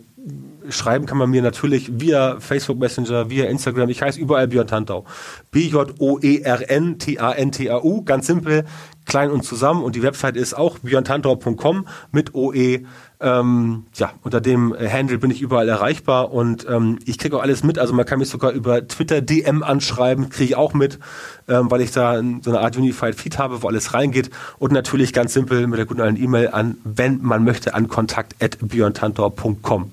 schreiben 0.69 1.07
kann 1.07 1.17
man 1.19 1.31
mir 1.31 1.43
natürlich 1.43 2.01
via 2.01 2.41
Facebook 2.41 2.79
Messenger, 2.79 3.31
via 3.31 3.47
Instagram. 3.47 3.89
Ich 3.89 4.03
heiße 4.03 4.21
überall 4.21 4.49
Björn 4.49 4.67
Tantau. 4.67 5.07
B-J-O-E-R-N-T-A-N-T-A-U. 5.51 8.05
Ganz 8.05 8.27
simpel, 8.27 8.67
klein 9.05 9.31
und 9.31 9.45
zusammen. 9.45 9.83
Und 9.83 9.97
die 9.97 10.03
Website 10.03 10.37
ist 10.37 10.55
auch 10.55 10.79
björntantau.com 10.79 11.87
mit 12.13 12.35
OE. 12.35 12.85
Ähm, 13.21 13.87
ja, 13.97 14.13
unter 14.23 14.41
dem 14.41 14.77
Handle 14.79 15.19
bin 15.19 15.33
ich 15.33 15.43
überall 15.43 15.69
erreichbar 15.69 16.31
und 16.31 16.65
ähm, 16.69 17.01
ich 17.05 17.19
kriege 17.19 17.37
auch 17.37 17.43
alles 17.43 17.65
mit. 17.65 17.81
Also 17.81 17.93
man 17.93 18.07
kann 18.07 18.21
mich 18.21 18.29
sogar 18.29 18.53
über 18.53 18.87
Twitter 18.87 19.21
DM 19.21 19.65
anschreiben, 19.65 20.29
kriege 20.29 20.45
ich 20.45 20.57
auch 20.57 20.73
mit, 20.73 21.01
ähm, 21.49 21.69
weil 21.69 21.81
ich 21.81 21.91
da 21.91 22.23
so 22.43 22.51
eine 22.51 22.61
Art 22.61 22.77
Unified 22.77 23.17
Feed 23.17 23.39
habe, 23.39 23.61
wo 23.63 23.69
alles 23.69 23.93
reingeht. 23.93 24.31
Und 24.59 24.71
natürlich 24.71 25.13
ganz 25.13 25.33
simpel 25.33 25.67
mit 25.67 25.81
der 25.81 25.87
guten 25.87 26.01
alten 26.01 26.23
E-Mail 26.23 26.51
an, 26.51 26.79
wenn 26.85 27.21
man 27.21 27.43
möchte, 27.43 27.75
an 27.75 27.89
kontakt.björntantau.com. 27.89 29.93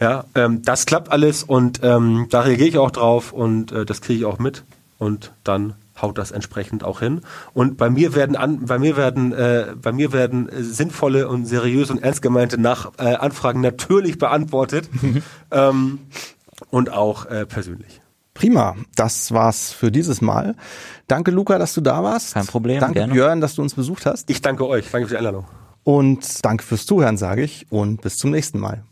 Ja, 0.00 0.24
ähm, 0.34 0.62
das 0.62 0.86
klappt 0.86 1.10
alles 1.10 1.42
und 1.42 1.80
ähm, 1.82 2.26
da 2.30 2.42
reagiere 2.42 2.68
ich 2.68 2.78
auch 2.78 2.90
drauf 2.90 3.32
und 3.32 3.72
äh, 3.72 3.84
das 3.84 4.00
kriege 4.00 4.20
ich 4.20 4.24
auch 4.24 4.38
mit 4.38 4.64
und 4.98 5.32
dann 5.44 5.74
haut 6.00 6.18
das 6.18 6.30
entsprechend 6.30 6.84
auch 6.84 7.00
hin. 7.00 7.20
Und 7.54 7.76
bei 7.76 7.90
mir 7.90 8.14
werden 8.14 8.36
an, 8.36 8.66
bei 8.66 8.78
mir 8.78 8.96
werden, 8.96 9.32
äh, 9.32 9.74
bei 9.80 9.92
mir 9.92 10.12
werden 10.12 10.48
äh, 10.48 10.62
sinnvolle 10.62 11.28
und 11.28 11.46
seriöse 11.46 11.92
und 11.92 12.02
ernst 12.02 12.22
gemeinte 12.22 12.58
Nach 12.58 12.92
äh, 12.98 13.14
Anfragen 13.14 13.60
natürlich 13.60 14.18
beantwortet 14.18 14.88
ähm, 15.50 16.00
und 16.70 16.92
auch 16.92 17.26
äh, 17.26 17.46
persönlich. 17.46 18.00
Prima, 18.34 18.76
das 18.94 19.32
war's 19.32 19.72
für 19.72 19.90
dieses 19.90 20.20
Mal. 20.20 20.54
Danke 21.08 21.32
Luca, 21.32 21.58
dass 21.58 21.74
du 21.74 21.80
da 21.80 22.04
warst. 22.04 22.34
Kein 22.34 22.46
Problem. 22.46 22.78
Danke 22.80 23.00
gerne. 23.00 23.12
Björn, 23.12 23.40
dass 23.40 23.56
du 23.56 23.62
uns 23.62 23.74
besucht 23.74 24.06
hast. 24.06 24.30
Ich 24.30 24.40
danke 24.42 24.66
euch. 24.66 24.88
Danke 24.92 25.08
für 25.08 25.14
die 25.14 25.18
Einladung. 25.18 25.46
Und 25.82 26.44
danke 26.44 26.62
fürs 26.62 26.86
Zuhören, 26.86 27.16
sage 27.16 27.42
ich, 27.42 27.66
und 27.70 28.02
bis 28.02 28.16
zum 28.16 28.30
nächsten 28.30 28.60
Mal. 28.60 28.84